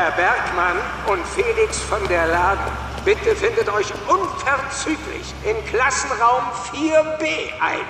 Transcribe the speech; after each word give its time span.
Herr 0.00 0.12
Bergmann 0.12 0.76
und 1.08 1.26
Felix 1.26 1.80
von 1.80 1.98
der 2.06 2.28
Laden, 2.28 2.72
bitte 3.04 3.34
findet 3.34 3.68
euch 3.68 3.92
unverzüglich 4.06 5.34
in 5.44 5.56
Klassenraum 5.66 6.44
4b 6.72 7.26
ein. 7.60 7.80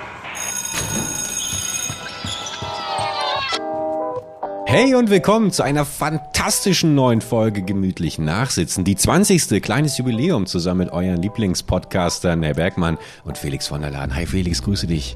Hey 4.65 4.95
und 4.95 5.11
willkommen 5.11 5.51
zu 5.51 5.61
einer 5.61 5.85
fantastischen 5.85 6.95
neuen 6.95 7.21
Folge 7.21 7.61
Gemütlich 7.61 8.17
Nachsitzen. 8.17 8.83
Die 8.83 8.95
20. 8.95 9.61
kleines 9.61 9.99
Jubiläum 9.99 10.47
zusammen 10.47 10.85
mit 10.85 10.91
euren 10.91 11.21
Lieblingspodcastern 11.21 12.41
Herr 12.41 12.55
Bergmann 12.55 12.97
und 13.23 13.37
Felix 13.37 13.67
von 13.67 13.81
der 13.81 13.91
Laden. 13.91 14.15
Hi 14.15 14.25
Felix, 14.25 14.63
grüße 14.63 14.87
dich. 14.87 15.15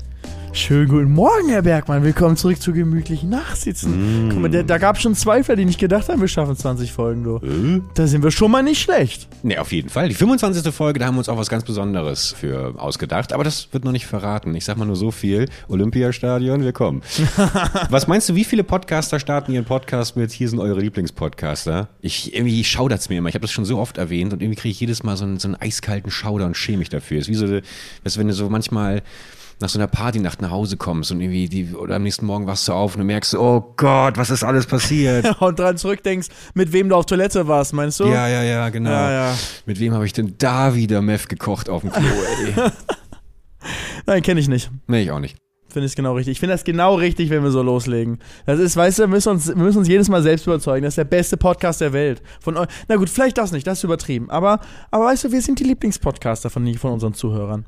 Schönen 0.56 0.88
guten 0.88 1.12
Morgen, 1.12 1.50
Herr 1.50 1.64
Bergmann. 1.64 2.04
Willkommen 2.04 2.38
zurück 2.38 2.62
zu 2.62 2.74
gemütlichen 2.74 3.28
Nachsitzen. 3.28 4.28
Mm. 4.28 4.30
Guck 4.30 4.40
mal, 4.40 4.52
da, 4.52 4.62
da 4.62 4.78
gab 4.78 4.98
es 4.98 5.02
schon 5.02 5.16
Zweifler, 5.16 5.56
die 5.56 5.66
nicht 5.66 5.80
gedacht 5.80 6.10
haben, 6.10 6.22
wir 6.22 6.28
schaffen 6.28 6.56
20 6.56 6.92
Folgen, 6.92 7.24
du. 7.24 7.38
Äh? 7.38 7.82
Da 7.96 8.06
sind 8.06 8.22
wir 8.22 8.30
schon 8.30 8.52
mal 8.52 8.62
nicht 8.62 8.80
schlecht. 8.80 9.28
Ne, 9.42 9.58
auf 9.58 9.72
jeden 9.72 9.90
Fall. 9.90 10.10
Die 10.10 10.14
25. 10.14 10.72
Folge, 10.72 11.00
da 11.00 11.08
haben 11.08 11.16
wir 11.16 11.20
uns 11.20 11.30
auch 11.30 11.40
was 11.40 11.50
ganz 11.50 11.64
Besonderes 11.64 12.36
für 12.40 12.76
ausgedacht. 12.78 13.34
Aber 13.34 13.44
das 13.44 13.70
wird 13.72 13.84
noch 13.84 13.92
nicht 13.92 14.06
verraten. 14.06 14.54
Ich 14.54 14.64
sag 14.64 14.78
mal 14.78 14.86
nur 14.86 14.96
so 14.96 15.10
viel. 15.10 15.50
Olympiastadion, 15.70 16.62
wir 16.62 16.72
kommen. 16.72 17.02
was 17.90 18.06
meinst 18.06 18.30
du, 18.30 18.36
wie 18.36 18.44
viele 18.44 18.64
Podcaster 18.64 19.20
starten 19.20 19.54
ihren 19.54 19.66
Podcast 19.66 20.16
mit, 20.16 20.32
hier 20.32 20.50
sind 20.50 20.60
eure 20.60 20.82
Lieblingspodcaster? 20.82 21.88
Ich, 22.00 22.36
irgendwie 22.36 22.64
schaudert's 22.64 23.10
mir 23.10 23.18
immer. 23.18 23.30
Ich 23.30 23.36
habe 23.36 23.42
das 23.42 23.52
schon 23.52 23.66
so 23.66 23.80
oft 23.80 23.98
erwähnt 23.98 24.34
und 24.34 24.44
irgendwie 24.44 24.62
kriege 24.62 24.72
ich 24.72 24.80
jedes 24.80 25.02
Mal 25.02 25.18
so 25.18 25.26
einen, 25.26 25.40
so 25.40 25.48
einen 25.48 25.56
eiskalten 25.56 26.12
Schauder 26.12 26.46
und 26.46 26.56
schäme 26.56 26.78
mich 26.78 26.90
dafür. 26.90 27.18
Es 27.18 27.28
ist 27.28 27.30
wie 27.30 27.48
so, 27.48 27.48
weißt 28.04 28.20
wenn 28.20 28.28
du 28.28 28.34
so 28.36 28.52
manchmal 28.52 29.02
nach 29.64 29.70
so 29.70 29.80
einer 29.80 29.88
Partynacht 29.88 30.42
nach 30.42 30.52
Hause 30.52 30.76
kommst 30.76 31.12
und 31.12 31.22
irgendwie 31.22 31.48
die, 31.48 31.74
oder 31.74 31.96
am 31.96 32.04
nächsten 32.04 32.26
Morgen 32.26 32.46
wachst 32.46 32.68
du 32.68 32.74
auf 32.74 32.96
und 32.96 33.00
du 33.00 33.06
merkst, 33.06 33.34
oh 33.36 33.74
Gott, 33.78 34.18
was 34.18 34.30
ist 34.30 34.44
alles 34.44 34.66
passiert? 34.66 35.26
und 35.42 35.58
dran 35.58 35.78
zurückdenkst, 35.78 36.28
mit 36.54 36.74
wem 36.74 36.90
du 36.90 36.96
auf 36.96 37.06
Toilette 37.06 37.48
warst, 37.48 37.74
meinst 37.74 38.00
du? 38.02 38.06
Ja, 38.06 38.28
ja, 38.28 38.44
ja, 38.44 38.70
genau. 38.70 38.92
Ja, 38.92 39.12
ja. 39.12 39.38
Mit 39.66 39.80
wem 39.80 39.94
habe 39.94 40.06
ich 40.06 40.12
denn 40.12 40.36
da 40.38 40.76
wieder 40.76 41.02
Meth 41.02 41.30
gekocht 41.30 41.70
auf 41.70 41.82
dem 41.82 41.92
Klo, 41.92 42.04
ey? 42.04 42.54
Nein, 44.06 44.22
kenne 44.22 44.42
ich 44.42 44.50
nicht. 44.50 44.70
Nee, 44.88 45.04
ich 45.04 45.12
auch 45.12 45.20
nicht. 45.20 45.38
Finde 45.70 45.88
ich 45.88 45.96
genau 45.96 46.14
richtig. 46.14 46.34
Ich 46.34 46.40
finde 46.42 46.54
das 46.54 46.66
genau 46.66 46.96
richtig, 46.96 47.30
wenn 47.30 47.42
wir 47.42 47.50
so 47.50 47.64
loslegen. 47.64 48.20
Das 48.46 48.60
ist, 48.60 48.76
weißt 48.76 49.00
du, 49.00 49.04
wir 49.04 49.08
müssen 49.08 49.30
uns, 49.30 49.48
wir 49.48 49.56
müssen 49.56 49.80
uns 49.80 49.88
jedes 49.88 50.10
Mal 50.10 50.22
selbst 50.22 50.46
überzeugen. 50.46 50.84
Das 50.84 50.92
ist 50.92 50.98
der 50.98 51.06
beste 51.06 51.38
Podcast 51.38 51.80
der 51.80 51.94
Welt. 51.94 52.22
Von 52.42 52.60
Na 52.90 52.96
gut, 52.98 53.10
vielleicht 53.10 53.38
das 53.38 53.54
nicht, 53.54 53.66
das 53.66 53.80
ist 53.80 53.86
übertrieben. 53.86 54.30
Aber, 54.30 54.60
aber 54.92 55.06
weißt 55.06 55.24
du, 55.24 55.32
wir 55.32 55.42
sind 55.42 55.60
die 55.60 55.64
Lieblingspodcaster 55.64 56.50
von, 56.50 56.72
von 56.76 56.92
unseren 56.92 57.14
Zuhörern. 57.14 57.66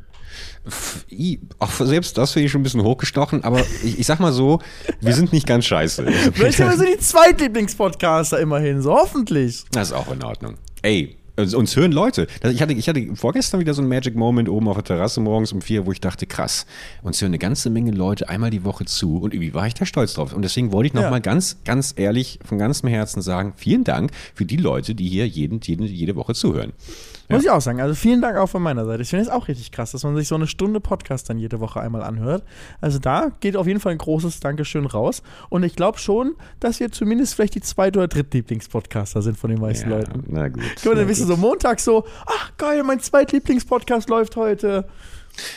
Auch 1.59 1.71
selbst 1.71 2.17
das 2.17 2.31
finde 2.31 2.45
ich 2.45 2.51
schon 2.51 2.61
ein 2.61 2.63
bisschen 2.63 2.83
hochgestochen, 2.83 3.43
aber 3.43 3.61
ich, 3.83 3.99
ich, 3.99 4.05
sag 4.05 4.19
mal 4.19 4.31
so, 4.31 4.59
wir 5.01 5.13
sind 5.13 5.33
nicht 5.33 5.47
ganz 5.47 5.65
scheiße. 5.65 6.05
Vielleicht 6.33 6.57
sind 6.57 6.69
wir 6.69 6.77
so 6.77 6.85
die 6.85 6.97
Zweitlieblingspodcaster 6.97 8.39
immerhin, 8.39 8.81
so 8.81 8.91
hoffentlich. 8.93 9.63
Das 9.71 9.89
ist 9.89 9.93
auch 9.93 10.11
in 10.11 10.23
Ordnung. 10.23 10.55
Ey, 10.81 11.17
also 11.37 11.57
uns 11.57 11.75
hören 11.75 11.91
Leute. 11.91 12.27
Ich 12.43 12.61
hatte, 12.61 12.73
ich 12.73 12.87
hatte 12.87 13.15
vorgestern 13.15 13.59
wieder 13.59 13.73
so 13.73 13.81
einen 13.81 13.89
Magic 13.89 14.15
Moment 14.15 14.47
oben 14.47 14.67
auf 14.67 14.75
der 14.75 14.85
Terrasse 14.85 15.19
morgens 15.19 15.51
um 15.51 15.61
vier, 15.61 15.85
wo 15.85 15.91
ich 15.91 15.99
dachte, 15.99 16.25
krass, 16.25 16.65
uns 17.03 17.21
hören 17.21 17.31
eine 17.31 17.39
ganze 17.39 17.69
Menge 17.69 17.91
Leute 17.91 18.29
einmal 18.29 18.51
die 18.51 18.63
Woche 18.63 18.85
zu 18.85 19.17
und 19.17 19.33
irgendwie 19.33 19.53
war 19.53 19.67
ich 19.67 19.73
da 19.73 19.85
stolz 19.85 20.13
drauf. 20.13 20.33
Und 20.33 20.43
deswegen 20.43 20.71
wollte 20.71 20.87
ich 20.87 20.93
nochmal 20.93 21.13
ja. 21.13 21.19
ganz, 21.19 21.57
ganz 21.65 21.93
ehrlich 21.97 22.39
von 22.45 22.57
ganzem 22.57 22.89
Herzen 22.89 23.21
sagen, 23.21 23.53
vielen 23.57 23.83
Dank 23.83 24.11
für 24.33 24.45
die 24.45 24.57
Leute, 24.57 24.95
die 24.95 25.09
hier 25.09 25.27
jeden, 25.27 25.59
jeden, 25.61 25.85
jede 25.85 26.15
Woche 26.15 26.33
zuhören. 26.33 26.71
Muss 27.29 27.43
ich 27.43 27.49
auch 27.49 27.61
sagen. 27.61 27.81
Also 27.81 27.95
vielen 27.95 28.21
Dank 28.21 28.37
auch 28.37 28.47
von 28.47 28.61
meiner 28.61 28.85
Seite. 28.85 29.01
Ich 29.01 29.09
finde 29.09 29.23
es 29.23 29.29
auch 29.29 29.47
richtig 29.47 29.71
krass, 29.71 29.91
dass 29.91 30.03
man 30.03 30.15
sich 30.15 30.27
so 30.27 30.35
eine 30.35 30.47
Stunde 30.47 30.79
Podcast 30.79 31.29
dann 31.29 31.39
jede 31.39 31.59
Woche 31.59 31.79
einmal 31.79 32.03
anhört. 32.03 32.43
Also 32.81 32.99
da 32.99 33.31
geht 33.39 33.57
auf 33.57 33.67
jeden 33.67 33.79
Fall 33.79 33.93
ein 33.93 33.97
großes 33.97 34.39
Dankeschön 34.39 34.85
raus. 34.85 35.23
Und 35.49 35.63
ich 35.63 35.75
glaube 35.75 35.97
schon, 35.97 36.35
dass 36.59 36.79
wir 36.79 36.91
zumindest 36.91 37.35
vielleicht 37.35 37.55
die 37.55 37.61
zweit- 37.61 37.97
oder 37.97 38.07
drittlieblingspodcaster 38.07 39.21
sind 39.21 39.37
von 39.37 39.49
den 39.49 39.59
meisten 39.59 39.89
ja, 39.89 39.97
Leuten. 39.97 40.23
Na 40.27 40.49
gut. 40.49 40.63
Guck 40.75 40.85
mal, 40.85 40.95
dann 40.95 41.07
bist 41.07 41.21
du 41.21 41.25
so 41.25 41.37
Montag 41.37 41.79
so, 41.79 42.05
ach 42.25 42.51
geil, 42.57 42.83
mein 42.83 42.99
zweitlieblingspodcast 42.99 44.09
läuft 44.09 44.35
heute. 44.35 44.87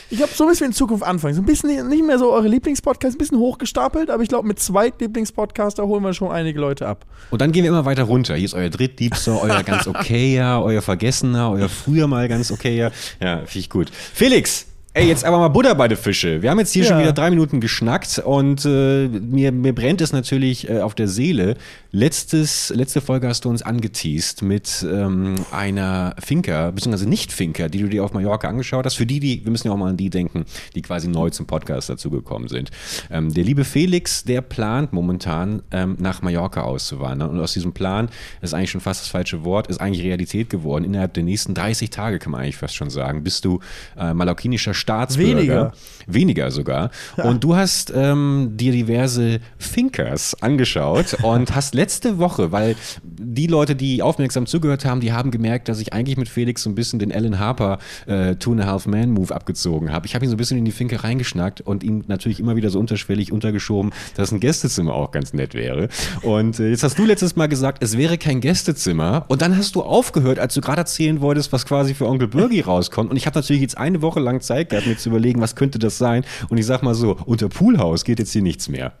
Ich 0.09 0.17
glaube, 0.17 0.33
so 0.33 0.45
müssen 0.45 0.61
wir 0.61 0.67
in 0.67 0.73
Zukunft 0.73 1.03
anfangen. 1.03 1.35
So 1.35 1.41
ein 1.41 1.45
bisschen 1.45 1.87
nicht 1.87 2.05
mehr 2.05 2.19
so 2.19 2.31
eure 2.31 2.47
Lieblingspodcasts, 2.47 3.15
ein 3.15 3.17
bisschen 3.17 3.37
hochgestapelt, 3.37 4.09
aber 4.09 4.23
ich 4.23 4.29
glaube, 4.29 4.47
mit 4.47 4.59
zwei 4.59 4.91
Lieblingspodcaster 4.99 5.85
holen 5.85 6.03
wir 6.03 6.13
schon 6.13 6.31
einige 6.31 6.59
Leute 6.59 6.87
ab. 6.87 7.05
Und 7.29 7.41
dann 7.41 7.51
gehen 7.51 7.63
wir 7.63 7.69
immer 7.69 7.85
weiter 7.85 8.03
runter. 8.03 8.35
Hier 8.35 8.45
ist 8.45 8.53
euer 8.53 8.69
drittliebster, 8.69 9.41
euer 9.41 9.63
ganz 9.63 9.87
okayer, 9.87 10.63
euer 10.63 10.81
vergessener, 10.81 11.51
euer 11.51 11.69
früher 11.69 12.07
mal 12.07 12.27
ganz 12.27 12.51
okayer. 12.51 12.91
Ja, 13.21 13.37
finde 13.37 13.59
ich 13.59 13.69
gut. 13.69 13.89
Felix, 14.13 14.65
Ey, 14.95 15.07
jetzt 15.07 15.23
aber 15.23 15.37
mal 15.37 15.49
Butter 15.49 15.75
bei 15.75 15.87
den 15.87 15.99
Fische. 15.99 16.41
Wir 16.41 16.49
haben 16.49 16.57
jetzt 16.57 16.73
hier 16.73 16.81
ja. 16.81 16.89
schon 16.89 16.99
wieder 16.99 17.13
drei 17.13 17.29
Minuten 17.29 17.61
geschnackt 17.61 18.17
und 18.17 18.65
äh, 18.65 19.07
mir, 19.07 19.51
mir 19.51 19.75
brennt 19.75 20.01
es 20.01 20.13
natürlich 20.13 20.67
äh, 20.67 20.79
auf 20.79 20.95
der 20.95 21.07
Seele. 21.07 21.57
Letztes, 21.91 22.69
letzte 22.75 22.99
Folge 22.99 23.27
hast 23.27 23.45
du 23.45 23.49
uns 23.49 23.61
angeteased 23.61 24.41
mit 24.41 24.83
ähm, 24.91 25.35
einer 25.51 26.15
Finker, 26.17 26.71
beziehungsweise 26.71 27.07
Nicht-Finker, 27.07 27.69
die 27.69 27.79
du 27.79 27.87
dir 27.87 28.03
auf 28.03 28.13
Mallorca 28.13 28.47
angeschaut 28.47 28.83
hast. 28.83 28.95
Für 28.95 29.05
die, 29.05 29.19
die, 29.19 29.45
wir 29.45 29.51
müssen 29.51 29.67
ja 29.67 29.73
auch 29.73 29.77
mal 29.77 29.91
an 29.91 29.97
die 29.97 30.09
denken, 30.09 30.45
die 30.73 30.81
quasi 30.81 31.07
neu 31.07 31.29
zum 31.29 31.45
Podcast 31.45 31.89
dazugekommen 31.91 32.47
sind. 32.47 32.71
Ähm, 33.11 33.31
der 33.31 33.43
liebe 33.43 33.65
Felix, 33.65 34.23
der 34.23 34.41
plant 34.41 34.91
momentan 34.91 35.61
ähm, 35.69 35.97
nach 35.99 36.23
Mallorca 36.23 36.61
auszuwandern 36.61 37.29
und 37.29 37.39
aus 37.39 37.53
diesem 37.53 37.73
Plan 37.73 38.09
ist 38.41 38.55
eigentlich 38.55 38.71
schon 38.71 38.81
fast 38.81 39.01
das 39.01 39.09
falsche 39.09 39.43
Wort, 39.43 39.67
ist 39.67 39.79
eigentlich 39.79 40.03
Realität 40.03 40.49
geworden. 40.49 40.83
Innerhalb 40.83 41.13
der 41.13 41.23
nächsten 41.23 41.53
30 41.53 41.91
Tage 41.91 42.17
kann 42.17 42.31
man 42.31 42.41
eigentlich 42.41 42.57
fast 42.57 42.75
schon 42.75 42.89
sagen, 42.89 43.23
bist 43.23 43.45
du 43.45 43.59
äh, 43.95 44.15
mallorquinischer 44.15 44.73
Staatsbürger. 44.79 45.37
Weniger. 45.37 45.71
Weniger 46.07 46.51
sogar. 46.51 46.89
Ja. 47.17 47.25
Und 47.25 47.43
du 47.43 47.55
hast 47.55 47.93
ähm, 47.95 48.53
dir 48.55 48.71
diverse 48.71 49.39
Thinkers 49.59 50.35
angeschaut 50.41 51.17
und 51.23 51.55
hast 51.55 51.75
letzte 51.75 52.17
Woche, 52.17 52.51
weil 52.51 52.75
die 53.03 53.47
Leute, 53.47 53.75
die 53.75 54.01
aufmerksam 54.01 54.45
zugehört 54.45 54.85
haben, 54.85 55.01
die 55.01 55.11
haben 55.11 55.29
gemerkt, 55.29 55.69
dass 55.69 55.79
ich 55.79 55.93
eigentlich 55.93 56.17
mit 56.17 56.29
Felix 56.29 56.63
so 56.63 56.69
ein 56.69 56.75
bisschen 56.75 56.99
den 56.99 57.11
Alan 57.11 57.37
Harper 57.37 57.79
äh, 58.07 58.35
Two 58.35 58.53
and 58.53 58.61
a 58.61 58.65
Half 58.65 58.87
Man 58.87 59.11
Move 59.11 59.33
abgezogen 59.33 59.91
habe. 59.91 60.07
Ich 60.07 60.15
habe 60.15 60.25
ihn 60.25 60.29
so 60.29 60.35
ein 60.35 60.37
bisschen 60.37 60.57
in 60.57 60.65
die 60.65 60.71
Finke 60.71 61.03
reingeschnackt 61.03 61.61
und 61.61 61.83
ihm 61.83 62.03
natürlich 62.07 62.39
immer 62.39 62.55
wieder 62.55 62.69
so 62.69 62.79
unterschwellig 62.79 63.31
untergeschoben, 63.31 63.91
dass 64.15 64.31
ein 64.31 64.39
Gästezimmer 64.39 64.93
auch 64.93 65.11
ganz 65.11 65.33
nett 65.33 65.53
wäre. 65.53 65.89
Und 66.23 66.59
äh, 66.59 66.69
jetzt 66.69 66.83
hast 66.83 66.97
du 66.97 67.05
letztes 67.05 67.35
Mal 67.35 67.47
gesagt, 67.47 67.83
es 67.83 67.97
wäre 67.97 68.17
kein 68.17 68.41
Gästezimmer. 68.41 69.25
Und 69.27 69.41
dann 69.41 69.57
hast 69.57 69.75
du 69.75 69.83
aufgehört, 69.83 70.39
als 70.39 70.53
du 70.53 70.61
gerade 70.61 70.81
erzählen 70.81 71.21
wolltest, 71.21 71.51
was 71.51 71.65
quasi 71.65 71.93
für 71.93 72.07
Onkel 72.07 72.27
Birgi 72.27 72.61
rauskommt. 72.61 73.11
Und 73.11 73.17
ich 73.17 73.25
habe 73.25 73.37
natürlich 73.37 73.61
jetzt 73.61 73.77
eine 73.77 74.01
Woche 74.01 74.19
lang 74.19 74.41
Zeit 74.41 74.68
gehabt, 74.69 74.87
mir 74.87 74.97
zu 74.97 75.09
überlegen, 75.09 75.41
was 75.41 75.55
könnte 75.55 75.79
das 75.79 75.97
sein. 75.97 76.25
Und 76.49 76.57
ich 76.57 76.65
sag 76.65 76.83
mal 76.83 76.95
so, 76.95 77.17
unter 77.25 77.49
Poolhaus 77.49 78.03
geht 78.03 78.19
jetzt 78.19 78.31
hier 78.31 78.41
nichts 78.41 78.69
mehr. 78.69 78.93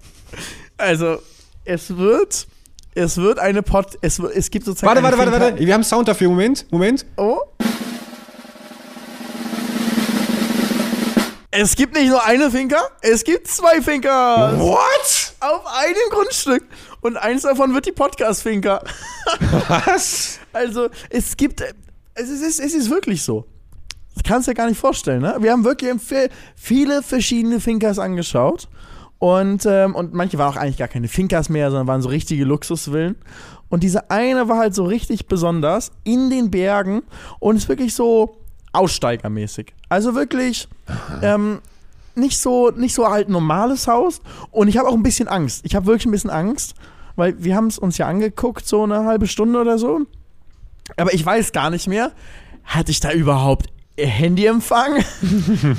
Also, 0.77 1.17
es 1.65 1.95
wird. 1.97 2.47
Es 2.95 3.17
wird 3.17 3.39
eine 3.39 3.61
Pod. 3.61 3.97
Es, 4.01 4.19
es 4.19 4.49
gibt 4.49 4.65
sozusagen. 4.65 4.87
Warte, 4.87 5.03
warte, 5.03 5.17
warte, 5.17 5.31
warte. 5.31 5.65
Wir 5.65 5.73
haben 5.73 5.83
Sound 5.83 6.07
dafür. 6.07 6.29
Moment, 6.29 6.65
Moment. 6.71 7.05
Oh. 7.17 7.39
Es 11.51 11.75
gibt 11.75 11.95
nicht 11.95 12.09
nur 12.09 12.23
eine 12.23 12.51
Finker, 12.51 12.81
es 13.01 13.23
gibt 13.23 13.47
zwei 13.47 13.81
Finker. 13.81 14.59
What? 14.59 15.33
Auf 15.39 15.65
einem 15.65 16.09
Grundstück. 16.11 16.63
Und 17.01 17.17
eins 17.17 17.41
davon 17.41 17.73
wird 17.73 17.85
die 17.85 17.91
Podcast-Finker. 17.91 18.83
Was? 19.67 20.39
Also, 20.51 20.89
es 21.11 21.37
gibt. 21.37 21.61
Es 22.15 22.27
ist, 22.27 22.59
es 22.59 22.73
ist 22.73 22.89
wirklich 22.89 23.21
so. 23.21 23.45
Das 24.21 24.29
kannst 24.29 24.47
du 24.47 24.51
dir 24.51 24.55
gar 24.55 24.67
nicht 24.67 24.79
vorstellen, 24.79 25.21
ne? 25.21 25.37
Wir 25.39 25.51
haben 25.51 25.63
wirklich 25.63 25.93
viele 26.55 27.01
verschiedene 27.03 27.59
Finkers 27.59 27.99
angeschaut. 27.99 28.67
Und, 29.17 29.65
ähm, 29.65 29.95
und 29.95 30.13
manche 30.13 30.37
waren 30.37 30.53
auch 30.53 30.57
eigentlich 30.57 30.77
gar 30.77 30.87
keine 30.87 31.07
Finkers 31.07 31.49
mehr, 31.49 31.71
sondern 31.71 31.87
waren 31.87 32.01
so 32.01 32.09
richtige 32.09 32.45
Luxusvillen. 32.45 33.15
Und 33.69 33.83
diese 33.83 34.09
eine 34.09 34.47
war 34.47 34.57
halt 34.57 34.75
so 34.75 34.83
richtig 34.85 35.27
besonders 35.27 35.91
in 36.03 36.29
den 36.29 36.51
Bergen 36.51 37.03
und 37.39 37.55
ist 37.55 37.69
wirklich 37.69 37.93
so 37.93 38.37
aussteigermäßig. 38.71 39.73
Also 39.89 40.15
wirklich 40.15 40.67
ähm, 41.21 41.59
nicht 42.15 42.39
so 42.39 42.71
nicht 42.71 42.95
so 42.95 43.09
halt 43.09 43.29
normales 43.29 43.87
Haus. 43.87 44.21
Und 44.51 44.67
ich 44.67 44.77
habe 44.77 44.89
auch 44.89 44.93
ein 44.93 45.03
bisschen 45.03 45.27
Angst. 45.27 45.65
Ich 45.65 45.75
habe 45.75 45.85
wirklich 45.85 46.05
ein 46.05 46.11
bisschen 46.11 46.29
Angst, 46.29 46.75
weil 47.15 47.41
wir 47.43 47.55
haben 47.55 47.67
es 47.67 47.77
uns 47.77 47.97
ja 47.97 48.07
angeguckt, 48.07 48.67
so 48.67 48.83
eine 48.83 49.05
halbe 49.05 49.27
Stunde 49.27 49.59
oder 49.61 49.77
so. 49.77 50.01
Aber 50.97 51.13
ich 51.13 51.25
weiß 51.25 51.51
gar 51.51 51.69
nicht 51.69 51.87
mehr, 51.87 52.11
hatte 52.63 52.91
ich 52.91 52.99
da 52.99 53.11
überhaupt 53.11 53.67
Handyempfang? 54.05 54.97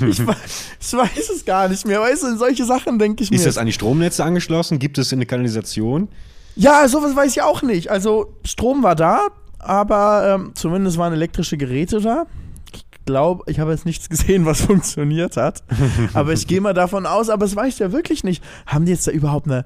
ich, 0.09 0.25
weiß, 0.25 0.37
ich, 0.79 0.93
weiß, 0.93 1.29
es 1.35 1.45
gar 1.45 1.67
nicht 1.67 1.85
mehr. 1.85 2.01
Weißt 2.01 2.23
du, 2.23 2.27
in 2.27 2.37
solche 2.37 2.65
Sachen 2.65 2.99
denke 2.99 3.23
ich 3.23 3.31
mir. 3.31 3.37
Ist 3.37 3.45
das 3.45 3.57
an 3.57 3.65
die 3.65 3.73
Stromnetze 3.73 4.23
angeschlossen? 4.23 4.79
Gibt 4.79 4.97
es 4.97 5.11
eine 5.13 5.25
Kanalisation? 5.25 6.09
Ja, 6.55 6.87
sowas 6.87 7.15
weiß 7.15 7.31
ich 7.31 7.41
auch 7.41 7.61
nicht. 7.61 7.89
Also 7.89 8.33
Strom 8.43 8.83
war 8.83 8.95
da, 8.95 9.27
aber 9.59 10.35
ähm, 10.35 10.51
zumindest 10.55 10.97
waren 10.97 11.13
elektrische 11.13 11.57
Geräte 11.57 12.01
da. 12.01 12.25
Ich 12.73 12.85
glaube, 13.05 13.43
ich 13.47 13.59
habe 13.59 13.71
jetzt 13.71 13.85
nichts 13.85 14.09
gesehen, 14.09 14.45
was 14.45 14.61
funktioniert 14.61 15.37
hat. 15.37 15.63
aber 16.13 16.33
ich 16.33 16.47
gehe 16.47 16.61
mal 16.61 16.73
davon 16.73 17.05
aus, 17.05 17.29
aber 17.29 17.45
es 17.45 17.55
weiß 17.55 17.79
ja 17.79 17.91
wirklich 17.91 18.23
nicht. 18.23 18.43
Haben 18.65 18.85
die 18.85 18.91
jetzt 18.91 19.07
da 19.07 19.11
überhaupt 19.11 19.47
eine, 19.47 19.65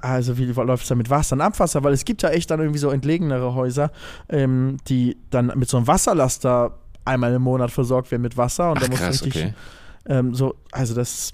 also 0.00 0.38
wie 0.38 0.46
läuft 0.46 0.84
es 0.84 0.88
da 0.88 0.94
mit 0.94 1.10
Wasser 1.10 1.34
und 1.34 1.42
Abwasser? 1.42 1.84
Weil 1.84 1.92
es 1.92 2.04
gibt 2.04 2.22
ja 2.22 2.30
echt 2.30 2.50
dann 2.50 2.60
irgendwie 2.60 2.78
so 2.78 2.90
entlegenere 2.90 3.54
Häuser, 3.54 3.90
ähm, 4.28 4.78
die 4.88 5.18
dann 5.30 5.52
mit 5.56 5.68
so 5.68 5.76
einem 5.76 5.86
Wasserlaster 5.86 6.78
einmal 7.06 7.32
im 7.32 7.42
Monat 7.42 7.70
versorgt 7.70 8.10
werden 8.10 8.22
mit 8.22 8.36
Wasser 8.36 8.70
und 8.70 8.78
Ach, 8.78 8.82
da 8.82 8.88
muss 8.88 8.98
krass, 8.98 9.22
richtig 9.22 9.36
okay. 9.36 9.54
ähm, 10.06 10.34
so, 10.34 10.54
also 10.72 10.94
das. 10.94 11.32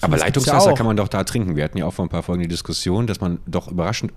Aber 0.00 0.16
Leitungswasser 0.16 0.70
ja 0.70 0.76
kann 0.76 0.86
man 0.86 0.96
doch 0.96 1.08
da 1.08 1.24
trinken. 1.24 1.56
Wir 1.56 1.64
hatten 1.64 1.76
ja 1.78 1.84
auch 1.84 1.92
vor 1.92 2.06
ein 2.06 2.08
paar 2.08 2.22
Folgen 2.22 2.42
die 2.42 2.48
Diskussion, 2.48 3.06
dass 3.06 3.20
man 3.20 3.38
doch 3.46 3.68
überraschend 3.68 4.12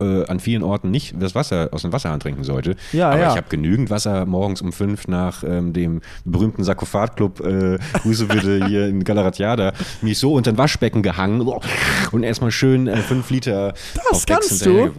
äh, 0.00 0.24
an 0.26 0.40
vielen 0.40 0.62
Orten 0.62 0.90
nicht 0.90 1.14
das 1.18 1.34
Wasser 1.34 1.68
aus 1.72 1.82
dem 1.82 1.92
Wasserhahn 1.92 2.20
trinken 2.20 2.44
sollte. 2.44 2.76
Ja, 2.92 3.10
Aber 3.10 3.20
ja. 3.20 3.30
ich 3.30 3.36
habe 3.36 3.48
genügend 3.48 3.90
Wasser 3.90 4.26
morgens 4.26 4.62
um 4.62 4.72
fünf 4.72 5.08
nach 5.08 5.44
ähm, 5.44 5.72
dem 5.72 6.00
berühmten 6.24 6.64
Sarkophag-Club 6.64 7.40
äh, 7.40 7.78
Grüße 8.00 8.26
hier 8.66 8.86
in 8.86 9.04
Galaratiada 9.04 9.72
mich 10.02 10.18
so 10.18 10.34
unter 10.34 10.52
ein 10.52 10.58
Waschbecken 10.58 11.02
gehangen 11.02 11.40
und 12.12 12.22
erstmal 12.22 12.50
schön 12.50 12.86
äh, 12.86 12.96
fünf 12.98 13.30
Liter 13.30 13.74
Das 14.10 14.26
kannst 14.26 14.64
du. 14.64 14.92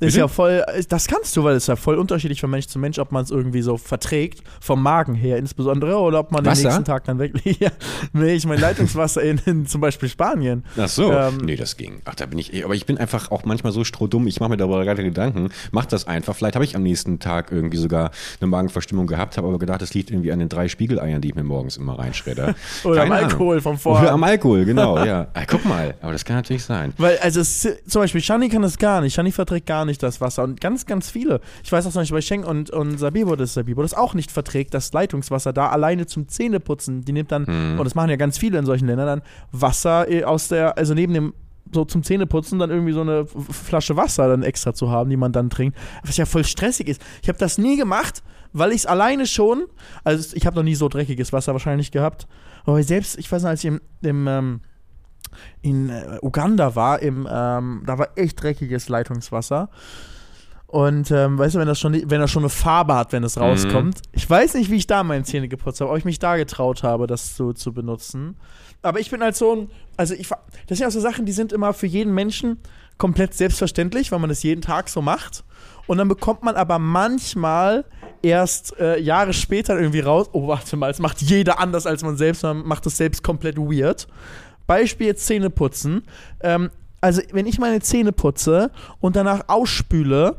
Ist 0.00 0.16
ja 0.16 0.28
voll, 0.28 0.64
das 0.88 1.06
kannst 1.06 1.36
du, 1.36 1.44
weil 1.44 1.56
es 1.56 1.64
ist 1.64 1.68
ja 1.68 1.76
voll 1.76 1.96
unterschiedlich 1.96 2.40
von 2.40 2.50
Mensch 2.50 2.66
zu 2.66 2.78
Mensch, 2.78 2.98
ob 2.98 3.12
man 3.12 3.24
es 3.24 3.30
irgendwie 3.30 3.62
so 3.62 3.76
verträgt, 3.76 4.42
vom 4.60 4.82
Magen 4.82 5.14
her 5.14 5.38
insbesondere, 5.38 5.96
oder 5.98 6.20
ob 6.20 6.32
man 6.32 6.44
Wasser? 6.44 6.62
den 6.62 6.66
nächsten 6.68 6.84
Tag 6.84 7.04
dann 7.04 7.18
wirklich. 7.18 7.58
Ja, 7.58 7.70
nee, 8.12 8.34
ich 8.34 8.46
meine 8.46 8.60
Leitungswasser 8.60 9.20
in, 9.22 9.40
in 9.44 9.66
zum 9.66 9.80
Beispiel 9.80 10.08
Spanien. 10.08 10.64
Ach 10.76 10.88
so, 10.88 11.12
Ähm, 11.12 11.38
nee, 11.38 11.56
das 11.56 11.76
ging. 11.76 12.00
Ach, 12.04 12.14
da 12.14 12.26
bin 12.26 12.38
ich, 12.38 12.64
aber 12.64 12.74
ich 12.74 12.86
bin 12.86 12.98
einfach 12.98 13.30
auch 13.30 13.44
manchmal 13.44 13.72
so 13.72 13.82
strohdumm, 13.84 14.26
ich 14.28 14.38
mache 14.38 14.47
mir 14.48 14.56
darüber 14.56 14.84
gar 14.84 14.94
keine 14.94 15.08
Gedanken, 15.08 15.50
mach 15.70 15.86
das 15.86 16.06
einfach. 16.06 16.34
Vielleicht 16.34 16.54
habe 16.54 16.64
ich 16.64 16.74
am 16.76 16.82
nächsten 16.82 17.18
Tag 17.18 17.52
irgendwie 17.52 17.76
sogar 17.76 18.10
eine 18.40 18.48
Magenverstimmung 18.48 19.06
gehabt, 19.06 19.36
habe 19.38 19.48
aber 19.48 19.58
gedacht, 19.58 19.82
das 19.82 19.94
liegt 19.94 20.10
irgendwie 20.10 20.32
an 20.32 20.38
den 20.38 20.48
drei 20.48 20.68
Spiegeleiern, 20.68 21.20
die 21.20 21.28
ich 21.28 21.34
mir 21.34 21.44
morgens 21.44 21.76
immer 21.76 21.98
reinschredder. 21.98 22.54
Oder 22.84 23.02
am 23.02 23.08
Keine 23.08 23.14
Ahnung. 23.20 23.30
Alkohol 23.30 23.60
vom 23.60 23.78
Vorabend. 23.78 24.04
Oder 24.06 24.14
am 24.14 24.22
Alkohol, 24.24 24.64
genau, 24.64 24.98
ja. 25.04 25.28
Ah, 25.34 25.42
guck 25.46 25.64
mal, 25.64 25.94
aber 26.00 26.12
das 26.12 26.24
kann 26.24 26.36
natürlich 26.36 26.64
sein. 26.64 26.92
Weil, 26.98 27.18
also 27.18 27.40
es, 27.40 27.68
zum 27.86 28.02
Beispiel, 28.02 28.20
Shani 28.20 28.48
kann 28.48 28.62
das 28.62 28.78
gar 28.78 29.00
nicht. 29.00 29.14
Shani 29.14 29.32
verträgt 29.32 29.66
gar 29.66 29.84
nicht 29.84 30.02
das 30.02 30.20
Wasser. 30.20 30.44
Und 30.44 30.60
ganz, 30.60 30.86
ganz 30.86 31.10
viele. 31.10 31.40
Ich 31.64 31.70
weiß 31.72 31.86
auch 31.86 31.90
zum 31.92 32.02
Beispiel 32.02 32.16
bei 32.18 32.22
Schenk 32.22 32.46
und, 32.46 32.70
und 32.70 32.98
Sabibo, 32.98 33.36
dass 33.36 33.54
Sabibo 33.54 33.82
das 33.82 33.94
auch 33.94 34.14
nicht 34.14 34.30
verträgt, 34.30 34.74
das 34.74 34.92
Leitungswasser 34.92 35.52
da 35.52 35.68
alleine 35.68 36.06
zum 36.06 36.28
Zähneputzen. 36.28 37.04
Die 37.04 37.12
nimmt 37.12 37.32
dann, 37.32 37.46
Mhm. 37.48 37.78
und 37.78 37.84
das 37.84 37.94
machen 37.94 38.10
ja 38.10 38.16
ganz 38.16 38.36
viele 38.38 38.58
in 38.58 38.66
solchen 38.66 38.86
Ländern, 38.86 39.06
dann 39.06 39.22
Wasser 39.52 40.10
äh, 40.10 40.24
aus 40.24 40.48
der, 40.48 40.76
also 40.76 40.94
neben 40.94 41.14
dem 41.14 41.32
so 41.72 41.84
zum 41.84 42.02
Zähneputzen 42.02 42.58
dann 42.58 42.70
irgendwie 42.70 42.92
so 42.92 43.00
eine 43.00 43.26
Flasche 43.26 43.96
Wasser 43.96 44.28
dann 44.28 44.42
extra 44.42 44.74
zu 44.74 44.90
haben, 44.90 45.10
die 45.10 45.16
man 45.16 45.32
dann 45.32 45.50
trinkt. 45.50 45.76
Was 46.04 46.16
ja 46.16 46.26
voll 46.26 46.44
stressig 46.44 46.88
ist. 46.88 47.02
Ich 47.22 47.28
habe 47.28 47.38
das 47.38 47.58
nie 47.58 47.76
gemacht, 47.76 48.22
weil 48.52 48.70
ich 48.70 48.78
es 48.78 48.86
alleine 48.86 49.26
schon, 49.26 49.66
also 50.04 50.34
ich 50.36 50.46
habe 50.46 50.56
noch 50.56 50.62
nie 50.62 50.74
so 50.74 50.88
dreckiges 50.88 51.32
Wasser 51.32 51.52
wahrscheinlich 51.52 51.90
gehabt, 51.90 52.26
aber 52.64 52.82
selbst, 52.82 53.18
ich 53.18 53.30
weiß 53.30 53.42
noch, 53.42 53.50
als 53.50 53.64
ich 53.64 53.68
im, 53.68 53.80
im 54.02 54.26
ähm, 54.26 54.60
in 55.62 55.90
äh, 55.90 56.18
Uganda 56.22 56.74
war, 56.74 57.00
im, 57.00 57.28
ähm, 57.30 57.82
da 57.86 57.98
war 57.98 58.08
echt 58.16 58.42
dreckiges 58.42 58.88
Leitungswasser. 58.88 59.68
Und 60.66 61.10
ähm, 61.10 61.38
weißt 61.38 61.54
du, 61.54 61.60
wenn 61.60 61.66
das 61.66 61.80
schon 61.80 61.94
wenn 61.94 62.20
das 62.20 62.30
schon 62.30 62.42
eine 62.42 62.50
Farbe 62.50 62.94
hat, 62.94 63.12
wenn 63.12 63.24
es 63.24 63.40
rauskommt. 63.40 64.02
Ich 64.12 64.28
weiß 64.28 64.52
nicht, 64.54 64.70
wie 64.70 64.76
ich 64.76 64.86
da 64.86 65.02
meine 65.02 65.24
Zähne 65.24 65.48
geputzt 65.48 65.80
habe, 65.80 65.90
ob 65.90 65.96
ich 65.96 66.04
mich 66.04 66.18
da 66.18 66.36
getraut 66.36 66.82
habe, 66.82 67.06
das 67.06 67.36
so 67.36 67.54
zu 67.54 67.72
benutzen. 67.72 68.36
Aber 68.82 69.00
ich 69.00 69.10
bin 69.10 69.22
halt 69.22 69.34
so 69.34 69.54
ein, 69.54 69.70
also 69.98 70.14
ich 70.14 70.28
das 70.68 70.78
sind 70.78 70.86
auch 70.86 70.92
so 70.92 71.00
Sachen, 71.00 71.26
die 71.26 71.32
sind 71.32 71.52
immer 71.52 71.74
für 71.74 71.86
jeden 71.86 72.14
Menschen 72.14 72.58
komplett 72.96 73.34
selbstverständlich, 73.34 74.10
weil 74.10 74.20
man 74.20 74.28
das 74.28 74.42
jeden 74.42 74.62
Tag 74.62 74.88
so 74.88 75.02
macht. 75.02 75.44
Und 75.86 75.98
dann 75.98 76.08
bekommt 76.08 76.42
man 76.42 76.56
aber 76.56 76.78
manchmal 76.78 77.84
erst 78.22 78.78
äh, 78.78 78.98
Jahre 78.98 79.32
später 79.32 79.78
irgendwie 79.78 80.00
raus, 80.00 80.28
oh 80.32 80.48
warte 80.48 80.76
mal, 80.76 80.90
es 80.90 80.98
macht 80.98 81.20
jeder 81.22 81.58
anders 81.60 81.86
als 81.86 82.02
man 82.02 82.16
selbst, 82.16 82.42
man 82.42 82.66
macht 82.66 82.86
das 82.86 82.96
selbst 82.96 83.22
komplett 83.22 83.56
weird. 83.56 84.06
Beispiel 84.66 85.08
jetzt 85.08 85.26
Zähne 85.26 85.50
putzen. 85.50 86.02
Ähm, 86.40 86.70
also 87.00 87.22
wenn 87.32 87.46
ich 87.46 87.58
meine 87.58 87.80
Zähne 87.80 88.12
putze 88.12 88.70
und 89.00 89.16
danach 89.16 89.48
ausspüle, 89.48 90.36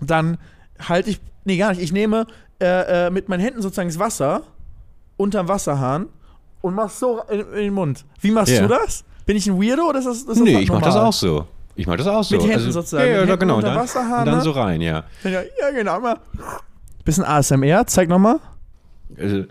dann 0.00 0.38
halte 0.78 1.10
ich, 1.10 1.20
nee 1.44 1.56
gar 1.56 1.70
nicht, 1.70 1.80
ich 1.80 1.92
nehme 1.92 2.26
äh, 2.60 3.06
äh, 3.06 3.10
mit 3.10 3.28
meinen 3.28 3.40
Händen 3.40 3.62
sozusagen 3.62 3.88
das 3.88 3.98
Wasser 3.98 4.42
unterm 5.16 5.48
Wasserhahn 5.48 6.08
und 6.60 6.74
mach's 6.74 6.98
so 6.98 7.20
in, 7.30 7.40
in 7.40 7.52
den 7.54 7.74
Mund. 7.74 8.04
Wie 8.20 8.30
machst 8.30 8.52
Ja. 8.52 8.62
du 8.62 8.68
das? 8.68 9.04
Bin 9.26 9.36
ich 9.36 9.46
ein 9.46 9.60
Weirdo 9.60 9.88
oder 9.88 9.98
ist 9.98 10.06
das, 10.06 10.18
ist 10.18 10.28
das 10.28 10.38
nee, 10.38 10.60
ich 10.60 10.68
normal? 10.68 10.84
das 10.84 10.96
auch 10.96 11.12
so. 11.12 11.46
Ich 11.74 11.86
mache 11.86 11.98
das 11.98 12.06
auch 12.06 12.24
so. 12.24 12.36
Mit 12.36 12.48
Händen 12.48 12.72
sozusagen, 12.72 13.06
Ja, 13.06 13.12
ja, 13.12 13.18
Händen 13.20 13.38
genau. 13.38 13.60
dann, 13.60 13.78
und 13.78 13.94
dann 13.94 14.24
ne? 14.24 14.40
so 14.40 14.50
rein, 14.50 14.80
ja. 14.80 15.04
Ja, 15.22 15.30
ja 15.30 15.70
genau. 15.72 16.00
Mal. 16.00 16.18
Bisschen 17.04 17.24
ASMR, 17.24 17.86
zeig 17.86 18.08
nochmal. 18.08 18.40
Also, 19.16 19.44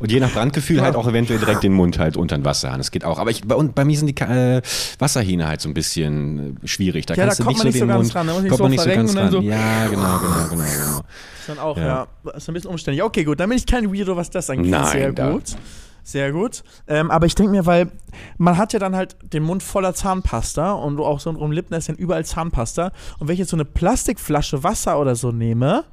Und 0.00 0.10
je 0.12 0.20
nach 0.20 0.30
Brandgefühl 0.32 0.80
halt 0.80 0.94
auch 0.96 1.06
eventuell 1.08 1.38
direkt 1.38 1.62
den 1.62 1.72
Mund 1.72 1.98
halt 1.98 2.16
unter 2.16 2.36
den 2.36 2.44
Wasserhahn. 2.44 2.78
Das 2.78 2.90
geht 2.90 3.04
auch. 3.04 3.18
Aber 3.18 3.30
ich, 3.30 3.42
bei, 3.44 3.56
bei 3.56 3.84
mir 3.84 3.96
sind 3.98 4.06
die 4.06 4.22
äh, 4.22 4.62
Wasserhähne 4.98 5.46
halt 5.48 5.60
so 5.60 5.68
ein 5.68 5.74
bisschen 5.74 6.58
äh, 6.62 6.66
schwierig. 6.68 7.06
Da 7.06 7.14
Ja, 7.14 7.24
kannst 7.24 7.40
da 7.40 7.44
du 7.44 7.50
kommt 7.50 7.64
nicht 7.64 7.64
man 7.64 7.72
so 7.72 7.76
nicht 7.76 7.78
so 7.78 7.84
den 7.84 7.88
ganz 7.88 8.06
Mund. 8.06 8.16
ran, 8.16 8.26
da 8.26 8.32
kommt 8.48 8.56
so 8.58 8.62
man 8.64 8.70
nicht 8.72 8.80
so 8.82 8.88
ganz 8.90 9.12
verrenken 9.12 9.18
und 9.18 9.18
ran. 9.18 9.32
dann 9.32 9.42
so- 9.42 9.48
Ja, 9.48 9.86
genau, 9.88 10.18
genau, 10.18 10.48
genau, 10.50 10.64
genau. 10.64 10.98
Ist 11.40 11.48
dann 11.48 11.58
auch, 11.58 11.76
Ja. 11.76 12.06
ja. 12.24 12.30
ist 12.32 12.48
ein 12.48 12.54
bisschen 12.54 12.70
umständlich. 12.70 13.02
Okay, 13.02 13.24
gut, 13.24 13.40
dann 13.40 13.48
bin 13.48 13.58
ich 13.58 13.66
kein 13.66 13.92
Weirdo, 13.92 14.16
was 14.16 14.30
das 14.30 14.48
angeht. 14.50 14.70
Nein, 14.70 14.86
Sehr 14.86 15.12
da- 15.12 15.30
gut. 15.32 15.44
Sehr 16.04 16.32
gut. 16.32 16.62
Ähm, 16.86 17.10
aber 17.10 17.26
ich 17.26 17.34
denke 17.34 17.52
mir, 17.52 17.66
weil 17.66 17.90
man 18.38 18.56
hat 18.56 18.72
ja 18.72 18.78
dann 18.78 18.96
halt 18.96 19.16
den 19.34 19.42
Mund 19.42 19.62
voller 19.62 19.92
Zahnpasta 19.92 20.72
und 20.72 20.98
auch 21.00 21.20
so 21.20 21.28
um 21.28 21.52
Lippen 21.52 21.74
ist 21.74 21.90
dann 21.90 21.96
überall 21.96 22.24
Zahnpasta. 22.24 22.92
Und 23.18 23.28
wenn 23.28 23.34
ich 23.34 23.40
jetzt 23.40 23.50
so 23.50 23.56
eine 23.56 23.66
Plastikflasche 23.66 24.62
Wasser 24.64 24.98
oder 24.98 25.16
so 25.16 25.32
nehme, 25.32 25.84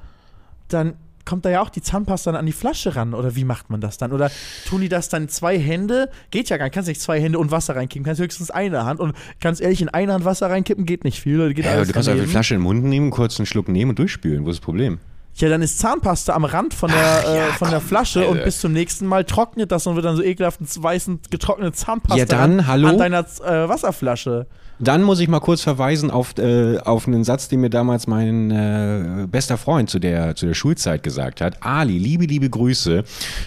dann 0.69 0.93
kommt 1.25 1.45
da 1.45 1.49
ja 1.49 1.61
auch 1.61 1.69
die 1.69 1.81
Zahnpasta 1.81 2.31
dann 2.31 2.39
an 2.39 2.45
die 2.45 2.51
Flasche 2.51 2.95
ran. 2.95 3.13
Oder 3.13 3.35
wie 3.35 3.43
macht 3.43 3.69
man 3.69 3.81
das 3.81 3.97
dann? 3.97 4.11
Oder 4.11 4.31
tun 4.67 4.81
die 4.81 4.89
das 4.89 5.09
dann 5.09 5.27
zwei 5.29 5.59
Hände? 5.59 6.09
Geht 6.31 6.49
ja 6.49 6.57
gar 6.57 6.65
nicht. 6.65 6.73
Kannst 6.73 6.87
nicht 6.87 7.01
zwei 7.01 7.19
Hände 7.19 7.39
und 7.39 7.51
Wasser 7.51 7.75
reinkippen. 7.75 8.05
Kannst 8.05 8.21
höchstens 8.21 8.51
eine 8.51 8.85
Hand. 8.85 8.99
Und 8.99 9.15
ganz 9.41 9.59
ehrlich, 9.59 9.81
in 9.81 9.89
eine 9.89 10.13
Hand 10.13 10.25
Wasser 10.25 10.49
reinkippen 10.49 10.85
geht 10.85 11.03
nicht 11.03 11.19
viel. 11.21 11.53
Geht 11.53 11.65
Ja, 11.65 11.83
du 11.83 11.91
kannst 11.91 12.07
einfach 12.09 12.23
die 12.23 12.29
Flasche 12.29 12.53
in 12.53 12.59
den 12.61 12.63
Mund 12.63 12.83
nehmen, 12.83 13.09
kurz 13.11 13.39
einen 13.39 13.45
Schluck 13.45 13.67
nehmen 13.67 13.89
und 13.91 13.99
durchspülen. 13.99 14.45
Wo 14.45 14.49
ist 14.49 14.57
das 14.59 14.63
Problem? 14.65 14.99
Ja, 15.37 15.49
dann 15.49 15.61
ist 15.61 15.79
Zahnpasta 15.79 16.33
am 16.33 16.45
Rand 16.45 16.73
von 16.73 16.89
der, 16.89 16.97
Ach, 16.97 17.23
ja, 17.25 17.47
äh, 17.47 17.51
von 17.51 17.69
der 17.69 17.79
komm, 17.79 17.87
Flasche 17.89 18.19
Alter. 18.21 18.31
und 18.31 18.43
bis 18.45 18.59
zum 18.61 18.71
nächsten 18.71 19.05
Mal 19.05 19.25
trocknet 19.25 19.69
das 19.69 19.85
und 19.85 19.95
wird 19.95 20.05
dann 20.05 20.15
so 20.15 20.23
ekelhaft 20.23 20.61
ein 20.61 20.67
weißen 20.83 21.19
getrocknete 21.29 21.73
Zahnpasta 21.73 22.17
Ja, 22.17 22.25
dann, 22.25 22.59
an, 22.61 22.67
hallo? 22.67 22.87
an 22.87 22.97
deiner 22.97 23.19
äh, 23.19 23.67
Wasserflasche. 23.67 24.47
Dann 24.79 25.03
muss 25.03 25.19
ich 25.21 25.29
mal 25.29 25.39
kurz 25.39 25.61
verweisen 25.61 26.11
auf, 26.11 26.37
äh, 26.37 26.77
auf 26.79 27.07
einen 27.07 27.23
Satz, 27.23 27.47
den 27.47 27.61
mir 27.61 27.69
damals 27.69 28.07
mein 28.07 28.51
äh, 28.51 29.27
bester 29.27 29.57
Freund 29.57 29.89
zu 29.89 29.99
der, 29.99 30.35
zu 30.35 30.45
der 30.47 30.53
Schulzeit 30.53 31.01
gesagt 31.01 31.39
hat. 31.39 31.63
Ali, 31.65 31.97
liebe, 31.97 32.25
liebe 32.25 32.49
Grüße. 32.49 33.03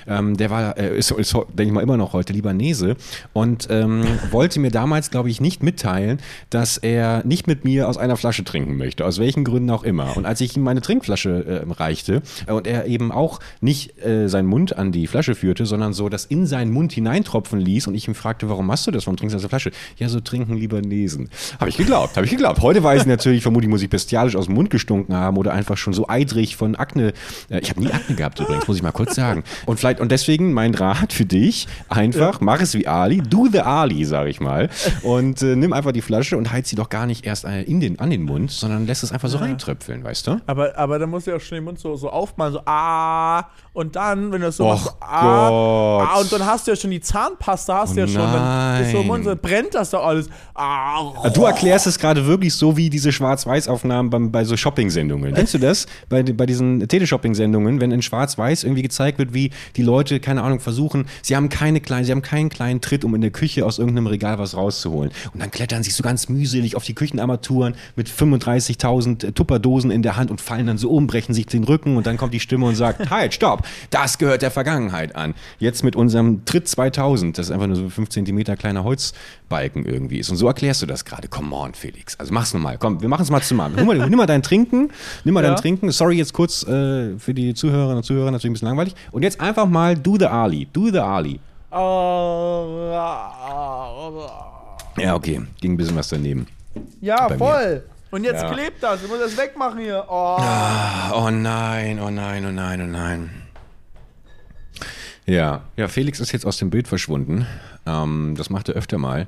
Ähm, 0.07 0.37
der 0.37 0.51
war, 0.51 0.79
äh, 0.79 0.97
ist, 0.97 1.11
ist 1.11 1.35
denke 1.35 1.65
ich 1.65 1.73
mal, 1.73 1.83
immer 1.83 1.97
noch 1.97 2.15
heute 2.15 2.33
Libanese 2.33 2.97
und 3.35 3.69
ähm, 3.71 4.05
wollte 4.31 4.59
mir 4.61 4.71
damals, 4.71 5.11
glaube 5.11 5.29
ich, 5.29 5.41
nicht 5.41 5.63
mitteilen, 5.63 6.19
dass 6.51 6.79
er 6.79 7.25
nicht 7.27 7.47
mit 7.47 7.65
mir 7.65 7.89
aus 7.89 7.99
einer 7.99 8.17
Flasche 8.17 8.45
trinken 8.45 8.77
möchte, 8.77 9.05
aus 9.05 9.19
welchen 9.19 9.45
Gründen 9.45 9.71
auch 9.71 9.85
immer. 9.85 10.17
Und 10.17 10.25
als 10.25 10.41
ich 10.41 10.57
ihm 10.57 10.63
meine 10.63 10.81
Trinkflasche 10.81 11.65
äh, 11.67 11.73
reichte 11.73 12.23
und 12.47 12.67
er 12.67 12.87
eben 12.87 13.13
auch 13.13 13.41
nicht 13.61 14.03
äh, 14.05 14.29
seinen 14.29 14.47
Mund 14.47 14.77
an 14.79 14.93
die 14.93 15.07
Flasche 15.07 15.35
führte, 15.35 15.67
sondern 15.67 15.93
so 15.93 16.09
das 16.09 16.25
in 16.25 16.47
seinen 16.47 16.73
Mund 16.73 16.93
hineintropfen 16.93 17.61
ließ 17.61 17.87
und 17.87 17.95
ich 17.95 18.09
ihn 18.09 18.15
fragte, 18.15 18.49
warum 18.49 18.67
machst 18.67 18.87
du 18.87 18.91
das? 18.91 19.07
Warum 19.07 19.17
trinkst 19.17 19.35
du 19.35 19.37
aus 19.37 19.43
der 19.43 19.51
Flasche? 19.51 19.73
Ja, 19.99 20.09
so 20.09 20.21
trinken 20.21 20.55
Libanesen. 20.55 21.18
Habe 21.59 21.71
ich 21.71 21.77
geglaubt, 21.77 22.17
habe 22.17 22.25
ich 22.25 22.31
geglaubt. 22.31 22.61
Heute 22.61 22.83
weiß 22.83 23.03
ich 23.03 23.07
natürlich, 23.07 23.43
vermutlich 23.43 23.69
muss 23.69 23.83
ich 23.83 23.91
bestialisch 23.91 24.37
aus 24.37 24.47
dem 24.47 24.55
Mund 24.55 24.71
gestunken 24.71 25.15
haben 25.15 25.37
oder 25.37 25.53
einfach 25.53 25.77
schon 25.77 25.93
so 25.93 26.09
eidrig 26.09 26.57
von 26.57 26.77
Akne. 26.77 27.13
Äh, 27.51 27.61
ich 27.61 27.71
habe 27.71 27.81
nie 27.81 27.91
Akne 27.93 28.17
gehabt 28.17 28.41
übrigens, 28.41 28.67
muss 28.69 28.77
ich 28.77 28.83
mal 28.83 28.93
kurz 28.93 29.15
sagen. 29.15 29.45
Und 29.67 29.79
vielleicht, 29.79 30.01
und 30.01 30.11
deswegen 30.13 30.53
mein 30.53 30.75
Rat 30.75 31.13
für 31.13 31.25
dich, 31.25 31.67
einfach, 31.89 32.41
mach 32.41 32.61
es 32.61 32.75
wie 32.75 32.87
Ali, 32.87 33.19
do 33.19 33.49
the 33.51 33.61
Ali, 33.61 34.05
sage 34.05 34.31
ich 34.31 34.41
mal. 34.41 34.71
Und 35.03 35.43
äh, 35.43 35.57
nimm 35.57 35.73
einfach 35.73 35.93
die 35.93 36.03
Flasche 36.03 36.37
und 36.37 36.51
heiz 36.53 36.69
sie 36.69 36.77
doch 36.77 36.89
gar 36.89 37.07
nicht 37.07 37.27
erst 37.27 37.45
äh, 37.45 37.63
in 37.63 37.81
den, 37.81 37.99
an 37.99 38.11
den 38.11 38.23
Mund, 38.23 38.51
sondern 38.51 38.87
lässt 38.87 39.03
es 39.03 39.13
einfach 39.13 39.29
so 39.29 39.39
reintröpfeln, 39.39 40.05
weißt 40.05 40.27
du? 40.27 40.41
Aber, 40.47 40.77
aber 40.77 40.99
dann 40.99 41.11
musst 41.11 41.27
du 41.27 41.33
ja 41.33 41.37
auch 41.37 41.41
schon 41.41 41.57
den 41.57 41.65
Mund 41.65 41.79
so, 41.79 41.97
so 41.97 42.11
aufmachen, 42.11 42.55
so 42.55 42.61
ah. 42.67 43.45
Und 43.73 43.95
dann, 43.95 44.33
wenn 44.33 44.41
du 44.41 44.47
das 44.47 44.57
so 44.57 44.65
Och 44.65 44.71
machst, 44.73 44.85
so, 44.87 44.93
ah, 45.01 46.03
ah. 46.03 46.21
Und 46.21 46.33
dann 46.33 46.45
hast 46.47 46.67
du 46.67 46.73
ja 46.73 46.77
schon 46.77 46.91
die 46.91 47.01
Zahnpasta, 47.01 47.79
hast 47.79 47.97
du 47.97 47.99
Oh 47.99 48.05
ja 48.05 48.09
schon. 48.09 48.23
Dann 48.23 48.83
ist 48.83 48.93
so 48.93 49.01
im 49.01 49.07
Mund, 49.07 49.25
so 49.25 49.35
brennt 49.37 49.75
das 49.75 49.91
doch 49.91 50.05
alles. 50.05 50.29
Ah, 50.55 51.08
Du 51.35 51.45
erklärst 51.45 51.87
es 51.87 51.99
gerade 51.99 52.27
wirklich 52.27 52.55
so 52.55 52.77
wie 52.77 52.91
diese 52.91 53.13
Schwarz-Weiß-Aufnahmen 53.13 54.11
beim- 54.11 54.31
bei 54.33 54.45
so 54.45 54.57
Shopping-Sendungen. 54.57 55.35
Kennst 55.35 55.55
du 55.55 55.59
das? 55.59 55.87
Bei, 56.09 56.23
bei 56.23 56.47
diesen 56.47 56.87
Teleshopping-Sendungen, 56.87 57.81
wenn 57.81 57.91
in 57.91 58.03
Schwarz-Weiß 58.03 58.65
irgendwie 58.65 58.83
gezeigt 58.83 59.19
wird, 59.19 59.35
wie 59.35 59.51
die 59.77 59.83
Leute, 59.83 60.21
keine 60.21 60.43
Ahnung, 60.43 60.61
versuchen, 60.61 61.07
sie 61.23 61.37
haben 61.37 61.49
keine 61.49 61.81
kleinen, 61.81 62.05
sie 62.05 62.13
haben 62.13 62.23
keinen 62.23 62.49
kleinen 62.49 62.81
Tritt, 62.81 63.05
um 63.05 63.15
in 63.15 63.21
der 63.21 63.31
Küche 63.31 63.65
aus 63.67 63.79
irgendeinem 63.79 64.07
Regal 64.07 64.39
was 64.39 64.57
rauszuholen. 64.57 65.11
Und 65.33 65.41
dann 65.43 65.51
klettern 65.51 65.83
sie 65.83 65.91
so 65.91 66.03
ganz 66.03 66.29
mühselig 66.29 66.77
auf 66.77 66.85
die 66.85 66.95
Küchenarmaturen 66.95 67.75
mit 67.97 68.09
35.000 68.09 69.35
Tupperdosen 69.35 69.91
in 69.91 70.03
der 70.03 70.17
Hand 70.17 70.31
und 70.31 70.41
fallen 70.41 70.67
dann 70.67 70.79
so 70.79 70.91
um, 70.91 71.07
brechen 71.07 71.35
sich 71.35 71.47
den 71.47 71.65
Rücken 71.65 71.97
und 71.97 72.07
dann 72.07 72.17
kommt 72.17 72.35
die 72.35 72.41
Stimme 72.41 72.67
und 72.67 72.75
sagt, 72.75 73.11
halt, 73.11 73.35
stopp, 73.35 73.67
das 73.91 74.19
gehört 74.19 74.43
der 74.43 74.51
Vergangenheit 74.51 75.17
an. 75.17 75.35
Jetzt 75.59 75.85
mit 75.85 75.97
unserem 75.97 76.45
Tritt 76.45 76.69
2000, 76.69 77.39
das 77.39 77.47
ist 77.47 77.53
einfach 77.53 77.67
nur 77.67 77.77
so 77.77 77.89
5 77.89 78.09
Zentimeter 78.09 78.57
kleiner 78.57 78.85
Holzbalken 79.51 79.85
irgendwie 79.85 80.19
ist. 80.19 80.31
Und 80.31 80.37
so 80.37 80.47
erklärst 80.47 80.83
du 80.83 80.87
das 80.87 81.05
gerade. 81.05 81.29
Come 81.29 81.55
on, 81.55 81.75
Felix. 81.75 82.19
Also 82.19 82.33
mach's 82.33 82.53
nochmal. 82.55 82.77
Komm, 82.79 83.01
wir 83.01 83.09
machen 83.09 83.23
es 83.23 83.31
mal 83.31 83.41
zusammen. 83.43 83.75
Nimm 83.77 83.87
mal, 83.87 84.09
nimm 84.09 84.17
mal 84.19 84.27
dein 84.27 84.43
Trinken. 84.43 84.91
Nimm 85.25 85.35
mal 85.35 85.43
Ja. 85.43 85.51
dein 85.51 85.59
Trinken. 85.59 85.91
Sorry, 85.91 86.17
jetzt 86.17 86.33
kurz 86.33 86.63
äh, 86.65 87.19
für 87.19 87.35
die 87.35 87.55
Zuhörerinnen 87.55 87.99
und 87.99 88.03
Zuhörer 88.05 88.31
natürlich 88.31 88.51
ein 88.51 88.53
bisschen 88.55 88.69
langweilig. 88.69 88.95
Und 89.11 89.23
jetzt 89.23 89.41
einfach 89.41 89.67
mal 89.67 89.97
do 89.97 90.17
the 90.19 90.27
Ali. 90.27 90.67
Do 90.73 90.91
the 90.91 90.99
Ali. 90.99 91.41
Ja, 94.99 95.15
okay. 95.15 95.41
Ging 95.61 95.73
ein 95.73 95.77
bisschen 95.77 95.97
was 95.97 96.09
daneben. 96.09 96.47
Ja, 97.01 97.29
Bei 97.29 97.35
mir. 97.35 97.39
voll. 97.39 97.83
Und 98.11 98.25
jetzt 98.25 98.43
Ja. 98.43 98.53
klebt 98.53 98.83
das. 98.83 99.03
Ich 99.03 99.09
muss 99.09 99.19
das 99.19 99.37
wegmachen 99.37 99.79
hier. 99.81 100.05
Oh. 100.09 100.37
Ah, 100.41 101.13
oh 101.15 101.31
nein, 101.31 102.01
oh 102.01 102.11
nein, 102.11 102.45
oh 102.47 102.51
nein, 102.51 102.81
oh 102.83 102.87
nein. 102.87 103.31
Ja, 105.29 105.61
ja, 105.77 105.89
Felix 105.89 106.21
ist 106.21 106.33
jetzt 106.33 106.47
aus 106.47 106.57
dem 106.57 106.71
Bild 106.71 106.89
verschwunden. 106.89 107.47
Ähm, 107.85 108.35
das 108.37 108.49
macht 108.49 108.71
er 108.71 108.77
öfter 108.77 108.97
mal. 108.97 109.27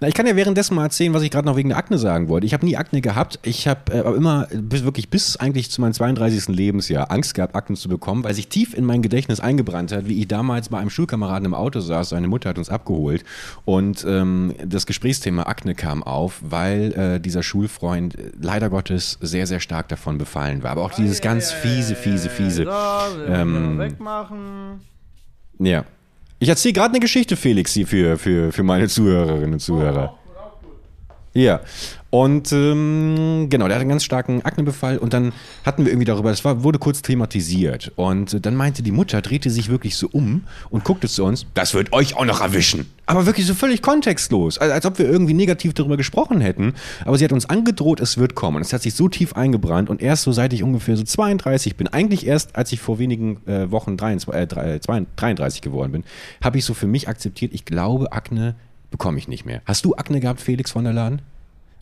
Na, 0.00 0.08
ich 0.08 0.14
kann 0.14 0.26
ja 0.26 0.34
währenddessen 0.34 0.74
mal 0.74 0.84
erzählen, 0.84 1.14
was 1.14 1.22
ich 1.22 1.30
gerade 1.30 1.46
noch 1.46 1.56
wegen 1.56 1.68
der 1.68 1.78
Akne 1.78 1.98
sagen 1.98 2.28
wollte. 2.28 2.46
Ich 2.46 2.52
habe 2.52 2.66
nie 2.66 2.76
Akne 2.76 3.00
gehabt. 3.00 3.38
Ich 3.42 3.68
habe 3.68 3.92
äh, 3.92 4.00
aber 4.00 4.16
immer 4.16 4.48
bis, 4.50 4.82
wirklich 4.82 5.08
bis 5.08 5.36
eigentlich 5.36 5.70
zu 5.70 5.80
meinem 5.82 5.92
32. 5.92 6.48
Lebensjahr 6.48 7.12
Angst 7.12 7.34
gehabt, 7.34 7.54
Akne 7.54 7.76
zu 7.76 7.88
bekommen, 7.88 8.24
weil 8.24 8.34
sich 8.34 8.48
tief 8.48 8.74
in 8.74 8.84
mein 8.84 9.02
Gedächtnis 9.02 9.38
eingebrannt 9.38 9.92
hat, 9.92 10.08
wie 10.08 10.18
ich 10.18 10.26
damals 10.26 10.68
bei 10.68 10.78
einem 10.78 10.90
Schulkameraden 10.90 11.44
im 11.44 11.54
Auto 11.54 11.78
saß. 11.78 12.08
Seine 12.08 12.26
Mutter 12.26 12.48
hat 12.48 12.58
uns 12.58 12.68
abgeholt 12.68 13.24
und 13.64 14.04
ähm, 14.08 14.54
das 14.64 14.86
Gesprächsthema 14.86 15.44
Akne 15.44 15.76
kam 15.76 16.02
auf, 16.02 16.40
weil 16.42 16.92
äh, 16.94 17.20
dieser 17.20 17.44
Schulfreund 17.44 18.18
äh, 18.18 18.32
leider 18.40 18.68
Gottes 18.68 19.16
sehr, 19.20 19.46
sehr 19.46 19.60
stark 19.60 19.88
davon 19.90 20.18
befallen 20.18 20.64
war. 20.64 20.72
Aber 20.72 20.82
auch 20.82 20.94
dieses 20.94 21.20
ganz 21.20 21.52
fiese, 21.52 21.94
fiese, 21.94 22.30
fiese. 22.30 22.66
Ähm, 23.28 23.78
wegmachen. 23.78 24.80
Ja. 25.60 25.84
Ich 26.38 26.48
erzähle 26.48 26.72
gerade 26.72 26.90
eine 26.90 27.00
Geschichte, 27.00 27.36
Felix, 27.36 27.74
hier 27.74 27.86
für, 27.86 28.16
für, 28.16 28.50
für 28.50 28.62
meine 28.62 28.88
Zuhörerinnen 28.88 29.52
und 29.52 29.60
Zuhörer. 29.60 30.18
Ja. 31.34 31.60
Und 32.10 32.50
ähm, 32.50 33.46
genau, 33.48 33.68
der 33.68 33.76
hat 33.76 33.80
einen 33.80 33.90
ganz 33.90 34.02
starken 34.02 34.42
Aknebefall 34.42 34.98
und 34.98 35.12
dann 35.12 35.32
hatten 35.64 35.84
wir 35.84 35.92
irgendwie 35.92 36.06
darüber, 36.06 36.30
das 36.30 36.44
war, 36.44 36.64
wurde 36.64 36.80
kurz 36.80 37.02
thematisiert. 37.02 37.92
Und 37.94 38.34
äh, 38.34 38.40
dann 38.40 38.56
meinte 38.56 38.82
die 38.82 38.90
Mutter, 38.90 39.22
drehte 39.22 39.48
sich 39.48 39.68
wirklich 39.68 39.96
so 39.96 40.08
um 40.10 40.42
und 40.70 40.82
guckte 40.82 41.08
zu 41.08 41.24
uns, 41.24 41.46
das 41.54 41.72
wird 41.72 41.92
euch 41.92 42.16
auch 42.16 42.24
noch 42.24 42.40
erwischen. 42.40 42.90
Aber 43.06 43.26
wirklich 43.26 43.46
so 43.46 43.54
völlig 43.54 43.80
kontextlos, 43.80 44.58
als, 44.58 44.72
als 44.72 44.86
ob 44.86 44.98
wir 44.98 45.08
irgendwie 45.08 45.34
negativ 45.34 45.72
darüber 45.72 45.96
gesprochen 45.96 46.40
hätten. 46.40 46.74
Aber 47.04 47.16
sie 47.16 47.24
hat 47.24 47.32
uns 47.32 47.48
angedroht, 47.48 48.00
es 48.00 48.18
wird 48.18 48.34
kommen. 48.34 48.56
Und 48.56 48.62
es 48.62 48.72
hat 48.72 48.82
sich 48.82 48.94
so 48.94 49.08
tief 49.08 49.34
eingebrannt 49.34 49.88
und 49.88 50.02
erst 50.02 50.24
so 50.24 50.32
seit 50.32 50.52
ich 50.52 50.64
ungefähr 50.64 50.96
so 50.96 51.04
32 51.04 51.76
bin, 51.76 51.86
eigentlich 51.86 52.26
erst 52.26 52.56
als 52.56 52.72
ich 52.72 52.80
vor 52.80 52.98
wenigen 52.98 53.46
äh, 53.46 53.70
Wochen 53.70 53.96
23, 53.96 54.34
äh, 54.34 54.80
33 55.16 55.62
geworden 55.62 55.92
bin, 55.92 56.04
habe 56.42 56.58
ich 56.58 56.64
so 56.64 56.74
für 56.74 56.88
mich 56.88 57.08
akzeptiert, 57.08 57.52
ich 57.54 57.64
glaube, 57.64 58.12
Akne 58.12 58.56
bekomme 58.90 59.18
ich 59.18 59.28
nicht 59.28 59.44
mehr. 59.44 59.62
Hast 59.64 59.84
du 59.84 59.94
Akne 59.94 60.18
gehabt, 60.18 60.40
Felix 60.40 60.72
von 60.72 60.82
der 60.82 60.92
Laden? 60.92 61.22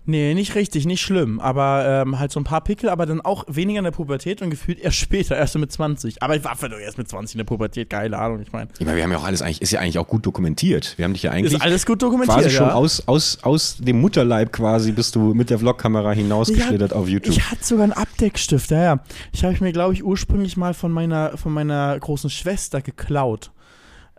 Nee, 0.09 0.33
nicht 0.33 0.55
richtig, 0.55 0.87
nicht 0.87 1.03
schlimm. 1.03 1.38
Aber 1.38 1.85
ähm, 1.87 2.19
halt 2.19 2.33
so 2.33 2.41
ein 2.41 2.45
paar 2.45 2.62
Pickel, 2.62 2.88
aber 2.88 3.05
dann 3.05 3.21
auch 3.21 3.45
weniger 3.47 3.81
in 3.81 3.85
der 3.85 3.91
Pubertät 3.91 4.41
und 4.41 4.49
gefühlt 4.49 4.81
erst 4.81 4.97
später, 4.97 5.37
erst 5.37 5.53
so 5.53 5.59
mit 5.59 5.71
20. 5.71 6.23
Aber 6.23 6.35
ich 6.35 6.43
war 6.45 6.57
doch 6.57 6.79
erst 6.79 6.97
mit 6.97 7.11
20 7.11 7.35
in 7.35 7.38
der 7.41 7.45
Pubertät, 7.45 7.91
keine 7.91 8.17
Ahnung, 8.17 8.41
ich 8.41 8.50
meine. 8.50 8.71
Ich 8.79 8.87
meine, 8.87 8.97
wir 8.97 9.05
haben 9.05 9.12
ja 9.12 9.19
auch 9.19 9.25
alles 9.25 9.43
eigentlich, 9.43 9.61
ist 9.61 9.71
ja 9.71 9.81
eigentlich 9.81 9.99
auch 9.99 10.09
gut 10.09 10.25
dokumentiert. 10.25 10.97
Wir 10.97 11.05
haben 11.05 11.12
dich 11.12 11.25
ja 11.25 11.33
eigentlich. 11.33 11.53
Ist 11.53 11.61
alles 11.61 11.85
gut 11.85 12.00
dokumentiert. 12.00 12.38
Quasi 12.38 12.49
ja. 12.49 12.57
schon 12.57 12.71
aus, 12.71 13.07
aus, 13.07 13.41
aus 13.43 13.77
dem 13.77 14.00
Mutterleib 14.00 14.50
quasi 14.50 14.93
bist 14.93 15.15
du 15.15 15.35
mit 15.35 15.50
der 15.50 15.59
Vlogkamera 15.59 16.12
hinausgeschlittert 16.12 16.95
auf 16.95 17.07
YouTube. 17.07 17.37
Ich 17.37 17.50
hatte 17.50 17.62
sogar 17.62 17.85
einen 17.85 17.93
Abdeckstift, 17.93 18.71
ja, 18.71 18.83
ja. 18.83 19.00
Ich 19.33 19.45
habe 19.45 19.57
mir, 19.61 19.73
glaube 19.73 19.93
ich, 19.93 20.03
ursprünglich 20.03 20.57
mal 20.57 20.73
von 20.73 20.91
meiner, 20.91 21.37
von 21.37 21.53
meiner 21.53 21.99
großen 22.00 22.31
Schwester 22.31 22.81
geklaut. 22.81 23.50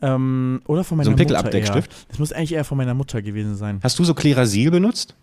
Ähm, 0.03 0.61
oder 0.67 0.83
von 0.83 0.97
meiner 0.97 1.05
So 1.05 1.09
ein 1.09 1.13
Mutter. 1.13 1.23
Pickelabdeckstift? 1.25 1.91
eher. 1.91 2.05
Das 2.09 2.19
muss 2.19 2.31
eigentlich 2.31 2.53
eher 2.53 2.63
von 2.63 2.77
meiner 2.77 2.93
Mutter 2.93 3.23
gewesen 3.23 3.55
sein. 3.55 3.79
Hast 3.81 3.97
du 3.97 4.03
so 4.03 4.13
Klerasil 4.13 4.69
benutzt? 4.69 5.15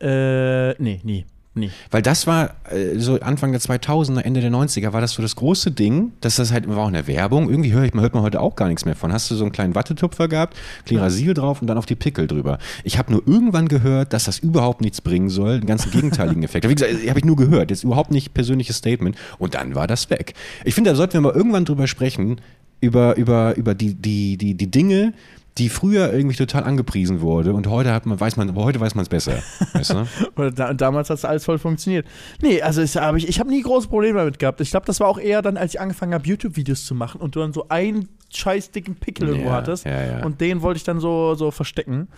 Äh, 0.00 0.74
nee, 0.82 1.00
nie. 1.02 1.24
Nie. 1.58 1.70
Weil 1.90 2.02
das 2.02 2.26
war 2.26 2.54
äh, 2.70 2.98
so 2.98 3.18
Anfang 3.20 3.52
der 3.52 3.60
2000er, 3.60 4.20
Ende 4.20 4.40
der 4.40 4.50
90er, 4.50 4.92
war 4.92 5.00
das 5.00 5.12
so 5.12 5.22
das 5.22 5.36
große 5.36 5.72
Ding, 5.72 6.12
dass 6.20 6.36
das 6.36 6.52
halt 6.52 6.68
war 6.68 6.78
auch 6.78 6.88
in 6.88 6.94
der 6.94 7.06
Werbung. 7.06 7.50
Irgendwie 7.50 7.72
hör 7.72 7.84
ich, 7.84 7.92
hört 7.94 8.14
man 8.14 8.22
heute 8.22 8.40
auch 8.40 8.56
gar 8.56 8.68
nichts 8.68 8.84
mehr 8.84 8.94
von. 8.94 9.12
Hast 9.12 9.30
du 9.30 9.34
so 9.34 9.44
einen 9.44 9.52
kleinen 9.52 9.74
Wattetupfer 9.74 10.28
gehabt, 10.28 10.56
Klerasil 10.86 11.34
drauf 11.34 11.60
und 11.60 11.66
dann 11.66 11.78
auf 11.78 11.86
die 11.86 11.96
Pickel 11.96 12.26
drüber. 12.26 12.58
Ich 12.84 12.98
habe 12.98 13.12
nur 13.12 13.22
irgendwann 13.26 13.68
gehört, 13.68 14.12
dass 14.12 14.24
das 14.24 14.38
überhaupt 14.38 14.80
nichts 14.80 15.00
bringen 15.00 15.28
soll, 15.28 15.54
einen 15.54 15.66
ganzen 15.66 15.90
gegenteiligen 15.90 16.42
Effekt. 16.44 16.68
Wie 16.68 16.74
gesagt, 16.74 16.94
habe 17.08 17.18
ich 17.18 17.24
nur 17.24 17.36
gehört, 17.36 17.70
jetzt 17.70 17.84
überhaupt 17.84 18.10
nicht 18.10 18.34
persönliches 18.34 18.76
Statement 18.76 19.16
und 19.38 19.54
dann 19.54 19.74
war 19.74 19.86
das 19.86 20.10
weg. 20.10 20.34
Ich 20.64 20.74
finde, 20.74 20.90
da 20.90 20.96
sollten 20.96 21.14
wir 21.14 21.20
mal 21.22 21.34
irgendwann 21.34 21.64
drüber 21.64 21.86
sprechen, 21.86 22.40
über, 22.80 23.16
über, 23.16 23.56
über 23.56 23.74
die, 23.74 23.94
die, 23.94 24.36
die, 24.36 24.54
die 24.54 24.70
Dinge, 24.70 25.12
die 25.58 25.68
früher 25.68 26.12
irgendwie 26.12 26.36
total 26.36 26.64
angepriesen 26.64 27.20
wurde 27.20 27.52
und 27.52 27.66
heute 27.66 27.92
hat 27.92 28.06
man, 28.06 28.18
weiß 28.18 28.36
man, 28.36 28.54
heute 28.54 28.80
weiß 28.80 28.94
man 28.94 29.02
es 29.02 29.08
besser. 29.08 29.34
Weißt 29.72 29.90
du? 29.90 30.06
Oder 30.36 30.50
da, 30.50 30.72
damals 30.74 31.10
hat 31.10 31.18
es 31.18 31.24
alles 31.24 31.44
voll 31.44 31.58
funktioniert. 31.58 32.06
Nee, 32.40 32.62
also 32.62 32.80
ich, 32.82 32.96
hab 32.96 33.16
ich, 33.16 33.28
ich 33.28 33.40
habe 33.40 33.50
nie 33.50 33.62
große 33.62 33.88
Probleme 33.88 34.18
damit 34.18 34.38
gehabt. 34.38 34.60
Ich 34.60 34.70
glaube, 34.70 34.86
das 34.86 35.00
war 35.00 35.08
auch 35.08 35.18
eher 35.18 35.42
dann, 35.42 35.56
als 35.56 35.74
ich 35.74 35.80
angefangen 35.80 36.14
habe, 36.14 36.26
YouTube-Videos 36.26 36.84
zu 36.86 36.94
machen 36.94 37.20
und 37.20 37.34
du 37.36 37.40
dann 37.40 37.52
so 37.52 37.68
einen 37.68 38.08
scheiß 38.32 38.70
dicken 38.70 38.94
Pickel 38.94 39.28
irgendwo 39.28 39.48
Ja, 39.48 39.54
hattest. 39.54 39.84
ja, 39.86 40.04
ja. 40.18 40.24
Und 40.24 40.40
den 40.40 40.62
wollte 40.62 40.76
ich 40.78 40.84
dann 40.84 41.00
so, 41.00 41.34
so 41.34 41.50
verstecken. 41.50 42.08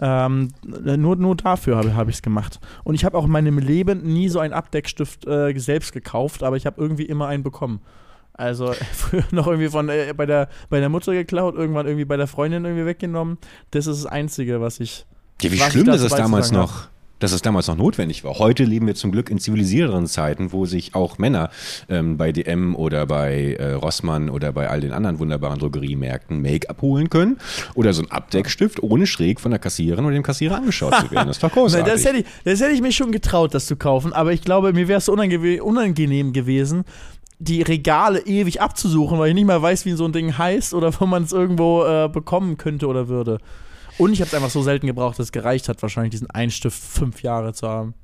Ähm, 0.00 0.48
nur, 0.64 1.16
nur 1.16 1.36
dafür 1.36 1.76
habe 1.76 1.94
hab 1.94 2.08
ich 2.08 2.16
es 2.16 2.22
gemacht. 2.22 2.60
Und 2.84 2.94
ich 2.96 3.04
habe 3.04 3.16
auch 3.16 3.24
in 3.24 3.30
meinem 3.30 3.58
Leben 3.58 4.02
nie 4.02 4.28
so 4.28 4.40
einen 4.40 4.52
Abdeckstift 4.52 5.26
äh, 5.26 5.52
selbst 5.58 5.92
gekauft, 5.92 6.42
aber 6.42 6.56
ich 6.56 6.66
habe 6.66 6.80
irgendwie 6.80 7.04
immer 7.04 7.28
einen 7.28 7.42
bekommen. 7.42 7.80
Also 8.40 8.72
früher 8.92 9.24
noch 9.30 9.46
irgendwie 9.46 9.68
von 9.68 9.88
äh, 9.88 10.14
bei, 10.16 10.26
der, 10.26 10.48
bei 10.70 10.80
der 10.80 10.88
Mutter 10.88 11.12
geklaut, 11.12 11.54
irgendwann 11.54 11.86
irgendwie 11.86 12.06
bei 12.06 12.16
der 12.16 12.26
Freundin 12.26 12.64
irgendwie 12.64 12.86
weggenommen. 12.86 13.38
Das 13.70 13.86
ist 13.86 14.04
das 14.04 14.10
Einzige, 14.10 14.60
was 14.60 14.80
ich. 14.80 15.04
Ja, 15.42 15.52
wie 15.52 15.58
schlimm, 15.58 15.86
dass 15.86 16.00
es 16.00 16.14
damals 16.14 16.50
noch, 16.50 16.88
dass 17.18 17.32
es 17.32 17.42
damals 17.42 17.68
noch 17.68 17.76
notwendig 17.76 18.24
war. 18.24 18.38
Heute 18.38 18.64
leben 18.64 18.86
wir 18.86 18.94
zum 18.94 19.12
Glück 19.12 19.30
in 19.30 19.38
zivilisierteren 19.38 20.06
Zeiten, 20.06 20.52
wo 20.52 20.64
sich 20.64 20.94
auch 20.94 21.18
Männer 21.18 21.50
ähm, 21.88 22.16
bei 22.16 22.32
DM 22.32 22.74
oder 22.74 23.06
bei 23.06 23.56
äh, 23.58 23.72
Rossmann 23.72 24.30
oder 24.30 24.52
bei 24.52 24.68
all 24.68 24.80
den 24.80 24.92
anderen 24.92 25.18
wunderbaren 25.18 25.58
Drogeriemärkten 25.58 26.40
Make-up 26.40 26.80
holen 26.80 27.10
können 27.10 27.38
oder 27.74 27.92
so 27.92 28.02
ein 28.02 28.10
Abdeckstift, 28.10 28.82
ohne 28.82 29.06
schräg 29.06 29.40
von 29.40 29.50
der 29.50 29.60
Kassiererin 29.60 30.04
oder 30.06 30.14
dem 30.14 30.22
Kassierer 30.22 30.56
angeschaut 30.56 30.94
zu 30.94 31.10
werden. 31.10 31.28
Das 31.28 31.36
ist 31.36 31.42
doch 31.42 31.52
großartig. 31.52 31.92
das, 31.92 32.04
hätte 32.04 32.18
ich, 32.18 32.26
das 32.44 32.60
hätte 32.60 32.72
ich 32.72 32.80
mich 32.80 32.96
schon 32.96 33.12
getraut, 33.12 33.54
das 33.54 33.66
zu 33.66 33.76
kaufen, 33.76 34.14
aber 34.14 34.32
ich 34.32 34.42
glaube, 34.42 34.72
mir 34.72 34.88
wäre 34.88 34.98
es 34.98 35.08
unangenehm 35.08 36.32
gewesen, 36.32 36.84
die 37.40 37.62
Regale 37.62 38.20
ewig 38.26 38.60
abzusuchen, 38.60 39.18
weil 39.18 39.30
ich 39.30 39.34
nicht 39.34 39.46
mal 39.46 39.60
weiß, 39.60 39.86
wie 39.86 39.92
so 39.92 40.04
ein 40.04 40.12
Ding 40.12 40.38
heißt 40.38 40.74
oder 40.74 40.92
wo 41.00 41.06
man 41.06 41.24
es 41.24 41.32
irgendwo 41.32 41.84
äh, 41.84 42.08
bekommen 42.08 42.56
könnte 42.56 42.86
oder 42.86 43.08
würde. 43.08 43.38
Und 43.98 44.12
ich 44.12 44.20
habe 44.20 44.28
es 44.28 44.34
einfach 44.34 44.50
so 44.50 44.62
selten 44.62 44.86
gebraucht, 44.86 45.18
dass 45.18 45.26
es 45.26 45.32
gereicht 45.32 45.68
hat, 45.68 45.82
wahrscheinlich 45.82 46.12
diesen 46.12 46.30
Einstift 46.30 46.78
fünf 46.78 47.22
Jahre 47.22 47.52
zu 47.52 47.68
haben. 47.68 47.94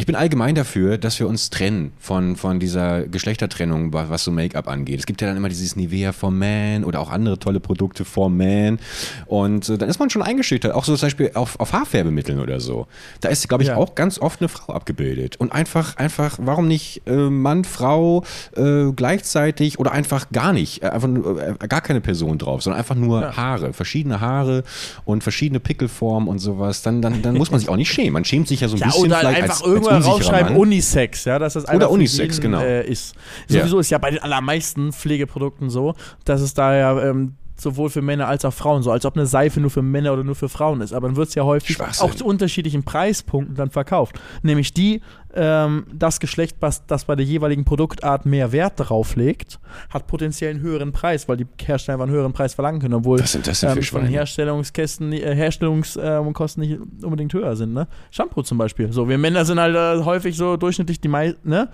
Ich 0.00 0.06
bin 0.06 0.14
allgemein 0.14 0.54
dafür, 0.54 0.96
dass 0.96 1.18
wir 1.18 1.26
uns 1.26 1.50
trennen 1.50 1.90
von, 1.98 2.36
von 2.36 2.60
dieser 2.60 3.02
Geschlechtertrennung, 3.08 3.92
wa- 3.92 4.06
was 4.08 4.22
so 4.22 4.30
Make-up 4.30 4.68
angeht. 4.68 5.00
Es 5.00 5.06
gibt 5.06 5.20
ja 5.20 5.26
dann 5.26 5.36
immer 5.36 5.48
dieses 5.48 5.74
Nivea 5.74 6.12
for 6.12 6.30
Man 6.30 6.84
oder 6.84 7.00
auch 7.00 7.10
andere 7.10 7.40
tolle 7.40 7.58
Produkte 7.58 8.04
for 8.04 8.30
Man. 8.30 8.78
Und 9.26 9.68
äh, 9.68 9.76
dann 9.76 9.88
ist 9.88 9.98
man 9.98 10.08
schon 10.08 10.22
eingeschüchtert, 10.22 10.72
auch 10.72 10.84
so 10.84 10.94
zum 10.96 11.06
Beispiel 11.06 11.32
auf, 11.34 11.58
auf 11.58 11.72
Haarfärbemitteln 11.72 12.38
oder 12.38 12.60
so. 12.60 12.86
Da 13.22 13.28
ist, 13.28 13.48
glaube 13.48 13.64
ich, 13.64 13.70
Ja. 13.70 13.76
auch 13.76 13.96
ganz 13.96 14.20
oft 14.20 14.40
eine 14.40 14.48
Frau 14.48 14.72
abgebildet. 14.72 15.34
Und 15.40 15.50
einfach, 15.50 15.96
einfach, 15.96 16.38
warum 16.40 16.68
nicht 16.68 17.02
äh, 17.08 17.16
Mann, 17.28 17.64
Frau 17.64 18.22
äh, 18.56 18.92
gleichzeitig 18.94 19.80
oder 19.80 19.90
einfach 19.90 20.30
gar 20.30 20.52
nicht, 20.52 20.84
äh, 20.84 20.90
einfach 20.90 21.08
nur, 21.08 21.42
äh, 21.42 21.54
gar 21.68 21.80
keine 21.80 22.00
Person 22.00 22.38
drauf, 22.38 22.62
sondern 22.62 22.78
einfach 22.78 22.94
nur 22.94 23.20
Ja. 23.22 23.36
Haare, 23.36 23.72
verschiedene 23.72 24.20
Haare 24.20 24.62
und 25.04 25.24
verschiedene 25.24 25.58
Pickelformen 25.58 26.28
und 26.28 26.38
sowas. 26.38 26.82
Dann, 26.82 27.02
dann, 27.02 27.20
dann 27.20 27.36
muss 27.36 27.50
man 27.50 27.58
sich 27.58 27.68
auch 27.68 27.74
nicht 27.76 27.90
schämen. 27.90 28.12
Man 28.12 28.24
schämt 28.24 28.46
sich 28.46 28.60
ja 28.60 28.68
so 28.68 28.76
ein 28.76 28.78
Ja, 28.78 28.86
bisschen 28.86 29.06
vielleicht 29.06 29.42
als, 29.42 29.50
als 29.50 29.62
unsicherer 29.96 30.14
rausschreiben 30.14 30.52
Mann. 30.52 30.60
Unisex, 30.60 31.24
ja, 31.24 31.38
dass 31.38 31.54
das 31.54 31.64
einfach 31.64 31.88
für 31.88 31.92
Unisex, 31.94 32.36
jeden, 32.36 32.52
genau. 32.52 32.62
äh, 32.62 32.86
ist. 32.86 33.14
Ja. 33.48 33.60
Sowieso 33.60 33.78
ist 33.78 33.90
ja 33.90 33.98
bei 33.98 34.10
den 34.10 34.20
allermeisten 34.20 34.92
Pflegeprodukten 34.92 35.70
so, 35.70 35.94
dass 36.24 36.40
es 36.40 36.54
da 36.54 36.76
ja 36.76 37.02
ähm, 37.02 37.34
sowohl 37.60 37.90
für 37.90 38.02
Männer 38.02 38.28
als 38.28 38.44
auch 38.44 38.52
Frauen 38.52 38.82
so, 38.82 38.90
als 38.90 39.04
ob 39.04 39.16
eine 39.16 39.26
Seife 39.26 39.60
nur 39.60 39.70
für 39.70 39.82
Männer 39.82 40.12
oder 40.12 40.24
nur 40.24 40.34
für 40.34 40.48
Frauen 40.48 40.80
ist. 40.80 40.92
Aber 40.92 41.08
dann 41.08 41.16
wird 41.16 41.28
es 41.28 41.34
ja 41.34 41.44
häufig 41.44 41.78
auch 41.80 42.14
zu 42.14 42.24
unterschiedlichen 42.24 42.84
Preispunkten 42.84 43.56
dann 43.56 43.70
verkauft. 43.70 44.18
Nämlich 44.42 44.72
die, 44.72 45.00
ähm, 45.38 45.86
das 45.92 46.18
Geschlecht, 46.18 46.56
was 46.60 46.84
das 46.86 47.04
bei 47.04 47.14
der 47.14 47.24
jeweiligen 47.24 47.64
Produktart 47.64 48.26
mehr 48.26 48.50
Wert 48.50 48.80
darauf 48.80 49.14
legt, 49.14 49.60
hat 49.88 50.08
potenziell 50.08 50.50
einen 50.50 50.60
höheren 50.60 50.90
Preis, 50.90 51.28
weil 51.28 51.36
die 51.36 51.46
Hersteller 51.64 52.02
einen 52.02 52.10
höheren 52.10 52.32
Preis 52.32 52.54
verlangen 52.54 52.80
können, 52.80 52.94
obwohl 52.94 53.20
Was 53.20 53.32
sind 53.32 53.46
das 53.46 53.60
für 53.60 53.68
ähm, 53.68 53.82
von? 53.82 54.04
Herstellungskästen, 54.04 55.12
äh, 55.12 55.34
Herstellungskosten 55.34 56.60
nicht 56.60 56.80
unbedingt 57.02 57.32
höher 57.32 57.54
sind, 57.54 57.72
ne? 57.72 57.86
Shampoo 58.10 58.42
zum 58.42 58.58
Beispiel. 58.58 58.92
So, 58.92 59.08
wir 59.08 59.16
Männer 59.16 59.44
sind 59.44 59.60
halt 59.60 59.76
äh, 59.76 60.04
häufig 60.04 60.36
so 60.36 60.56
durchschnittlich 60.56 61.00
die 61.00 61.08
meisten, 61.08 61.48
ne? 61.48 61.68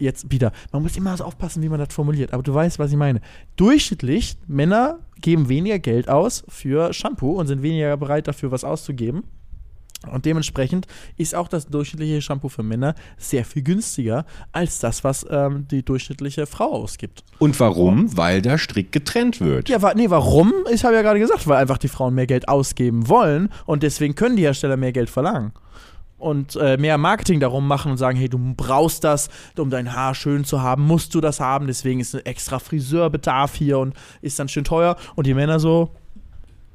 Jetzt 0.00 0.32
wieder, 0.32 0.50
man 0.72 0.82
muss 0.82 0.96
immer 0.96 1.16
so 1.16 1.22
aufpassen, 1.22 1.62
wie 1.62 1.68
man 1.68 1.78
das 1.78 1.94
formuliert, 1.94 2.32
aber 2.32 2.42
du 2.42 2.52
weißt, 2.52 2.80
was 2.80 2.90
ich 2.90 2.96
meine. 2.96 3.20
Durchschnittlich, 3.54 4.36
Männer 4.48 4.98
geben 5.20 5.48
weniger 5.48 5.78
Geld 5.78 6.08
aus 6.08 6.44
für 6.48 6.92
Shampoo 6.92 7.38
und 7.38 7.46
sind 7.46 7.62
weniger 7.62 7.96
bereit 7.96 8.26
dafür, 8.26 8.50
was 8.50 8.64
auszugeben. 8.64 9.22
Und 10.10 10.24
dementsprechend 10.24 10.86
ist 11.16 11.34
auch 11.34 11.48
das 11.48 11.66
durchschnittliche 11.66 12.20
Shampoo 12.20 12.48
für 12.48 12.62
Männer 12.62 12.94
sehr 13.16 13.44
viel 13.44 13.62
günstiger 13.62 14.24
als 14.52 14.78
das, 14.78 15.04
was 15.04 15.26
ähm, 15.28 15.66
die 15.68 15.82
durchschnittliche 15.82 16.46
Frau 16.46 16.72
ausgibt. 16.72 17.24
Und 17.38 17.58
warum? 17.58 18.16
Weil 18.16 18.42
da 18.42 18.58
strikt 18.58 18.92
getrennt 18.92 19.40
wird. 19.40 19.68
Ja, 19.68 19.82
wa 19.82 19.94
nee, 19.94 20.10
warum? 20.10 20.52
Ich 20.72 20.84
habe 20.84 20.94
ja 20.94 21.02
gerade 21.02 21.18
gesagt, 21.18 21.46
weil 21.46 21.58
einfach 21.58 21.78
die 21.78 21.88
Frauen 21.88 22.14
mehr 22.14 22.26
Geld 22.26 22.48
ausgeben 22.48 23.08
wollen 23.08 23.48
und 23.64 23.82
deswegen 23.82 24.14
können 24.14 24.36
die 24.36 24.42
Hersteller 24.42 24.76
mehr 24.76 24.92
Geld 24.92 25.10
verlangen. 25.10 25.52
Und 26.18 26.56
äh, 26.56 26.78
mehr 26.78 26.96
Marketing 26.96 27.40
darum 27.40 27.68
machen 27.68 27.90
und 27.90 27.98
sagen, 27.98 28.16
hey, 28.16 28.28
du 28.28 28.38
brauchst 28.56 29.04
das, 29.04 29.28
um 29.58 29.68
dein 29.68 29.94
Haar 29.94 30.14
schön 30.14 30.44
zu 30.44 30.62
haben, 30.62 30.86
musst 30.86 31.14
du 31.14 31.20
das 31.20 31.40
haben, 31.40 31.66
deswegen 31.66 32.00
ist 32.00 32.14
ein 32.14 32.24
extra 32.24 32.58
Friseurbedarf 32.58 33.54
hier 33.54 33.78
und 33.78 33.94
ist 34.22 34.38
dann 34.38 34.48
schön 34.48 34.64
teuer. 34.64 34.96
Und 35.14 35.26
die 35.26 35.34
Männer 35.34 35.60
so, 35.60 35.90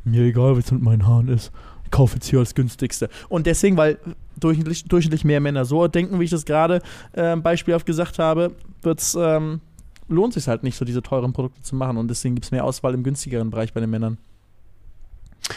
mir 0.03 0.23
egal, 0.23 0.57
was 0.57 0.71
mit 0.71 0.83
meinen 0.83 1.07
Haaren 1.07 1.27
ist. 1.27 1.51
Kaufe 1.91 2.15
jetzt 2.15 2.29
hier 2.29 2.39
das 2.39 2.55
günstigste. 2.55 3.09
Und 3.29 3.45
deswegen, 3.45 3.77
weil 3.77 3.99
durchschnittlich, 4.39 4.85
durchschnittlich 4.85 5.23
mehr 5.23 5.39
Männer 5.39 5.65
so 5.65 5.87
denken, 5.87 6.19
wie 6.19 6.23
ich 6.23 6.31
das 6.31 6.45
gerade 6.45 6.81
ähm, 7.13 7.43
beispielhaft 7.43 7.85
gesagt 7.85 8.19
habe, 8.19 8.53
wird's, 8.81 9.15
ähm, 9.19 9.61
lohnt 10.07 10.33
sich 10.33 10.47
halt 10.47 10.63
nicht, 10.63 10.77
so 10.77 10.85
diese 10.85 11.01
teuren 11.01 11.33
Produkte 11.33 11.61
zu 11.61 11.75
machen. 11.75 11.97
Und 11.97 12.07
deswegen 12.07 12.35
gibt 12.35 12.45
es 12.45 12.51
mehr 12.51 12.65
Auswahl 12.65 12.93
im 12.93 13.03
günstigeren 13.03 13.49
Bereich 13.49 13.73
bei 13.73 13.79
den 13.79 13.89
Männern. 13.89 14.17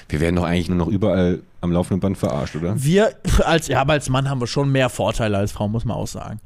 Wir 0.09 0.21
werden 0.21 0.37
doch 0.37 0.45
eigentlich 0.45 0.69
nur 0.69 0.79
noch 0.79 0.89
überall 0.89 1.41
am 1.61 1.73
laufenden 1.73 2.01
Band 2.01 2.19
verarscht, 2.19 2.57
oder? 2.57 2.83
Wir, 2.83 3.15
als, 3.45 3.69
ja, 3.69 3.81
aber 3.81 3.95
als 3.95 4.09
Mann 4.09 4.29
haben 4.29 4.41
wir 4.41 4.47
schon 4.47 4.71
mehr 4.71 4.89
Vorteile 4.89 5.39
als 5.39 5.53
Frau, 5.53 5.69
muss 5.69 5.85
man 5.85 5.97
auch 5.97 6.07
sagen. 6.07 6.41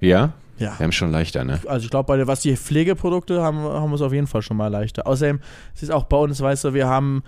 Ja? 0.00 0.32
Ja. 0.60 0.78
Wir 0.78 0.84
haben 0.84 0.92
schon 0.92 1.10
leichter, 1.10 1.42
ne? 1.42 1.58
Also 1.66 1.84
ich 1.86 1.90
glaube, 1.90 2.26
was 2.26 2.40
die 2.40 2.54
Pflegeprodukte 2.54 3.42
haben, 3.42 3.60
haben 3.60 3.90
wir 3.90 3.94
es 3.94 4.02
auf 4.02 4.12
jeden 4.12 4.26
Fall 4.26 4.42
schon 4.42 4.58
mal 4.58 4.68
leichter. 4.68 5.06
Außerdem 5.06 5.40
es 5.74 5.82
ist 5.82 5.90
auch 5.90 6.04
bei 6.04 6.18
uns, 6.18 6.38
weißt 6.38 6.64
du, 6.64 6.74
wir 6.74 6.86
haben 6.86 7.22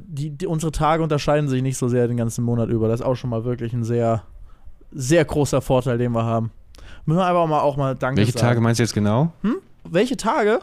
die, 0.00 0.30
die, 0.30 0.46
unsere 0.48 0.72
Tage 0.72 1.00
unterscheiden 1.00 1.48
sich 1.48 1.62
nicht 1.62 1.76
so 1.76 1.88
sehr 1.88 2.08
den 2.08 2.16
ganzen 2.16 2.44
Monat 2.44 2.68
über. 2.68 2.88
Das 2.88 3.00
ist 3.00 3.06
auch 3.06 3.14
schon 3.14 3.30
mal 3.30 3.44
wirklich 3.44 3.72
ein 3.72 3.84
sehr, 3.84 4.24
sehr 4.90 5.24
großer 5.24 5.60
Vorteil, 5.60 5.96
den 5.96 6.10
wir 6.10 6.24
haben. 6.24 6.50
Müssen 7.06 7.18
wir 7.18 7.26
einfach 7.26 7.46
mal 7.46 7.60
auch 7.60 7.76
mal 7.76 7.94
Danke 7.94 8.18
Welche 8.18 8.32
sagen. 8.32 8.46
Tage 8.46 8.60
meinst 8.60 8.80
du 8.80 8.82
jetzt 8.82 8.94
genau? 8.94 9.32
Hm? 9.42 9.56
Welche 9.84 10.16
Tage? 10.16 10.58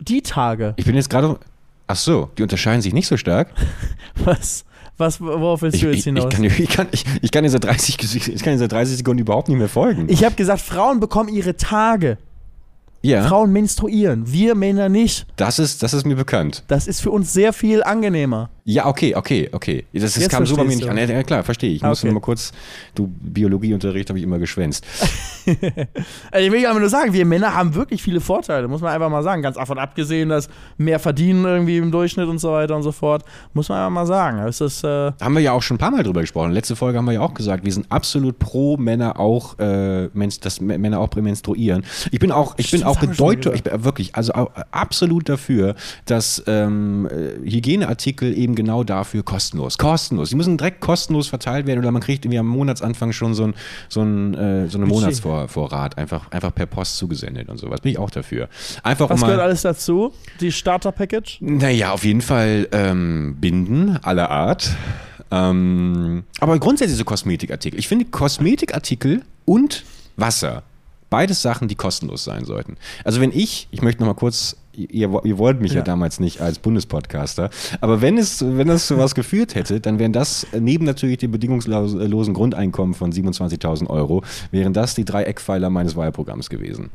Die 0.00 0.20
Tage. 0.20 0.74
Ich 0.76 0.84
bin 0.84 0.96
jetzt 0.96 1.10
gerade. 1.10 1.38
Ach 1.86 1.96
so, 1.96 2.30
die 2.36 2.42
unterscheiden 2.42 2.80
sich 2.80 2.92
nicht 2.92 3.06
so 3.06 3.16
stark. 3.16 3.50
Was? 4.24 4.64
Was, 4.96 5.20
worauf 5.20 5.62
willst 5.62 5.76
Ich, 5.76 5.82
du 5.82 5.88
jetzt 5.88 5.98
ich, 5.98 6.04
hinaus? 6.04 6.26
ich, 6.26 6.30
kann, 6.30 6.44
ich, 6.44 6.68
kann, 6.68 6.86
ich, 6.92 7.04
ich 7.22 7.30
kann 7.32 7.42
dieser 7.42 7.58
30, 7.58 7.98
ich 8.28 8.42
kann 8.42 8.52
dieser 8.52 8.68
30 8.68 8.98
Sekunden 8.98 9.20
überhaupt 9.22 9.48
nicht 9.48 9.58
mehr 9.58 9.68
folgen. 9.68 10.06
Ich 10.08 10.24
habe 10.24 10.36
gesagt, 10.36 10.60
Frauen 10.60 11.00
bekommen 11.00 11.28
ihre 11.28 11.56
Tage. 11.56 12.16
ja, 13.02 13.26
Frauen 13.26 13.52
menstruieren. 13.52 14.30
Wir 14.30 14.54
Männer 14.54 14.88
nicht. 14.88 15.26
das 15.36 15.58
ist, 15.58 15.82
das 15.82 15.94
ist 15.94 16.06
mir 16.06 16.14
bekannt. 16.16 16.62
Das 16.68 16.86
ist 16.86 17.00
für 17.00 17.10
uns 17.10 17.32
sehr 17.32 17.52
viel 17.52 17.82
angenehmer. 17.82 18.50
Ja, 18.66 18.86
okay, 18.86 19.14
okay, 19.14 19.50
okay. 19.52 19.84
Das, 19.92 20.14
das 20.14 20.26
kam 20.28 20.46
so 20.46 20.56
bei 20.56 20.64
mir 20.64 20.74
nicht 20.74 20.88
an. 20.88 20.96
Ja, 20.96 21.22
klar, 21.22 21.44
verstehe 21.44 21.68
ich. 21.70 21.76
Ich 21.76 21.82
muss 21.82 21.98
Okay. 21.98 22.06
nur 22.06 22.14
mal 22.14 22.20
kurz, 22.20 22.50
du 22.94 23.06
Biologieunterricht 23.20 24.08
habe 24.08 24.18
ich 24.18 24.24
immer 24.24 24.38
geschwänzt. 24.38 24.84
Also 26.30 26.46
ich 26.46 26.50
will 26.50 26.64
einfach 26.66 26.80
nur 26.80 26.88
sagen, 26.88 27.12
wir 27.12 27.26
Männer 27.26 27.54
haben 27.54 27.74
wirklich 27.74 28.02
viele 28.02 28.20
Vorteile, 28.20 28.66
muss 28.66 28.80
man 28.80 28.92
einfach 28.94 29.10
mal 29.10 29.22
sagen. 29.22 29.42
Ganz 29.42 29.56
davon 29.56 29.78
abgesehen, 29.78 30.30
dass 30.30 30.48
mehr 30.78 30.98
verdienen 30.98 31.44
irgendwie 31.44 31.76
im 31.76 31.90
Durchschnitt 31.90 32.28
und 32.28 32.38
so 32.38 32.52
weiter 32.52 32.74
und 32.74 32.82
so 32.82 32.92
fort. 32.92 33.24
Muss 33.52 33.68
man 33.68 33.76
einfach 33.78 33.90
mal 33.90 34.06
sagen. 34.06 34.38
Das 34.38 34.62
ist, 34.62 34.82
äh, 34.84 35.12
Haben 35.20 35.34
wir 35.34 35.40
ja 35.42 35.52
auch 35.52 35.60
schon 35.60 35.74
ein 35.74 35.78
paar 35.78 35.90
Mal 35.90 36.02
drüber 36.02 36.22
gesprochen. 36.22 36.52
Letzte 36.52 36.76
Folge 36.76 36.96
haben 36.96 37.04
wir 37.04 37.12
ja 37.12 37.20
auch 37.20 37.34
gesagt, 37.34 37.62
wir 37.64 37.72
sind 37.72 37.92
absolut 37.92 38.38
pro 38.38 38.78
Männer 38.78 39.20
auch, 39.20 39.58
äh, 39.58 40.08
dass 40.40 40.62
Männer 40.62 40.98
auch 40.98 41.14
menstruieren. 41.14 41.84
Ich 42.10 42.20
bin 42.20 42.32
auch, 42.32 42.54
ich 42.56 42.70
bin 42.70 42.82
auch 42.82 42.98
bedeutet, 42.98 43.54
ich 43.54 43.62
bin 43.62 43.84
wirklich, 43.84 44.14
also 44.14 44.32
absolut 44.70 45.28
dafür, 45.28 45.74
dass 46.06 46.42
ähm, 46.46 47.06
äh, 47.10 47.50
Hygieneartikel 47.50 48.36
eben 48.36 48.53
genau 48.54 48.84
dafür 48.84 49.22
kostenlos, 49.22 49.78
kostenlos. 49.78 50.30
Die 50.30 50.36
müssen 50.36 50.56
direkt 50.56 50.80
kostenlos 50.80 51.28
verteilt 51.28 51.66
werden 51.66 51.80
oder 51.80 51.90
man 51.90 52.02
kriegt 52.02 52.24
irgendwie 52.24 52.38
am 52.38 52.46
Monatsanfang 52.46 53.12
schon 53.12 53.34
so 53.34 53.44
ein, 53.44 53.54
so 53.88 54.02
ein, 54.02 54.34
äh, 54.34 54.68
so 54.68 54.78
eine 54.78 54.86
Budget. 54.86 55.24
Monatsvorrat 55.24 55.98
einfach, 55.98 56.30
einfach 56.30 56.54
per 56.54 56.66
Post 56.66 56.98
zugesendet 56.98 57.48
und 57.48 57.58
sowas. 57.58 57.80
Bin 57.80 57.92
ich 57.92 57.98
auch 57.98 58.10
dafür. 58.10 58.48
Einfach 58.82 59.10
was 59.10 59.20
mal. 59.20 59.28
gehört 59.28 59.42
alles 59.42 59.62
dazu? 59.62 60.12
Die 60.40 60.52
Starter-Package? 60.52 61.38
Naja, 61.40 61.92
auf 61.92 62.04
jeden 62.04 62.22
Fall 62.22 62.68
ähm, 62.72 63.36
Binden 63.40 63.98
aller 64.02 64.30
Art. 64.30 64.70
Ähm, 65.30 66.24
aber 66.40 66.58
grundsätzlich 66.58 66.98
so 66.98 67.04
Kosmetikartikel. 67.04 67.78
Ich 67.78 67.88
finde 67.88 68.04
Kosmetikartikel 68.06 69.22
und 69.44 69.84
Wasser. 70.16 70.62
Beides 71.10 71.42
Sachen, 71.42 71.68
die 71.68 71.74
kostenlos 71.74 72.24
sein 72.24 72.44
sollten. 72.44 72.76
Also 73.04 73.20
wenn 73.20 73.32
ich, 73.32 73.68
ich 73.70 73.82
möchte 73.82 74.02
noch 74.02 74.08
mal 74.08 74.14
kurz, 74.14 74.56
ihr, 74.76 75.20
ihr 75.24 75.38
wollt 75.38 75.60
mich 75.60 75.72
ja. 75.72 75.78
Ja. 75.78 75.84
damals 75.84 76.20
nicht 76.20 76.40
als 76.40 76.58
Bundespodcaster, 76.58 77.50
aber 77.80 78.00
wenn 78.00 78.18
es, 78.18 78.44
wenn 78.44 78.68
es 78.68 78.86
zu 78.86 78.98
was 78.98 79.14
geführt 79.14 79.54
hätte, 79.54 79.80
dann 79.80 79.98
wären 79.98 80.12
das 80.12 80.46
neben 80.58 80.84
natürlich 80.84 81.18
dem 81.18 81.30
bedingungslosen 81.30 82.34
Grundeinkommen 82.34 82.94
von 82.94 83.12
27.000 83.12 83.88
Euro, 83.88 84.22
wären 84.50 84.72
das 84.72 84.94
die 84.94 85.04
drei 85.04 85.24
Eckpfeiler 85.24 85.70
meines 85.70 85.96
Wahlprogramms 85.96 86.50
gewesen. 86.50 86.90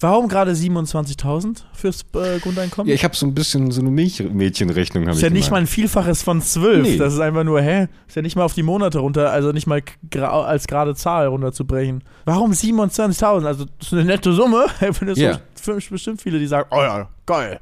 Warum 0.00 0.28
gerade 0.28 0.52
27.000 0.52 1.62
fürs 1.72 2.02
äh, 2.14 2.38
Grundeinkommen? 2.40 2.88
Ja, 2.88 2.94
ich 2.94 3.04
habe 3.04 3.14
so 3.16 3.26
ein 3.26 3.34
bisschen 3.34 3.70
so 3.70 3.80
eine 3.80 3.90
Milchmädchenrechnung. 3.90 5.06
ist 5.08 5.16
ich 5.16 5.22
ja 5.22 5.30
nicht 5.30 5.50
mal 5.50 5.58
ein 5.58 5.66
Vielfaches 5.66 6.22
von 6.22 6.42
12. 6.42 6.82
Nee. 6.82 6.96
Das 6.98 7.14
ist 7.14 7.20
einfach 7.20 7.44
nur, 7.44 7.60
hä? 7.62 7.88
Ist 8.06 8.16
ja 8.16 8.22
nicht 8.22 8.36
mal 8.36 8.44
auf 8.44 8.54
die 8.54 8.62
Monate 8.64 8.98
runter, 8.98 9.30
also 9.30 9.52
nicht 9.52 9.66
mal 9.66 9.82
als 10.20 10.66
gerade 10.66 10.94
Zahl 10.94 11.28
runterzubrechen. 11.28 12.02
Warum 12.24 12.52
27.000? 12.52 13.46
Also, 13.46 13.64
das 13.78 13.88
ist 13.88 13.92
eine 13.92 14.04
nette 14.04 14.32
Summe. 14.32 14.66
Ich 14.80 15.16
Ja. 15.16 15.40
so 15.62 15.90
bestimmt 15.90 16.20
viele, 16.20 16.38
die 16.38 16.46
sagen, 16.46 16.68
oh 16.70 16.82
ja, 16.82 17.08
geil. 17.24 17.60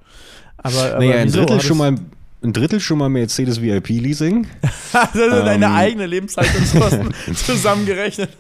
Aber, 0.56 0.76
aber 0.94 0.98
Naja, 0.98 1.16
ein? 1.16 1.30
Drittel, 1.30 1.60
schon 1.60 1.78
mal, 1.78 1.94
ein 2.42 2.52
Drittel 2.52 2.80
schon 2.80 2.98
mal 2.98 3.08
Mercedes 3.08 3.60
VIP 3.60 3.88
Leasing 3.88 4.46
das 4.92 5.12
deine 5.14 5.66
Ähm. 5.66 5.76
eigene 5.76 6.06
Lebenshaltungskosten 6.06 7.14
zusammengerechnet. 7.34 8.30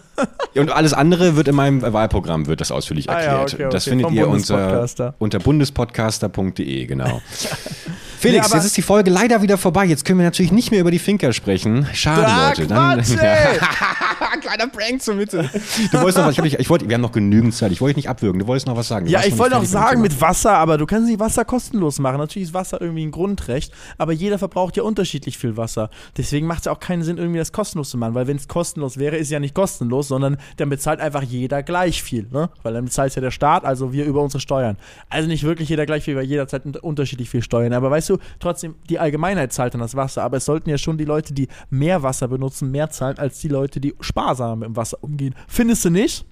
Und 0.56 0.70
alles 0.70 0.92
andere 0.92 1.36
wird 1.36 1.48
in 1.48 1.54
meinem 1.54 1.82
Wahlprogramm 1.82 2.46
wird 2.46 2.60
das 2.60 2.70
ausführlich 2.70 3.08
Ah 3.10 3.12
ja, 3.12 3.18
erklärt. 3.40 3.54
okay, 3.54 3.68
Das 3.70 3.84
okay, 3.84 3.90
findet 3.90 4.06
vom 4.08 4.14
ihr 4.16 4.28
unter, 4.28 5.12
unter 5.18 5.38
bundespodcaster.de, 5.38 6.86
genau. 6.86 7.20
Felix, 8.18 8.46
aber- 8.46 8.56
jetzt 8.56 8.66
ist 8.66 8.76
die 8.76 8.82
Folge 8.82 9.10
leider 9.10 9.42
wieder 9.42 9.58
vorbei. 9.58 9.84
Jetzt 9.84 10.04
können 10.04 10.20
wir 10.20 10.24
natürlich 10.24 10.52
nicht 10.52 10.70
mehr 10.70 10.80
über 10.80 10.92
die 10.92 11.00
Finker 11.00 11.32
sprechen. 11.32 11.88
Schade, 11.92 12.24
Ah, 12.24 12.50
Leute. 12.94 13.12
Ey! 13.20 13.58
Kleiner 14.40 14.68
Prank 14.68 15.02
zur 15.02 15.14
Mitte. 15.16 15.50
Du 15.90 15.98
wolltest 15.98 16.18
noch 16.18 16.24
was, 16.26 16.32
ich, 16.32 16.38
hab 16.38 16.44
dich- 16.44 16.58
ich 16.58 16.70
wollte, 16.70 16.88
wir 16.88 16.94
haben 16.94 17.00
noch 17.02 17.10
genügend 17.12 17.52
Zeit. 17.54 17.72
Ich 17.72 17.80
wollte 17.80 17.94
dich 17.94 18.04
nicht 18.04 18.08
abwürgen. 18.10 18.38
Du 18.40 18.46
wolltest 18.46 18.66
noch 18.68 18.76
was 18.76 18.86
sagen. 18.88 19.06
Du 19.06 19.12
Ja, 19.12 19.20
ich 19.24 19.32
noch 19.32 19.38
wollte 19.38 19.54
fertig 19.56 19.70
sagen 19.70 20.00
mit 20.00 20.20
Wasser, 20.20 20.52
aber 20.54 20.78
du 20.78 20.86
kannst 20.86 21.08
nicht 21.08 21.18
Wasser 21.18 21.44
kostenlos 21.44 21.98
machen. 21.98 22.18
Natürlich 22.18 22.48
ist 22.48 22.54
Wasser 22.54 22.80
irgendwie 22.80 23.04
ein 23.04 23.10
Grundrecht, 23.10 23.72
aber 23.98 24.12
jeder 24.12 24.38
verbraucht 24.38 24.76
ja 24.76 24.84
unterschiedlich 24.84 25.36
viel 25.36 25.56
Wasser. 25.56 25.90
Deswegen 26.16 26.46
macht 26.46 26.60
es 26.60 26.64
ja 26.66 26.72
auch 26.72 26.80
keinen 26.80 27.02
Sinn, 27.02 27.18
irgendwie 27.18 27.38
das 27.40 27.50
kostenlos 27.52 27.90
zu 27.90 27.98
machen, 27.98 28.14
weil 28.14 28.26
wenn 28.28 28.36
es 28.36 28.46
kostenlos 28.46 28.98
wäre, 28.98 29.16
ist 29.16 29.26
es 29.26 29.30
ja 29.30 29.40
nicht 29.40 29.54
kostenlos, 29.54 30.08
sondern 30.12 30.36
dann 30.58 30.68
bezahlt 30.68 31.00
einfach 31.00 31.22
jeder 31.22 31.62
gleich 31.62 32.02
viel, 32.02 32.26
ne? 32.30 32.50
Weil 32.62 32.74
dann 32.74 32.84
bezahlt 32.84 33.14
ja 33.14 33.22
der 33.22 33.30
Staat, 33.30 33.64
also 33.64 33.92
wir 33.94 34.04
über 34.04 34.20
unsere 34.20 34.40
Steuern. 34.40 34.76
Also 35.08 35.26
nicht 35.26 35.42
wirklich 35.44 35.70
jeder 35.70 35.86
gleich 35.86 36.04
viel, 36.04 36.14
weil 36.16 36.24
jeder 36.24 36.46
zahlt 36.46 36.66
unter- 36.66 36.84
unterschiedlich 36.84 37.30
viel 37.30 37.42
Steuern. 37.42 37.72
Aber 37.72 37.90
weißt 37.90 38.10
du, 38.10 38.18
trotzdem, 38.40 38.74
die 38.90 38.98
Allgemeinheit 38.98 39.52
zahlt 39.54 39.72
dann 39.72 39.80
das 39.80 39.94
Wasser. 39.96 40.22
Aber 40.22 40.36
es 40.36 40.44
sollten 40.44 40.68
ja 40.68 40.76
schon 40.76 40.98
die 40.98 41.06
Leute, 41.06 41.32
die 41.32 41.48
mehr 41.70 42.02
Wasser 42.02 42.28
benutzen, 42.28 42.70
mehr 42.70 42.90
zahlen, 42.90 43.16
als 43.18 43.40
die 43.40 43.48
Leute, 43.48 43.80
die 43.80 43.94
sparsam 44.00 44.58
mit 44.58 44.68
dem 44.68 44.76
Wasser 44.76 44.98
umgehen. 45.00 45.34
Findest 45.48 45.84
du 45.86 45.90
nicht? 45.90 46.26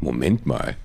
Moment 0.00 0.46
mal. 0.46 0.76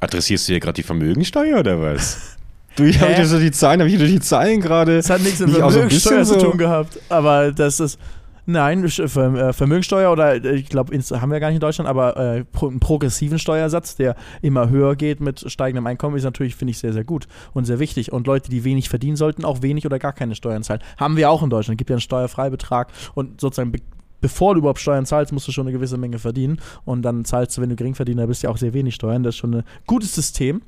Adressierst 0.00 0.46
du 0.48 0.52
hier 0.52 0.60
gerade 0.60 0.74
die 0.74 0.82
Vermögensteuer 0.84 1.58
oder 1.58 1.80
was? 1.80 2.36
Du, 2.76 2.82
ich 2.82 3.00
habe 3.00 3.24
so 3.24 3.38
die 3.38 3.52
Zahlen, 3.52 3.78
habe 3.78 3.88
ich 3.88 3.96
dir 3.98 4.08
die 4.08 4.18
Zahlen 4.18 4.60
gerade. 4.60 4.96
Das 4.96 5.08
hat 5.08 5.20
nichts 5.20 5.38
mit 5.38 5.62
auch 5.62 5.70
so 5.70 5.86
zu 5.88 6.38
tun 6.38 6.58
gehabt. 6.58 6.98
Aber 7.08 7.52
das 7.52 7.78
ist. 7.78 8.00
Nein, 8.46 8.84
äh, 8.84 9.52
Vermögenssteuer 9.52 10.12
oder 10.12 10.44
äh, 10.44 10.56
ich 10.56 10.68
glaube, 10.68 10.96
haben 10.96 11.32
wir 11.32 11.40
gar 11.40 11.48
nicht 11.48 11.56
in 11.56 11.60
Deutschland, 11.60 11.88
aber 11.88 12.16
äh, 12.16 12.44
einen 12.60 12.80
progressiven 12.80 13.38
Steuersatz, 13.38 13.96
der 13.96 14.16
immer 14.42 14.68
höher 14.68 14.96
geht 14.96 15.20
mit 15.20 15.50
steigendem 15.50 15.86
Einkommen, 15.86 16.16
ist 16.16 16.24
natürlich, 16.24 16.54
finde 16.54 16.72
ich, 16.72 16.78
sehr, 16.78 16.92
sehr 16.92 17.04
gut 17.04 17.26
und 17.54 17.64
sehr 17.64 17.78
wichtig. 17.78 18.12
Und 18.12 18.26
Leute, 18.26 18.50
die 18.50 18.64
wenig 18.64 18.88
verdienen, 18.88 19.16
sollten 19.16 19.44
auch 19.44 19.62
wenig 19.62 19.86
oder 19.86 19.98
gar 19.98 20.12
keine 20.12 20.34
Steuern 20.34 20.62
zahlen. 20.62 20.82
Haben 20.98 21.16
wir 21.16 21.30
auch 21.30 21.42
in 21.42 21.50
Deutschland. 21.50 21.78
Gibt 21.78 21.90
ja 21.90 21.94
einen 21.96 22.00
Steuerfreibetrag 22.00 22.92
und 23.14 23.40
sozusagen 23.40 23.72
be 23.72 23.78
bevor 24.20 24.54
du 24.54 24.60
überhaupt 24.60 24.80
Steuern 24.80 25.04
zahlst, 25.04 25.34
musst 25.34 25.46
du 25.48 25.52
schon 25.52 25.66
eine 25.66 25.76
gewisse 25.76 25.98
Menge 25.98 26.18
verdienen. 26.18 26.58
Und 26.86 27.02
dann 27.02 27.26
zahlst 27.26 27.58
du, 27.58 27.60
wenn 27.60 27.68
du 27.68 27.76
Geringverdiener 27.76 28.26
bist, 28.26 28.42
ja 28.42 28.48
auch 28.48 28.56
sehr 28.56 28.72
wenig 28.72 28.94
Steuern. 28.94 29.22
Das 29.22 29.34
ist 29.34 29.38
schon 29.38 29.54
ein 29.54 29.64
gutes 29.86 30.14
System. 30.14 30.62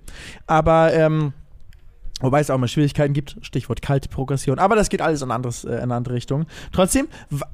Aber 0.46 0.92
ähm, 0.92 1.32
Wobei 2.20 2.40
es 2.40 2.48
auch 2.48 2.56
mal 2.56 2.66
Schwierigkeiten 2.68 3.12
gibt, 3.12 3.36
Stichwort 3.42 3.82
kalte 3.82 4.08
Progression. 4.08 4.58
Aber 4.58 4.74
das 4.74 4.88
geht 4.88 5.02
alles 5.02 5.20
in, 5.20 5.30
anderes, 5.30 5.64
äh, 5.64 5.72
in 5.74 5.80
eine 5.80 5.94
andere 5.96 6.14
Richtung. 6.14 6.46
Trotzdem, 6.72 7.08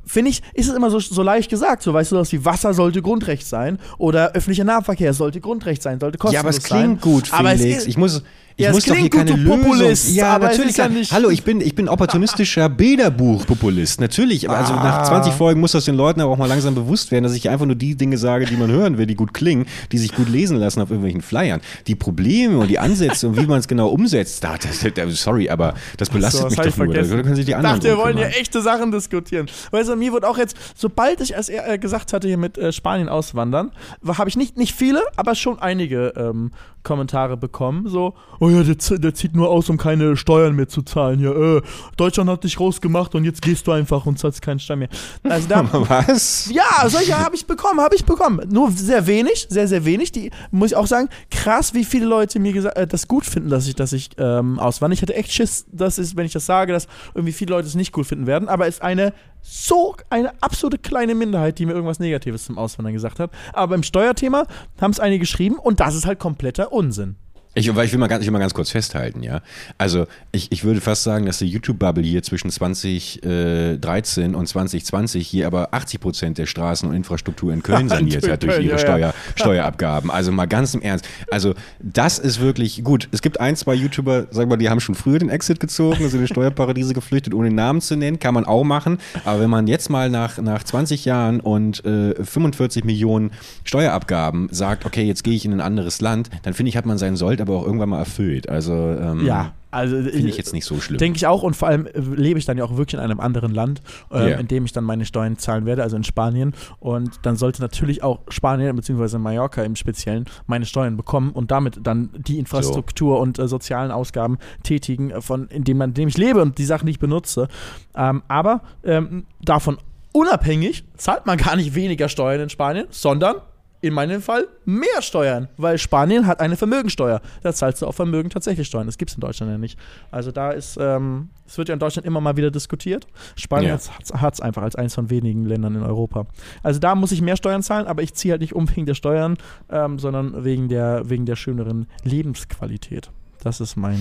finde 0.07 0.31
ich, 0.31 0.43
ist 0.55 0.69
es 0.69 0.77
immer 0.77 0.89
so, 0.89 1.01
so 1.01 1.23
leicht 1.23 1.51
gesagt. 1.51 1.83
So 1.83 1.93
weißt 1.93 2.13
du, 2.13 2.17
was 2.17 2.33
wie 2.33 2.45
Wasser 2.45 2.73
sollte 2.73 3.03
Grundrecht 3.03 3.47
sein 3.47 3.79
oder 3.99 4.33
öffentlicher 4.33 4.65
Nahverkehr 4.65 5.15
sollte 5.15 5.41
Grundrecht 5.41 5.83
sein, 5.83 5.99
sollte 5.99 6.19
kostenlos 6.19 6.35
Ja, 6.35 6.41
aber 6.41 6.51
es 6.51 6.63
sein. 6.63 6.81
klingt 6.81 7.01
gut, 7.01 7.27
Felix. 7.27 7.39
Aber 7.39 7.53
es 7.53 7.61
ist, 7.65 7.89
ich 7.89 7.97
muss, 7.97 8.23
ich 8.57 8.65
Ja, 8.65 8.73
muss 8.73 8.85
doch 8.85 8.95
hier 8.95 9.11
keine 9.11 9.33
Lösung. 9.33 9.61
Populist, 9.63 10.15
ja, 10.15 10.39
natürlich. 10.39 10.71
ist 10.71 10.77
ja 10.79 10.89
Hallo, 11.13 11.31
ich 11.31 11.43
bin, 11.43 11.61
ich 11.61 11.75
bin 11.75 11.89
opportunistischer 11.89 12.69
Bilderbuch-Populist. 12.69 14.01
Natürlich. 14.01 14.49
aber 14.49 14.59
Also 14.59 14.75
nach 14.75 15.01
Ah. 15.01 15.05
20 15.05 15.33
Folgen 15.33 15.61
muss 15.61 15.73
das 15.73 15.85
den 15.85 15.95
Leuten 15.97 16.21
aber 16.21 16.33
auch 16.33 16.37
mal 16.39 16.47
langsam 16.47 16.75
bewusst 16.75 17.11
werden, 17.11 17.25
dass 17.25 17.35
ich 17.35 17.49
einfach 17.49 17.67
nur 17.67 17.75
die 17.77 17.95
Dinge 17.97 18.19
sage, 18.19 18.47
die 18.47 18.57
man 18.57 18.71
hören 18.71 18.99
will, 18.99 19.07
die 19.07 19.15
gut 19.15 19.33
klingen, 19.35 19.67
die 19.91 19.99
sich 19.99 20.15
gut 20.15 20.29
lesen 20.29 20.57
lassen 20.59 20.81
auf 20.81 20.91
irgendwelchen 20.91 21.23
Flyern. 21.23 21.61
Die 21.87 21.95
Probleme 21.95 22.59
und 22.59 22.69
die 22.69 22.79
Ansätze 22.79 23.29
und 23.29 23.37
wie 23.41 23.47
man 23.47 23.59
es 23.59 23.69
genau 23.69 23.89
umsetzt, 23.89 24.45
da, 24.45 24.55
das, 24.57 24.81
sorry, 25.23 25.49
aber 25.51 25.75
das 25.97 26.11
belastet 26.11 26.41
So, 26.43 26.47
mich 26.49 26.57
das 26.57 26.67
hab 26.67 26.73
doch 26.73 26.73
ich 26.73 26.77
nur. 26.79 26.87
Da 26.95 27.01
vergessen. 27.05 27.23
können 27.23 27.37
sich 27.37 27.45
die 27.47 27.51
Ich 27.53 27.57
anderen 27.57 27.77
dachte, 27.81 27.89
wir 27.89 27.99
wollen 27.99 28.19
ja 28.19 28.27
echte 28.29 28.61
Sachen 28.63 28.91
diskutieren. 28.93 29.47
Weißt 29.71 29.89
du, 29.89 29.97
mir 29.97 30.13
wurde 30.13 30.29
auch 30.29 30.39
jetzt, 30.39 30.57
sobald 30.75 31.21
ich 31.21 31.37
als 31.37 31.49
er 31.49 31.69
äh, 31.73 31.79
gesagt 31.79 32.13
hatte, 32.13 32.29
hier 32.29 32.39
mit 32.39 32.59
äh, 32.59 32.73
Spanien 32.73 33.09
auswandern, 33.09 33.71
habe 34.07 34.29
ich 34.29 34.37
nicht, 34.37 34.57
nicht 34.57 34.75
viele, 34.75 35.03
aber 35.17 35.35
schon 35.35 35.59
einige 35.59 36.13
ähm, 36.17 36.53
Kommentare 36.83 37.37
bekommen. 37.37 37.89
So, 37.89 38.15
oh 38.43 38.51
ja, 38.51 38.65
der, 38.65 38.99
der 38.99 39.15
zieht 39.15 39.37
nur 39.37 39.51
aus, 39.51 39.71
um 39.71 39.77
keine 39.77 40.17
Steuern 40.17 40.57
mehr 40.57 40.67
zu 40.67 40.83
zahlen. 40.83 41.21
Ja, 41.21 41.31
äh, 41.31 41.63
Deutschland 41.97 42.29
hat 42.29 42.43
dich 42.43 42.59
rausgemacht 42.59 43.15
und 43.15 43.25
jetzt 43.25 43.41
gehst 43.41 43.69
du 43.69 43.71
einfach 43.71 44.05
und 44.05 44.19
zahlst 44.19 44.43
keinen 44.43 44.59
Steuern 44.59 44.81
mehr. 44.81 44.89
Also 45.23 45.49
da, 45.49 45.65
Was? 45.73 46.51
ja, 46.53 46.89
solche 46.89 47.17
habe 47.17 47.37
ich 47.37 47.47
bekommen, 47.47 47.81
habe 47.81 47.95
ich 47.95 48.05
bekommen. 48.05 48.41
Nur 48.51 48.73
sehr 48.73 49.07
wenig, 49.07 49.47
sehr, 49.49 49.69
sehr 49.69 49.85
wenig. 49.85 50.11
Die 50.11 50.33
muss 50.51 50.73
ich 50.73 50.77
auch 50.77 50.89
sagen, 50.89 51.09
krass, 51.31 51.73
wie 51.73 51.85
viele 51.85 52.07
Leute 52.07 52.41
mir 52.41 52.53
gesagt, 52.53 52.77
äh, 52.77 52.85
das 52.89 53.07
gut 53.07 53.25
finden, 53.25 53.49
dass 53.49 53.69
ich, 53.69 53.77
dass 53.77 53.93
ich 53.93 54.11
ähm, 54.19 54.59
auswandere. 54.59 54.95
Ich 54.97 55.03
hatte 55.03 55.15
echt 55.15 55.33
Schiss, 55.33 55.65
dass 55.71 55.99
ist, 55.99 56.17
wenn 56.17 56.27
ich 56.27 56.33
das 56.33 56.45
sage, 56.45 56.73
dass 56.73 56.89
irgendwie 57.15 57.33
viele 57.33 57.53
Leute 57.53 57.69
es 57.69 57.77
nicht 57.77 57.97
cool 57.97 58.03
finden 58.03 58.27
werden. 58.27 58.49
Aber 58.49 58.67
es 58.67 58.77
ist 58.77 58.83
eine 58.83 59.13
so 59.41 59.95
eine 60.11 60.33
absolute 60.43 60.79
kleine 60.79 61.15
Minderheit, 61.15 61.61
die 61.61 61.67
mir 61.67 61.75
irgendwas 61.75 62.01
Negatives 62.01 62.45
zum 62.47 62.59
Auswandern 62.59 62.93
gesagt 62.93 63.21
hat. 63.21 63.31
Aber 63.53 63.69
beim 63.71 63.85
Steuerthema 63.85 64.47
haben 64.81 64.91
es 64.91 64.99
einige 64.99 65.21
geschrieben 65.21 65.57
und 65.57 65.79
das 65.79 65.95
ist 65.95 66.07
halt 66.07 66.19
kompletter 66.19 66.73
Unsinn. 66.73 67.15
Ich, 67.55 67.75
weil 67.75 67.85
ich 67.85 67.93
will 67.93 67.99
mal 67.99 68.07
ganz, 68.07 68.23
ich 68.23 68.27
will 68.27 68.33
mal 68.33 68.39
ganz 68.39 68.55
kurz 68.55 68.71
festhalten, 68.71 69.23
ja. 69.23 69.43
Also 69.77 70.07
ich, 70.33 70.51
ich 70.53 70.65
würde 70.65 70.81
fast 70.81 71.03
sagen, 71.03 71.27
dass 71.27 71.39
die 71.39 71.47
YouTube-Bubble 71.47 72.03
hier 72.03 72.23
zwischen 72.23 72.51
2013 72.51 74.35
und 74.35 74.47
2020 74.47 75.29
hier 75.29 75.47
aber 75.47 75.75
80 75.75 76.01
Prozent 76.01 76.39
der 76.39 76.47
Straßen 76.47 76.89
und 76.89 76.95
Infrastruktur 76.95 77.53
in 77.53 77.63
Köln 77.63 77.89
saniert 77.91 78.27
hat 78.27 78.43
durch 78.43 78.59
ihre 78.59 78.79
Steuer, 78.79 78.99
ja. 78.99 79.15
Steuerabgaben. 79.37 80.11
Also 80.11 80.33
mal 80.33 80.47
ganz 80.47 80.73
im 80.73 80.81
Ernst. 80.81 81.07
Also 81.31 81.53
das 81.79 82.19
ist 82.19 82.41
wirklich 82.41 82.83
gut. 82.85 83.09
Es 83.13 83.21
gibt 83.21 83.39
ein, 83.39 83.55
zwei 83.55 83.75
YouTuber, 83.75 84.29
sag 84.31 84.49
mal, 84.49 84.57
die 84.57 84.71
haben 84.71 84.81
schon 84.81 84.95
früher 84.95 85.19
den 85.19 85.29
Exit 85.29 85.61
gezogen, 85.61 86.09
sind 86.09 86.21
in 86.23 86.29
Steuerparadiese 86.29 86.95
geflüchtet, 86.95 87.35
ohne 87.35 87.51
den 87.51 87.57
Namen 87.57 87.83
zu 87.83 87.97
nennen. 87.97 88.19
Kann 88.19 88.33
man 88.33 88.47
auch 88.47 88.65
machen. 88.65 88.97
Aber 89.27 89.41
wenn 89.41 89.51
man 89.51 89.67
jetzt 89.67 89.91
mal 89.91 90.09
nach, 90.09 90.39
nach 90.39 90.63
20 90.63 91.05
Jahren 91.05 91.41
und 91.41 91.85
äh, 91.85 92.15
45 92.15 92.85
Millionen 92.85 93.31
Steuerabgaben 93.65 94.49
sagt, 94.51 94.87
okay, 94.87 95.03
jetzt 95.03 95.23
gehe 95.23 95.35
ich 95.35 95.45
in 95.45 95.53
ein 95.53 95.61
anderes 95.61 96.01
Land, 96.01 96.31
dann 96.45 96.55
finde 96.55 96.71
ich, 96.71 96.79
hat 96.79 96.87
man 96.87 96.97
seinen 96.97 97.17
Sold 97.17 97.42
aber 97.43 97.57
auch 97.57 97.67
irgendwann 97.67 97.91
mal 97.91 97.99
erfüllt. 97.99 98.49
Also 98.49 98.73
ähm, 98.73 99.25
Ja, 99.27 99.53
also 99.71 99.97
finde 99.97 100.29
ich 100.29 100.37
jetzt 100.37 100.53
nicht 100.53 100.65
so 100.67 100.81
schlimm. 100.81 100.99
Denke 100.99 101.17
ich 101.17 101.27
auch 101.27 101.43
und 101.43 101.57
vor 101.57 101.69
allem 101.69 101.87
äh, 101.87 101.93
lebe 101.99 102.39
ich 102.39 102.45
dann 102.45 102.59
ja 102.59 102.65
auch 102.65 102.77
wirklich 102.77 102.95
in 102.95 103.01
einem 103.01 103.21
anderen 103.21 103.53
Land, 103.55 103.81
ähm, 104.11 104.29
Ja. 104.29 104.37
in 104.37 104.49
dem 104.49 104.65
ich 104.65 104.73
dann 104.73 104.85
meine 104.85 105.05
Steuern 105.07 105.39
zahlen 105.39 105.65
werde, 105.67 105.83
also 105.83 105.97
in 105.97 106.05
Spanien. 106.05 106.53
Und 106.79 107.21
dann 107.23 107.37
sollte 107.37 107.63
natürlich 107.63 108.03
auch 108.03 108.21
Spanien 108.29 108.77
bzw. 108.77 109.19
Mallorca 109.19 109.63
im 109.63 109.77
Speziellen 109.77 110.27
meine 110.47 110.67
Steuern 110.67 110.97
bekommen 110.97 111.31
und 111.31 111.51
damit 111.51 111.81
dann 111.83 112.11
die 112.17 112.39
Infrastruktur 112.39 113.19
und 113.21 113.39
äh, 113.39 113.49
sozialen 113.49 113.91
Ausgaben 113.91 114.39
tätigen, 114.63 115.11
äh, 115.11 115.21
von 115.21 115.49
in 115.49 115.65
dem, 115.65 115.79
man, 115.79 115.91
in 115.91 115.95
dem 115.95 116.09
ich 116.09 116.19
lebe 116.19 116.43
und 116.43 116.59
die 116.59 116.65
Sachen, 116.65 116.87
die 116.87 116.93
ich 116.93 116.99
benutze. 117.01 117.49
Ähm, 117.95 118.23
aber 118.29 118.61
ähm, 118.85 119.25
davon 119.43 119.79
unabhängig 120.13 120.85
zahlt 120.97 121.25
man 121.27 121.39
gar 121.39 121.57
nicht 121.57 121.75
weniger 121.75 122.09
Steuern 122.09 122.43
in 122.43 122.51
Spanien, 122.51 122.87
sondern 122.91 123.37
in 123.83 123.93
meinem 123.93 124.23
Fall 124.23 124.47
mehr 124.65 125.03
Steuern, 125.03 125.49
weil 125.59 125.77
Spanien 125.77 126.27
hat 126.27 126.41
eine 126.41 126.57
Vermögensteuer. 126.57 127.21
Da 127.43 127.53
zahlst 127.53 127.83
du 127.83 127.87
auf 127.87 127.97
Vermögen 127.97 128.31
tatsächlich 128.31 128.69
Steuern. 128.69 128.87
Das 128.87 128.97
gibt 128.97 129.11
es 129.11 129.17
in 129.17 129.21
Deutschland 129.21 129.53
ja 129.53 129.59
nicht. 129.59 129.79
Also 130.11 130.31
da 130.33 130.53
ist, 130.53 130.79
ähm, 130.81 131.29
es 131.47 131.59
wird 131.59 131.69
ja 131.69 131.75
in 131.75 131.81
Deutschland 131.81 132.07
immer 132.07 132.21
mal 132.21 132.37
wieder 132.37 132.51
diskutiert. 132.51 133.07
Spanien 133.37 133.77
Ja. 133.77 134.21
hat 134.23 134.35
es 134.35 134.41
einfach 134.41 134.63
als 134.63 134.77
eines 134.77 134.95
von 134.95 135.11
wenigen 135.11 135.45
Ländern 135.45 135.75
in 135.75 135.83
Europa. 135.83 136.27
Also 136.63 136.79
da 136.79 136.95
muss 136.95 137.13
ich 137.13 137.21
mehr 137.21 137.37
Steuern 137.37 137.63
zahlen, 137.63 137.87
aber 137.87 138.03
ich 138.03 138.15
ziehe 138.15 138.33
halt 138.33 138.41
nicht 138.41 138.55
um 138.55 138.69
wegen 138.71 138.87
der 138.87 138.95
Steuern, 138.95 139.37
ähm, 139.69 139.99
sondern 139.99 140.45
wegen 140.45 140.69
der, 140.69 141.11
wegen 141.11 141.27
der 141.27 141.37
schöneren 141.37 141.87
Lebensqualität. 142.05 143.11
Das 143.43 143.61
ist 143.61 143.77
mein. 143.77 143.99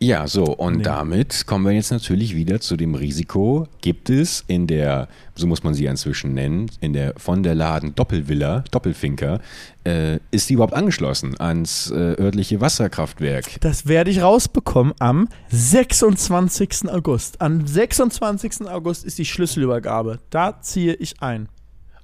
Ja, 0.00 0.28
so, 0.28 0.44
und 0.44 0.76
Nee. 0.76 0.82
damit 0.84 1.44
kommen 1.46 1.64
wir 1.64 1.72
jetzt 1.72 1.90
natürlich 1.90 2.36
wieder 2.36 2.60
zu 2.60 2.76
dem 2.76 2.94
Risiko, 2.94 3.66
gibt 3.80 4.10
es 4.10 4.44
in 4.46 4.68
der, 4.68 5.08
so 5.34 5.48
muss 5.48 5.64
man 5.64 5.74
sie 5.74 5.86
inzwischen 5.86 6.34
nennen, 6.34 6.70
in 6.80 6.92
der 6.92 7.14
von 7.16 7.42
der 7.42 7.56
Laden 7.56 7.96
Doppelvilla, 7.96 8.62
Doppelfinker, 8.70 9.40
äh, 9.84 10.20
ist 10.30 10.48
die 10.50 10.54
überhaupt 10.54 10.74
angeschlossen 10.74 11.34
ans 11.40 11.90
äh, 11.90 11.94
örtliche 12.16 12.60
Wasserkraftwerk? 12.60 13.60
Das 13.60 13.88
werde 13.88 14.12
ich 14.12 14.22
rausbekommen 14.22 14.94
am 15.00 15.28
26. 15.48 16.88
August. 16.88 17.40
Am 17.40 17.66
26. 17.66 18.68
August 18.68 19.04
ist 19.04 19.18
die 19.18 19.24
Schlüsselübergabe. 19.24 20.20
Da 20.30 20.60
ziehe 20.60 20.94
ich 20.94 21.20
ein. 21.22 21.48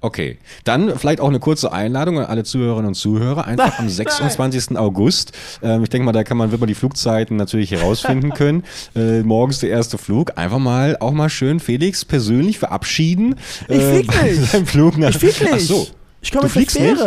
Okay, 0.05 0.37
dann 0.65 0.99
vielleicht 0.99 1.19
auch 1.19 1.29
eine 1.29 1.39
kurze 1.39 1.71
Einladung 1.73 2.19
an 2.19 2.25
alle 2.25 2.43
Zuhörerinnen 2.43 2.89
und 2.89 2.93
Zuhörer. 2.93 3.45
Einfach 3.47 3.79
am 3.79 3.89
26. 3.89 4.77
August. 4.77 5.31
Ähm, 5.63 5.81
ich 5.81 5.89
denke 5.89 6.05
mal, 6.05 6.11
da 6.11 6.23
kann 6.23 6.37
man, 6.37 6.51
wird 6.51 6.61
man 6.61 6.67
die 6.67 6.75
Flugzeiten 6.75 7.37
natürlich 7.37 7.71
herausfinden 7.71 8.29
können. 8.35 8.63
Äh, 8.95 9.23
morgens 9.23 9.61
der 9.61 9.71
erste 9.71 9.97
Flug. 9.97 10.33
Einfach 10.37 10.59
mal, 10.59 10.95
auch 10.99 11.11
mal 11.11 11.29
schön 11.29 11.59
Felix 11.59 12.05
persönlich 12.05 12.59
verabschieden. 12.59 13.33
Ich 13.67 13.81
flieg 13.81 14.07
bei 14.07 14.29
nicht. 14.29 14.47
Flug 14.69 14.95
nach, 14.99 15.09
Ich 15.09 15.17
flieg 15.17 15.41
nicht. 15.41 15.53
Ach 15.53 15.59
so. 15.59 15.87
Ich 16.21 16.31
komme 16.31 16.43
mit 16.43 16.55
der 16.55 16.61
fliegst 16.61 16.79
nicht? 16.79 17.01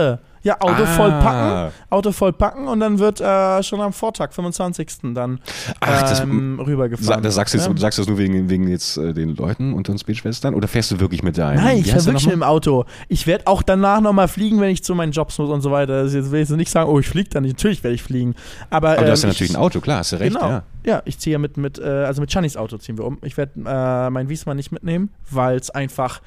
Ja, 0.48 0.56
Auto 0.60 0.82
Ah. 0.82 0.86
voll 0.86 1.10
packen, 1.10 1.72
Auto 1.90 2.12
voll 2.12 2.32
packen 2.32 2.68
und 2.68 2.80
dann 2.80 2.98
wird 2.98 3.20
äh, 3.20 3.62
schon 3.62 3.80
am 3.82 3.92
Vortag, 3.92 4.32
25. 4.32 5.12
dann 5.14 5.40
Ach, 5.80 6.00
das- 6.02 6.20
ähm, 6.20 6.58
rübergefahren. 6.58 7.22
Das 7.22 7.34
sagst 7.34 7.52
du 7.52 7.58
jetzt, 7.58 7.66
Ja. 7.68 7.76
sagst 7.76 7.98
du 7.98 8.02
das 8.02 8.08
nur 8.08 8.16
wegen, 8.18 8.48
wegen 8.48 8.66
jetzt 8.66 8.96
äh, 8.96 9.12
den 9.12 9.36
Leuten 9.36 9.74
und 9.74 9.88
den 9.88 9.98
Speedschwestern? 9.98 10.54
Oder 10.54 10.66
fährst 10.68 10.90
du 10.90 11.00
wirklich 11.00 11.22
mit 11.22 11.36
deinem? 11.36 11.62
Nein, 11.62 11.78
ich 11.78 11.90
fahre 11.90 12.04
wirklich 12.06 12.26
dem 12.28 12.42
Auto. 12.42 12.84
Ich 13.08 13.26
werde 13.26 13.46
auch 13.46 13.62
danach 13.62 14.00
nochmal 14.00 14.26
fliegen, 14.28 14.58
wenn 14.60 14.70
ich 14.70 14.82
zu 14.82 14.94
meinen 14.94 15.12
Jobs 15.12 15.36
muss 15.38 15.50
und 15.50 15.60
so 15.60 15.70
weiter. 15.70 15.92
Also 15.94 16.16
jetzt 16.18 16.30
will 16.30 16.40
ich 16.42 16.48
nicht 16.48 16.70
sagen, 16.70 16.88
oh, 16.90 16.98
ich 16.98 17.08
fliege 17.08 17.28
dann 17.28 17.42
nicht. 17.42 17.56
Natürlich 17.58 17.84
werde 17.84 17.94
ich 17.94 18.02
fliegen. 18.02 18.34
Aber, 18.70 18.90
Aber 18.92 19.04
du 19.04 19.10
hast 19.10 19.22
ja 19.22 19.28
ähm, 19.28 19.32
natürlich 19.34 19.50
ich, 19.52 19.56
ein 19.56 19.60
Auto, 19.62 19.80
klar, 19.80 19.98
hast 19.98 20.12
du 20.12 20.16
recht. 20.16 20.34
Genau. 20.34 20.48
Ja. 20.48 20.62
Ja. 20.86 21.02
ich 21.04 21.18
ziehe 21.18 21.32
ja 21.32 21.38
mit, 21.38 21.58
mit 21.58 21.78
äh, 21.78 21.84
also 21.84 22.20
mit 22.22 22.30
Channys 22.30 22.56
Auto 22.56 22.78
ziehen 22.78 22.96
wir 22.96 23.04
um. 23.04 23.18
Ich 23.22 23.36
werde 23.36 23.52
äh, 23.66 24.10
mein 24.10 24.28
Wiesmann 24.30 24.56
nicht 24.56 24.72
mitnehmen, 24.72 25.10
weil 25.30 25.56
es 25.58 25.68
einfach, 25.70 26.20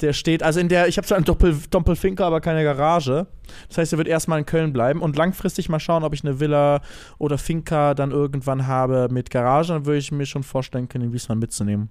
der 0.00 0.12
steht, 0.12 0.42
also 0.42 0.60
in 0.60 0.68
der, 0.68 0.88
ich 0.88 0.98
habe 0.98 1.06
zwar 1.06 1.16
einen 1.16 1.24
Doppel, 1.24 1.56
Doppelfinker, 1.70 2.26
aber 2.26 2.40
keine 2.40 2.62
Garage. 2.64 3.26
Das 3.68 3.78
heißt, 3.78 3.92
er 3.92 3.98
wird 3.98 4.08
erstmal 4.08 4.38
in 4.38 4.44
Köln 4.46 4.72
bleiben 4.72 5.00
und 5.00 5.16
langfristig 5.16 5.68
mal 5.68 5.80
schauen, 5.80 6.04
ob 6.04 6.12
ich 6.12 6.22
eine 6.22 6.38
Villa 6.38 6.82
oder 7.18 7.38
Finca 7.38 7.94
dann 7.94 8.10
irgendwann 8.10 8.66
habe 8.66 9.08
mit 9.10 9.30
Garage. 9.30 9.72
Dann 9.72 9.86
würde 9.86 9.98
ich 9.98 10.12
mir 10.12 10.26
schon 10.26 10.42
vorstellen 10.42 10.88
können, 10.88 11.04
den 11.04 11.12
Wiesmann 11.12 11.38
mitzunehmen. 11.38 11.90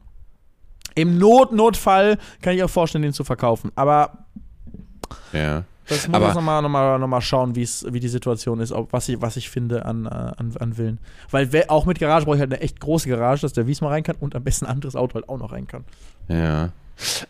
Im 0.94 1.18
Not 1.18 1.52
Notfall 1.52 2.18
kann 2.42 2.54
ich 2.54 2.64
auch 2.64 2.70
vorstellen, 2.70 3.02
den 3.02 3.14
zu 3.14 3.24
verkaufen. 3.24 3.72
Aber 3.76 4.26
ja. 5.34 5.64
das 5.88 6.08
muss 6.08 6.22
ich 6.22 6.34
nochmal 6.36 6.62
noch 6.62 6.70
mal, 6.70 7.00
noch 7.00 7.08
mal 7.08 7.22
schauen, 7.22 7.56
wie's, 7.56 7.86
wie 7.90 8.00
die 8.00 8.08
Situation 8.08 8.60
ist, 8.60 8.72
ob, 8.72 8.94
was, 8.94 9.10
ich, 9.10 9.20
was 9.22 9.36
ich 9.36 9.50
finde 9.50 9.84
an, 9.84 10.06
äh, 10.06 10.10
an, 10.10 10.54
an 10.60 10.74
Villen. 10.74 11.00
Weil 11.32 11.52
we- 11.52 11.70
auch 11.70 11.86
mit 11.86 12.00
Garage 12.00 12.26
brauche 12.26 12.36
ich 12.36 12.42
halt 12.42 12.54
eine 12.54 12.62
echt 12.62 12.80
große 12.80 13.10
Garage, 13.10 13.42
dass 13.42 13.54
der 13.54 13.66
Wiesmann 13.68 13.92
rein 13.92 14.04
kann 14.04 14.16
und 14.20 14.36
am 14.36 14.44
besten 14.44 14.68
ein 14.68 14.72
anderes 14.74 14.96
Auto 14.96 15.16
halt 15.16 15.28
auch 15.28 15.40
noch 15.40 15.52
rein 15.52 15.68
kann. 15.68 15.86
Ja. 16.28 16.70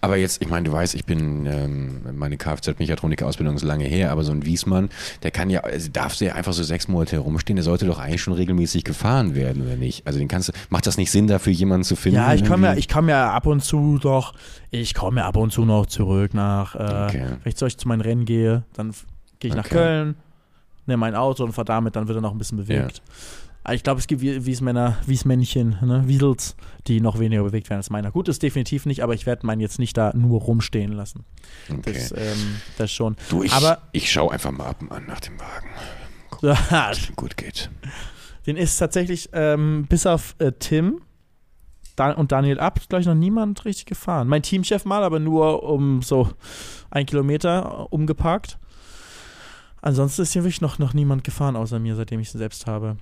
Aber 0.02 0.18
jetzt, 0.18 0.42
ich 0.42 0.50
meine, 0.50 0.66
du 0.68 0.72
weißt, 0.72 0.96
ich 0.96 1.06
bin, 1.06 1.46
ähm, 1.46 2.02
meine 2.14 2.38
Kfz-Mechatroniker-Ausbildung 2.38 3.56
ist 3.56 3.64
lange 3.64 3.86
her, 3.86 4.12
aber 4.12 4.24
so 4.24 4.32
ein 4.32 4.46
Wiesmann, 4.46 4.90
der 5.24 5.32
kann 5.32 5.50
ja, 5.50 5.62
also 5.62 5.90
darf 5.92 6.18
der 6.18 6.36
einfach 6.36 6.54
so 6.54 6.64
sechs 6.64 6.88
Monate 6.88 7.16
herumstehen, 7.16 7.56
der 7.56 7.64
sollte 7.64 7.86
doch 7.86 8.00
eigentlich 8.00 8.22
schon 8.22 8.34
regelmäßig 8.34 8.84
gefahren 8.84 9.36
werden, 9.36 9.64
oder 9.66 9.76
nicht? 9.76 10.06
Also 10.06 10.20
den 10.20 10.28
kannst 10.28 10.50
du, 10.50 10.54
macht 10.70 10.86
das 10.88 10.98
nicht 10.98 11.12
Sinn, 11.12 11.28
dafür 11.28 11.52
jemanden 11.54 11.84
zu 11.84 11.96
finden? 11.96 12.18
Ja, 12.18 12.34
ich 12.34 12.46
komme 12.46 12.68
ja, 12.68 12.74
ich 12.76 12.88
komme 12.88 13.12
ja 13.12 13.32
ab 13.32 13.46
und 13.48 13.64
zu 13.64 13.98
doch, 13.98 14.34
ich 14.72 14.94
komme 14.94 15.22
ja 15.22 15.28
ab 15.28 15.38
und 15.38 15.52
zu 15.52 15.66
noch 15.66 15.86
zurück 15.88 16.34
nach, 16.34 16.76
äh, 16.76 17.06
Okay. 17.06 17.24
wenn 17.44 17.50
ich 17.50 17.56
zu 17.56 17.66
euch 17.66 17.78
zu 17.78 17.88
meinen 17.88 18.02
Rennen 18.02 18.26
gehe, 18.26 18.64
dann 18.74 18.92
gehe 19.40 19.50
ich 19.50 19.56
nach 19.56 19.66
Okay. 19.66 19.76
Köln, 19.76 20.16
nehme 20.86 20.98
mein 20.98 21.16
Auto 21.16 21.44
und 21.44 21.54
fahre 21.54 21.66
damit, 21.66 21.96
dann 21.96 22.08
wird 22.08 22.18
er 22.18 22.22
noch 22.22 22.32
ein 22.32 22.38
bisschen 22.38 22.58
bewegt. 22.58 23.02
Aber 23.02 23.45
Ich 23.72 23.82
glaube, 23.84 24.00
es 24.00 24.08
gibt 24.08 24.22
Wie- 24.22 24.46
Wiesmänner, 24.46 24.98
Wiesmännchen, 25.08 25.78
ne, 25.82 26.04
Wiedels, 26.08 26.56
die 26.88 27.02
noch 27.02 27.18
weniger 27.20 27.44
bewegt 27.44 27.70
werden 27.70 27.80
als 27.80 27.90
meiner. 27.90 28.12
Gut, 28.12 28.28
ist 28.28 28.44
definitiv 28.44 28.86
nicht, 28.86 29.02
aber 29.02 29.14
ich 29.16 29.26
werde 29.26 29.46
meinen 29.48 29.60
jetzt 29.62 29.80
nicht 29.80 29.98
da 29.98 30.12
nur 30.16 30.42
rumstehen 30.42 30.92
lassen. 30.92 31.26
Okay. 31.72 31.94
Das, 31.94 32.12
ähm, 32.12 32.58
das 32.78 32.92
schon. 32.92 33.16
du, 33.30 33.42
ich, 33.44 33.52
aber 33.54 33.82
ich 33.92 34.12
schaue 34.12 34.32
einfach 34.34 34.52
mal 34.52 34.68
ab 34.68 34.82
und 34.82 34.92
an 34.92 35.06
nach 35.08 35.20
dem 35.20 35.34
Wagen, 35.40 35.70
ihm 37.10 37.16
gut 37.16 37.38
geht. 37.38 37.72
den 38.46 38.56
ist 38.58 38.78
tatsächlich 38.78 39.30
ähm, 39.34 39.86
bis 39.90 40.06
auf 40.06 40.36
äh, 40.40 40.52
Tim 40.52 41.02
Dan 41.96 42.14
und 42.16 42.32
Daniel 42.34 42.60
ab, 42.60 42.80
glaube 42.90 43.02
ich, 43.02 43.08
noch 43.08 43.16
niemand 43.16 43.64
richtig 43.66 43.86
gefahren. 43.86 44.28
Mein 44.28 44.44
Teamchef 44.44 44.84
mal, 44.86 45.04
aber 45.04 45.20
nur 45.20 45.64
um 45.64 46.02
so 46.02 46.30
ein 46.92 47.06
Kilometer 47.06 47.88
äh, 47.90 47.96
umgeparkt. 47.96 48.60
Ansonsten 49.82 50.24
ist 50.24 50.34
hier 50.34 50.44
wirklich 50.44 50.62
noch, 50.62 50.78
noch 50.78 50.94
niemand 50.94 51.24
gefahren 51.24 51.56
außer 51.56 51.80
mir, 51.80 51.96
seitdem 51.96 52.20
ich 52.20 52.28
es 52.28 52.34
selbst 52.34 52.68
habe. 52.68 52.98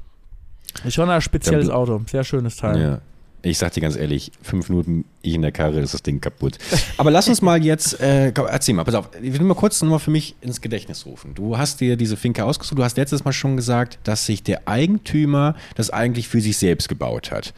Ist 0.83 0.93
schon 0.95 1.09
ein 1.09 1.21
spezielles 1.21 1.67
Dann- 1.67 1.75
Auto, 1.75 2.01
sehr 2.09 2.23
schönes 2.23 2.57
Teil. 2.57 2.81
Ja. 2.81 3.01
Ich 3.45 3.57
sag 3.57 3.73
dir 3.73 3.81
ganz 3.81 3.97
ehrlich, 3.97 4.31
fünf 4.41 4.69
Minuten 4.69 5.03
ich 5.21 5.33
in 5.33 5.41
der 5.41 5.51
Karre, 5.51 5.81
ist 5.81 5.93
das 5.93 6.01
Ding 6.01 6.21
kaputt. 6.21 6.57
Aber 6.97 7.11
lass 7.11 7.27
uns 7.27 7.41
mal 7.41 7.61
jetzt, 7.61 7.99
äh, 7.99 8.31
erzähl 8.31 8.73
mal, 8.73 8.85
pass 8.85 8.95
auf, 8.95 9.09
ich 9.21 9.33
will 9.33 9.41
mal 9.41 9.53
kurz 9.53 9.81
nochmal 9.81 9.99
für 9.99 10.11
mich 10.11 10.35
ins 10.39 10.61
Gedächtnis 10.61 11.05
rufen. 11.05 11.33
Du 11.35 11.57
hast 11.57 11.81
dir 11.81 11.97
diese 11.97 12.15
Finke 12.15 12.45
ausgesucht, 12.45 12.77
du 12.79 12.83
hast 12.85 12.95
letztes 12.95 13.25
Mal 13.25 13.33
schon 13.33 13.57
gesagt, 13.57 13.99
dass 14.05 14.25
sich 14.25 14.43
der 14.43 14.69
Eigentümer 14.69 15.55
das 15.75 15.89
eigentlich 15.89 16.29
für 16.29 16.39
sich 16.39 16.55
selbst 16.57 16.87
gebaut 16.87 17.31
hat. 17.31 17.53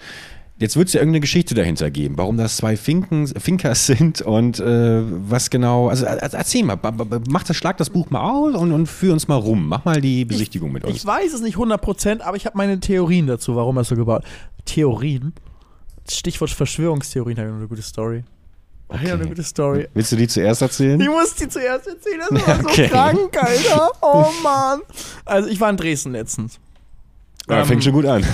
Jetzt 0.58 0.78
wird 0.78 0.88
es 0.88 0.94
ja 0.94 1.02
irgendeine 1.02 1.20
Geschichte 1.20 1.54
dahinter 1.54 1.91
geben, 1.91 2.18
warum 2.18 2.38
das 2.38 2.56
zwei 2.56 2.78
Finken, 2.78 3.28
Finkers 3.28 3.88
sind 3.88 4.22
und 4.22 4.60
äh, 4.62 5.02
was 5.04 5.50
genau, 5.50 5.89
also 5.89 6.06
äh, 6.06 6.18
erzähl 6.32 6.63
mal, 6.63 6.80
mach 7.30 7.44
das, 7.44 7.58
schlag 7.58 7.76
das 7.76 7.89
Buch 7.89 8.10
mal 8.10 8.22
aus 8.22 8.56
und, 8.56 8.72
und 8.72 8.88
führ 8.88 9.12
uns 9.12 9.28
mal 9.28 9.36
rum. 9.36 9.68
Mach 9.68 9.84
mal 9.84 10.00
die 10.00 10.24
Besichtigung 10.24 10.72
mit 10.72 10.86
uns. 10.86 10.96
Ich 10.96 11.06
weiß 11.06 11.34
es 11.34 11.41
nicht 11.41 11.58
100%, 11.58 12.22
aber 12.22 12.38
ich 12.38 12.46
habe 12.46 12.58
meine 12.58 12.80
Theorien 12.80 13.28
dazu, 13.28 13.58
warum 13.58 13.76
er 13.78 13.82
es 13.82 13.89
so 13.89 13.98
gebaut 13.98 14.24
Theorien? 14.63 15.34
Stichwort 16.10 16.52
Verschwörungstheorien, 16.52 17.38
habe 17.38 17.50
ich 17.50 17.56
eine 17.56 17.68
gute 17.68 17.82
Story. 17.82 18.24
Habe 18.88 19.00
ich 19.00 19.10
noch 19.10 19.13
eine 19.15 19.24
Okay. 19.24 19.30
gute 19.32 19.44
Story. 19.44 19.88
Willst 19.94 20.12
du 20.13 20.15
die 20.15 20.28
zuerst 20.28 20.62
erzählen? 20.62 21.02
Ich 21.02 21.08
muss 21.10 21.36
die 21.36 21.50
zuerst 21.50 21.86
erzählen, 21.88 22.22
das 22.30 22.32
war 22.48 22.60
Okay. 22.62 22.86
so 22.88 22.91
krank, 22.94 23.38
Alter. 23.44 23.91
Oh 24.02 24.26
Mann. 24.41 24.80
Also 25.26 25.50
ich 25.50 25.60
war 25.60 25.70
in 25.70 25.76
Dresden 25.76 26.13
letztens. 26.13 26.60
Ja, 27.50 27.60
Ähm, 27.60 27.65
fängt 27.65 27.84
schon 27.84 27.91
gut 27.94 28.06
an. 28.06 28.24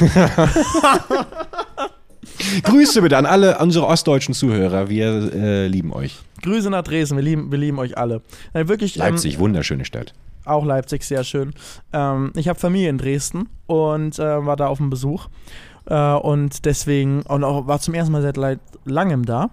Grüße 2.63 3.01
bitte 3.01 3.17
an 3.17 3.25
alle 3.25 3.57
unsere 3.59 3.87
ostdeutschen 3.87 4.33
Zuhörer. 4.33 4.89
Wir 4.89 5.33
äh, 5.33 5.67
lieben 5.67 5.93
euch. 5.93 6.19
Grüße 6.41 6.69
nach 6.69 6.83
Dresden, 6.83 7.17
wir 7.17 7.23
lieben, 7.23 7.51
wir 7.51 7.57
lieben 7.57 7.79
euch 7.79 7.97
alle. 7.97 8.21
Äh, 8.53 8.67
wirklich, 8.67 8.95
ähm, 8.95 9.01
Leipzig, 9.01 9.39
wunderschöne 9.39 9.85
Stadt. 9.85 10.13
Auch 10.45 10.65
Leipzig, 10.65 11.03
sehr 11.03 11.23
schön. 11.23 11.53
Ähm, 11.93 12.31
ich 12.35 12.47
habe 12.47 12.59
Familie 12.59 12.89
in 12.89 12.97
Dresden 12.97 13.49
und 13.67 14.17
äh, 14.17 14.45
war 14.45 14.55
da 14.55 14.67
auf 14.67 14.77
dem 14.77 14.89
Besuch. 14.89 15.27
Äh, 15.85 16.13
und 16.13 16.65
deswegen, 16.65 17.21
und 17.23 17.43
auch 17.43 17.67
war 17.67 17.79
zum 17.79 17.93
ersten 17.93 18.11
Mal 18.11 18.21
seit 18.21 18.59
langem 18.85 19.25
da. 19.25 19.51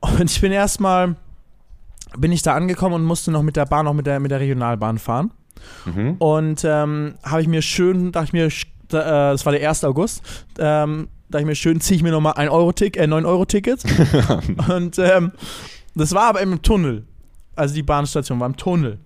Und 0.00 0.30
ich 0.30 0.40
bin 0.40 0.52
erstmal, 0.52 1.16
bin 2.16 2.32
ich 2.32 2.42
da 2.42 2.54
angekommen 2.54 2.94
und 2.94 3.04
musste 3.04 3.30
noch 3.30 3.42
mit 3.42 3.56
der 3.56 3.66
Bahn, 3.66 3.86
auch 3.86 3.94
mit 3.94 4.06
der, 4.06 4.20
mit 4.20 4.30
der 4.30 4.40
Regionalbahn 4.40 4.98
fahren. 4.98 5.32
Mhm. 5.84 6.16
Und 6.18 6.64
ähm, 6.64 7.14
habe 7.24 7.42
ich 7.42 7.48
mir 7.48 7.62
schön, 7.62 8.12
dachte 8.12 8.26
ich 8.26 8.32
mir, 8.32 8.46
äh, 8.46 8.50
das 8.90 9.44
war 9.44 9.52
der 9.52 9.68
1. 9.68 9.84
August, 9.84 10.22
ähm, 10.58 11.08
dachte 11.28 11.42
ich 11.42 11.46
mir 11.46 11.54
schön, 11.54 11.80
ziehe 11.80 11.96
ich 11.96 12.02
mir 12.02 12.10
nochmal 12.12 12.34
ein 12.34 12.48
Euro 12.48 12.70
-Tick, 12.70 12.96
äh, 12.96 13.06
9 13.06 13.24
Euro 13.24 13.44
Ticket. 13.44 13.82
und 14.68 14.98
ähm, 14.98 15.32
das 15.94 16.12
war 16.12 16.24
aber 16.24 16.40
im 16.40 16.62
Tunnel. 16.62 17.04
Also 17.54 17.74
die 17.74 17.82
Bahnstation 17.82 18.38
war 18.38 18.46
im 18.46 18.56
Tunnel. 18.56 18.98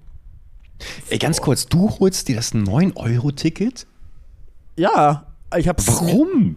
Ey, 1.08 1.18
ganz 1.18 1.40
kurz, 1.40 1.66
du 1.66 1.90
holst 1.98 2.28
dir 2.28 2.36
das 2.36 2.54
9-Euro-Ticket? 2.54 3.86
Ja, 4.76 5.26
ich 5.56 5.68
hab's. 5.68 5.86
Warum? 5.86 6.56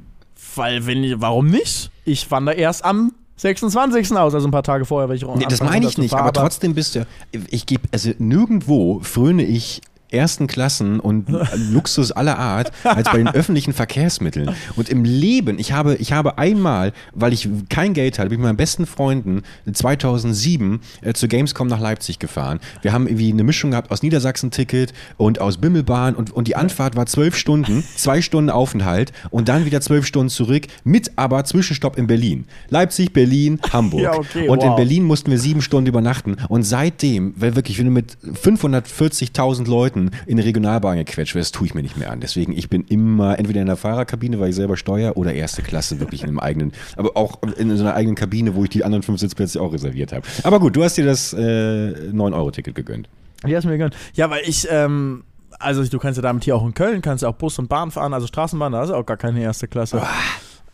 Weil, 0.55 0.85
wenn 0.85 1.03
ich, 1.03 1.19
warum 1.19 1.47
nicht? 1.47 1.91
Ich 2.05 2.29
wandere 2.31 2.55
erst 2.55 2.85
am 2.85 3.13
26. 3.37 4.11
aus, 4.13 4.33
also 4.33 4.47
ein 4.47 4.51
paar 4.51 4.63
Tage 4.63 4.85
vorher, 4.85 5.09
weil 5.09 5.17
ich 5.17 5.25
Nee, 5.25 5.45
das 5.49 5.61
meine 5.61 5.85
ich 5.85 5.97
nicht, 5.97 6.13
aber 6.13 6.31
trotzdem 6.31 6.73
bist 6.73 6.95
du. 6.95 7.05
Ich 7.49 7.65
gebe, 7.65 7.87
also 7.91 8.11
nirgendwo 8.17 8.99
fröne 9.01 9.43
ich 9.43 9.81
ersten 10.13 10.47
Klassen 10.47 10.99
und 10.99 11.29
Luxus 11.71 12.11
aller 12.11 12.37
Art 12.37 12.71
als 12.83 13.09
bei 13.09 13.17
den 13.17 13.27
öffentlichen 13.27 13.73
Verkehrsmitteln. 13.73 14.55
Und 14.75 14.89
im 14.89 15.03
Leben, 15.03 15.59
ich 15.59 15.71
habe, 15.71 15.95
ich 15.95 16.11
habe 16.11 16.37
einmal, 16.37 16.93
weil 17.13 17.33
ich 17.33 17.49
kein 17.69 17.93
Geld 17.93 18.19
hatte, 18.19 18.29
bin 18.29 18.37
ich 18.37 18.39
mit 18.39 18.47
meinen 18.47 18.57
besten 18.57 18.85
Freunden 18.85 19.43
2007 19.71 20.79
äh, 21.01 21.13
zur 21.13 21.29
Gamescom 21.29 21.67
nach 21.67 21.79
Leipzig 21.79 22.19
gefahren. 22.19 22.59
Wir 22.81 22.93
haben 22.93 23.07
irgendwie 23.07 23.31
eine 23.31 23.43
Mischung 23.43 23.71
gehabt 23.71 23.91
aus 23.91 24.03
Niedersachsen-Ticket 24.03 24.93
und 25.17 25.39
aus 25.39 25.57
Bimmelbahn 25.57 26.15
und, 26.15 26.31
und 26.31 26.47
die 26.47 26.55
Anfahrt 26.55 26.95
war 26.95 27.05
zwölf 27.05 27.35
Stunden, 27.35 27.83
zwei 27.95 28.21
Stunden 28.21 28.49
Aufenthalt 28.49 29.11
und 29.29 29.49
dann 29.49 29.65
wieder 29.65 29.81
zwölf 29.81 30.05
Stunden 30.05 30.29
zurück 30.29 30.67
mit 30.83 31.11
aber 31.15 31.43
Zwischenstopp 31.45 31.97
in 31.97 32.07
Berlin. 32.07 32.45
Leipzig, 32.69 33.13
Berlin, 33.13 33.59
Hamburg. 33.71 34.01
Ja, 34.01 34.13
okay, 34.15 34.47
und 34.47 34.63
in 34.63 34.69
wow. 34.69 34.75
Berlin 34.75 35.03
mussten 35.03 35.31
wir 35.31 35.39
sieben 35.39 35.61
Stunden 35.61 35.87
übernachten. 35.87 36.37
Und 36.49 36.63
seitdem, 36.63 37.33
weil 37.37 37.55
wirklich, 37.55 37.79
wenn 37.79 37.85
du 37.85 37.91
mit 37.91 38.17
540.000 38.23 39.67
Leuten 39.67 40.02
in 40.25 40.37
eine 40.37 40.45
Regionalbahn 40.45 40.97
gequetscht 40.97 41.35
wirst, 41.35 41.55
tue 41.55 41.67
ich 41.67 41.73
mir 41.73 41.81
nicht 41.81 41.97
mehr 41.97 42.11
an. 42.11 42.19
Deswegen, 42.19 42.53
ich 42.53 42.69
bin 42.69 42.83
immer 42.85 43.37
entweder 43.39 43.61
in 43.61 43.67
der 43.67 43.77
Fahrerkabine, 43.77 44.39
weil 44.39 44.49
ich 44.49 44.55
selber 44.55 44.77
steuere, 44.77 45.17
oder 45.17 45.33
erste 45.33 45.61
Klasse 45.61 45.99
wirklich 45.99 46.23
in 46.23 46.29
einem 46.29 46.39
eigenen, 46.39 46.71
aber 46.95 47.15
auch 47.15 47.41
in 47.57 47.75
so 47.75 47.83
einer 47.83 47.95
eigenen 47.95 48.15
Kabine, 48.15 48.55
wo 48.55 48.63
ich 48.63 48.69
die 48.69 48.83
anderen 48.83 49.03
fünf 49.03 49.19
Sitzplätze 49.19 49.61
auch 49.61 49.73
reserviert 49.73 50.13
habe. 50.13 50.25
Aber 50.43 50.59
gut, 50.59 50.75
du 50.75 50.83
hast 50.83 50.97
dir 50.97 51.05
das 51.05 51.33
äh, 51.33 51.37
9-Euro-Ticket 51.37 52.75
gegönnt. 52.75 53.09
Ja, 53.45 53.57
ist 53.57 53.65
mir 53.65 53.71
gegönnt. 53.71 53.95
Ja, 54.13 54.29
weil 54.29 54.41
ich, 54.45 54.67
ähm, 54.69 55.23
also 55.59 55.83
du 55.83 55.99
kannst 55.99 56.17
ja 56.17 56.21
damit 56.21 56.43
hier 56.43 56.55
auch 56.55 56.65
in 56.65 56.73
Köln, 56.73 57.01
kannst 57.01 57.23
ja 57.23 57.29
auch 57.29 57.35
Bus 57.35 57.59
und 57.59 57.67
Bahn 57.67 57.91
fahren, 57.91 58.13
also 58.13 58.27
Straßenbahn, 58.27 58.71
da 58.71 58.83
ist 58.83 58.91
auch 58.91 59.05
gar 59.05 59.17
keine 59.17 59.41
erste 59.41 59.67
Klasse. 59.67 60.01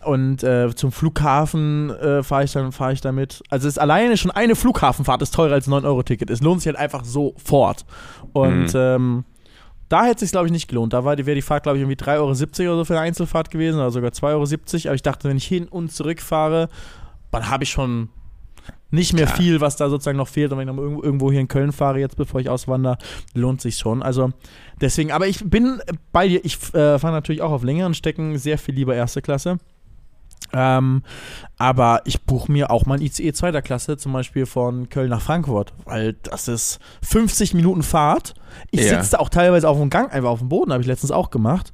Und 0.06 0.44
äh, 0.44 0.74
zum 0.76 0.92
Flughafen 0.92 1.90
äh, 1.90 2.24
fahre 2.24 2.46
ich 2.46 2.54
dann 2.54 2.72
fahre 2.72 2.94
ich 2.94 3.02
damit. 3.02 3.44
Also 3.50 3.68
es 3.68 3.74
ist 3.74 3.80
alleine 3.80 4.16
schon 4.16 4.32
eine 4.32 4.56
Flughafenfahrt 4.56 5.22
ist 5.22 5.34
teurer 5.34 5.54
als 5.56 5.68
ein 5.68 5.74
9-Euro-Ticket. 5.74 6.30
Es 6.30 6.42
lohnt 6.42 6.62
sich 6.62 6.68
halt 6.68 6.78
einfach 6.78 7.04
sofort. 7.04 7.86
Und 8.32 8.68
Mhm. 8.74 8.80
ähm, 8.80 9.26
da 9.90 10.04
hätte 10.04 10.16
es 10.16 10.20
sich, 10.22 10.32
glaube 10.32 10.46
ich, 10.46 10.52
nicht 10.54 10.68
gelohnt. 10.68 10.94
Da 10.94 11.04
war 11.04 11.16
die, 11.16 11.26
wäre 11.26 11.36
die 11.36 11.42
Fahrt, 11.42 11.64
glaube 11.64 11.78
ich, 11.78 11.82
irgendwie 11.82 11.98
3,70 12.02 12.62
Euro 12.66 12.74
oder 12.74 12.78
so 12.78 12.86
für 12.86 12.94
eine 12.94 13.02
Einzelfahrt 13.02 13.50
gewesen, 13.50 13.78
oder 13.80 13.90
sogar 13.92 14.12
2,70 14.12 14.76
Euro. 14.86 14.88
Aber 14.90 14.96
ich 14.96 15.02
dachte, 15.02 15.28
wenn 15.28 15.38
ich 15.38 15.48
hin 15.48 15.68
und 15.68 15.92
zurück 15.92 16.22
fahre, 16.22 16.70
dann 17.32 17.50
habe 17.50 17.64
ich 17.64 17.72
schon 17.72 18.10
nicht 18.92 19.14
mehr 19.14 19.28
viel, 19.28 19.62
was 19.62 19.76
da 19.76 19.90
sozusagen 19.90 20.18
noch 20.18 20.28
fehlt. 20.28 20.52
Und 20.52 20.60
wenn 20.60 20.68
ich 20.70 20.74
noch 20.76 20.82
irgendwo, 20.82 21.32
hier 21.32 21.42
in 21.42 21.48
Köln 21.48 21.72
fahre, 21.72 22.00
jetzt 22.00 22.18
bevor 22.18 22.40
ich 22.40 22.50
auswandere, 22.50 22.98
lohnt 23.34 23.62
sich 23.62 23.78
schon. 23.78 24.02
Also 24.04 24.30
deswegen, 24.80 25.12
aber 25.12 25.28
ich 25.28 25.44
bin 25.50 25.82
bei 26.12 26.28
dir. 26.28 26.44
Ich 26.46 26.56
äh, 26.74 26.98
fahre 27.00 27.14
natürlich 27.14 27.42
auch 27.42 27.52
auf 27.52 27.64
längeren 27.64 27.94
Strecken 27.94 28.38
sehr 28.38 28.58
viel 28.58 28.76
lieber 28.76 28.96
erste 28.96 29.22
Klasse. 29.22 29.58
Ähm, 30.54 31.04
aber 31.58 32.02
ich 32.06 32.22
buche 32.24 32.52
mir 32.52 32.72
auch 32.72 32.86
mal 32.86 32.96
ein 32.96 33.02
ICE 33.02 33.34
zweiter 33.34 33.62
Klasse, 33.62 33.98
zum 33.98 34.14
Beispiel 34.14 34.46
von 34.46 34.90
Köln 34.90 35.10
nach 35.10 35.22
Frankfurt, 35.22 35.74
weil 35.86 36.14
das 36.24 36.48
ist 36.48 36.80
50 37.04 37.54
Minuten 37.54 37.84
Fahrt. 37.84 38.34
Ich 38.72 38.82
Ja. 38.82 39.00
sitze 39.02 39.12
da 39.12 39.20
auch 39.20 39.30
teilweise 39.30 39.68
auf 39.70 39.78
dem 39.78 39.90
Gang, 39.90 40.12
einfach 40.12 40.30
auf 40.30 40.40
dem 40.40 40.50
Boden, 40.50 40.72
habe 40.72 40.82
ich 40.82 40.88
letztens 40.88 41.12
auch 41.12 41.30
gemacht, 41.30 41.72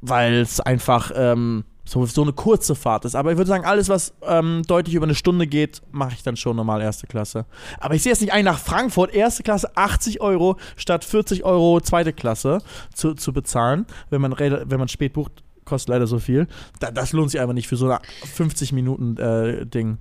weil 0.00 0.34
es 0.40 0.60
einfach 0.60 1.10
ähm, 1.14 1.64
so, 1.84 2.04
so 2.06 2.22
eine 2.22 2.32
kurze 2.32 2.74
Fahrt 2.74 3.04
ist. 3.04 3.14
Aber 3.14 3.30
ich 3.30 3.38
würde 3.38 3.48
sagen, 3.48 3.64
alles, 3.64 3.88
was 3.88 4.12
ähm, 4.26 4.62
deutlich 4.66 4.94
über 4.96 5.04
eine 5.06 5.14
Stunde 5.14 5.46
geht, 5.46 5.82
mache 5.92 6.14
ich 6.14 6.22
dann 6.24 6.36
schon 6.36 6.56
normal 6.56 6.82
erste 6.82 7.06
Klasse. 7.06 7.46
Aber 7.78 7.94
ich 7.94 8.02
sehe 8.02 8.10
jetzt 8.10 8.20
nicht 8.20 8.32
ein, 8.32 8.44
nach 8.44 8.58
Frankfurt 8.58 9.14
erste 9.14 9.44
Klasse 9.44 9.70
80 9.76 10.20
Euro 10.20 10.56
statt 10.76 11.04
40 11.04 11.44
Euro 11.44 11.80
zweite 11.80 12.12
Klasse 12.12 12.58
zu, 12.92 13.14
zu 13.14 13.32
bezahlen, 13.32 13.86
wenn 14.10 14.20
man, 14.20 14.34
wenn 14.36 14.78
man 14.78 14.88
spät 14.88 15.12
bucht. 15.12 15.44
Kostet 15.66 15.90
leider 15.90 16.06
so 16.06 16.18
viel. 16.18 16.46
Da, 16.80 16.90
das 16.90 17.12
lohnt 17.12 17.30
sich 17.30 17.40
einfach 17.40 17.52
nicht 17.52 17.68
für 17.68 17.76
so 17.76 17.90
ein 17.90 17.98
50 18.24 18.72
Minuten 18.72 19.18
äh, 19.18 19.66
Ding. 19.66 19.98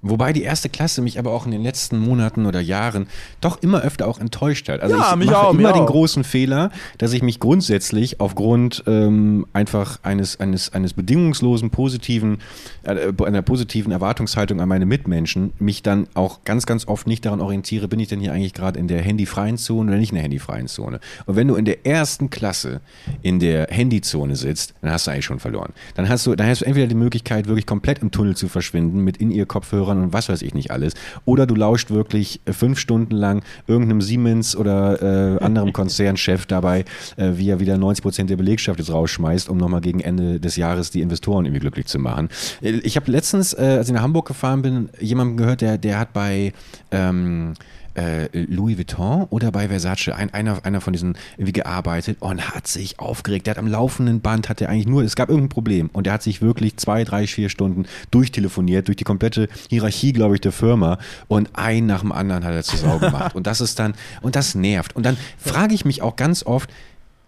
Wobei 0.00 0.32
die 0.32 0.42
erste 0.42 0.68
Klasse 0.68 1.02
mich 1.02 1.18
aber 1.18 1.32
auch 1.32 1.44
in 1.44 1.50
den 1.50 1.62
letzten 1.62 1.98
Monaten 1.98 2.46
oder 2.46 2.60
Jahren 2.60 3.08
doch 3.40 3.60
immer 3.62 3.82
öfter 3.82 4.06
auch 4.06 4.20
enttäuscht 4.20 4.68
hat. 4.68 4.80
Also 4.80 4.96
Ja, 4.96 5.16
ich 5.18 5.26
mache 5.26 5.38
auch, 5.38 5.54
immer 5.54 5.72
den 5.72 5.82
auch. 5.82 5.86
großen 5.86 6.22
Fehler, 6.22 6.70
dass 6.98 7.12
ich 7.12 7.22
mich 7.22 7.40
grundsätzlich 7.40 8.20
aufgrund 8.20 8.84
ähm, 8.86 9.46
einfach 9.52 9.98
eines, 10.04 10.38
eines, 10.38 10.72
eines 10.72 10.92
bedingungslosen 10.92 11.70
positiven, 11.70 12.38
äh, 12.84 13.12
einer 13.24 13.42
positiven 13.42 13.90
Erwartungshaltung 13.90 14.60
an 14.60 14.68
meine 14.68 14.86
Mitmenschen 14.86 15.52
mich 15.58 15.82
dann 15.82 16.06
auch 16.14 16.44
ganz, 16.44 16.64
ganz 16.66 16.86
oft 16.86 17.08
nicht 17.08 17.24
daran 17.24 17.40
orientiere, 17.40 17.88
bin 17.88 17.98
ich 17.98 18.06
denn 18.06 18.20
hier 18.20 18.32
eigentlich 18.32 18.54
gerade 18.54 18.78
in 18.78 18.86
der 18.86 19.02
handyfreien 19.02 19.58
Zone 19.58 19.90
oder 19.90 19.98
nicht 19.98 20.10
in 20.10 20.14
der 20.14 20.24
handyfreien 20.24 20.68
Zone. 20.68 21.00
Und 21.26 21.34
wenn 21.34 21.48
du 21.48 21.56
in 21.56 21.64
der 21.64 21.84
ersten 21.84 22.30
Klasse 22.30 22.80
in 23.22 23.40
der 23.40 23.66
Handyzone 23.68 24.36
sitzt, 24.36 24.74
dann 24.80 24.92
hast 24.92 25.08
du 25.08 25.10
eigentlich 25.10 25.24
schon 25.24 25.40
verloren. 25.40 25.72
Dann 25.96 26.08
hast 26.08 26.24
du, 26.24 26.36
dann 26.36 26.46
hast 26.46 26.60
du 26.60 26.66
entweder 26.66 26.86
die 26.86 26.94
Möglichkeit, 26.94 27.48
wirklich 27.48 27.66
komplett 27.66 27.98
im 27.98 28.12
Tunnel 28.12 28.36
zu 28.36 28.46
verschwinden 28.46 29.00
mit 29.02 29.16
in 29.16 29.32
ihr 29.32 29.44
Kopfhörern 29.88 30.04
und 30.04 30.12
was 30.12 30.28
weiß 30.28 30.42
ich 30.42 30.54
nicht 30.54 30.70
alles. 30.70 30.94
Oder 31.24 31.46
du 31.46 31.54
lauscht 31.54 31.90
wirklich 31.90 32.40
äh, 32.44 32.52
fünf 32.52 32.78
Stunden 32.78 33.14
lang 33.14 33.42
irgendeinem 33.66 34.00
Siemens 34.00 34.56
oder 34.56 35.36
äh, 35.38 35.44
anderem 35.44 35.72
Konzernchef 35.72 36.46
dabei, 36.46 36.84
äh, 37.16 37.32
wie 37.34 37.48
er 37.50 37.60
wieder 37.60 37.78
90 37.78 38.02
Prozent 38.02 38.30
der 38.30 38.36
Belegschaft 38.36 38.78
jetzt 38.78 38.92
rausschmeißt, 38.92 39.48
um 39.48 39.56
nochmal 39.56 39.80
gegen 39.80 40.00
Ende 40.00 40.40
des 40.40 40.56
Jahres 40.56 40.90
die 40.90 41.00
Investoren 41.00 41.44
irgendwie 41.46 41.60
glücklich 41.60 41.86
zu 41.86 41.98
machen. 41.98 42.28
Äh, 42.60 42.80
Ich 42.82 42.96
habe 42.96 43.10
letztens, 43.10 43.54
äh, 43.54 43.76
als 43.78 43.88
ich 43.88 43.94
nach 43.94 44.02
Hamburg 44.02 44.28
gefahren 44.28 44.62
bin, 44.62 44.88
jemanden 45.00 45.36
gehört, 45.36 45.60
der, 45.60 45.78
der 45.78 45.98
hat 45.98 46.12
bei 46.12 46.52
ähm, 46.90 47.54
äh, 47.98 48.28
Louis 48.32 48.78
Vuitton 48.78 49.26
oder 49.30 49.50
bei 49.50 49.68
Versace, 49.68 50.14
ein, 50.14 50.32
einer, 50.32 50.64
einer 50.64 50.80
von 50.80 50.92
diesen 50.92 51.16
irgendwie 51.36 51.52
gearbeitet 51.52 52.18
und 52.20 52.54
hat 52.54 52.66
sich 52.66 52.98
aufgeregt. 52.98 53.46
Der 53.46 53.52
hat 53.52 53.58
am 53.58 53.66
laufenden 53.66 54.20
Band, 54.20 54.48
hat 54.48 54.60
er 54.60 54.68
eigentlich 54.68 54.86
nur, 54.86 55.02
es 55.02 55.16
gab 55.16 55.28
irgendein 55.28 55.48
Problem 55.48 55.90
und 55.92 56.06
der 56.06 56.12
hat 56.14 56.22
sich 56.22 56.40
wirklich 56.40 56.76
zwei, 56.76 57.04
drei, 57.04 57.26
vier 57.26 57.48
Stunden 57.48 57.86
durchtelefoniert, 58.10 58.88
durch 58.88 58.96
die 58.96 59.04
komplette 59.04 59.48
Hierarchie, 59.68 60.12
glaube 60.12 60.36
ich, 60.36 60.40
der 60.40 60.52
Firma 60.52 60.98
und 61.26 61.50
ein 61.54 61.86
nach 61.86 62.00
dem 62.00 62.12
anderen 62.12 62.44
hat 62.44 62.54
er 62.54 62.62
zu 62.62 62.76
Sau 62.76 62.98
gemacht. 62.98 63.34
und 63.34 63.46
das 63.46 63.60
ist 63.60 63.78
dann, 63.78 63.94
und 64.22 64.36
das 64.36 64.54
nervt. 64.54 64.94
Und 64.94 65.04
dann 65.04 65.16
frage 65.36 65.74
ich 65.74 65.84
mich 65.84 66.02
auch 66.02 66.16
ganz 66.16 66.44
oft, 66.44 66.70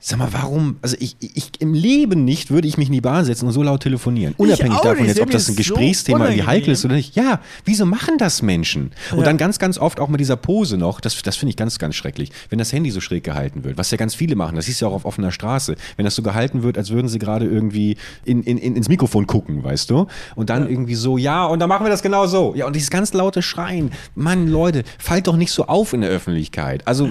Sag 0.02 0.18
mal, 0.18 0.32
warum? 0.32 0.76
Also 0.80 0.96
ich, 0.98 1.16
ich 1.20 1.50
im 1.58 1.74
Leben 1.74 2.24
nicht 2.24 2.50
würde 2.50 2.66
ich 2.66 2.78
mich 2.78 2.88
in 2.88 2.94
die 2.94 3.02
Bahn 3.02 3.26
setzen 3.26 3.46
und 3.46 3.52
so 3.52 3.62
laut 3.62 3.82
telefonieren. 3.82 4.34
Unabhängig 4.38 4.78
davon 4.80 5.04
jetzt, 5.04 5.20
ob 5.20 5.30
das 5.30 5.46
ein 5.48 5.52
so 5.52 5.56
Gesprächsthema 5.58 6.20
irgendwie 6.24 6.40
heikel 6.44 6.46
unangenehm. 6.46 6.72
ist 6.72 6.84
oder 6.86 6.94
nicht. 6.94 7.16
Ja, 7.16 7.40
wieso 7.66 7.84
machen 7.84 8.16
das 8.16 8.40
Menschen? 8.40 8.92
Und 9.12 9.18
Ja. 9.18 9.24
dann 9.24 9.36
ganz, 9.36 9.58
ganz 9.58 9.76
oft 9.76 10.00
auch 10.00 10.08
mit 10.08 10.18
dieser 10.18 10.36
Pose 10.36 10.78
noch, 10.78 11.00
das, 11.02 11.20
das 11.22 11.36
finde 11.36 11.50
ich 11.50 11.56
ganz, 11.56 11.78
ganz 11.78 11.96
schrecklich, 11.96 12.30
wenn 12.48 12.58
das 12.58 12.72
Handy 12.72 12.90
so 12.90 13.02
schräg 13.02 13.24
gehalten 13.24 13.62
wird, 13.62 13.76
was 13.76 13.90
ja 13.90 13.98
ganz 13.98 14.14
viele 14.14 14.36
machen, 14.36 14.56
das 14.56 14.68
ist 14.68 14.80
ja 14.80 14.88
auch 14.88 14.94
auf 14.94 15.04
offener 15.04 15.32
Straße, 15.32 15.76
wenn 15.96 16.06
das 16.06 16.14
so 16.14 16.22
gehalten 16.22 16.62
wird, 16.62 16.78
als 16.78 16.88
würden 16.88 17.08
sie 17.08 17.18
gerade 17.18 17.44
irgendwie 17.44 17.98
in, 18.24 18.42
in, 18.44 18.56
in, 18.56 18.76
ins 18.76 18.88
Mikrofon 18.88 19.26
gucken, 19.26 19.62
weißt 19.62 19.90
du? 19.90 20.06
Und 20.34 20.48
dann 20.48 20.66
irgendwie 20.66 20.94
so, 20.94 21.18
ja, 21.18 21.44
und 21.44 21.58
dann 21.58 21.68
machen 21.68 21.84
wir 21.84 21.90
das 21.90 22.00
genau 22.00 22.26
so. 22.26 22.54
Ja, 22.56 22.66
und 22.66 22.74
dieses 22.74 22.88
ganz 22.88 23.12
laute 23.12 23.42
Schreien, 23.42 23.90
Mann, 24.14 24.48
Leute, 24.48 24.84
fallt 24.98 25.26
doch 25.26 25.36
nicht 25.36 25.52
so 25.52 25.66
auf 25.66 25.92
in 25.92 26.00
der 26.00 26.08
Öffentlichkeit. 26.10 26.86
Also 26.86 27.10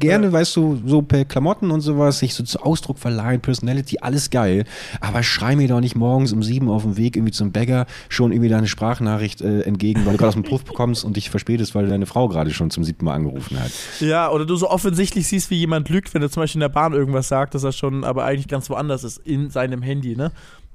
gerne, 0.00 0.32
weißt 0.32 0.56
du, 0.56 0.80
so 0.84 1.00
per 1.02 1.24
Klamotten 1.24 1.70
und 1.70 1.80
sowas, 1.80 2.23
sich 2.24 2.34
so 2.34 2.44
zu 2.44 2.60
Ausdruck 2.60 2.98
verleihen, 2.98 3.40
Personality, 3.40 3.98
alles 4.00 4.30
geil, 4.30 4.64
aber 5.00 5.22
schrei 5.22 5.56
mir 5.56 5.68
doch 5.68 5.80
nicht 5.80 5.96
morgens 5.96 6.32
um 6.32 6.42
sieben 6.42 6.68
auf 6.68 6.82
dem 6.82 6.96
Weg 6.96 7.16
irgendwie 7.16 7.32
zum 7.32 7.52
Bäcker 7.52 7.86
schon 8.08 8.32
irgendwie 8.32 8.48
deine 8.48 8.66
Sprachnachricht 8.66 9.40
äh, 9.40 9.62
entgegen, 9.62 10.04
weil 10.04 10.12
du 10.12 10.18
gerade 10.18 10.28
aus 10.28 10.34
dem 10.34 10.42
Puff 10.42 10.64
bekommst 10.64 11.04
und 11.04 11.16
dich 11.16 11.30
verspätest, 11.30 11.74
weil 11.74 11.86
deine 11.86 12.06
Frau 12.06 12.28
gerade 12.28 12.52
schon 12.52 12.70
zum 12.70 12.84
siebten 12.84 13.04
Mal 13.04 13.14
angerufen 13.14 13.58
hat. 13.60 13.70
Ja, 14.00 14.30
oder 14.30 14.46
du 14.46 14.56
so 14.56 14.68
offensichtlich 14.68 15.26
siehst, 15.26 15.50
wie 15.50 15.56
jemand 15.56 15.88
lügt, 15.88 16.14
wenn 16.14 16.22
er 16.22 16.30
zum 16.30 16.42
Beispiel 16.42 16.58
in 16.58 16.68
der 16.68 16.68
Bahn 16.68 16.92
irgendwas 16.92 17.28
sagt, 17.28 17.54
dass 17.54 17.64
er 17.64 17.72
schon 17.72 18.04
aber 18.04 18.24
eigentlich 18.24 18.48
ganz 18.48 18.68
woanders 18.70 19.04
ist, 19.04 19.18
in 19.18 19.50
seinem 19.50 19.82
Handy, 19.82 20.16
ne? 20.16 20.32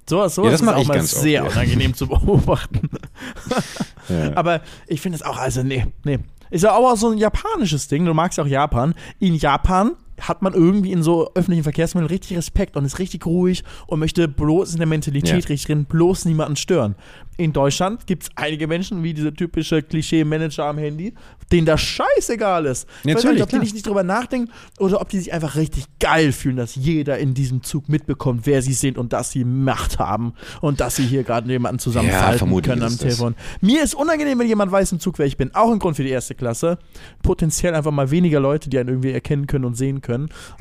Sowas, 0.09 0.33
sowas 0.33 0.47
Ja, 0.47 0.51
das 0.51 0.61
ist 0.61 0.67
auch 0.67 0.87
mal 0.87 0.95
ganz 0.95 1.13
oft, 1.13 1.21
sehr 1.21 1.43
ja. 1.43 1.43
unangenehm 1.43 1.93
zu 1.93 2.07
beobachten. 2.07 2.89
Ja. 4.09 4.35
Aber 4.35 4.61
ich 4.87 5.01
finde 5.01 5.17
es 5.17 5.21
auch, 5.21 5.37
also 5.37 5.61
nee, 5.61 5.85
nee. 6.03 6.17
Ist 6.49 6.63
ja 6.63 6.73
auch 6.73 6.95
so 6.95 7.11
ein 7.11 7.19
japanisches 7.19 7.87
Ding, 7.89 8.05
du 8.05 8.13
magst 8.15 8.39
ja 8.39 8.43
auch 8.43 8.47
Japan. 8.47 8.95
In 9.19 9.35
Japan 9.35 9.91
hat 10.21 10.41
man 10.41 10.53
irgendwie 10.53 10.91
in 10.91 11.03
so 11.03 11.31
öffentlichen 11.35 11.63
Verkehrsmitteln 11.63 12.09
richtig 12.09 12.37
Respekt 12.37 12.75
und 12.77 12.85
ist 12.85 12.99
richtig 12.99 13.25
ruhig 13.25 13.63
und 13.87 13.99
möchte 13.99 14.27
bloß 14.27 14.71
in 14.73 14.77
der 14.77 14.87
Mentalität 14.87 15.29
Ja. 15.29 15.35
richtig 15.35 15.65
drin, 15.65 15.85
bloß 15.85 16.25
niemanden 16.25 16.55
stören. 16.55 16.95
In 17.37 17.53
Deutschland 17.53 18.05
gibt 18.05 18.23
es 18.23 18.29
einige 18.35 18.67
Menschen, 18.67 19.01
wie 19.01 19.13
diese 19.13 19.33
typische 19.33 19.81
Klischee-Manager 19.81 20.65
am 20.65 20.77
Handy, 20.77 21.13
denen 21.53 21.65
das 21.65 21.79
scheißegal 21.79 22.65
ist. 22.65 22.85
Ich 23.03 23.07
weiß 23.07 23.15
Natürlich, 23.15 23.33
nicht, 23.35 23.43
ob 23.43 23.49
die 23.49 23.53
klar. 23.55 23.61
nicht, 23.63 23.73
nicht 23.75 23.87
drüber 23.87 24.03
nachdenken 24.03 24.51
oder 24.77 24.99
ob 24.99 25.07
die 25.09 25.19
sich 25.19 25.31
einfach 25.31 25.55
richtig 25.55 25.85
geil 26.01 26.33
fühlen, 26.33 26.57
dass 26.57 26.75
jeder 26.75 27.17
in 27.17 27.33
diesem 27.33 27.63
Zug 27.63 27.87
mitbekommt, 27.87 28.41
wer 28.45 28.61
sie 28.61 28.73
sind 28.73 28.97
und 28.97 29.13
dass 29.13 29.31
sie 29.31 29.45
Macht 29.45 29.99
haben 29.99 30.33
und 30.59 30.81
dass 30.81 30.97
sie 30.97 31.03
hier 31.05 31.23
gerade 31.23 31.49
jemanden 31.49 31.79
zusammenfalten 31.79 32.39
vermutlich 32.39 32.71
können 32.73 32.81
am 32.83 32.87
ist 32.89 32.95
das. 33.03 33.15
Telefon. 33.15 33.35
Mir 33.61 33.83
ist 33.83 33.95
unangenehm, 33.95 34.37
wenn 34.39 34.47
jemand 34.47 34.71
weiß 34.73 34.91
im 34.91 34.99
Zug, 34.99 35.17
wer 35.17 35.25
ich 35.25 35.37
bin. 35.37 35.55
Auch 35.55 35.71
ein 35.71 35.79
Grund 35.79 35.95
für 35.95 36.03
die 36.03 36.09
erste 36.09 36.35
Klasse. 36.35 36.77
Potenziell 37.23 37.73
einfach 37.73 37.91
mal 37.91 38.11
weniger 38.11 38.39
Leute, 38.41 38.69
die 38.69 38.77
einen 38.79 38.89
irgendwie 38.89 39.11
erkennen 39.11 39.47
können 39.47 39.63
und 39.65 39.75
sehen 39.75 40.01
können. 40.01 40.08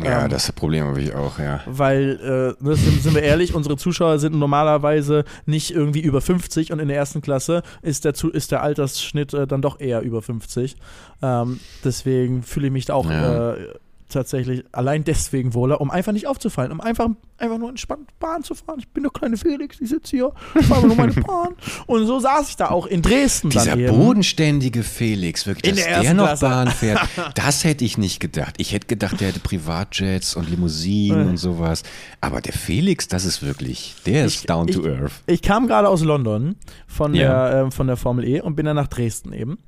Ja, 0.03 0.25
Ähm, 0.25 0.31
das 0.31 0.51
Problem 0.53 0.85
habe 0.87 1.01
ich 1.01 1.15
auch, 1.15 1.39
ja. 1.39 1.61
weil, 1.67 2.57
äh, 2.61 2.65
ne, 2.65 2.77
sind, 2.77 3.03
sind 3.03 3.15
wir 3.15 3.23
ehrlich, 3.23 3.55
unsere 3.55 3.77
Zuschauer 3.77 4.19
sind 4.19 4.35
normalerweise 4.39 5.25
nicht 5.47 5.71
irgendwie 5.71 6.01
über 6.01 6.21
50 6.21 6.73
und 6.73 6.79
in 6.79 6.89
der 6.89 6.97
ersten 6.97 7.21
Klasse 7.23 7.63
ist 7.83 8.05
der, 8.05 8.15
ist 8.33 8.53
der 8.53 8.63
Altersschnitt 8.63 9.35
äh, 9.35 9.47
dann 9.47 9.63
doch 9.63 9.81
eher 9.81 10.03
über 10.03 10.23
50. 10.23 10.77
Ähm, 11.23 11.61
deswegen 11.85 12.43
fühle 12.43 12.67
ich 12.67 12.73
mich 12.73 12.85
da 12.87 12.95
auch 12.95 13.11
Ja. 13.11 13.55
äh, 13.55 13.75
tatsächlich 14.09 14.65
allein 14.73 15.05
deswegen 15.05 15.55
wohler, 15.55 15.81
um 15.81 15.91
einfach 15.91 16.13
nicht 16.13 16.27
aufzufallen, 16.27 16.73
um 16.73 16.81
einfach, 16.81 17.09
einfach 17.37 17.59
nur 17.59 17.69
entspannt 17.69 18.09
Bahn 18.19 18.43
zu 18.43 18.55
fahren. 18.55 18.79
Ich 18.79 18.89
bin 18.89 19.03
der 19.03 19.13
kleine 19.13 19.37
Felix, 19.37 19.81
ich 19.81 19.89
sitze 19.91 20.17
hier, 20.17 20.33
fahre 20.63 20.87
nur 20.87 20.97
meine 20.97 21.13
Bahn. 21.13 21.55
Und 21.87 22.07
so 22.07 22.19
saß 22.19 22.49
ich 22.49 22.57
da 22.57 22.71
auch 22.71 22.87
in 22.87 23.03
Dresden 23.03 23.51
Dieser 23.51 23.67
dann 23.71 23.81
eben. 23.81 23.97
bodenständige 23.97 24.83
Felix, 24.83 25.47
wirklich, 25.47 25.71
In 25.71 25.77
dass 25.77 25.85
der 25.87 26.01
der, 26.03 26.15
noch 26.15 26.27
Klasse. 26.27 26.47
Bahn 26.47 26.69
fährt, 26.71 27.01
das 27.35 27.65
hätte 27.65 27.85
ich 27.85 27.99
nicht 27.99 28.21
gedacht. 28.21 28.55
Ich 28.59 28.73
hätte 28.73 28.87
gedacht, 28.87 29.21
der 29.21 29.29
hätte 29.29 29.41
Privatjets 29.41 30.37
und 30.37 30.49
Limousinen 30.51 31.27
Äh. 31.27 31.31
und 31.31 31.37
sowas. 31.37 31.83
Aber 32.21 32.41
der 32.41 32.53
Felix, 32.55 33.09
das 33.09 33.25
ist 33.25 33.43
wirklich, 33.43 33.95
der 34.07 34.25
ist 34.25 34.41
Ich- 34.41 34.47
down 34.47 34.67
to 34.67 34.81
ich- 34.81 34.87
earth. 34.87 35.13
Ich 35.27 35.43
kam 35.43 35.67
gerade 35.67 35.89
aus 35.89 36.03
London 36.03 36.57
von, 36.87 37.15
Ja. 37.15 37.51
der, 37.51 37.61
ähm, 37.63 37.73
von 37.73 37.87
der 37.87 37.97
Formel 37.97 38.25
E 38.27 38.41
und 38.41 38.57
bin 38.57 38.67
dann 38.67 38.77
nach 38.77 38.89
Dresden 38.89 39.33
eben. 39.33 39.59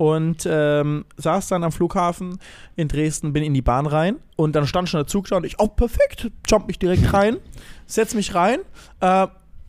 Und 0.00 0.48
ähm, 0.50 1.04
saß 1.18 1.48
dann 1.48 1.62
am 1.62 1.72
Flughafen 1.72 2.38
in 2.74 2.88
Dresden, 2.88 3.34
bin 3.34 3.42
in 3.42 3.52
die 3.52 3.60
Bahn 3.60 3.84
rein 3.84 4.16
und 4.34 4.56
dann 4.56 4.66
stand 4.66 4.88
schon 4.88 5.00
der 5.00 5.06
Zug 5.06 5.28
da 5.28 5.36
und 5.36 5.44
ich, 5.44 5.56
oh 5.58 5.66
perfekt, 5.66 6.30
jump 6.48 6.68
mich 6.68 6.78
direkt 6.78 7.12
rein, 7.12 7.36
setz 7.84 8.14
mich 8.14 8.34
rein, 8.34 8.60
äh, 9.00 9.26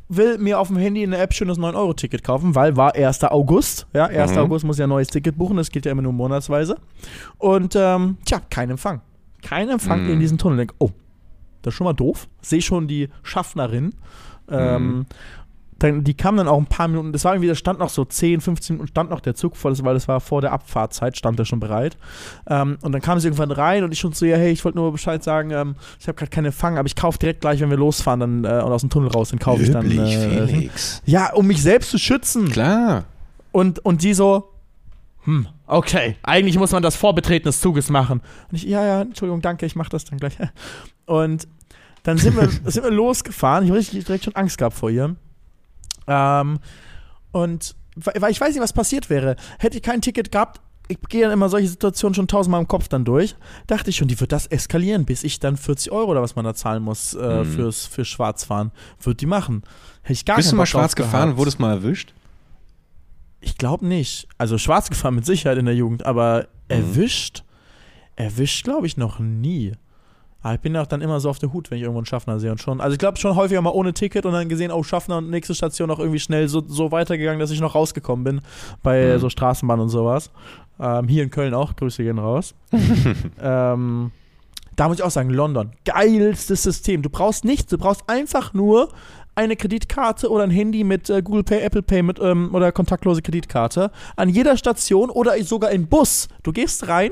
will 0.08 0.38
mir 0.38 0.58
auf 0.62 0.70
dem 0.70 0.78
Handy 0.78 1.04
in 1.04 1.12
der 1.12 1.22
App 1.22 1.34
schon 1.34 1.50
das 1.50 1.58
9-Euro-Ticket 1.58 2.24
kaufen, 2.24 2.56
weil 2.56 2.78
war 2.78 2.96
1. 2.96 3.26
August. 3.26 3.88
Ja, 3.92 4.06
1. 4.06 4.32
Mhm. 4.32 4.38
August 4.38 4.64
muss 4.64 4.78
ja 4.78 4.86
ein 4.86 4.90
neues 4.90 5.10
Ticket 5.10 5.38
buchen, 5.38 5.58
das 5.58 5.70
geht 5.70 5.86
ja 5.86 5.92
immer 5.92 6.02
nur 6.02 6.14
monatsweise. 6.14 6.78
Und 7.38 7.76
ähm, 7.76 8.16
tja, 8.24 8.40
kein 8.50 8.70
Empfang. 8.70 9.02
Kein 9.42 9.68
Empfang 9.68 10.06
Mhm. 10.06 10.12
in 10.12 10.20
diesem 10.22 10.38
Tunnel. 10.38 10.60
Denk, 10.60 10.74
oh, 10.78 10.92
das 11.62 11.74
ist 11.74 11.78
schon 11.78 11.84
mal 11.84 11.94
doof. 11.94 12.30
Sehe 12.42 12.62
schon 12.62 12.88
die 12.88 13.10
Schaffnerin. 13.22 13.96
Ähm, 14.50 15.06
dann, 15.84 16.04
die 16.04 16.14
kam 16.14 16.38
dann 16.38 16.48
auch 16.48 16.58
ein 16.60 16.68
paar 16.68 16.88
Minuten, 16.88 17.12
das 17.12 17.26
war 17.26 17.34
irgendwie, 17.34 17.48
da 17.48 17.56
stand 17.56 17.80
noch 17.80 17.90
so 17.90 18.06
10, 18.06 18.40
15 18.42 18.76
Minuten, 18.76 18.88
stand 18.90 19.10
noch 19.10 19.20
der 19.20 19.34
Zug 19.34 19.58
vor, 19.58 19.72
weil 19.84 19.94
das 19.96 20.08
war 20.08 20.20
vor 20.20 20.42
der 20.42 20.52
Abfahrtzeit, 20.52 21.18
stand 21.18 21.40
er 21.40 21.46
schon 21.46 21.60
bereit. 21.60 21.98
Ähm, 22.48 22.78
und 22.82 22.92
dann 22.92 23.02
kam 23.02 23.20
sie 23.20 23.28
irgendwann 23.28 23.52
rein 23.52 23.84
und 23.84 23.92
ich 23.92 24.00
schon 24.00 24.14
so, 24.14 24.26
ja, 24.26 24.38
hey, 24.38 24.52
ich 24.52 24.64
wollte 24.64 24.78
nur 24.78 24.92
Bescheid 24.92 25.24
sagen, 25.24 25.50
ähm, 25.52 25.76
ich 26.00 26.08
habe 26.08 26.16
gerade 26.16 26.30
keine 26.30 26.50
Empfang, 26.50 26.78
aber 26.78 26.86
ich 26.86 26.96
kaufe 26.96 27.18
direkt 27.18 27.42
gleich, 27.42 27.60
wenn 27.62 27.70
wir 27.72 27.78
losfahren 27.78 28.20
dann, 28.20 28.44
äh, 28.46 28.64
und 28.64 28.72
aus 28.72 28.82
dem 28.82 28.90
Tunnel 28.92 29.10
raus, 29.10 29.30
dann 29.30 29.40
kaufe 29.40 29.64
ich 29.64 29.72
dann. 29.72 29.90
Äh, 29.90 30.48
Felix. 30.48 31.02
ja, 31.06 31.34
um 31.34 31.48
mich 31.48 31.62
selbst 31.64 31.90
zu 31.92 31.98
schützen. 31.98 32.50
Klar. 32.52 33.06
Und, 33.52 33.80
und 33.84 34.04
die 34.04 34.14
so, 34.14 34.50
hm, 35.24 35.48
okay, 35.68 36.16
eigentlich 36.24 36.58
muss 36.60 36.72
man 36.72 36.84
das 36.84 36.96
vor 36.96 37.16
Betreten 37.16 37.46
des 37.46 37.60
Zuges 37.60 37.90
machen. 37.90 38.22
Und 38.52 38.56
ich, 38.56 38.64
ja, 38.64 38.86
ja, 38.86 39.02
Entschuldigung, 39.02 39.42
danke, 39.42 39.66
ich 39.66 39.76
mache 39.76 39.90
das 39.90 40.06
dann 40.06 40.20
gleich. 40.20 40.38
Und 41.06 41.48
dann 42.04 42.18
sind 42.18 42.36
wir, 42.36 42.50
sind 42.72 42.84
wir 42.84 42.92
losgefahren. 42.92 43.64
Ich 43.66 43.70
habe 43.72 43.80
richtig- 43.80 44.06
direkt 44.06 44.24
schon 44.26 44.36
Angst 44.36 44.58
gehabt 44.58 44.76
vor 44.76 44.90
ihr. 44.90 45.16
Ähm, 46.08 46.60
und 47.32 47.76
weil 47.96 48.32
ich 48.32 48.40
weiß 48.42 48.54
nicht, 48.54 48.62
was 48.64 48.74
passiert 48.74 49.10
wäre. 49.10 49.36
Hätte 49.60 49.78
ich 49.78 49.84
kein 49.84 50.02
Ticket 50.02 50.32
gehabt, 50.32 50.62
ich 50.88 50.98
gehe 51.10 51.22
dann 51.24 51.32
immer 51.32 51.48
solche 51.50 51.68
Situationen 51.70 52.14
schon 52.16 52.28
tausendmal 52.28 52.60
im 52.62 52.68
Kopf 52.68 52.88
dann 52.90 53.06
durch, 53.06 53.36
dachte 53.68 53.90
ich 53.90 53.96
schon, 53.98 54.08
die 54.10 54.20
wird 54.20 54.32
das 54.32 54.48
eskalieren, 54.48 55.06
bis 55.06 55.24
ich 55.24 55.40
dann 55.40 55.56
40 55.56 55.92
Euro 55.92 56.12
oder 56.12 56.22
was 56.22 56.36
man 56.36 56.44
da 56.44 56.54
zahlen 56.54 56.84
muss 56.84 57.14
äh, 57.14 57.44
Mhm. 57.44 57.46
fürs, 57.46 57.86
fürs 57.86 58.08
Schwarzfahren. 58.08 58.72
Wird 59.02 59.22
die 59.22 59.26
machen. 59.26 59.64
Hätte 60.02 60.14
ich 60.14 60.26
gar 60.26 60.36
Bist 60.38 60.52
du 60.52 60.56
mal 60.58 60.66
schwarz 60.66 60.96
gefahren, 60.96 61.28
gehabt. 61.30 61.38
wurdest 61.38 61.60
mal 61.60 61.72
erwischt? 61.72 62.14
Ich 63.40 63.58
glaube 63.58 63.86
nicht. 63.88 64.28
Also 64.38 64.58
schwarz 64.58 64.90
gefahren 64.90 65.16
mit 65.16 65.26
Sicherheit 65.26 65.58
in 65.58 65.66
der 65.66 65.76
Jugend, 65.76 66.06
aber 66.06 66.48
erwischt, 66.68 67.44
erwischt 68.16 68.64
glaube 68.66 68.88
ich 68.88 68.98
noch 68.98 69.20
nie. 69.20 69.74
Aber 70.44 70.56
ich 70.56 70.60
bin 70.60 70.76
auch 70.76 70.88
dann 70.88 71.02
immer 71.02 71.20
so 71.20 71.30
auf 71.30 71.40
der 71.40 71.54
Hut, 71.54 71.70
wenn 71.70 71.78
ich 71.78 71.84
irgendwo 71.84 72.00
einen 72.00 72.06
Schaffner 72.06 72.40
sehe 72.40 72.52
und 72.52 72.60
schon. 72.60 72.82
Also 72.82 72.94
ich 72.94 73.00
glaube 73.00 73.18
schon 73.20 73.36
häufiger 73.36 73.62
mal 73.62 73.72
ohne 73.72 73.94
Ticket 73.94 74.26
und 74.26 74.34
dann 74.34 74.50
gesehen, 74.50 74.72
oh 74.72 74.82
Schaffner 74.84 75.18
und 75.18 75.30
nächste 75.30 75.54
Station 75.54 75.92
auch 75.92 76.00
irgendwie 76.00 76.20
schnell 76.20 76.48
so, 76.48 76.64
so 76.68 76.92
weitergegangen, 76.92 77.40
dass 77.40 77.52
ich 77.52 77.62
noch 77.62 77.76
rausgekommen 77.76 78.24
bin 78.24 78.42
bei 78.82 79.14
Mhm. 79.16 79.20
so 79.20 79.30
Straßenbahn 79.30 79.80
und 79.80 79.90
sowas. 79.90 80.32
Ähm, 80.80 81.08
hier 81.08 81.24
in 81.24 81.30
Köln 81.30 81.54
auch, 81.54 81.76
Grüße 81.76 82.04
gehen 82.04 82.18
raus. 82.18 82.56
ähm, 83.42 84.12
da 84.76 84.88
muss 84.88 84.98
ich 84.98 85.04
auch 85.04 85.12
sagen, 85.12 85.30
London, 85.30 85.72
geilstes 85.86 86.64
System. 86.64 87.02
Du 87.02 87.10
brauchst 87.10 87.46
nichts, 87.46 87.70
du 87.70 87.78
brauchst 87.78 88.10
einfach 88.10 88.54
nur 88.54 88.90
eine 89.36 89.56
Kreditkarte 89.56 90.30
oder 90.30 90.44
ein 90.44 90.50
Handy 90.52 90.84
mit 90.84 91.10
äh, 91.10 91.22
Google 91.22 91.44
Pay, 91.44 91.60
Apple 91.62 91.84
Pay 91.84 92.02
mit, 92.04 92.20
ähm, 92.20 92.54
oder 92.54 92.72
kontaktlose 92.72 93.22
Kreditkarte 93.22 93.92
an 94.16 94.30
jeder 94.30 94.58
Station 94.58 95.10
oder 95.10 95.42
sogar 95.44 95.72
im 95.72 95.88
Bus. 95.88 96.28
Du 96.44 96.52
gehst 96.52 96.88
rein, 96.88 97.12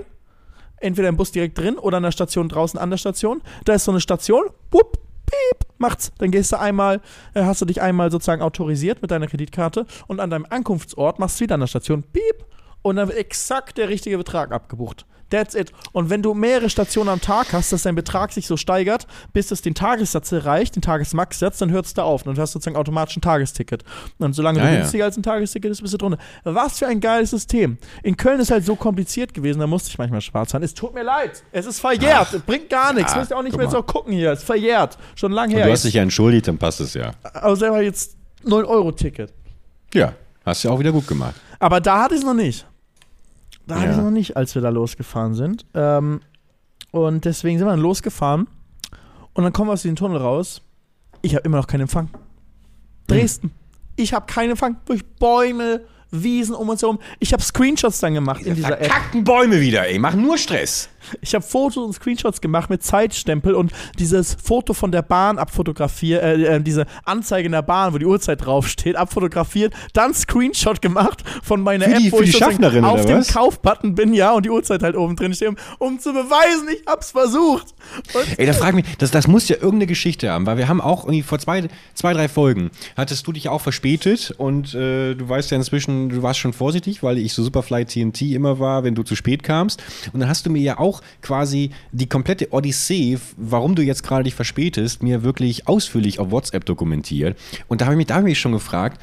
entweder 0.81 1.09
im 1.09 1.17
Bus 1.17 1.31
direkt 1.31 1.57
drin 1.57 1.77
oder 1.77 1.97
an 1.97 2.03
der 2.03 2.11
Station 2.11 2.49
draußen 2.49 2.79
an 2.79 2.89
der 2.89 2.97
Station. 2.97 3.41
Da 3.65 3.73
ist 3.73 3.85
so 3.85 3.91
eine 3.91 4.01
Station, 4.01 4.45
wupp, 4.71 4.97
piep, 5.25 5.67
macht's. 5.77 6.11
Dann 6.17 6.31
gehst 6.31 6.51
du 6.51 6.59
einmal, 6.59 7.01
äh, 7.33 7.43
hast 7.43 7.61
du 7.61 7.65
dich 7.65 7.81
einmal 7.81 8.11
sozusagen 8.11 8.41
autorisiert 8.41 9.01
mit 9.01 9.11
deiner 9.11 9.27
Kreditkarte 9.27 9.85
und 10.07 10.19
an 10.19 10.29
deinem 10.29 10.45
Ankunftsort 10.49 11.19
machst 11.19 11.39
du 11.39 11.43
wieder 11.43 11.55
an 11.55 11.61
der 11.61 11.67
Station, 11.67 12.03
piep, 12.03 12.45
und 12.81 12.95
dann 12.95 13.07
wird 13.07 13.17
exakt 13.17 13.77
der 13.77 13.89
richtige 13.89 14.17
Betrag 14.17 14.51
abgebucht. 14.51 15.05
That's 15.29 15.53
it. 15.55 15.71
Und 15.91 16.09
wenn 16.09 16.21
du 16.23 16.33
mehrere 16.33 16.69
Stationen 16.69 17.09
am 17.09 17.21
Tag 17.21 17.53
hast, 17.53 17.71
dass 17.71 17.83
dein 17.83 17.95
Betrag 17.95 18.31
sich 18.31 18.47
so 18.47 18.57
steigert, 18.57 19.05
bis 19.33 19.51
es 19.51 19.61
den 19.61 19.75
Tagessatz 19.75 20.31
erreicht, 20.31 20.75
den 20.75 20.81
Tagesmaxsatz, 20.81 21.59
dann 21.59 21.69
hört 21.71 21.85
es 21.85 21.93
da 21.93 22.03
auf. 22.03 22.25
Und 22.25 22.35
du 22.37 22.41
hast 22.41 22.51
sozusagen 22.53 22.75
automatisch 22.77 23.17
ein 23.17 23.21
Tagesticket. 23.21 23.83
Und 24.17 24.33
solange 24.33 24.59
Ja, 24.59 24.65
du 24.65 24.71
ja. 24.71 24.77
günstiger 24.79 25.05
als 25.05 25.17
ein 25.17 25.23
Tagesticket 25.23 25.71
ist, 25.71 25.81
bist 25.81 25.93
du 25.93 25.97
drunter. 25.97 26.17
Was 26.43 26.79
für 26.79 26.87
ein 26.87 26.99
geiles 26.99 27.29
System. 27.29 27.77
In 28.03 28.17
Köln 28.17 28.39
ist 28.39 28.51
halt 28.51 28.65
so 28.65 28.75
kompliziert 28.75 29.33
gewesen, 29.33 29.59
da 29.59 29.67
musste 29.67 29.89
ich 29.89 29.97
manchmal 29.97 30.21
schwarz 30.21 30.51
fahren. 30.51 30.63
Es 30.63 30.73
tut 30.73 30.93
mir 30.93 31.03
leid. 31.03 31.43
Es 31.51 31.65
ist 31.65 31.79
verjährt. 31.79 32.33
Es 32.33 32.41
bringt 32.41 32.69
gar 32.69 32.93
nichts. 32.93 33.11
ja, 33.13 33.19
Müsst 33.19 33.31
ihr 33.31 33.37
auch 33.37 33.43
nicht 33.43 33.57
mehr 33.57 33.69
so 33.69 33.83
gucken 33.83 34.13
hier. 34.13 34.31
Es 34.31 34.39
ist 34.39 34.45
verjährt. 34.45 34.97
Schon 35.15 35.31
lange 35.31 35.53
Und 35.53 35.57
her. 35.59 35.67
du 35.67 35.71
hast 35.73 35.83
dich 35.85 35.93
ja 35.93 36.01
entschuldigt, 36.01 36.47
dann 36.47 36.57
passt 36.57 36.79
es 36.81 36.93
ja. 36.95 37.11
aber 37.33 37.55
selber 37.55 37.81
jetzt 37.81 38.15
9-Euro-Ticket. 38.45 39.31
Ja, 39.93 40.13
hast 40.45 40.63
ja 40.63 40.71
auch 40.71 40.79
wieder 40.79 40.91
gut 40.91 41.07
gemacht. 41.07 41.35
Aber 41.59 41.79
da 41.81 42.01
hatte 42.03 42.13
ich 42.15 42.21
es 42.21 42.25
noch 42.25 42.33
nicht. 42.33 42.65
Da 43.69 43.75
hatte 43.75 43.85
ich 43.85 43.91
es 43.91 43.97
Ja. 43.97 44.03
noch 44.03 44.11
nicht, 44.11 44.35
als 44.35 44.55
wir 44.55 44.61
da 44.61 44.69
losgefahren 44.69 45.33
sind. 45.35 45.65
Ähm, 45.73 46.19
und 46.91 47.23
deswegen 47.25 47.57
sind 47.59 47.67
wir 47.67 47.71
dann 47.71 47.79
losgefahren. 47.79 48.47
Und 49.33 49.43
dann 49.43 49.53
kommen 49.53 49.69
wir 49.69 49.73
aus 49.73 49.83
dem 49.83 49.95
Tunnel 49.95 50.17
raus. 50.17 50.61
Ich 51.21 51.35
habe 51.35 51.43
immer 51.45 51.57
noch 51.57 51.67
keinen 51.67 51.81
Empfang. 51.81 52.09
Dresden. 53.07 53.51
Ich 53.95 54.13
habe 54.13 54.25
keinen 54.25 54.51
Empfang. 54.51 54.77
Durch 54.85 55.05
Bäume, 55.05 55.81
Wiesen 56.11 56.55
um 56.55 56.69
uns 56.69 56.81
herum. 56.81 56.97
Ich 57.19 57.33
habe 57.33 57.43
Screenshots 57.43 57.99
dann 57.99 58.15
gemacht 58.15 58.41
in 58.41 58.55
dieser 58.55 58.79
App. 58.81 58.87
Verkackten 58.87 59.23
Bäume 59.23 59.61
wieder, 59.61 59.87
ey, 59.87 59.99
machen 59.99 60.21
nur 60.23 60.39
Stress. 60.39 60.89
Ich 61.21 61.33
habe 61.35 61.43
Fotos 61.45 61.85
und 61.85 61.93
Screenshots 61.93 62.41
gemacht 62.41 62.69
mit 62.69 62.83
Zeitstempel 62.83 63.53
und 63.55 63.71
dieses 63.97 64.35
Foto 64.41 64.73
von 64.73 64.91
der 64.91 65.01
Bahn 65.01 65.37
abfotografiert, 65.37 66.23
äh, 66.23 66.55
äh, 66.55 66.61
diese 66.61 66.85
Anzeige 67.05 67.45
in 67.47 67.51
der 67.51 67.61
Bahn, 67.61 67.93
wo 67.93 67.97
die 67.97 68.05
Uhrzeit 68.05 68.45
draufsteht, 68.45 68.95
abfotografiert, 68.95 69.73
dann 69.93 70.13
Screenshot 70.13 70.81
gemacht 70.81 71.23
von 71.43 71.61
meiner 71.61 71.85
Für 71.85 71.91
App, 71.93 71.97
die- 71.99 72.11
wo 72.11 72.21
ich 72.21 72.31
die 72.37 72.43
auf 72.83 73.05
dem? 73.05 73.23
Kaufbutton 73.23 73.95
bin, 73.95 74.13
ja, 74.13 74.31
und 74.33 74.45
die 74.45 74.49
Uhrzeit 74.49 74.83
halt 74.83 74.95
oben 74.95 75.15
drin 75.15 75.33
steht, 75.33 75.49
um, 75.49 75.55
um 75.79 75.99
zu 75.99 76.13
beweisen, 76.13 76.67
ich 76.73 76.83
hab's 76.87 77.11
versucht. 77.11 77.73
Und 78.13 78.39
Ey, 78.39 78.45
da 78.45 78.53
frag 78.53 78.75
mich, 78.75 78.85
das, 78.97 79.11
das 79.11 79.27
muss 79.27 79.47
ja 79.49 79.55
irgendeine 79.55 79.87
Geschichte 79.87 80.29
haben, 80.29 80.45
weil 80.45 80.57
wir 80.57 80.67
haben 80.67 80.81
auch 80.81 81.03
irgendwie 81.05 81.23
vor 81.23 81.39
zwei, 81.39 81.67
zwei 81.93 82.13
drei 82.13 82.27
Folgen, 82.27 82.71
hattest 82.95 83.25
du 83.27 83.31
dich 83.31 83.49
auch 83.49 83.61
verspätet 83.61 84.33
und 84.37 84.73
äh, 84.73 85.15
du 85.15 85.27
weißt 85.27 85.51
ja 85.51 85.57
inzwischen, 85.57 86.09
du 86.09 86.21
warst 86.23 86.39
schon 86.39 86.53
vorsichtig, 86.53 87.03
weil 87.03 87.17
ich 87.17 87.33
so 87.33 87.43
Superfly 87.43 87.85
TNT 87.85 88.21
immer 88.33 88.59
war, 88.59 88.83
wenn 88.83 88.95
du 88.95 89.03
zu 89.03 89.15
spät 89.15 89.43
kamst. 89.43 89.81
Und 90.13 90.19
dann 90.19 90.29
hast 90.29 90.45
du 90.45 90.49
mir 90.49 90.61
ja 90.61 90.79
auch 90.79 90.98
quasi 91.21 91.71
die 91.91 92.07
komplette 92.07 92.51
Odyssee, 92.51 93.17
warum 93.37 93.75
du 93.75 93.81
jetzt 93.81 94.03
gerade 94.03 94.23
dich 94.23 94.35
verspätest, 94.35 95.03
mir 95.03 95.23
wirklich 95.23 95.67
ausführlich 95.67 96.19
auf 96.19 96.31
WhatsApp 96.31 96.65
dokumentiert. 96.65 97.37
Und 97.67 97.81
da 97.81 97.85
habe 97.85 97.95
ich 97.95 97.97
mich, 97.97 98.07
da 98.07 98.15
hab 98.15 98.21
ich 98.21 98.25
mich 98.25 98.39
schon 98.39 98.51
gefragt, 98.51 98.99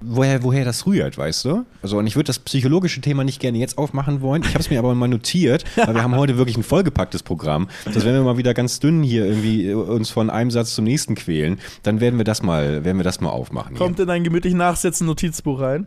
woher, 0.00 0.42
woher 0.42 0.64
das 0.64 0.86
rührt, 0.86 1.18
weißt 1.18 1.44
du? 1.44 1.64
Also, 1.82 1.98
und 1.98 2.06
ich 2.06 2.16
würde 2.16 2.26
das 2.26 2.38
psychologische 2.38 3.00
Thema 3.00 3.24
nicht 3.24 3.40
gerne 3.40 3.58
jetzt 3.58 3.78
aufmachen 3.78 4.20
wollen. 4.20 4.42
Ich 4.42 4.50
habe 4.50 4.60
es 4.60 4.70
mir 4.70 4.78
aber 4.78 4.94
mal 4.94 5.08
notiert, 5.08 5.64
weil 5.76 5.94
wir 5.94 6.02
haben 6.02 6.14
heute 6.16 6.36
wirklich 6.36 6.56
ein 6.56 6.62
vollgepacktes 6.62 7.22
Programm. 7.22 7.68
Das 7.84 8.04
wenn 8.04 8.14
wir 8.14 8.22
mal 8.22 8.38
wieder 8.38 8.54
ganz 8.54 8.80
dünn 8.80 9.02
hier 9.02 9.26
irgendwie 9.26 9.68
äh, 9.68 9.74
uns 9.74 10.10
von 10.10 10.30
einem 10.30 10.50
Satz 10.50 10.74
zum 10.74 10.84
nächsten 10.84 11.14
quälen, 11.14 11.58
dann 11.82 12.00
werden 12.00 12.18
wir 12.18 12.24
das 12.24 12.42
mal, 12.42 12.84
werden 12.84 12.98
wir 12.98 13.04
das 13.04 13.20
mal 13.20 13.30
aufmachen. 13.30 13.76
hier. 13.76 13.78
kommt 13.78 14.00
in 14.00 14.10
ein 14.10 14.24
gemütlich 14.24 14.54
nachsetzen 14.54 15.06
Notizbuch 15.06 15.60
rein. 15.60 15.86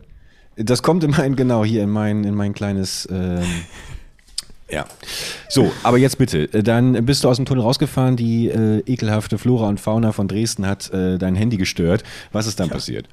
Das 0.56 0.82
kommt 0.82 1.02
in 1.02 1.12
mein, 1.12 1.34
genau, 1.34 1.64
hier 1.64 1.82
in 1.82 1.90
mein, 1.90 2.24
in 2.24 2.34
mein 2.34 2.52
kleines, 2.52 3.08
ähm, 3.10 3.42
Ja. 4.72 4.86
So, 5.48 5.70
aber 5.82 5.98
jetzt 5.98 6.16
bitte. 6.18 6.44
äh, 6.54 6.62
Dann 6.62 7.04
bist 7.04 7.22
du 7.24 7.28
aus 7.28 7.36
dem 7.36 7.44
Tunnel 7.46 7.62
rausgefahren, 7.62 8.16
die 8.16 8.48
äh, 8.48 8.78
ekelhafte 8.86 9.36
Flora 9.38 9.68
und 9.68 9.78
Fauna 9.78 10.12
von 10.12 10.28
Dresden 10.28 10.66
hat 10.66 10.90
äh, 10.92 11.18
dein 11.18 11.34
Handy 11.34 11.58
gestört. 11.58 12.02
Was 12.32 12.46
ist 12.46 12.58
dann 12.58 12.70
passiert? 12.70 13.06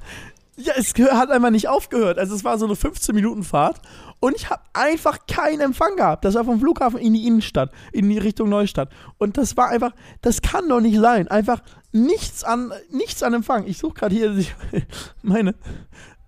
Ja, 0.56 0.72
es 0.76 0.92
hat 0.94 1.30
einfach 1.30 1.50
nicht 1.50 1.68
aufgehört. 1.68 2.18
Also 2.18 2.34
es 2.34 2.44
war 2.44 2.58
so 2.58 2.64
eine 2.66 2.76
15 2.76 3.14
Minuten 3.14 3.44
Fahrt 3.44 3.80
und 4.20 4.36
ich 4.36 4.48
habe 4.50 4.60
einfach 4.74 5.18
keinen 5.26 5.60
Empfang 5.60 5.96
gehabt. 5.96 6.24
Das 6.24 6.34
war 6.34 6.44
vom 6.44 6.60
Flughafen 6.60 6.98
in 6.98 7.12
die 7.14 7.26
Innenstadt, 7.26 7.70
in 7.92 8.08
die 8.10 8.18
Richtung 8.18 8.48
Neustadt. 8.48 8.88
Und 9.18 9.36
das 9.38 9.56
war 9.56 9.68
einfach, 9.68 9.92
das 10.22 10.42
kann 10.42 10.68
doch 10.68 10.80
nicht 10.80 10.98
sein. 10.98 11.28
Einfach 11.28 11.62
nichts 11.92 12.42
an, 12.44 12.72
nichts 12.90 13.22
an 13.22 13.34
Empfang. 13.34 13.66
Ich 13.66 13.78
suche 13.78 13.94
gerade 13.94 14.14
hier 14.14 14.34
meine, 15.22 15.54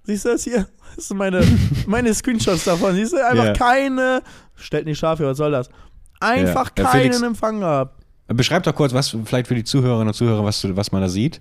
siehst 0.05 0.25
du 0.25 0.31
das 0.31 0.45
hier? 0.45 0.67
Das 0.97 1.09
sind 1.09 1.17
meine, 1.17 1.43
meine 1.87 2.13
Screenshots 2.15 2.65
davon. 2.65 2.95
Siehst 2.95 3.13
du? 3.13 3.25
Einfach 3.27 3.45
Ja. 3.47 3.53
keine, 3.53 4.23
stellt 4.63 4.87
nicht 4.87 4.99
scharf 4.99 5.19
hier, 5.19 5.27
was 5.29 5.37
soll 5.39 5.51
das? 5.53 5.69
Einfach 6.21 6.71
Ja, 6.79 6.85
keinen 6.85 7.01
Felix- 7.03 7.23
Empfang 7.23 7.61
gehabt. 7.61 7.99
Beschreib 8.29 8.63
doch 8.63 8.75
kurz, 8.75 8.95
was 8.95 9.15
vielleicht 9.25 9.49
für 9.49 9.55
die 9.55 9.65
Zuhörerinnen 9.65 10.09
und 10.09 10.15
Zuhörer, 10.15 10.45
was, 10.45 10.65
was 10.77 10.91
man 10.93 11.03
da 11.03 11.09
sieht. 11.09 11.41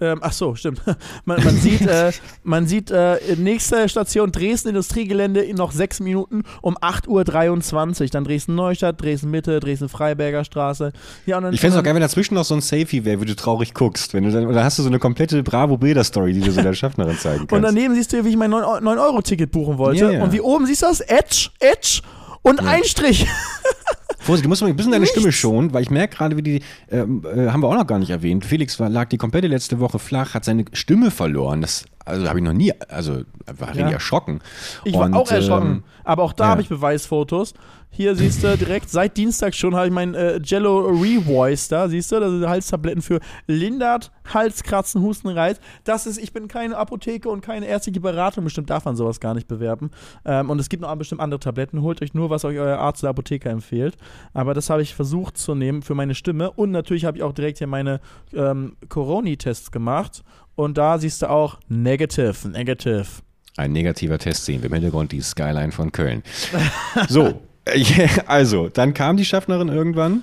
Ähm, 0.00 0.18
ach 0.22 0.32
so, 0.32 0.56
stimmt. 0.56 0.82
Man, 1.24 1.42
man 1.44 1.54
sieht, 1.54 1.86
äh, 1.86 2.10
man 2.42 2.66
sieht 2.66 2.90
äh, 2.90 3.16
nächste 3.38 3.88
Station 3.88 4.32
Dresden 4.32 4.70
Industriegelände 4.70 5.40
in 5.40 5.54
noch 5.56 5.70
sechs 5.70 6.00
Minuten 6.00 6.42
um 6.62 6.76
8.23 6.76 8.00
Uhr. 8.02 8.06
Dann 8.08 8.24
Dresden 8.24 8.56
Neustadt, 8.56 9.00
Dresden 9.00 9.30
Mitte, 9.30 9.60
Dresden 9.60 9.88
Freiberger 9.88 10.44
Straße. 10.44 10.92
Ja, 11.26 11.36
und 11.36 11.44
dann, 11.44 11.54
Ich 11.54 11.60
fände 11.60 11.74
es 11.74 11.76
auch 11.76 11.78
und 11.78 11.84
geil, 11.84 11.94
wenn 11.94 12.02
dazwischen 12.02 12.34
noch 12.34 12.44
so 12.44 12.54
ein 12.56 12.60
Selfie 12.60 13.04
wäre, 13.04 13.20
wie 13.20 13.24
du 13.26 13.36
traurig 13.36 13.72
guckst. 13.72 14.14
Wenn 14.14 14.24
du 14.24 14.32
dann, 14.32 14.46
oder 14.48 14.64
hast 14.64 14.80
du 14.80 14.82
so 14.82 14.88
eine 14.88 14.98
komplette 14.98 15.44
Bravo-Bilder-Story, 15.44 16.32
die 16.32 16.40
du 16.40 16.50
so 16.50 16.60
der 16.60 16.74
Schaffnerin 16.74 17.16
zeigen 17.16 17.40
Und 17.42 17.48
kannst. 17.48 17.64
daneben 17.68 17.94
siehst 17.94 18.12
du, 18.12 18.24
wie 18.24 18.30
ich 18.30 18.36
mein 18.36 18.50
9-Euro-Ticket 18.52 19.52
buchen 19.52 19.78
wollte. 19.78 20.00
Ja, 20.06 20.10
ja. 20.10 20.24
Und 20.24 20.32
wie 20.32 20.40
oben 20.40 20.66
siehst 20.66 20.82
du 20.82 20.86
das? 20.86 21.00
Edge, 21.02 21.50
Edge 21.60 22.00
und 22.44 22.60
ein 22.60 22.84
Strich. 22.84 23.26
Vorsicht, 24.20 24.46
du 24.46 24.48
musst 24.48 24.62
mal 24.62 24.68
ein 24.68 24.76
bisschen 24.76 24.92
deine 24.92 25.02
Nichts. 25.02 25.18
Stimme 25.18 25.32
schonen, 25.32 25.74
weil 25.74 25.82
ich 25.82 25.90
merke 25.90 26.16
gerade, 26.16 26.36
wie 26.38 26.42
die, 26.42 26.62
ähm, 26.90 27.22
äh, 27.26 27.50
haben 27.50 27.62
wir 27.62 27.68
auch 27.68 27.74
noch 27.74 27.86
gar 27.86 27.98
nicht 27.98 28.08
erwähnt. 28.08 28.46
Felix 28.46 28.80
war, 28.80 28.88
lag 28.88 29.08
die 29.10 29.18
komplette 29.18 29.48
letzte 29.48 29.80
Woche 29.80 29.98
flach, 29.98 30.32
hat 30.32 30.46
seine 30.46 30.64
Stimme 30.72 31.10
verloren. 31.10 31.60
Das, 31.60 31.84
also 32.06 32.26
habe 32.26 32.38
ich 32.38 32.44
noch 32.44 32.54
nie, 32.54 32.72
also 32.88 33.22
war 33.58 33.68
richtig 33.68 33.92
erschrocken. 33.92 34.40
Ich 34.84 34.94
war 34.94 35.04
Und, 35.04 35.14
auch 35.14 35.30
erschrocken. 35.30 35.66
ähm, 35.68 35.82
aber 36.04 36.22
auch 36.22 36.32
da 36.32 36.44
ja. 36.44 36.50
habe 36.50 36.62
ich 36.62 36.70
Beweisfotos. 36.70 37.52
Hier 37.96 38.16
siehst 38.16 38.42
du 38.42 38.58
direkt, 38.58 38.90
seit 38.90 39.16
Dienstag 39.16 39.54
schon 39.54 39.76
habe 39.76 39.86
ich 39.86 39.92
mein 39.92 40.16
äh, 40.16 40.40
Jello 40.42 40.80
Revoice 40.88 41.68
da, 41.68 41.88
siehst 41.88 42.10
du? 42.10 42.18
Das 42.18 42.28
sind 42.28 42.44
Halstabletten 42.44 43.02
für 43.02 43.20
Lindert, 43.46 44.10
Halskratzen, 44.32 45.00
Hustenreiz. 45.00 45.60
Das 45.84 46.04
ist, 46.08 46.18
ich 46.18 46.32
bin 46.32 46.48
keine 46.48 46.76
Apotheke 46.76 47.28
und 47.28 47.40
keine 47.40 47.66
ärztliche 47.66 48.00
Beratung, 48.00 48.42
bestimmt 48.42 48.68
darf 48.68 48.84
man 48.84 48.96
sowas 48.96 49.20
gar 49.20 49.34
nicht 49.34 49.46
bewerben. 49.46 49.92
Ähm, 50.24 50.50
und 50.50 50.58
es 50.58 50.68
gibt 50.68 50.82
noch 50.82 50.92
bestimmt 50.96 51.20
andere 51.20 51.38
Tabletten. 51.38 51.82
Holt 51.82 52.02
euch 52.02 52.14
nur, 52.14 52.30
was 52.30 52.44
euch 52.44 52.58
euer 52.58 52.78
Arzt 52.78 53.04
oder 53.04 53.10
Apotheker 53.10 53.50
empfiehlt. 53.50 53.96
Aber 54.32 54.54
das 54.54 54.70
habe 54.70 54.82
ich 54.82 54.92
versucht 54.92 55.38
zu 55.38 55.54
nehmen 55.54 55.82
für 55.82 55.94
meine 55.94 56.16
Stimme. 56.16 56.50
Und 56.50 56.72
natürlich 56.72 57.04
habe 57.04 57.18
ich 57.18 57.22
auch 57.22 57.32
direkt 57.32 57.58
hier 57.58 57.68
meine 57.68 58.00
ähm, 58.34 58.76
Coroni-Tests 58.88 59.70
gemacht. 59.70 60.24
Und 60.56 60.78
da 60.78 60.98
siehst 60.98 61.22
du 61.22 61.30
auch 61.30 61.60
negative, 61.68 62.48
negative. 62.48 63.06
Ein 63.56 63.70
negativer 63.70 64.18
Test 64.18 64.46
sehen 64.46 64.62
wir 64.62 64.66
im 64.66 64.74
Hintergrund, 64.74 65.12
die 65.12 65.20
Skyline 65.20 65.70
von 65.70 65.92
Köln. 65.92 66.24
So, 67.08 67.40
also, 68.26 68.68
dann 68.68 68.94
kam 68.94 69.16
die 69.16 69.24
Schaffnerin 69.24 69.68
irgendwann. 69.68 70.22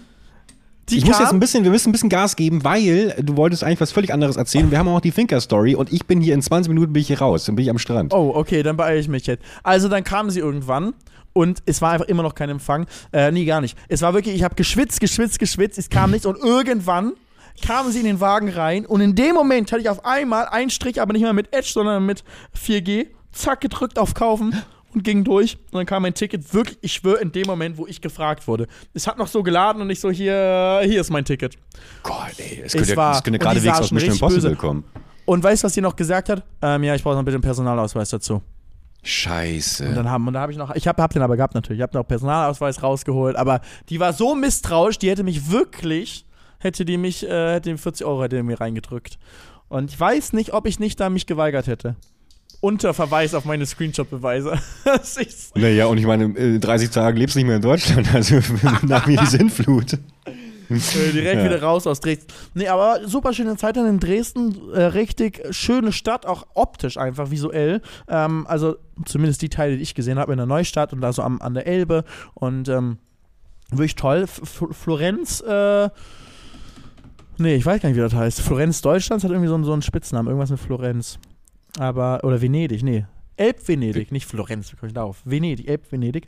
Die 0.89 0.98
ich 0.98 1.06
muss 1.06 1.16
kam- 1.16 1.24
jetzt 1.24 1.34
ein 1.34 1.39
bisschen, 1.39 1.64
wir 1.64 1.72
müssen 1.72 1.89
ein 1.89 1.92
bisschen 1.94 2.10
Gas 2.10 2.36
geben, 2.36 2.64
weil 2.64 3.16
du 3.22 3.38
wolltest 3.38 3.64
eigentlich 3.64 3.80
was 3.80 3.92
völlig 3.92 4.14
anderes 4.14 4.36
erzählen. 4.36 4.70
Wir 4.72 4.78
haben 4.78 4.88
auch 4.89 4.96
noch 4.96 5.02
die 5.02 5.12
Finker-Story 5.12 5.76
und 5.76 5.92
ich 5.94 6.06
bin 6.06 6.20
hier 6.22 6.34
in 6.34 6.42
20 6.42 6.70
Minuten 6.70 6.92
bin 6.92 7.02
ich 7.02 7.08
hier 7.08 7.20
raus, 7.20 7.46
dann 7.46 7.56
bin 7.56 7.64
ich 7.64 7.70
am 7.70 7.78
Strand. 7.78 8.14
Oh, 8.14 8.32
okay, 8.36 8.62
dann 8.64 8.78
beeile 8.78 9.00
ich 9.00 9.08
mich 9.08 9.26
jetzt. 9.28 9.44
Also 9.64 9.88
dann 9.88 10.04
kam 10.04 10.30
sie 10.30 10.39
irgendwann 10.39 10.94
und 11.34 11.62
es 11.66 11.82
war 11.82 11.92
einfach 11.92 12.08
immer 12.08 12.24
noch 12.24 12.36
kein 12.36 12.50
Empfang. 12.50 12.88
Äh, 13.14 13.32
nee, 13.32 13.46
gar 13.46 13.62
nicht. 13.62 13.78
Es 13.88 14.02
war 14.02 14.14
wirklich, 14.14 14.36
ich 14.36 14.44
habe 14.44 14.56
geschwitzt, 14.56 15.00
geschwitzt, 15.00 15.39
geschwitzt, 15.39 15.78
es 15.78 15.89
kam 15.89 16.12
nichts 16.12 16.26
und 16.26 16.38
irgendwann 16.38 17.14
kamen 17.66 17.92
sie 17.92 18.00
in 18.00 18.06
den 18.06 18.20
Wagen 18.20 18.50
rein 18.50 18.86
und 18.86 19.02
in 19.02 19.16
dem 19.16 19.36
Moment 19.36 19.72
hatte 19.72 19.82
ich 19.82 19.89
auf 19.89 20.04
einmal 20.04 20.46
einen 20.48 20.72
Strich, 20.72 21.00
aber 21.02 21.14
nicht 21.14 21.22
mehr 21.22 21.34
mit 21.34 21.54
Edge, 21.54 21.70
sondern 21.72 22.06
mit 22.06 22.24
4G, 22.60 23.08
zack, 23.32 23.62
gedrückt 23.62 23.98
auf 24.00 24.14
Kaufen 24.14 24.56
und 24.94 25.04
ging 25.04 25.24
durch 25.24 25.58
und 25.72 25.76
dann 25.80 25.86
kam 25.86 26.04
mein 26.04 26.14
Ticket 26.14 26.54
wirklich, 26.54 26.78
ich 26.82 26.94
schwöre, 26.94 27.20
in 27.22 27.32
dem 27.32 27.48
Moment, 27.48 27.78
wo 27.78 27.88
ich 27.88 28.02
gefragt 28.02 28.48
wurde. 28.48 28.68
Es 28.94 29.08
hat 29.08 29.18
noch 29.18 29.28
so 29.28 29.44
geladen 29.44 29.82
und 29.82 29.89
ich 29.89 30.00
so, 30.00 30.12
hier, 30.12 30.82
hier 30.84 31.02
ist 31.02 31.10
mein 31.10 31.26
Ticket. 31.26 31.58
Gott, 32.04 32.16
ey, 32.38 32.62
es 32.66 32.74
könnte, 32.74 32.96
war- 32.96 33.16
es 33.16 33.24
könnte 33.24 33.38
und 33.38 33.42
geradewegs 33.44 33.80
aus 33.80 33.92
Mission 33.92 34.14
Impossible 34.14 34.50
böse. 34.50 34.56
kommen. 34.56 34.84
Und 35.26 35.44
weißt 35.44 35.64
du, 35.64 35.66
was 35.68 35.74
sie 35.74 35.82
noch 35.82 35.96
gesagt 35.96 36.30
hat? 36.30 36.44
Ähm, 36.62 36.84
ja, 36.84 36.96
ich 36.96 37.04
brauche 37.04 37.16
noch 37.16 37.24
bitte 37.24 37.36
einen 37.36 37.44
Personalausweis 37.44 38.10
dazu. 38.10 38.36
Und 39.04 39.08
Scheiße. 39.08 39.94
dann 39.94 40.10
haben, 40.10 40.28
und 40.28 40.34
da 40.34 40.42
habe 40.42 40.52
ich 40.52 40.58
noch, 40.58 40.76
ich 40.76 40.88
habe 40.88 41.02
hab 41.02 41.12
den 41.12 41.22
aber 41.24 41.36
gehabt 41.36 41.56
natürlich, 41.56 41.80
ich 41.80 41.84
habe 41.84 41.98
noch 41.98 42.08
Personalausweis 42.08 42.84
rausgeholt, 42.84 43.36
aber 43.36 43.62
die 43.89 44.00
war 44.00 44.14
so 44.14 44.36
misstrauisch, 44.36 45.00
die 45.00 45.10
hätte 45.10 45.24
mich 45.24 45.50
wirklich, 45.52 46.26
hätte 46.60 46.86
die 46.86 46.98
mich, 46.98 47.28
äh, 47.28 47.54
hätte 47.54 47.72
die 47.72 47.78
40 47.78 48.06
Euro 48.06 48.24
hätte 48.24 48.44
mir 48.44 48.60
reingedrückt. 48.62 49.18
Und 49.70 49.89
ich 49.92 50.00
weiß 50.00 50.34
nicht, 50.34 50.54
ob 50.54 50.68
ich 50.68 50.80
nicht 50.80 51.00
da 51.00 51.10
mich 51.10 51.26
geweigert 51.26 51.66
hätte. 51.68 51.96
Unter 52.62 52.93
Verweis 52.93 53.34
auf 53.34 53.43
meine 53.45 53.66
Screenshot-Beweise. 53.66 54.57
Naja, 55.55 55.88
und 55.88 55.97
ich 55.97 56.05
meine, 56.05 56.26
in 56.26 56.62
30 56.62 56.89
Tagen 56.91 57.18
lebst 57.18 57.36
du 57.36 57.39
nicht 57.39 57.47
mehr 57.47 57.55
in 57.57 57.62
Deutschland, 57.62 58.14
also 58.14 58.39
nach 58.84 59.05
mir 59.07 59.18
die 59.20 59.26
Sinnflut. 59.26 59.93
Äh, 59.93 61.12
direkt 61.12 61.38
Ja. 61.41 61.43
wieder 61.45 61.62
raus 61.62 61.86
aus 61.88 61.99
Dresden. 61.99 62.28
Nee, 62.53 62.68
aber 62.68 62.99
super 63.07 63.34
schöne 63.34 63.57
Zeit 63.57 63.76
dann 63.76 63.88
in 63.88 63.99
Dresden. 63.99 64.55
Äh, 64.74 64.84
richtig 64.84 65.41
schöne 65.49 65.91
Stadt, 65.91 66.26
auch 66.26 66.45
optisch 66.53 66.97
einfach, 66.97 67.30
visuell. 67.32 67.82
Ähm, 68.07 68.45
also 68.47 68.76
zumindest 69.05 69.41
die 69.41 69.49
Teile, 69.49 69.76
die 69.76 69.84
ich 69.84 69.95
gesehen 69.95 70.18
habe 70.20 70.32
in 70.32 70.38
der 70.38 70.45
Neustadt 70.45 70.93
und 70.93 71.01
da 71.01 71.12
so 71.12 71.24
am, 71.24 71.41
an 71.41 71.53
der 71.55 71.68
Elbe. 71.68 72.05
Und 72.36 72.70
ähm, 72.70 72.99
wirklich 73.72 73.95
toll. 73.95 74.22
F 74.24 74.64
Florenz, 74.72 75.41
äh, 75.41 75.89
nee, 77.38 77.55
ich 77.55 77.66
weiß 77.66 77.82
gar 77.82 77.89
nicht, 77.89 77.97
wie 77.97 78.01
das 78.01 78.14
heißt. 78.14 78.39
Florenz 78.41 78.82
Deutschlands 78.82 79.24
hat 79.26 79.32
irgendwie 79.32 79.49
so, 79.49 79.55
einen- 79.55 79.64
so 79.66 79.74
einen 79.74 79.82
Spitznamen, 79.82 80.28
irgendwas 80.30 80.51
mit 80.51 80.59
Florenz. 80.59 81.20
Aber, 81.80 82.19
oder 82.24 82.41
Venedig, 82.41 82.84
nee. 82.84 83.05
Elb-Venedig, 83.38 84.11
nicht 84.11 84.28
Florenz, 84.28 84.72
wie 84.72 84.76
komme 84.76 84.89
ich 84.89 84.93
darauf? 84.93 85.22
Venedig, 85.26 85.67
Elb-Venedig. 85.67 86.28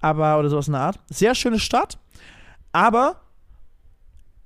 Aber, 0.00 0.38
oder 0.38 0.48
sowas 0.48 0.68
in 0.68 0.72
der 0.72 0.82
Art. 0.82 1.00
Sehr 1.10 1.34
schöne 1.34 1.58
Stadt, 1.58 1.98
aber 2.72 3.20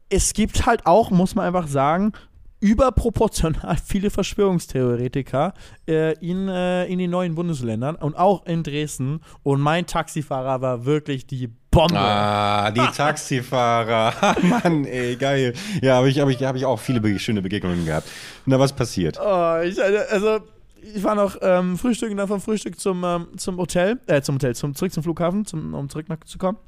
es 0.08 0.32
gibt 0.32 0.66
halt 0.66 0.86
auch, 0.86 1.10
muss 1.10 1.34
man 1.34 1.46
einfach 1.46 1.68
sagen, 1.68 2.12
überproportional 2.60 3.76
viele 3.84 4.10
Verschwörungstheoretiker 4.10 5.54
äh, 5.88 6.12
in, 6.18 6.48
äh, 6.48 6.86
in 6.86 6.98
den 6.98 7.10
neuen 7.10 7.34
Bundesländern 7.34 7.96
und 7.96 8.16
auch 8.16 8.46
in 8.46 8.62
Dresden. 8.62 9.20
Und 9.42 9.60
mein 9.60 9.86
Taxifahrer 9.86 10.60
war 10.60 10.84
wirklich 10.84 11.26
die 11.26 11.48
Bombe. 11.70 11.98
Ah, 11.98 12.70
die 12.70 12.80
Taxifahrer. 12.96 14.36
Mann, 14.42 14.84
ey, 14.84 15.16
geil. 15.16 15.54
Ja, 15.82 15.96
habe 15.96 16.08
ich, 16.08 16.20
hab 16.20 16.28
ich, 16.28 16.42
hab 16.42 16.56
ich 16.56 16.64
auch 16.64 16.78
viele 16.78 17.00
be 17.00 17.18
schöne 17.18 17.42
Begegnungen 17.42 17.84
gehabt. 17.84 18.08
Na, 18.46 18.58
was 18.58 18.72
passiert? 18.72 19.18
Oh, 19.18 19.60
ich, 19.62 19.80
also, 19.82 20.40
ich 20.82 21.02
war 21.02 21.14
noch 21.14 21.36
ähm, 21.42 21.78
frühstücken, 21.78 22.16
dann 22.16 22.28
vom 22.28 22.40
Frühstück 22.40 22.78
zum, 22.78 23.04
ähm, 23.04 23.26
zum 23.36 23.58
Hotel, 23.58 24.00
äh, 24.06 24.20
zum 24.22 24.36
Hotel, 24.36 24.54
zum, 24.54 24.74
zurück 24.74 24.92
zum 24.92 25.02
Flughafen, 25.02 25.44
zum, 25.46 25.74
um 25.74 25.88
zurück 25.88 26.08
nach, 26.08 26.18
zu 26.24 26.38
kommen. 26.38 26.58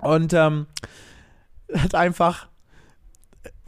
Und 0.00 0.32
ähm, 0.32 0.66
hat 1.74 1.94
einfach, 1.94 2.48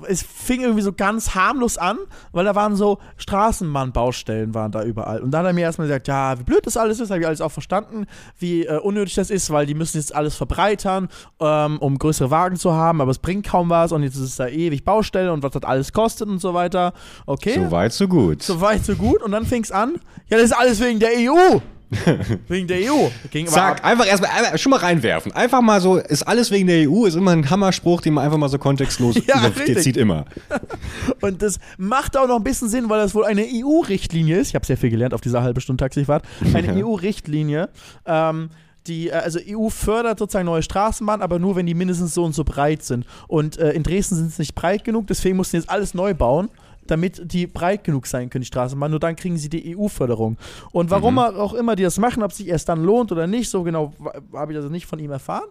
es 0.07 0.23
fing 0.23 0.61
irgendwie 0.61 0.83
so 0.83 0.93
ganz 0.93 1.35
harmlos 1.35 1.79
an, 1.79 1.99
weil 2.33 2.45
da 2.45 2.55
waren 2.55 2.77
so 2.77 2.99
Straßenbahnbaustellen 3.17 4.55
waren 4.55 4.71
da 4.71 4.85
überall. 4.85 5.21
Und 5.21 5.31
dann 5.31 5.41
hat 5.41 5.49
er 5.49 5.53
mir 5.53 5.63
erstmal 5.63 5.89
gesagt, 5.89 6.09
ja, 6.09 6.39
wie 6.39 6.45
blöd 6.45 6.65
das 6.67 6.77
alles 6.77 7.01
ist, 7.01 7.11
habe 7.11 7.21
ich 7.21 7.27
alles 7.27 7.41
auch 7.41 7.51
verstanden, 7.51 8.07
wie 8.39 8.65
äh, 8.65 8.79
unnötig 8.79 9.15
das 9.15 9.31
ist, 9.31 9.51
weil 9.51 9.67
die 9.67 9.75
müssen 9.75 9.99
jetzt 9.99 10.15
alles 10.15 10.37
verbreitern, 10.37 11.09
ähm, 11.41 11.79
um 11.79 11.99
größere 11.99 12.31
Wagen 12.31 12.57
zu 12.57 12.73
haben, 12.73 13.01
aber 13.01 13.11
es 13.11 13.19
bringt 13.19 13.47
kaum 13.47 13.71
was 13.71 13.93
und 13.93 14.03
jetzt 14.03 14.17
ist 14.17 14.23
es 14.23 14.37
da 14.37 14.47
ewig 14.47 14.85
Baustelle 14.85 15.33
und 15.33 15.43
was 15.43 15.53
das 15.53 15.65
alles 15.65 15.93
kostet 15.93 16.29
und 16.29 16.41
so 16.41 16.55
weiter. 16.55 16.93
Okay. 17.27 17.55
So 17.55 17.71
weit, 17.71 17.93
so 17.93 18.09
gut. 18.09 18.43
So 18.43 18.61
weit, 18.61 18.85
so 18.85 18.95
gut. 18.95 19.23
Und 19.23 19.33
dann 19.33 19.47
fing 19.47 19.63
es 19.63 19.73
an. 19.73 19.95
Ja, 20.29 20.37
das 20.37 20.47
ist 20.47 20.53
alles 20.53 20.81
wegen 20.81 21.01
der 21.01 21.11
EU. 21.17 21.61
wegen 22.49 22.67
der 22.67 22.93
EU. 22.93 23.09
Ging 23.31 23.49
ab- 23.49 23.85
einfach 23.85 24.07
erstmal 24.07 24.59
schon 24.59 24.71
mal 24.71 24.79
reinwerfen. 24.79 25.33
Einfach 25.33 25.61
mal 25.63 25.81
so, 25.81 25.97
ist 25.97 26.23
alles 26.23 26.51
wegen 26.51 26.67
der 26.67 26.89
EU, 26.89 27.07
ist 27.07 27.15
immer 27.15 27.33
ein 27.33 27.49
Hammerspruch, 27.49 28.01
den 28.01 28.15
man 28.15 28.25
einfach 28.25 28.39
mal 28.39 28.49
so 28.49 28.59
kontextlos 28.59 29.17
Ja, 29.27 29.49
der 29.49 29.77
zieht 29.79 29.97
immer. 29.97 30.27
Und 31.21 31.43
das 31.43 31.59
macht 31.79 32.17
auch 32.17 32.29
noch 32.29 32.37
ein 32.37 32.45
bisschen 32.45 32.69
Sinn, 32.69 32.89
weil 32.89 33.01
das 33.01 33.15
wohl 33.15 33.25
eine 33.25 33.43
EU-Richtlinie 33.43 34.39
ist. 34.39 34.49
Ich 34.49 34.55
habe 34.55 34.67
sehr 34.67 34.77
viel 34.77 34.91
gelernt 34.91 35.15
auf 35.15 35.21
dieser 35.21 35.43
halbe 35.43 35.61
Stunde 35.61 35.83
Taxifahrt. 35.83 36.25
Eine 36.55 36.85
EU-Richtlinie. 36.85 37.69
Ähm, 38.07 38.51
die, 38.87 39.09
äh, 39.09 39.13
also 39.13 39.39
EU 39.47 39.69
fördert 39.69 40.19
sozusagen 40.19 40.47
neue 40.47 40.63
Straßenbahnen, 40.63 41.23
aber 41.23 41.39
nur, 41.39 41.57
wenn 41.57 41.67
die 41.67 41.75
mindestens 41.75 42.15
so 42.15 42.25
und 42.25 42.35
so 42.35 42.45
breit 42.45 42.83
sind. 42.83 43.07
Und 43.29 43.59
äh, 43.59 43.73
in 43.73 43.83
Dresden 43.83 44.17
sind 44.17 44.29
es 44.29 44.39
nicht 44.39 44.55
breit 44.55 44.85
genug, 44.85 45.07
deswegen 45.07 45.37
mussten 45.37 45.57
jetzt 45.57 45.71
alles 45.71 45.95
neu 45.95 46.15
bauen, 46.15 46.49
damit 46.91 47.33
die 47.33 47.47
breit 47.47 47.85
genug 47.85 48.07
sein 48.07 48.31
können, 48.31 48.43
die 48.43 48.49
Straßenbahnen. 48.49 48.91
Nur 48.91 49.01
dann 49.01 49.17
kriegen 49.17 49.37
sie 49.37 49.49
die 49.49 49.77
EU-Förderung. 49.77 50.37
Und 50.73 50.91
warum 50.91 51.19
auch 51.19 51.55
immer 51.55 51.77
die 51.77 51.83
das 51.83 51.99
machen, 51.99 52.23
ob 52.23 52.33
sich 52.33 52.49
erst 52.49 52.69
dann 52.69 52.83
lohnt 52.83 53.13
oder 53.13 53.27
nicht, 53.27 53.51
so 53.51 53.63
genau 53.63 53.93
habe 54.33 54.53
ich 54.53 54.57
also 54.57 54.69
nicht 54.69 54.87
von 54.87 54.99
ihm 54.99 55.11
erfahren. 55.11 55.49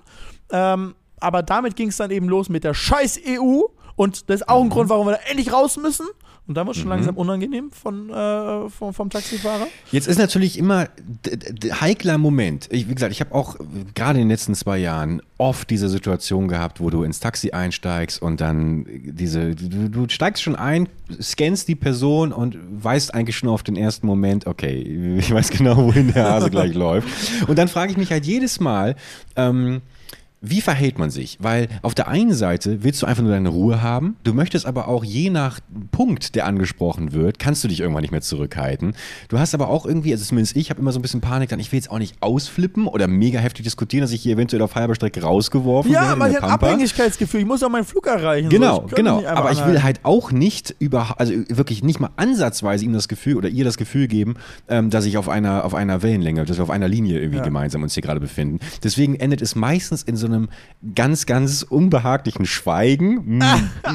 Ähm, 0.51 0.95
aber 1.19 1.43
damit 1.43 1.75
ging 1.75 1.89
es 1.89 1.97
dann 1.97 2.11
eben 2.11 2.29
los 2.29 2.49
mit 2.49 2.63
der 2.63 2.73
scheiß 2.73 3.21
EU. 3.27 3.61
Und 3.95 4.29
das 4.29 4.41
ist 4.41 4.49
auch 4.49 4.61
ein 4.61 4.69
Grund, 4.69 4.89
warum 4.89 5.07
wir 5.07 5.13
da 5.13 5.19
endlich 5.29 5.51
raus 5.51 5.77
müssen. 5.77 6.05
Und 6.48 6.56
dann 6.56 6.66
wird 6.66 6.78
es 6.78 6.82
schon 6.82 6.89
langsam 6.89 7.18
unangenehm 7.18 7.72
von, 7.72 8.10
äh, 8.10 8.70
vom, 8.70 8.93
vom 8.93 9.10
Taxifahrer. 9.10 9.68
Jetzt 9.91 10.08
ist 10.08 10.18
natürlich 10.18 10.58
immer 10.58 10.88
heikler 11.82 12.18
Moment. 12.18 12.70
Ich, 12.72 12.88
wie 12.88 12.93
gesagt, 12.93 13.12
ich 13.12 13.20
habe 13.20 13.36
auch 13.36 13.58
gerade 13.95 14.20
in 14.20 14.26
den 14.26 14.30
letzten 14.30 14.56
zwei 14.56 14.78
Jahren 14.78 15.22
oft 15.38 15.70
diese 15.70 15.89
Situation 15.89 16.48
gehabt, 16.48 16.80
wo 16.80 16.89
du 16.89 17.04
ins 17.04 17.20
Taxi 17.20 17.52
einsteigst 17.52 18.22
und 18.22 18.39
dann 18.39 18.86
diese, 18.88 19.56
du, 19.56 19.89
du 19.89 20.10
steigst 20.10 20.41
schon 20.41 20.56
ein, 20.56 20.88
scannst 21.22 21.68
die 21.68 21.76
Person 21.76 22.32
und 22.32 22.58
weißt 22.72 23.14
eigentlich 23.14 23.38
schon 23.38 23.50
auf 23.50 23.64
den 23.64 23.76
ersten 23.76 24.08
Moment, 24.08 24.48
okay, 24.48 25.18
ich 25.20 25.34
weiß 25.34 25.50
genau, 25.50 25.76
wohin 25.76 26.14
der 26.14 26.32
Hase 26.32 26.50
gleich 26.50 26.74
läuft. 26.74 27.10
Und 27.48 27.60
dann 27.60 27.68
frage 27.68 27.91
ich 27.91 27.98
mich 27.98 28.12
halt 28.12 28.26
jedes 28.26 28.62
Mal, 28.62 28.95
ähm, 29.36 29.82
wie 30.41 30.61
verhält 30.61 30.99
man 30.99 31.09
sich? 31.09 31.38
Weil 31.41 31.67
auf 31.81 31.95
der 31.95 32.07
einen 32.07 32.33
Seite 32.33 32.83
willst 32.83 33.01
du 33.01 33.05
einfach 33.07 33.23
nur 33.23 33.31
deine 33.31 33.49
Ruhe 33.49 33.81
haben, 33.81 34.17
du 34.23 34.33
möchtest 34.33 34.65
aber 34.65 34.88
auch 34.88 35.03
je 35.03 35.29
nach 35.31 35.59
Punkt, 35.91 36.35
der 36.35 36.45
angesprochen 36.45 37.11
wird, 37.13 37.39
kannst 37.39 37.63
du 37.63 37.67
dich 37.67 37.79
irgendwann 37.79 38.01
nicht 38.03 38.11
mehr 38.11 38.21
zurückhalten. 38.21 38.93
Du 39.29 39.39
hast 39.39 39.55
aber 39.55 39.67
auch 39.69 39.85
irgendwie, 39.85 40.11
also 40.11 40.23
zumindest 40.23 40.55
ich, 40.55 40.69
habe 40.69 40.79
immer 40.79 40.91
so 40.91 40.99
ein 40.99 41.01
bisschen 41.01 41.21
Panik, 41.21 41.49
dann 41.49 41.59
ich 41.59 41.71
will 41.71 41.77
jetzt 41.79 41.89
auch 41.89 41.97
nicht 41.97 42.15
ausflippen 42.21 42.88
oder 42.88 43.07
mega 43.07 43.39
heftig 43.39 43.63
diskutieren, 43.63 44.01
dass 44.01 44.11
ich 44.11 44.21
hier 44.21 44.33
eventuell 44.35 44.61
auf 44.61 44.75
halber 44.75 44.93
Strecke 44.93 45.21
rausgeworfen 45.23 45.91
Ja, 45.91 46.01
werde 46.01 46.11
habe 46.11 46.23
ein 46.25 46.33
Pampa. 46.35 46.67
Abhängigkeitsgefühl. 46.67 47.41
Ich 47.41 47.47
muss 47.47 47.63
auch 47.63 47.69
meinen 47.69 47.85
Flug 47.85 48.05
erreichen. 48.05 48.49
Genau, 48.49 48.85
so. 48.88 48.95
Genau. 48.95 49.17
einfach 49.17 49.35
Aber 49.38 49.51
ich 49.51 49.65
will 49.65 49.81
halt 49.81 50.01
auch 50.03 50.31
nicht 50.31 50.75
über, 50.79 51.19
also 51.19 51.33
wirklich 51.49 51.83
nicht 51.83 51.99
mal 51.99 52.11
ansatzweise 52.15 52.85
ihm 52.85 52.93
das 52.93 53.07
Gefühl 53.07 53.38
oder 53.38 53.49
ihr 53.49 53.65
das 53.65 53.77
Gefühl 53.77 54.07
geben, 54.07 54.35
ähm, 54.69 54.91
dass 54.91 55.05
ich 55.05 55.17
auf 55.17 55.29
einer, 55.29 55.65
auf 55.65 55.73
einer 55.73 56.03
Wellenlänge, 56.03 56.45
dass 56.45 56.57
wir 56.57 56.63
auf 56.63 56.69
einer 56.69 56.88
Linie 56.88 57.17
irgendwie 57.19 57.38
Ja. 57.39 57.43
gemeinsam 57.43 57.81
uns 57.81 57.95
hier 57.95 58.03
gerade 58.03 58.19
befinden. 58.19 58.59
Deswegen 58.83 59.15
endet 59.15 59.41
es 59.41 59.55
meistens 59.55 60.03
in 60.03 60.15
so 60.15 60.26
einem 60.28 60.49
ganz, 60.95 61.25
ganz 61.25 61.63
unbehaglichen 61.63 62.45
Schweigen, 62.45 63.39
mm, 63.39 63.43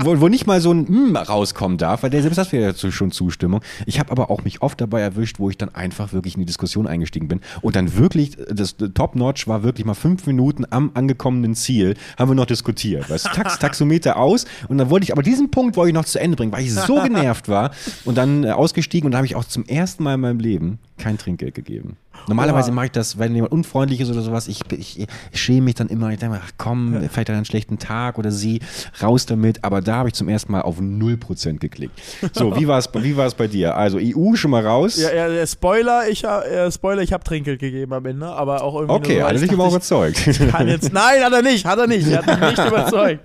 wo, 0.03 0.21
wo 0.21 0.29
nicht 0.29 0.47
mal 0.47 0.61
so 0.61 0.73
ein 0.73 0.87
mm 0.89 1.17
rauskommen 1.17 1.79
darf, 1.79 2.03
weil 2.03 2.11
der 2.11 2.23
selbst 2.23 2.39
das 2.39 2.53
wäre 2.53 2.73
ja 2.73 2.91
schon 2.91 3.13
Zustimmung. 3.13 3.61
Ich 3.87 4.01
habe 4.01 4.11
aber 4.11 4.31
auch 4.31 4.45
mich 4.45 4.63
oft 4.63 4.81
dabei 4.81 5.01
erwischt, 5.01 5.39
wo 5.39 5.51
ich 5.51 5.57
dann 5.57 5.75
einfach 5.75 6.13
wirklich 6.13 6.35
in 6.35 6.41
die 6.41 6.47
Diskussion 6.47 6.87
eingestiegen 6.87 7.29
bin 7.29 7.41
und 7.61 7.77
dann 7.77 7.97
wirklich, 7.97 8.37
das 8.51 8.77
Top-Notch 8.77 9.47
war 9.47 9.63
wirklich 9.63 9.87
mal 9.87 9.95
fünf 9.95 10.27
Minuten 10.27 10.65
am 10.71 10.91
angekommenen 10.95 11.55
Ziel, 11.55 11.95
haben 12.19 12.31
wir 12.31 12.35
noch 12.35 12.47
diskutiert. 12.47 13.09
Weißt 13.09 13.27
du, 13.27 13.31
Tax, 13.31 13.59
Taxometer 13.61 14.17
aus 14.17 14.47
und 14.69 14.79
dann 14.79 14.91
wollte 14.91 15.05
ich, 15.05 15.13
aber 15.13 15.23
diesen 15.23 15.51
Punkt 15.51 15.77
wollte 15.77 15.91
ich 15.91 15.95
noch 15.95 16.05
zu 16.05 16.19
Ende 16.19 16.37
bringen, 16.37 16.53
weil 16.53 16.65
ich 16.65 16.75
so 16.75 16.95
genervt 17.03 17.49
war 17.49 17.71
und 18.05 18.17
dann 18.17 18.45
äh, 18.45 18.51
ausgestiegen 18.51 19.07
und 19.07 19.13
da 19.13 19.19
habe 19.19 19.27
ich 19.27 19.37
auch 19.37 19.45
zum 19.45 19.65
ersten 19.65 20.03
Mal 20.03 20.15
in 20.15 20.21
meinem 20.21 20.41
Leben 20.41 20.79
kein 20.99 21.19
Trinkgeld 21.19 21.55
gegeben. 21.55 21.97
Normalerweise 22.29 22.73
mache 22.73 22.87
ich 22.87 22.93
das, 22.93 23.19
wenn 23.19 23.35
jemand 23.35 23.53
unfreundlich 23.53 24.01
ist 24.01 24.11
oder 24.11 24.23
sowas, 24.23 24.49
ich, 24.49 24.61
ich, 24.73 25.01
ich 25.01 25.41
schäme 25.41 25.63
mich 25.63 25.75
dann 25.75 25.89
immer, 25.89 26.11
ich 26.11 26.19
denke 26.19 26.37
mir, 26.37 26.43
ach 26.45 26.53
komm, 26.57 26.95
vielleicht 26.95 27.17
hat 27.17 27.29
er 27.31 27.37
einen 27.37 27.45
schlechten 27.45 27.79
Tag 27.79 28.19
oder 28.19 28.31
sie, 28.31 28.61
raus 29.03 29.27
damit, 29.27 29.65
aber 29.65 29.81
da 29.81 29.97
habe 29.97 30.09
ich 30.09 30.15
zum 30.15 30.29
ersten 30.29 30.53
Mal 30.53 30.63
auf 30.63 30.79
0% 30.79 31.59
geklickt. 31.59 32.01
So, 32.33 32.57
wie 32.57 32.69
war 32.69 32.79
es 32.79 32.89
wie 32.95 33.17
war's 33.17 33.35
bei 33.35 33.49
dir? 33.49 33.77
Also 33.77 33.99
EU 34.01 34.35
schon 34.35 34.51
mal 34.51 34.65
raus? 34.65 34.97
Ja, 34.97 35.13
ja, 35.29 35.47
Spoiler, 35.47 36.09
ich 36.09 36.25
habe 36.25 36.47
äh, 36.47 36.71
Spoiler, 36.71 37.03
ich 37.03 37.13
habe 37.13 37.25
Trinkgeld 37.25 37.59
gegeben 37.59 37.93
am 37.93 38.07
Ende, 38.07 38.27
aber 38.27 38.63
auch 38.63 38.75
irgendwie 38.75 38.95
okay, 38.95 39.15
nur, 39.19 39.23
hat 39.25 39.31
er 39.31 39.43
ich 39.43 39.49
dich 39.49 39.53
aber 39.53 39.69
überzeugt. 39.69 40.29
kann 40.51 40.69
jetzt, 40.69 40.93
nein, 40.93 41.23
hat 41.23 41.33
er 41.33 41.43
nicht, 41.43 41.65
hat 41.65 41.79
er 41.79 41.87
nicht, 41.87 42.07
er 42.07 42.19
hat 42.19 42.27
mich 42.27 42.51
nicht 42.51 42.67
überzeugt. 42.69 43.21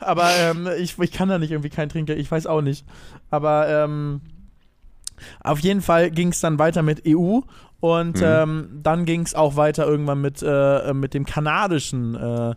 Aber 0.00 0.30
ähm, 0.36 0.68
ich, 0.78 0.98
ich 0.98 1.12
kann 1.12 1.28
da 1.28 1.38
nicht 1.38 1.52
irgendwie 1.52 1.70
kein 1.70 1.88
Trinkgeld, 1.88 2.18
ich 2.18 2.30
weiß 2.30 2.46
auch 2.46 2.60
nicht. 2.60 2.84
Aber 3.30 3.68
ähm, 3.68 4.20
auf 5.40 5.60
jeden 5.60 5.80
Fall 5.80 6.10
ging 6.10 6.28
es 6.28 6.40
dann 6.40 6.58
weiter 6.58 6.82
mit 6.82 7.02
EU 7.06 7.40
und 7.82 8.16
Mhm. 8.18 8.24
ähm, 8.24 8.68
dann 8.82 9.04
ging 9.04 9.22
es 9.22 9.34
auch 9.34 9.56
weiter 9.56 9.84
irgendwann 9.86 10.20
mit, 10.20 10.40
äh, 10.40 10.94
mit 10.94 11.14
dem 11.14 11.26
kanadischen, 11.26 12.14
äh, 12.14 12.54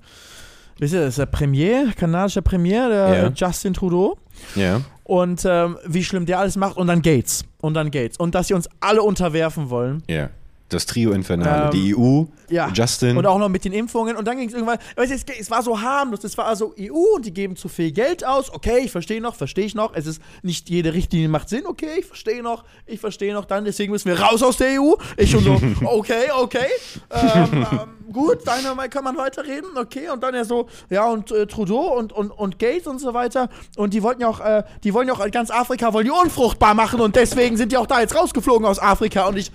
wisst 0.77 0.93
ihr, 0.93 0.99
das 1.01 1.09
ist 1.09 1.17
der 1.17 1.25
Premier, 1.25 1.91
kanadischer 1.97 2.43
Premier, 2.43 2.87
der 2.89 3.23
äh, 3.25 3.31
Justin 3.35 3.73
Trudeau. 3.73 4.17
ja. 4.55 4.81
Und 5.03 5.43
ähm, 5.47 5.77
wie 5.85 6.03
schlimm 6.03 6.25
der 6.25 6.39
alles 6.39 6.57
macht 6.57 6.77
und 6.77 6.87
dann 6.87 7.01
Gates. 7.03 7.43
Und 7.61 7.75
dann 7.75 7.91
Gates. 7.91 8.17
Und 8.17 8.33
dass 8.33 8.47
sie 8.47 8.55
uns 8.55 8.67
alle 8.79 9.03
unterwerfen 9.03 9.69
wollen. 9.69 10.01
Ja. 10.07 10.29
Das 10.69 10.87
Trio 10.87 11.11
Infernale, 11.11 11.65
Ähm, 11.65 11.71
die 11.71 11.95
EU, 11.95 12.23
Ja. 12.49 12.69
Justin. 12.73 13.17
Und 13.17 13.25
auch 13.27 13.37
noch 13.37 13.49
mit 13.49 13.65
den 13.65 13.71
Impfungen. 13.73 14.15
Und 14.15 14.25
dann 14.25 14.37
ging 14.37 14.47
es 14.47 14.53
irgendwann, 14.53 14.79
weißt 14.95 15.11
du, 15.11 15.15
es, 15.15 15.23
es 15.39 15.51
war 15.51 15.61
so 15.61 15.79
harmlos. 15.79 16.23
Es 16.23 16.35
war 16.39 16.45
also 16.45 16.73
EU 16.79 17.15
und 17.15 17.25
die 17.25 17.33
geben 17.33 17.55
zu 17.55 17.69
viel 17.69 17.91
Geld 17.91 18.25
aus. 18.25 18.51
Okay, 18.51 18.79
ich 18.83 18.91
verstehe 18.91 19.21
noch, 19.21 19.35
verstehe 19.35 19.65
ich 19.65 19.75
noch. 19.75 19.93
Es 19.93 20.07
ist 20.07 20.21
nicht 20.41 20.67
jede 20.69 20.93
Richtlinie 20.93 21.29
macht 21.29 21.49
Sinn. 21.49 21.67
Okay, 21.67 21.99
ich 21.99 22.05
verstehe 22.05 22.41
noch, 22.41 22.63
ich 22.87 22.99
verstehe 22.99 23.33
noch. 23.33 23.45
Dann 23.45 23.63
deswegen 23.65 23.91
müssen 23.91 24.09
wir 24.09 24.19
raus 24.19 24.41
aus 24.41 24.57
der 24.57 24.81
EU. 24.81 24.93
Ich 25.17 25.29
schon 25.29 25.43
so, 25.43 25.59
okay, 25.85 26.31
okay. 26.35 26.65
Ähm, 27.11 27.67
ähm, 27.71 28.11
gut, 28.13 28.39
dann 28.45 28.89
kann 28.89 29.03
man 29.03 29.17
weiterreden. 29.17 29.69
Okay, 29.77 30.09
und 30.09 30.23
dann 30.23 30.33
er 30.33 30.45
so, 30.45 30.67
ja, 30.89 31.05
und 31.05 31.31
äh, 31.31 31.45
Trudeau 31.45 31.95
und, 31.97 32.11
und, 32.11 32.31
und 32.31 32.57
Gates 32.57 32.87
und 32.87 32.99
so 32.99 33.13
weiter. 33.13 33.49
Und 33.77 33.93
die 33.93 34.01
wollten 34.01 34.21
ja 34.21 34.29
auch, 34.29 34.39
äh, 34.39 34.63
die 34.83 34.95
wollen 34.95 35.07
ja 35.07 35.13
auch 35.13 35.29
ganz 35.29 35.51
Afrika, 35.51 35.93
wollen 35.93 36.05
die 36.05 36.11
unfruchtbar 36.11 36.73
machen. 36.73 37.01
Und 37.01 37.15
deswegen 37.15 37.55
sind 37.55 37.71
die 37.71 37.77
auch 37.77 37.87
da 37.87 38.01
jetzt 38.01 38.15
rausgeflogen 38.15 38.65
aus 38.65 38.79
Afrika. 38.79 39.27
Und 39.27 39.37
ich, 39.37 39.51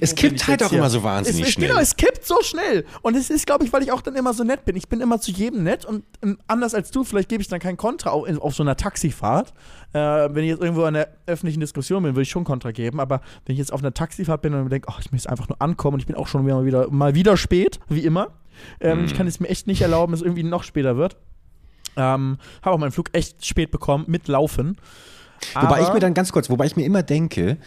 es 0.00 0.14
kippt 0.14 0.46
halt 0.46 0.62
auch 0.62 0.70
hier? 0.70 0.78
immer 0.78 0.90
so 0.90 1.02
wahnsinnig 1.02 1.42
es, 1.42 1.48
es, 1.48 1.54
schnell. 1.54 1.68
Genau, 1.68 1.80
es 1.80 1.96
kippt 1.96 2.24
so 2.24 2.40
schnell. 2.42 2.84
Und 3.02 3.16
es 3.16 3.30
ist, 3.30 3.46
glaube 3.46 3.64
ich, 3.64 3.72
weil 3.72 3.82
ich 3.82 3.92
auch 3.92 4.02
dann 4.02 4.14
immer 4.14 4.32
so 4.32 4.44
nett 4.44 4.64
bin. 4.64 4.76
Ich 4.76 4.88
bin 4.88 5.00
immer 5.00 5.20
zu 5.20 5.30
jedem 5.30 5.64
nett 5.64 5.84
und 5.84 6.04
ähm, 6.22 6.38
anders 6.46 6.74
als 6.74 6.90
du, 6.90 7.04
vielleicht 7.04 7.28
gebe 7.28 7.42
ich 7.42 7.48
dann 7.48 7.60
kein 7.60 7.76
Kontra 7.76 8.10
auf, 8.10 8.26
auf 8.40 8.54
so 8.54 8.62
einer 8.62 8.76
Taxifahrt. 8.76 9.52
Äh, 9.92 9.98
wenn 9.98 10.44
ich 10.44 10.50
jetzt 10.50 10.62
irgendwo 10.62 10.82
in 10.82 10.96
einer 10.96 11.08
öffentlichen 11.26 11.60
Diskussion 11.60 12.02
bin, 12.02 12.12
würde 12.14 12.22
ich 12.22 12.30
schon 12.30 12.44
Kontra 12.44 12.70
geben. 12.70 13.00
Aber 13.00 13.20
wenn 13.46 13.54
ich 13.54 13.58
jetzt 13.58 13.72
auf 13.72 13.80
einer 13.80 13.94
Taxifahrt 13.94 14.42
bin 14.42 14.54
und 14.54 14.64
mir 14.64 14.70
denke, 14.70 14.88
oh, 14.90 14.98
ich 15.00 15.10
möchte 15.12 15.28
einfach 15.30 15.48
nur 15.48 15.60
ankommen 15.60 15.94
und 15.94 16.00
ich 16.00 16.06
bin 16.06 16.16
auch 16.16 16.26
schon 16.28 16.46
mal 16.46 16.64
wieder, 16.64 16.90
mal 16.90 17.14
wieder 17.14 17.36
spät, 17.36 17.80
wie 17.88 18.04
immer. 18.04 18.32
Ähm, 18.80 19.00
Mhm. 19.00 19.04
Ich 19.06 19.14
kann 19.14 19.26
es 19.26 19.40
mir 19.40 19.48
echt 19.48 19.66
nicht 19.66 19.82
erlauben, 19.82 20.12
dass 20.12 20.20
es 20.20 20.26
irgendwie 20.26 20.44
noch 20.44 20.62
später 20.62 20.96
wird. 20.96 21.16
Ähm, 21.96 22.38
Habe 22.62 22.74
auch 22.74 22.78
meinen 22.78 22.92
Flug 22.92 23.08
echt 23.12 23.44
spät 23.44 23.70
bekommen, 23.70 24.04
mit 24.08 24.28
Laufen. 24.28 24.76
Wobei 25.54 25.82
ich 25.82 25.92
mir 25.92 26.00
dann 26.00 26.14
ganz 26.14 26.32
kurz, 26.32 26.48
wobei 26.48 26.66
ich 26.66 26.76
mir 26.76 26.84
immer 26.84 27.02
denke, 27.02 27.58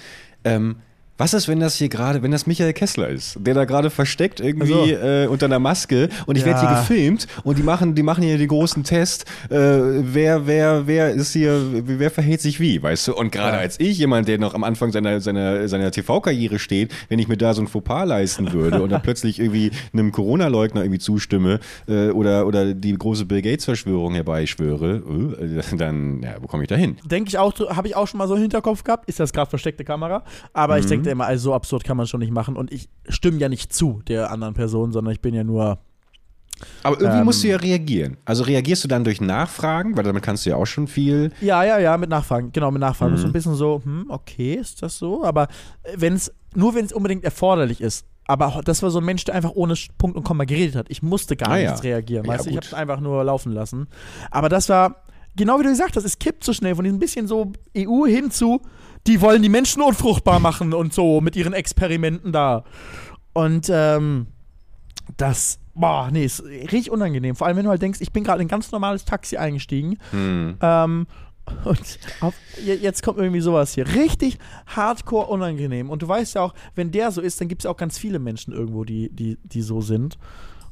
ähm, 0.44 0.78
was 1.18 1.34
ist, 1.34 1.48
wenn 1.48 1.60
das 1.60 1.76
hier 1.76 1.90
gerade, 1.90 2.22
wenn 2.24 2.32
das 2.32 2.46
Michael 2.48 2.74
Kessler 2.74 3.10
ist, 3.10 3.38
der 3.40 3.54
da 3.54 3.66
gerade 3.66 3.90
versteckt 3.90 4.40
irgendwie 4.40 4.68
so. 4.68 4.86
äh, 4.86 5.28
unter 5.28 5.46
einer 5.48 5.60
Maske 5.60 6.10
und 6.26 6.38
ich 6.38 6.46
werde 6.46 6.60
hier 6.60 6.70
Ja. 6.70 6.80
gefilmt 6.80 7.28
und 7.44 7.58
die 7.58 7.64
machen, 7.64 7.96
die 7.96 8.04
machen 8.04 8.24
hier 8.24 8.38
den 8.38 8.48
großen 8.48 8.84
Test, 8.84 9.26
äh, 9.50 9.56
wer, 9.58 10.46
wer, 10.48 10.86
wer 10.88 11.10
ist 11.12 11.34
hier, 11.34 11.60
wer 11.86 12.12
verhält 12.12 12.42
sich 12.42 12.60
wie, 12.60 12.82
weißt 12.82 13.08
du? 13.08 13.16
Und 13.16 13.32
gerade 13.32 13.58
Ja. 13.58 13.62
als 13.62 13.80
ich, 13.80 13.98
jemand, 13.98 14.28
der 14.28 14.38
noch 14.38 14.54
am 14.54 14.64
Anfang 14.64 14.92
seiner, 14.92 15.20
seiner, 15.22 15.68
seiner 15.68 15.92
TV-Karriere 15.92 16.60
steht, 16.60 16.94
wenn 17.10 17.20
ich 17.20 17.28
mir 17.28 17.38
da 17.38 17.54
so 17.54 17.62
ein 17.62 17.68
Fauxpas 17.68 18.06
leisten 18.06 18.52
würde 18.54 18.82
und 18.82 18.92
dann 18.92 19.02
plötzlich 19.02 19.40
irgendwie 19.40 19.72
einem 19.94 20.12
Corona-Leugner 20.12 20.82
irgendwie 20.84 21.00
zustimme 21.00 21.60
äh, 21.88 22.10
oder, 22.10 22.46
oder 22.48 22.74
die 22.74 22.94
große 22.94 23.26
Bill 23.26 23.42
Gates-Verschwörung 23.42 24.14
herbeischwöre, 24.14 25.02
äh, 25.72 25.78
dann, 25.78 26.22
ja, 26.22 26.36
wo 26.42 26.48
komme 26.48 26.64
ich 26.64 26.70
da 26.70 26.76
hin? 26.76 26.98
denke 27.06 27.30
ich 27.30 27.38
auch, 27.38 27.54
habe 27.76 27.88
ich 27.88 27.96
auch 27.96 28.08
schon 28.08 28.18
mal 28.20 28.28
so 28.28 28.36
im 28.36 28.42
Hinterkopf 28.42 28.84
gehabt, 28.84 29.08
ist 29.10 29.20
das 29.20 29.34
gerade 29.34 29.50
versteckte 29.50 29.84
Kamera. 29.84 30.24
Aber 30.54 30.78
ich 30.78 30.86
Mhm. 30.86 30.90
Denke 31.08 31.12
immer, 31.14 31.26
also 31.26 31.50
so 31.50 31.54
absurd 31.54 31.84
kann 31.84 31.98
man 31.98 32.08
schon 32.08 32.20
nicht 32.20 32.32
machen. 32.32 32.56
Und 32.56 32.72
ich 32.72 32.90
stimme 33.10 33.38
ja 33.40 33.50
nicht 33.50 33.74
zu 33.74 34.02
der 34.08 34.32
anderen 34.32 34.54
Person, 34.54 34.92
sondern 34.92 35.12
ich 35.14 35.22
bin 35.22 35.34
ja 35.34 35.44
nur. 35.44 35.80
Aber 36.84 37.00
irgendwie 37.00 37.20
Ähm, 37.20 37.26
musst 37.26 37.44
du 37.44 37.48
ja 37.50 37.58
reagieren. 37.58 38.18
Also 38.26 38.44
reagierst 38.44 38.84
du 38.84 38.88
dann 38.88 39.04
durch 39.04 39.22
Nachfragen, 39.22 39.96
weil 39.96 40.04
damit 40.04 40.24
kannst 40.24 40.46
du 40.46 40.50
ja 40.50 40.56
auch 40.56 40.66
schon 40.66 40.88
viel. 40.88 41.32
Ja, 41.40 41.64
ja, 41.64 41.78
ja, 41.78 41.98
mit 41.98 42.10
Nachfragen. 42.10 42.52
Genau, 42.52 42.72
mit 42.72 42.80
Nachfragen. 42.80 43.12
Mhm. 43.12 43.16
Ist 43.16 43.22
so 43.22 43.28
ein 43.28 43.34
bisschen 43.34 43.56
so, 43.56 43.82
hm, 43.84 44.06
okay, 44.10 44.56
ist 44.56 44.82
das 44.82 44.98
so? 44.98 45.24
Aber 45.24 45.48
wenn 45.96 46.14
es, 46.14 46.34
nur 46.56 46.74
wenn 46.74 46.86
es 46.86 46.94
unbedingt 46.94 47.24
erforderlich 47.24 47.80
ist. 47.82 48.06
Aber 48.30 48.62
das 48.66 48.82
war 48.84 48.90
so 48.90 48.98
ein 49.00 49.06
Mensch, 49.06 49.24
der 49.24 49.36
einfach 49.36 49.52
ohne 49.52 49.76
Punkt 49.98 50.18
und 50.18 50.24
Komma 50.24 50.44
geredet 50.46 50.76
hat. 50.76 50.88
Ich 50.90 51.02
musste 51.02 51.36
gar 51.38 51.52
Ah, 51.52 51.58
ja. 51.58 51.70
nichts 51.70 51.84
reagieren, 51.84 52.26
Ja, 52.26 52.34
weißt 52.34 52.46
du? 52.48 52.50
Ich 52.50 52.56
habe 52.58 52.66
es 52.66 52.74
einfach 52.74 53.00
nur 53.00 53.24
laufen 53.24 53.54
lassen. 53.54 53.88
Aber 54.32 54.50
das 54.50 54.68
war, 54.68 55.04
genau 55.38 55.60
wie 55.60 55.64
du 55.64 55.70
gesagt 55.70 55.96
hast, 55.96 56.04
es 56.04 56.20
kippt 56.20 56.44
so 56.44 56.52
schnell 56.54 56.76
von 56.76 56.84
diesem 56.84 57.00
bisschen 57.00 57.28
so 57.28 57.54
EU 57.78 58.06
hin 58.08 58.30
zu, 58.32 58.60
die 59.08 59.22
wollen 59.22 59.42
die 59.42 59.50
Menschen 59.50 59.82
unfruchtbar 59.82 60.40
machen 60.40 60.74
und 60.74 60.94
so 60.94 61.22
mit 61.22 61.36
ihren 61.36 61.54
Experimenten 61.54 62.32
da. 62.32 62.64
Und 63.34 63.70
ähm, 63.72 64.28
das, 65.16 65.60
boah, 65.74 66.10
nee, 66.12 66.26
ist 66.26 66.44
richtig 66.44 66.92
unangenehm. 66.92 67.36
Vor 67.36 67.48
allem, 67.48 67.58
wenn 67.58 67.66
du 67.66 67.70
halt 67.72 67.82
denkst, 67.82 68.00
ich 68.02 68.12
bin 68.12 68.24
gerade 68.24 68.42
in 68.42 68.46
ein 68.48 68.50
ganz 68.50 68.72
normales 68.72 69.06
Taxi 69.06 69.38
eingestiegen. 69.38 69.98
Hm. 70.12 70.58
Ähm, 70.62 71.08
und 71.64 72.00
auf, 72.20 72.34
je- 72.62 72.74
jetzt 72.76 73.04
kommt 73.04 73.20
irgendwie 73.20 73.40
sowas 73.40 73.74
hier. 73.74 73.88
Richtig 73.88 74.38
hardcore 74.66 75.28
unangenehm. 75.28 75.90
Und 75.90 76.02
du 76.02 76.08
weißt 76.08 76.36
ja 76.36 76.42
auch, 76.42 76.54
wenn 76.76 76.92
der 76.92 77.12
so 77.12 77.22
ist, 77.22 77.40
dann 77.40 77.48
gibt 77.48 77.62
es 77.62 77.66
auch 77.66 77.78
ganz 77.78 77.98
viele 77.98 78.20
Menschen 78.20 78.52
irgendwo, 78.54 78.84
die, 78.84 79.10
die, 79.16 79.38
die 79.44 79.62
so 79.62 79.80
sind. 79.80 80.18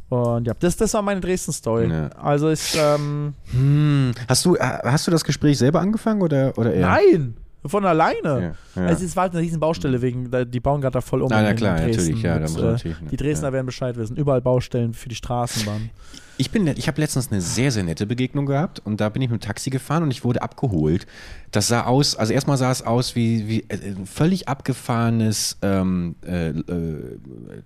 Und 0.10 0.46
ja, 0.48 0.54
das, 0.60 0.76
das 0.76 0.94
war 0.94 1.02
meine 1.02 1.22
Dresden-Story. 1.22 1.90
Ja. 1.90 2.10
Also 2.10 2.50
ist, 2.50 2.76
ähm, 2.78 3.34
Hm. 3.52 4.12
Hast 4.28 4.44
du, 4.44 4.58
hast 4.60 5.08
du 5.08 5.12
das 5.12 5.24
Gespräch 5.24 5.58
selber 5.58 5.80
angefangen 5.80 6.22
oder, 6.22 6.58
oder 6.58 6.74
eher? 6.74 6.88
nein, 6.88 7.38
von 7.68 7.86
alleine. 7.86 8.56
Ja, 8.76 8.82
ja. 8.82 8.88
Also 8.88 9.06
es 9.06 9.16
war 9.16 9.24
halt 9.24 9.34
eine 9.34 9.42
riesen 9.42 9.60
Baustelle 9.60 10.02
wegen, 10.02 10.30
die 10.52 10.60
bauen 10.60 10.82
gerade 10.82 10.94
da 10.94 11.02
voll 11.02 11.22
um. 11.22 11.30
Na 11.30 11.50
in 11.50 11.56
klar, 11.56 11.80
natürlich, 11.80 12.22
ja, 12.22 12.40
da 12.40 12.42
muss 12.48 12.58
äh, 12.58 12.62
natürlich, 12.64 13.02
ne, 13.02 13.08
Die 13.10 13.18
Dresdner 13.18 13.54
werden 13.54 13.66
Bescheid 13.66 13.96
wissen. 13.98 14.16
Überall 14.16 14.42
Baustellen 14.42 14.94
für 14.94 15.10
die 15.10 15.16
Straßenbahn. 15.16 15.90
Ich, 16.38 16.52
bin, 16.52 16.68
ich 16.68 16.88
habe 16.88 17.00
letztens 17.00 17.32
eine 17.32 17.40
sehr, 17.40 17.72
sehr 17.72 17.84
nette 17.84 18.06
Begegnung 18.06 18.46
gehabt 18.46 18.82
und 18.84 19.00
da 19.00 19.08
bin 19.10 19.22
ich 19.22 19.30
mit 19.30 19.42
dem 19.42 19.46
Taxi 19.46 19.70
gefahren 19.70 20.04
und 20.04 20.12
ich 20.12 20.24
wurde 20.24 20.42
abgeholt. 20.42 21.08
Das 21.52 21.68
sah 21.68 21.86
aus, 21.86 22.18
also 22.18 22.34
erstmal 22.34 22.58
sah 22.58 22.70
es 22.72 22.82
aus 22.82 23.16
wie, 23.16 23.48
wie 23.48 23.62
äh, 23.70 23.92
ein 23.92 24.06
völlig 24.06 24.50
abgefahrenes 24.50 25.58
ähm, 25.62 26.16
äh, 26.28 26.50
äh, 26.50 26.64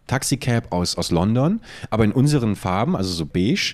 Taxicab 0.06 0.72
aus, 0.72 0.96
aus 0.96 1.10
London, 1.10 1.62
aber 1.90 2.04
in 2.04 2.12
unseren 2.12 2.56
Farben, 2.56 2.96
also 2.96 3.12
so 3.12 3.26
beige. 3.26 3.74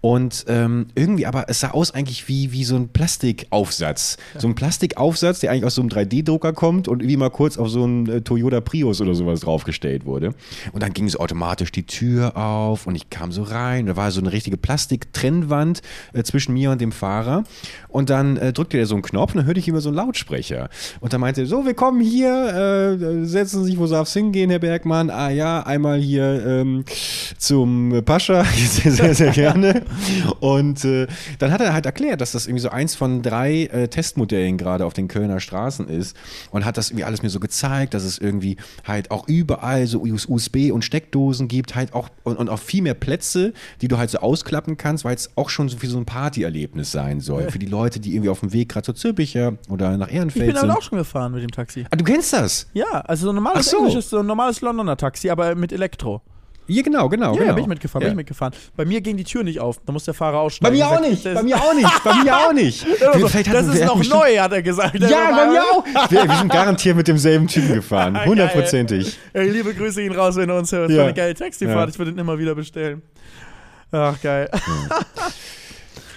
Und 0.00 0.44
ähm, 0.48 0.88
irgendwie, 0.96 1.26
aber 1.26 1.48
es 1.48 1.60
sah 1.60 1.70
aus 1.70 1.92
eigentlich 1.92 2.26
wie, 2.26 2.50
wie 2.50 2.64
so 2.64 2.74
ein 2.74 2.88
Plastikaufsatz. 2.88 4.16
So 4.36 4.48
ein 4.48 4.56
Plastikaufsatz, 4.56 5.38
der 5.38 5.52
eigentlich 5.52 5.66
aus 5.66 5.76
so 5.76 5.82
einem 5.82 5.90
3D-Drucker 5.90 6.52
kommt 6.52 6.88
und 6.88 7.06
wie 7.06 7.16
mal 7.16 7.30
kurz 7.30 7.56
auf 7.56 7.68
so 7.68 7.84
einen 7.84 8.08
äh, 8.08 8.20
Toyota 8.22 8.60
Prius 8.60 9.00
oder 9.00 9.14
sowas 9.14 9.40
draufgestellt 9.40 10.04
wurde. 10.04 10.34
Und 10.72 10.82
dann 10.82 10.92
ging 10.92 11.08
so 11.08 11.20
automatisch 11.20 11.70
die 11.70 11.86
Tür 11.86 12.36
auf 12.36 12.88
und 12.88 12.96
ich 12.96 13.10
kam 13.10 13.30
so 13.30 13.44
rein. 13.44 13.86
Da 13.86 13.94
war 13.94 14.10
so 14.10 14.20
richtige 14.32 14.56
Plastiktrennwand 14.56 15.82
äh, 16.12 16.22
zwischen 16.22 16.54
mir 16.54 16.70
und 16.70 16.80
dem 16.80 16.92
Fahrer. 16.92 17.44
Und 17.88 18.10
dann 18.10 18.36
äh, 18.36 18.52
drückte 18.52 18.78
er 18.78 18.86
so 18.86 18.94
einen 18.94 19.02
Knopf 19.02 19.32
und 19.32 19.38
dann 19.38 19.46
hörte 19.46 19.60
ich 19.60 19.68
immer 19.68 19.80
so 19.80 19.90
einen 19.90 19.96
Lautsprecher. 19.96 20.68
Und 21.00 21.12
dann 21.12 21.20
meinte 21.20 21.42
er, 21.42 21.46
so, 21.46 21.64
wir 21.64 21.74
kommen 21.74 22.00
hier, 22.00 22.98
äh, 22.98 23.24
setzen 23.26 23.64
Sie 23.64 23.72
sich, 23.72 23.78
wo 23.78 23.86
darf 23.86 24.08
es 24.08 24.14
hingehen, 24.14 24.50
Herr 24.50 24.58
Bergmann? 24.58 25.10
Ah 25.10 25.30
ja, 25.30 25.62
einmal 25.62 26.00
hier 26.00 26.44
ähm, 26.46 26.84
zum 27.38 28.02
Pascha, 28.04 28.44
sehr, 28.54 28.92
sehr, 28.92 29.14
sehr 29.14 29.30
gerne. 29.30 29.82
Und 30.40 30.84
äh, 30.84 31.06
dann 31.38 31.52
hat 31.52 31.60
er 31.60 31.72
halt 31.72 31.86
erklärt, 31.86 32.20
dass 32.20 32.32
das 32.32 32.46
irgendwie 32.46 32.62
so 32.62 32.70
eins 32.70 32.94
von 32.94 33.22
drei 33.22 33.64
äh, 33.64 33.88
Testmodellen 33.88 34.56
gerade 34.56 34.86
auf 34.86 34.94
den 34.94 35.08
Kölner 35.08 35.40
Straßen 35.40 35.88
ist 35.88 36.16
und 36.50 36.64
hat 36.64 36.76
das 36.76 36.90
irgendwie 36.90 37.04
alles 37.04 37.22
mir 37.22 37.30
so 37.30 37.40
gezeigt, 37.40 37.94
dass 37.94 38.04
es 38.04 38.18
irgendwie 38.18 38.56
halt 38.84 39.10
auch 39.10 39.28
überall 39.28 39.86
so 39.86 40.00
USB 40.02 40.70
und 40.72 40.84
Steckdosen 40.84 41.48
gibt, 41.48 41.74
halt 41.74 41.94
auch 41.94 42.08
und, 42.24 42.36
und 42.36 42.48
auch 42.48 42.58
viel 42.58 42.82
mehr 42.82 42.94
Plätze, 42.94 43.52
die 43.80 43.88
du 43.88 43.98
halt 43.98 44.10
so 44.10 44.18
ausklappen 44.22 44.76
kannst, 44.76 45.04
weil 45.04 45.14
es 45.14 45.30
auch 45.36 45.48
schon 45.50 45.68
so 45.68 45.82
wie 45.82 45.86
so 45.86 45.98
ein 45.98 46.04
Partyerlebnis 46.06 46.92
sein 46.92 47.20
soll. 47.20 47.50
Für 47.50 47.58
die 47.58 47.66
Leute, 47.66 48.00
die 48.00 48.14
irgendwie 48.14 48.30
auf 48.30 48.40
dem 48.40 48.52
Weg 48.52 48.68
gerade 48.70 48.84
zur 48.84 48.94
Zülpicher 48.94 49.54
oder 49.68 49.96
nach 49.96 50.08
Ich 50.08 50.14
Ehrenfeld 50.14 50.46
bin 50.46 50.56
sind. 50.56 50.70
aber 50.70 50.78
auch 50.78 50.82
schon 50.82 50.98
gefahren 50.98 51.32
mit 51.32 51.42
dem 51.42 51.50
Taxi. 51.50 51.84
ah, 51.90 51.96
du 51.96 52.04
kennst 52.04 52.32
das? 52.32 52.66
Ja, 52.74 52.86
also 53.02 53.24
so 53.26 53.32
ein 53.32 53.34
normales 53.36 53.70
so. 53.70 53.78
englisches, 53.78 54.08
so 54.10 54.18
ein 54.20 54.26
normales 54.26 54.60
Londoner 54.60 54.96
Taxi, 54.96 55.30
aber 55.30 55.54
mit 55.54 55.72
Elektro. 55.72 56.22
Ja, 56.68 56.80
genau, 56.80 57.08
genau. 57.08 57.32
Ja, 57.34 57.40
genau. 57.40 57.54
bin 57.54 57.64
ich 57.64 57.68
mitgefahren, 57.68 58.02
Ja. 58.02 58.08
bin 58.10 58.12
ich 58.12 58.16
mitgefahren. 58.18 58.54
Bei 58.76 58.84
mir 58.84 59.00
ging 59.00 59.16
die 59.16 59.24
Tür 59.24 59.42
nicht 59.42 59.58
auf, 59.58 59.80
da 59.84 59.92
muss 59.92 60.04
der 60.04 60.14
Fahrer 60.14 60.34
Bei 60.34 60.38
aussteigen. 60.42 60.76
mir 60.76 60.86
auch 60.88 61.00
nicht, 61.00 61.24
bei 61.24 61.42
mir 61.42 61.56
auch 61.56 61.74
nicht, 61.74 62.04
bei 62.04 62.14
mir 62.22 62.36
auch 62.36 62.52
nicht. 62.52 62.86
Also, 63.02 63.28
das 63.52 63.66
ist 63.74 63.84
noch 63.84 64.02
neu, 64.08 64.38
hat 64.38 64.52
er 64.52 64.62
gesagt. 64.62 64.94
Ja, 65.00 65.30
bei 65.36 65.50
mir 65.50 65.60
auch. 65.60 65.84
Wir, 66.10 66.22
wir 66.28 66.36
sind 66.36 66.52
garantiert 66.52 66.96
mit 66.96 67.08
demselben 67.08 67.48
Typen 67.48 67.74
gefahren. 67.74 68.14
Geil. 68.14 68.26
Hundertprozentig. 68.26 69.18
Liebe 69.34 69.74
Grüße 69.74 70.02
ihn 70.02 70.12
raus, 70.12 70.36
wenn 70.36 70.48
er 70.50 70.56
uns 70.56 70.70
hört. 70.70 70.84
Das 70.88 70.92
Ja. 70.92 70.98
war 70.98 71.04
eine 71.06 71.14
geile 71.14 71.34
Taxifahrt, 71.34 71.90
ich 71.90 71.98
würde 71.98 72.12
ihn 72.12 72.18
immer 72.18 72.38
wieder 72.38 72.54
bestellen. 72.54 73.02
Ach, 73.92 74.20
geil. 74.20 74.50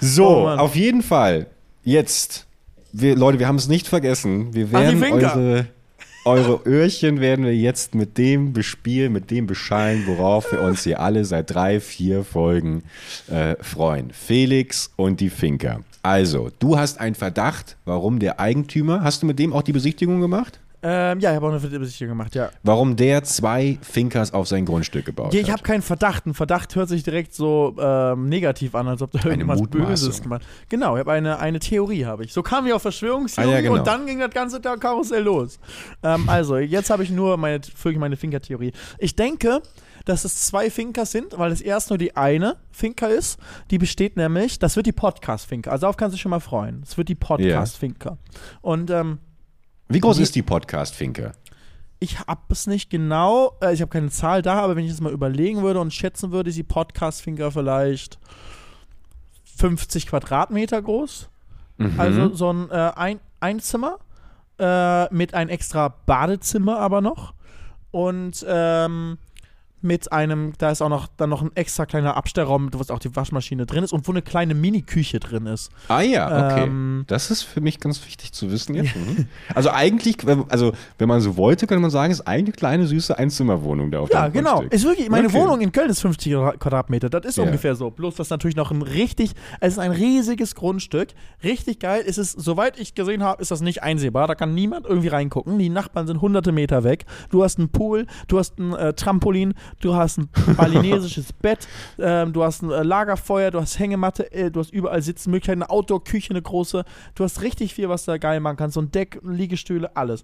So, 0.02 0.26
Oh, 0.28 0.48
auf 0.50 0.76
jeden 0.76 1.02
Fall. 1.02 1.48
Jetzt. 1.84 2.46
Wir, 2.92 3.16
Leute, 3.16 3.40
wir 3.40 3.48
haben 3.48 3.56
es 3.56 3.68
nicht 3.68 3.88
vergessen. 3.88 4.54
Wir 4.54 4.72
werden 4.72 5.02
eure, 5.04 5.68
eure 6.26 6.62
Öhrchen 6.66 7.20
werden 7.22 7.44
wir 7.46 7.56
jetzt 7.56 7.96
mit 7.96 8.18
dem 8.18 8.54
bespielen, 8.54 9.12
mit 9.14 9.32
dem 9.32 9.48
beschallen, 9.48 10.04
worauf 10.06 10.52
wir 10.52 10.62
uns 10.62 10.84
hier 10.84 11.00
alle 11.00 11.26
seit 11.26 11.54
drei, 11.54 11.80
vier 11.80 12.24
Folgen 12.24 12.84
äh, 13.30 13.56
freuen. 13.62 14.12
Felix 14.12 14.92
und 14.96 15.20
die 15.20 15.30
Finker. 15.30 15.82
Also, 16.04 16.52
du 16.60 16.78
hast 16.78 17.00
einen 17.00 17.16
Verdacht, 17.16 17.78
warum 17.86 18.20
der 18.20 18.40
Eigentümer, 18.40 19.02
hast 19.02 19.24
du 19.24 19.26
mit 19.26 19.40
dem 19.40 19.54
auch 19.54 19.64
die 19.64 19.74
Besichtigung 19.74 20.22
gemacht? 20.22 20.60
Ähm, 20.88 21.20
ja, 21.20 21.32
ich 21.32 21.36
habe 21.38 21.48
auch 21.48 21.52
eine 21.52 21.80
Besichtigung 21.80 22.16
gemacht, 22.16 22.36
ja. 22.36 22.52
Warum 22.62 22.96
der 22.96 23.24
zwei 23.24 23.80
Finkers 23.82 24.36
auf 24.36 24.48
sein 24.48 24.66
Grundstück 24.66 25.04
gebaut 25.06 25.34
Ja, 25.34 25.42
ich 25.42 25.50
habe 25.50 25.64
keinen 25.64 25.82
Verdacht. 25.82 26.28
Ein 26.28 26.36
Verdacht 26.36 26.76
hört 26.76 26.90
sich 26.90 27.02
direkt 27.02 27.34
so 27.34 27.76
ähm, 27.80 28.30
negativ 28.30 28.76
an, 28.76 28.88
als 28.88 29.02
ob 29.02 29.12
da 29.12 29.28
irgendwas. 29.28 29.60
Böses 29.64 30.22
gemacht 30.22 30.44
Genau, 30.70 30.96
ich 30.96 31.00
habe 31.00 31.14
eine, 31.14 31.40
eine 31.40 31.60
Theorie, 31.60 32.06
habe 32.06 32.24
ich. 32.24 32.34
So 32.34 32.44
kamen 32.44 32.68
wir 32.68 32.76
auf 32.76 32.84
Verschwörungstheorie 32.84 33.50
Ah, 33.50 33.56
ja, 33.56 33.62
genau. 33.62 33.80
und 33.80 33.88
dann 33.88 34.06
ging 34.06 34.20
das 34.20 34.30
ganze 34.30 34.62
Tag 34.62 34.80
Karussell 34.80 35.24
los. 35.24 35.58
Ähm, 36.04 36.30
also, 36.30 36.58
jetzt 36.58 36.92
habe 36.92 37.02
ich 37.04 37.10
nur 37.10 37.36
meine, 37.38 37.62
wirklich 37.64 37.98
meine 37.98 38.16
Finker-Theorie. 38.16 38.72
Ich 39.00 39.16
denke, 39.16 39.64
dass 40.06 40.24
es 40.24 40.46
zwei 40.46 40.70
Finkers 40.70 41.12
sind, 41.12 41.36
weil 41.40 41.52
es 41.52 41.62
erst 41.62 41.90
nur 41.90 41.98
die 41.98 42.16
eine 42.16 42.58
Finker 42.72 43.10
ist. 43.10 43.40
Die 43.72 43.80
besteht 43.80 44.18
nämlich, 44.18 44.60
das 44.60 44.76
wird 44.76 44.86
die 44.86 44.92
Podcast-Finker. 44.92 45.72
Also 45.72 45.82
darauf 45.82 45.98
kannst 45.98 46.14
du 46.14 46.18
dich 46.18 46.22
schon 46.22 46.30
mal 46.30 46.40
freuen. 46.40 46.84
Es 46.84 46.96
wird 46.96 47.10
die 47.10 47.16
Podcast-Finker. 47.16 48.20
Und 48.62 48.92
ähm, 48.92 49.18
Wie 49.88 50.00
groß 50.00 50.20
ist 50.20 50.36
die 50.36 50.42
Podcast-Finke? 50.42 51.34
ich 52.00 52.20
habe 52.20 52.42
es 52.50 52.68
nicht 52.68 52.90
genau, 52.90 53.58
äh, 53.62 53.74
ich 53.74 53.82
habe 53.82 53.90
keine 53.90 54.10
Zahl 54.10 54.42
da, 54.42 54.62
aber 54.62 54.76
wenn 54.76 54.86
ich 54.86 54.92
es 54.92 55.02
mal 55.02 55.12
überlegen 55.14 55.62
würde 55.62 55.80
und 55.80 55.94
schätzen 55.94 56.32
würde, 56.32 56.50
ist 56.50 56.58
die 56.58 56.64
Podcast-Finger 56.64 57.52
vielleicht 57.52 58.20
50 59.58 60.08
Quadratmeter 60.08 60.82
groß. 60.82 61.30
Mhm. 61.78 62.00
Also 62.00 62.34
so 62.34 62.52
ein, 62.52 62.70
äh, 62.70 62.92
ein 62.96 63.20
Einzimmer 63.40 64.00
äh, 64.60 65.14
mit 65.14 65.34
ein 65.34 65.50
extra 65.50 65.90
Badezimmer 66.06 66.80
aber 66.80 67.02
noch. 67.02 67.34
Und 67.92 68.46
ähm, 68.48 69.18
mit 69.86 70.12
einem, 70.12 70.52
da 70.58 70.72
ist 70.72 70.82
auch 70.82 70.90
noch 70.90 71.08
dann 71.16 71.30
noch 71.30 71.42
ein 71.42 71.52
extra 71.56 71.86
kleiner 71.86 72.18
Abstellraum, 72.18 72.70
wo 72.74 72.94
auch 72.94 73.00
die 73.00 73.16
Waschmaschine 73.16 73.66
drin 73.66 73.84
ist 73.86 73.94
und 73.94 74.06
wo 74.08 74.12
eine 74.12 74.22
kleine 74.22 74.54
Mini-Küche 74.54 75.20
drin 75.22 75.46
ist. 75.46 75.72
Ah 75.88 76.02
ja, 76.02 76.26
okay. 76.52 76.64
Ähm, 76.66 77.06
das 77.08 77.32
ist 77.32 77.44
für 77.44 77.62
mich 77.62 77.80
ganz 77.80 78.06
wichtig 78.06 78.34
zu 78.34 78.52
wissen 78.52 78.76
jetzt. 78.76 78.94
Mhm. 79.06 79.28
Also 79.54 79.70
eigentlich, 79.72 80.26
wenn- 80.26 80.50
also 80.50 80.72
wenn 80.98 81.08
man 81.08 81.22
so 81.22 81.38
wollte, 81.38 81.68
könnte 81.68 81.82
man 81.82 81.92
sagen, 81.92 82.12
es 82.12 82.20
ist 82.20 82.28
eigentlich 82.28 82.46
eine 82.46 82.52
kleine 82.54 82.88
süße 82.88 83.18
Einzimmerwohnung 83.18 83.92
da 83.92 84.00
auf 84.00 84.10
Ja, 84.12 84.22
deinem 84.24 84.34
genau. 84.34 84.50
Grundstück. 84.56 84.74
Ist 84.74 84.86
wirklich, 84.86 85.10
meine 85.10 85.28
Okay. 85.28 85.38
Wohnung 85.38 85.62
in 85.62 85.72
Köln 85.72 85.90
ist 85.90 86.02
50 86.02 86.34
Quadra- 86.34 86.58
Quadratmeter. 86.58 87.10
Das 87.10 87.26
ist 87.26 87.38
Ja. 87.38 87.44
ungefähr 87.44 87.76
so. 87.76 87.92
Bloß 87.92 88.16
das 88.16 88.30
natürlich 88.30 88.56
noch 88.56 88.72
ein 88.72 88.82
richtig, 88.82 89.32
es 89.60 89.74
ist 89.74 89.80
ein 89.80 89.92
riesiges 89.92 90.56
Grundstück. 90.56 91.10
Richtig 91.44 91.80
geil. 91.80 92.04
Es 92.08 92.18
ist, 92.18 92.32
soweit 92.40 92.80
ich 92.80 92.96
gesehen 92.96 93.22
habe, 93.24 93.42
ist 93.42 93.52
das 93.52 93.62
nicht 93.62 93.84
einsehbar. 93.84 94.28
Da 94.28 94.36
kann 94.36 94.54
niemand 94.56 94.86
irgendwie 94.88 95.10
reingucken. 95.10 95.60
Die 95.60 95.70
Nachbarn 95.70 96.08
sind 96.08 96.22
hunderte 96.22 96.52
Meter 96.52 96.84
weg. 96.84 97.06
Du 97.30 97.44
hast 97.44 97.60
einen 97.60 97.70
Pool, 97.70 98.08
du 98.28 98.40
hast 98.40 98.58
ein 98.58 98.74
äh, 98.74 98.94
Trampolin, 98.94 99.54
du 99.82 99.96
hast 99.96 100.18
ein 100.18 100.30
balinesisches 100.58 101.34
Bett, 101.34 101.68
ähm, 102.00 102.34
du 102.34 102.44
hast 102.44 102.62
ein 102.64 102.72
äh, 102.72 102.84
Lagerfeuer, 102.84 103.52
du 103.52 103.60
hast 103.62 103.78
Hängematte, 103.80 104.32
äh, 104.32 104.50
du 104.52 104.60
hast 104.60 104.72
überall 104.72 105.02
Sitzmöglichkeiten, 105.02 105.64
eine 105.64 105.70
Outdoor-Küche, 105.70 106.32
eine 106.32 106.42
große. 106.42 106.84
Du 107.16 107.24
hast 107.24 107.42
richtig 107.42 107.74
viel, 107.74 107.90
was 107.90 108.06
da 108.06 108.18
geil 108.18 108.40
machen 108.40 108.58
kannst. 108.58 108.76
So 108.76 108.82
ein 108.82 108.92
Deck, 108.92 109.20
Liegestühle, 109.24 109.96
alles. 109.96 110.22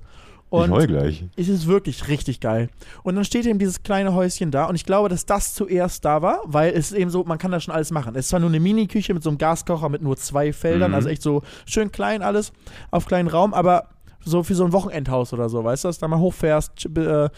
ich 0.53 0.69
heul 0.69 0.87
gleich. 0.87 1.23
Es 1.37 1.47
ist 1.47 1.67
wirklich 1.67 2.07
richtig 2.07 2.39
geil. 2.39 2.69
Und 3.03 3.15
dann 3.15 3.23
steht 3.25 3.45
eben 3.45 3.59
dieses 3.59 3.83
kleine 3.83 4.13
Häuschen 4.13 4.51
da 4.51 4.65
und 4.65 4.75
ich 4.75 4.85
glaube, 4.85 5.07
dass 5.09 5.25
das 5.25 5.53
zuerst 5.53 6.03
da 6.03 6.21
war, 6.21 6.41
weil 6.45 6.73
es 6.73 6.91
eben 6.91 7.09
so, 7.09 7.23
man 7.23 7.37
kann 7.37 7.51
da 7.51 7.59
schon 7.59 7.73
alles 7.73 7.91
machen. 7.91 8.15
Es 8.15 8.25
ist 8.25 8.29
zwar 8.29 8.39
nur 8.41 8.49
eine 8.49 8.59
Mini-Küche 8.59 9.13
mit 9.13 9.23
so 9.23 9.29
einem 9.29 9.37
Gaskocher 9.37 9.87
mit 9.89 10.01
nur 10.01 10.17
zwei 10.17 10.51
Feldern, 10.53 10.91
Mhm. 10.91 10.95
also 10.95 11.09
echt 11.09 11.21
so 11.21 11.41
schön 11.65 11.91
klein 11.91 12.21
alles, 12.21 12.51
auf 12.89 13.05
kleinen 13.05 13.29
Raum, 13.29 13.53
aber 13.53 13.87
so 14.23 14.43
für 14.43 14.53
so 14.53 14.63
ein 14.65 14.71
Wochenendhaus 14.73 15.33
oder 15.33 15.49
so, 15.49 15.63
weißt 15.63 15.83
du, 15.83 15.87
dass 15.87 15.97
du 15.97 16.01
da 16.01 16.07
mal 16.09 16.19
hochfährst, 16.19 16.73
ch- 16.77 17.25
äh, 17.25 17.29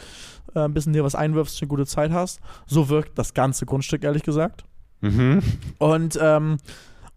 äh, 0.55 0.59
ein 0.59 0.73
bisschen 0.73 0.93
dir 0.93 1.03
was 1.03 1.15
einwirfst, 1.15 1.61
eine 1.61 1.69
gute 1.69 1.85
Zeit 1.85 2.11
hast. 2.11 2.39
So 2.65 2.89
wirkt 2.89 3.17
das 3.17 3.33
ganze 3.33 3.65
Grundstück, 3.65 4.03
ehrlich 4.03 4.23
gesagt. 4.23 4.65
Mhm. 5.01 5.41
Und, 5.79 6.17
ähm, 6.21 6.57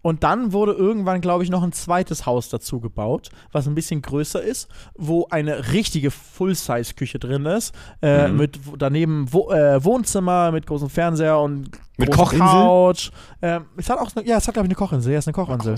und 0.02 0.22
dann 0.22 0.52
wurde 0.52 0.72
irgendwann, 0.72 1.20
glaube 1.20 1.42
ich, 1.42 1.50
noch 1.50 1.62
ein 1.64 1.72
zweites 1.72 2.26
Haus 2.26 2.48
dazu 2.48 2.80
gebaut, 2.80 3.30
was 3.50 3.66
ein 3.66 3.74
bisschen 3.74 4.02
größer 4.02 4.40
ist, 4.40 4.68
wo 4.94 5.26
eine 5.30 5.72
richtige 5.72 6.10
Full-Size-Küche 6.12 7.18
drin 7.18 7.44
ist. 7.46 7.74
Äh, 8.02 8.28
Mhm. 8.28 8.36
Mit 8.36 8.60
daneben 8.78 9.32
Wo 9.32 9.50
äh, 9.50 9.82
Wohnzimmer 9.84 10.52
mit 10.52 10.66
großem 10.66 10.90
Fernseher 10.90 11.40
und 11.40 11.70
Mit 11.97 12.11
Kochinsel? 12.11 12.47
Couch. 12.47 13.11
Ähm, 13.40 13.66
es 13.76 13.88
hat 13.88 13.99
auch, 13.99 14.11
ja, 14.24 14.36
es 14.36 14.47
hat, 14.47 14.55
glaube 14.55 14.66
ich, 14.66 14.70
eine 14.70 14.74
Kochinsel. 14.74 15.12
Ja, 15.12 15.18
es 15.18 15.26
ist 15.26 15.28
eine 15.28 15.44
Kochinsel. 15.44 15.76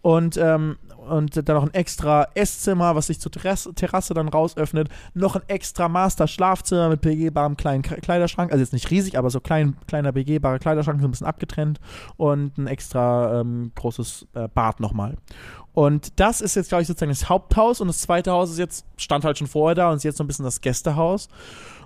Und, 0.00 0.36
ähm, 0.36 0.78
und 1.08 1.36
dann 1.36 1.56
noch 1.56 1.64
ein 1.64 1.74
extra 1.74 2.28
Esszimmer, 2.34 2.94
was 2.94 3.08
sich 3.08 3.20
zur 3.20 3.32
Terrasse, 3.32 3.74
Terrasse 3.74 4.14
dann 4.14 4.28
raus 4.28 4.56
öffnet. 4.56 4.88
Noch 5.14 5.36
ein 5.36 5.42
extra 5.48 5.88
Master-Schlafzimmer 5.88 6.88
mit 6.88 7.00
begehbarem 7.02 7.56
kleinen 7.56 7.82
Kleiderschrank. 7.82 8.50
Also 8.50 8.62
jetzt 8.62 8.72
nicht 8.72 8.90
riesig, 8.90 9.18
aber 9.18 9.28
so 9.28 9.40
klein, 9.40 9.76
kleiner 9.86 10.12
begehbarer 10.12 10.58
Kleiderschrank, 10.58 11.00
so 11.00 11.08
ein 11.08 11.10
bisschen 11.10 11.26
abgetrennt. 11.26 11.80
Und 12.16 12.56
ein 12.56 12.66
extra 12.66 13.40
ähm, 13.40 13.72
großes 13.74 14.28
äh, 14.34 14.48
Bad 14.48 14.80
nochmal. 14.80 15.16
Und 15.74 16.20
das 16.20 16.40
ist 16.40 16.54
jetzt, 16.54 16.68
glaube 16.68 16.82
ich, 16.82 16.88
sozusagen 16.88 17.10
das 17.10 17.28
Haupthaus. 17.28 17.80
Und 17.80 17.88
das 17.88 18.00
zweite 18.00 18.30
Haus 18.30 18.50
ist 18.50 18.58
jetzt, 18.58 18.86
stand 18.96 19.24
halt 19.24 19.38
schon 19.38 19.46
vorher 19.46 19.74
da 19.74 19.90
und 19.90 19.96
ist 19.96 20.04
jetzt 20.04 20.18
so 20.18 20.24
ein 20.24 20.28
bisschen 20.28 20.44
das 20.44 20.60
Gästehaus. 20.60 21.28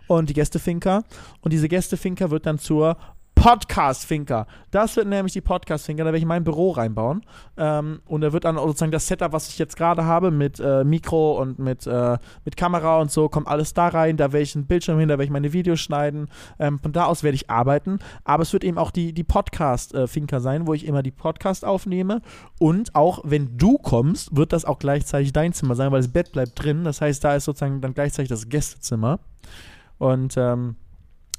Und 0.09 0.29
die 0.29 0.35
Gästefinker. 0.35 1.03
Und 1.41 1.53
diese 1.53 1.69
Gästefinker 1.69 2.31
wird 2.31 2.47
dann 2.47 2.59
zur 2.59 2.97
Podcast-Finker. 3.37 4.47
Das 4.73 4.97
wird 4.97 5.07
nämlich 5.07 5.35
die 5.35 5.41
Podcast-Finker, 5.41 6.03
da 6.03 6.07
werde 6.07 6.17
ich 6.17 6.23
in 6.23 6.29
mein 6.29 6.43
Büro 6.43 6.73
reinbauen. 6.73 7.25
Ähm, 7.57 8.01
und 8.07 8.23
da 8.23 8.33
wird 8.33 8.45
dann 8.45 8.57
sozusagen 8.57 8.91
das 8.91 9.07
Setup, 9.07 9.33
was 9.33 9.49
ich 9.49 9.59
jetzt 9.59 9.77
gerade 9.77 10.05
habe, 10.05 10.33
mit 10.33 10.59
äh, 10.59 10.83
Mikro 10.83 11.41
und 11.41 11.59
mit, 11.59 11.87
äh, 11.87 12.19
mit 12.45 12.57
Kamera 12.57 12.99
und 13.01 13.13
so, 13.13 13.29
kommt 13.29 13.47
alles 13.47 13.75
da 13.75 13.89
rein. 13.89 14.17
Da 14.17 14.33
werde 14.33 14.43
ich 14.43 14.57
einen 14.57 14.67
Bildschirm 14.67 14.99
hin, 14.99 15.09
da 15.09 15.13
werde 15.13 15.25
ich 15.25 15.31
meine 15.31 15.53
Videos 15.53 15.79
schneiden. 15.79 16.29
Ähm, 16.59 16.81
von 16.81 16.93
da 16.93 17.05
aus 17.05 17.23
werde 17.23 17.37
ich 17.37 17.49
arbeiten. 17.49 17.99
Aber 18.25 18.43
es 18.43 18.53
wird 18.53 18.65
eben 18.65 18.79
auch 18.79 18.91
die, 18.91 19.13
die 19.13 19.25
Podcast-Finker 19.25 20.41
sein, 20.41 20.67
wo 20.67 20.75
ich 20.75 20.87
immer 20.87 21.03
die 21.03 21.13
Podcast 21.13 21.65
aufnehme. 21.65 22.23
Und 22.59 22.95
auch 22.97 23.21
wenn 23.23 23.57
du 23.59 23.77
kommst, 23.79 24.35
wird 24.35 24.53
das 24.53 24.65
auch 24.65 24.79
gleichzeitig 24.79 25.33
dein 25.33 25.53
Zimmer 25.53 25.77
sein, 25.77 25.93
weil 25.93 26.01
das 26.01 26.13
Bett 26.13 26.33
bleibt 26.33 26.61
drin. 26.61 26.85
Das 26.85 27.01
heißt, 27.01 27.23
da 27.23 27.37
ist 27.37 27.45
sozusagen 27.45 27.81
dann 27.83 27.95
gleichzeitig 27.95 28.31
das 28.31 28.49
Gästezimmer. 28.49 29.21
Und 29.99 30.37
ähm, 30.37 30.77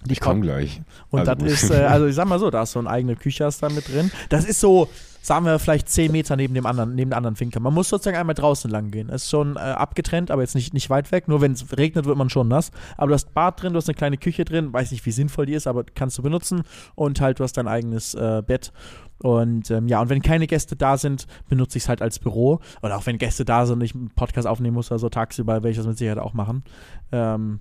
Die 0.06 0.14
Ich 0.14 0.20
komme 0.20 0.42
gleich. 0.42 0.82
Und 1.10 1.20
Also 1.20 1.34
das 1.34 1.44
gut. 1.44 1.50
ist, 1.50 1.70
äh, 1.72 1.84
also 1.90 2.06
ich 2.06 2.16
sag 2.16 2.28
mal 2.28 2.40
so, 2.40 2.50
da 2.50 2.64
ist 2.64 2.72
so 2.72 2.80
eine 2.80 2.90
eigene 2.90 3.16
Küche 3.16 3.46
ist 3.46 3.62
da 3.62 3.70
mit 3.70 3.88
drin. 3.88 4.12
Das 4.30 4.46
ist 4.46 4.60
so, 4.60 4.90
sagen 5.22 5.46
wir, 5.46 5.60
vielleicht 5.60 5.90
10 5.90 6.12
Meter 6.12 6.36
neben 6.36 6.54
dem 6.54 6.66
anderen, 6.66 6.96
neben 6.96 7.10
der 7.12 7.18
anderen 7.18 7.36
Finke. 7.36 7.60
Man 7.60 7.74
muss 7.74 7.90
sozusagen 7.90 8.18
einmal 8.18 8.36
draußen 8.36 8.72
lang 8.72 8.92
gehen. 8.92 9.10
Ist 9.10 9.30
schon 9.30 9.56
äh, 9.56 9.60
abgetrennt, 9.60 10.32
aber 10.32 10.42
jetzt 10.42 10.56
nicht, 10.56 10.74
nicht 10.74 10.90
weit 10.90 11.12
weg. 11.12 11.28
Nur 11.28 11.42
wenn 11.42 11.52
es 11.52 11.78
regnet, 11.78 12.06
wird 12.06 12.18
man 12.18 12.30
schon 12.30 12.48
nass. 12.48 12.72
Aber 12.96 13.08
du 13.08 13.14
hast 13.14 13.34
Bad 13.34 13.62
drin, 13.62 13.74
du 13.74 13.78
hast 13.78 13.90
eine 13.90 13.96
kleine 13.96 14.18
Küche 14.18 14.46
drin. 14.46 14.72
Weiß 14.72 14.92
nicht, 14.92 15.06
wie 15.06 15.12
sinnvoll 15.12 15.46
die 15.46 15.54
ist, 15.54 15.68
aber 15.68 15.84
kannst 15.84 16.18
du 16.18 16.22
benutzen. 16.22 16.64
Und 16.96 17.20
halt, 17.20 17.40
du 17.40 17.44
hast 17.44 17.54
dein 17.58 17.68
eigenes 17.68 18.14
äh, 18.14 18.42
Bett. 18.46 18.72
Und 19.20 19.72
ähm, 19.72 19.88
ja, 19.88 20.00
und 20.00 20.10
wenn 20.10 20.22
keine 20.22 20.48
Gäste 20.48 20.76
da 20.76 20.98
sind, 20.98 21.26
benutze 21.50 21.78
ich 21.78 21.86
es 21.86 21.90
halt 21.90 22.02
als 22.02 22.20
Büro. 22.20 22.60
Oder 22.82 22.98
auch 22.98 23.06
wenn 23.06 23.18
Gäste 23.18 23.46
da 23.46 23.66
sind 23.66 23.80
und 23.80 23.82
ich 23.82 23.96
einen 23.96 24.12
Podcast 24.12 24.48
aufnehmen 24.48 24.76
muss 24.76 24.92
oder 24.92 25.00
so 25.00 25.10
tagsüber, 25.10 25.54
werde 25.56 25.70
ich 25.72 25.78
das 25.78 25.88
mit 25.88 25.98
Sicherheit 25.98 26.20
auch 26.20 26.34
machen. 26.34 26.64
Ähm, 27.12 27.60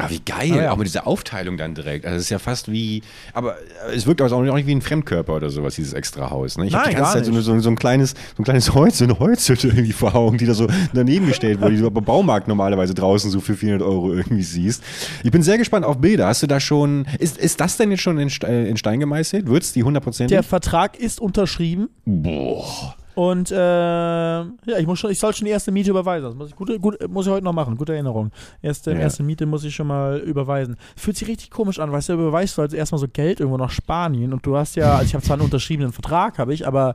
Ah, 0.00 0.08
wie 0.10 0.20
geil, 0.20 0.52
Ah, 0.52 0.62
ja. 0.62 0.70
auch 0.72 0.76
mit 0.76 0.86
dieser 0.86 1.08
Aufteilung 1.08 1.56
dann 1.56 1.74
direkt. 1.74 2.04
Also 2.06 2.16
es 2.18 2.22
ist 2.22 2.30
ja 2.30 2.38
fast 2.38 2.70
wie, 2.70 3.02
aber 3.32 3.56
äh, 3.90 3.96
es 3.96 4.06
wirkt 4.06 4.22
also 4.22 4.36
auch 4.36 4.42
nicht 4.54 4.66
wie 4.66 4.72
ein 4.74 4.80
Fremdkörper 4.80 5.34
oder 5.34 5.50
sowas, 5.50 5.74
dieses 5.74 5.92
extra 5.92 6.30
Haus. 6.30 6.56
Ne? 6.56 6.66
Ich 6.66 6.74
habe 6.74 6.88
die 6.90 6.94
ganze 6.94 7.14
Zeit 7.14 7.24
so, 7.24 7.32
eine- 7.32 7.40
so, 7.42 7.58
so 7.58 7.68
ein 7.68 7.74
kleines, 7.74 8.10
so 8.36 8.42
ein 8.42 8.44
kleines 8.44 8.72
Holz, 8.74 8.98
so 8.98 9.04
eine 9.04 9.18
Holzhütte 9.18 9.66
irgendwie 9.66 9.92
vor 9.92 10.14
Augen, 10.14 10.38
die 10.38 10.46
da 10.46 10.54
so 10.54 10.68
daneben 10.94 11.26
gestellt 11.26 11.60
wurde, 11.60 11.74
die 11.74 11.80
du 11.82 11.90
beim 11.90 12.04
Baumarkt 12.04 12.46
normalerweise 12.46 12.94
draußen 12.94 13.28
so 13.30 13.40
für 13.40 13.56
400 13.56 13.86
Euro 13.86 14.12
irgendwie 14.12 14.44
siehst. 14.44 14.84
Ich 15.24 15.32
bin 15.32 15.42
sehr 15.42 15.58
gespannt 15.58 15.84
auf 15.84 15.98
Bilder. 15.98 16.28
Hast 16.28 16.44
du 16.44 16.46
da 16.46 16.60
schon, 16.60 17.04
ist, 17.18 17.36
ist 17.36 17.60
das 17.60 17.76
denn 17.76 17.90
jetzt 17.90 18.02
schon 18.02 18.18
in, 18.20 18.28
in 18.28 18.76
Stein 18.76 19.00
gemeißelt? 19.00 19.48
Wird's 19.48 19.72
die 19.72 19.84
100%? 19.84 20.28
der 20.28 20.44
Vertrag 20.44 20.96
ist 20.96 21.20
unterschrieben. 21.20 21.88
Boah. 22.04 22.94
Und 23.18 23.50
äh, 23.50 23.56
ja, 23.56 24.78
ich 24.78 24.86
muss 24.86 25.00
schon, 25.00 25.10
ich 25.10 25.18
soll 25.18 25.34
schon 25.34 25.46
die 25.46 25.50
erste 25.50 25.72
Miete 25.72 25.90
überweisen. 25.90 26.24
Das 26.28 26.36
muss 26.36 26.50
ich, 26.50 26.54
gute, 26.54 26.78
gut, 26.78 26.96
muss 27.10 27.26
ich 27.26 27.32
heute 27.32 27.42
noch 27.42 27.52
machen. 27.52 27.76
Gute 27.76 27.92
Erinnerung. 27.92 28.30
Erste, 28.62 28.92
Ja. 28.92 28.98
erste 28.98 29.24
Miete 29.24 29.44
muss 29.44 29.64
ich 29.64 29.74
schon 29.74 29.88
mal 29.88 30.18
überweisen. 30.18 30.76
Fühlt 30.96 31.16
sich 31.16 31.26
richtig 31.26 31.50
komisch 31.50 31.80
an, 31.80 31.90
weißt 31.90 32.10
du, 32.10 32.12
überweist 32.12 32.56
du 32.56 32.62
also 32.62 32.76
erstmal 32.76 33.00
so 33.00 33.08
Geld 33.08 33.40
irgendwo 33.40 33.58
nach 33.58 33.70
Spanien 33.70 34.32
und 34.32 34.46
du 34.46 34.56
hast 34.56 34.76
ja, 34.76 34.92
also 34.92 35.04
ich 35.04 35.14
habe 35.14 35.24
zwar 35.24 35.34
einen 35.34 35.42
unterschriebenen 35.46 35.90
Vertrag, 35.90 36.38
habe 36.38 36.54
ich, 36.54 36.64
aber 36.64 36.94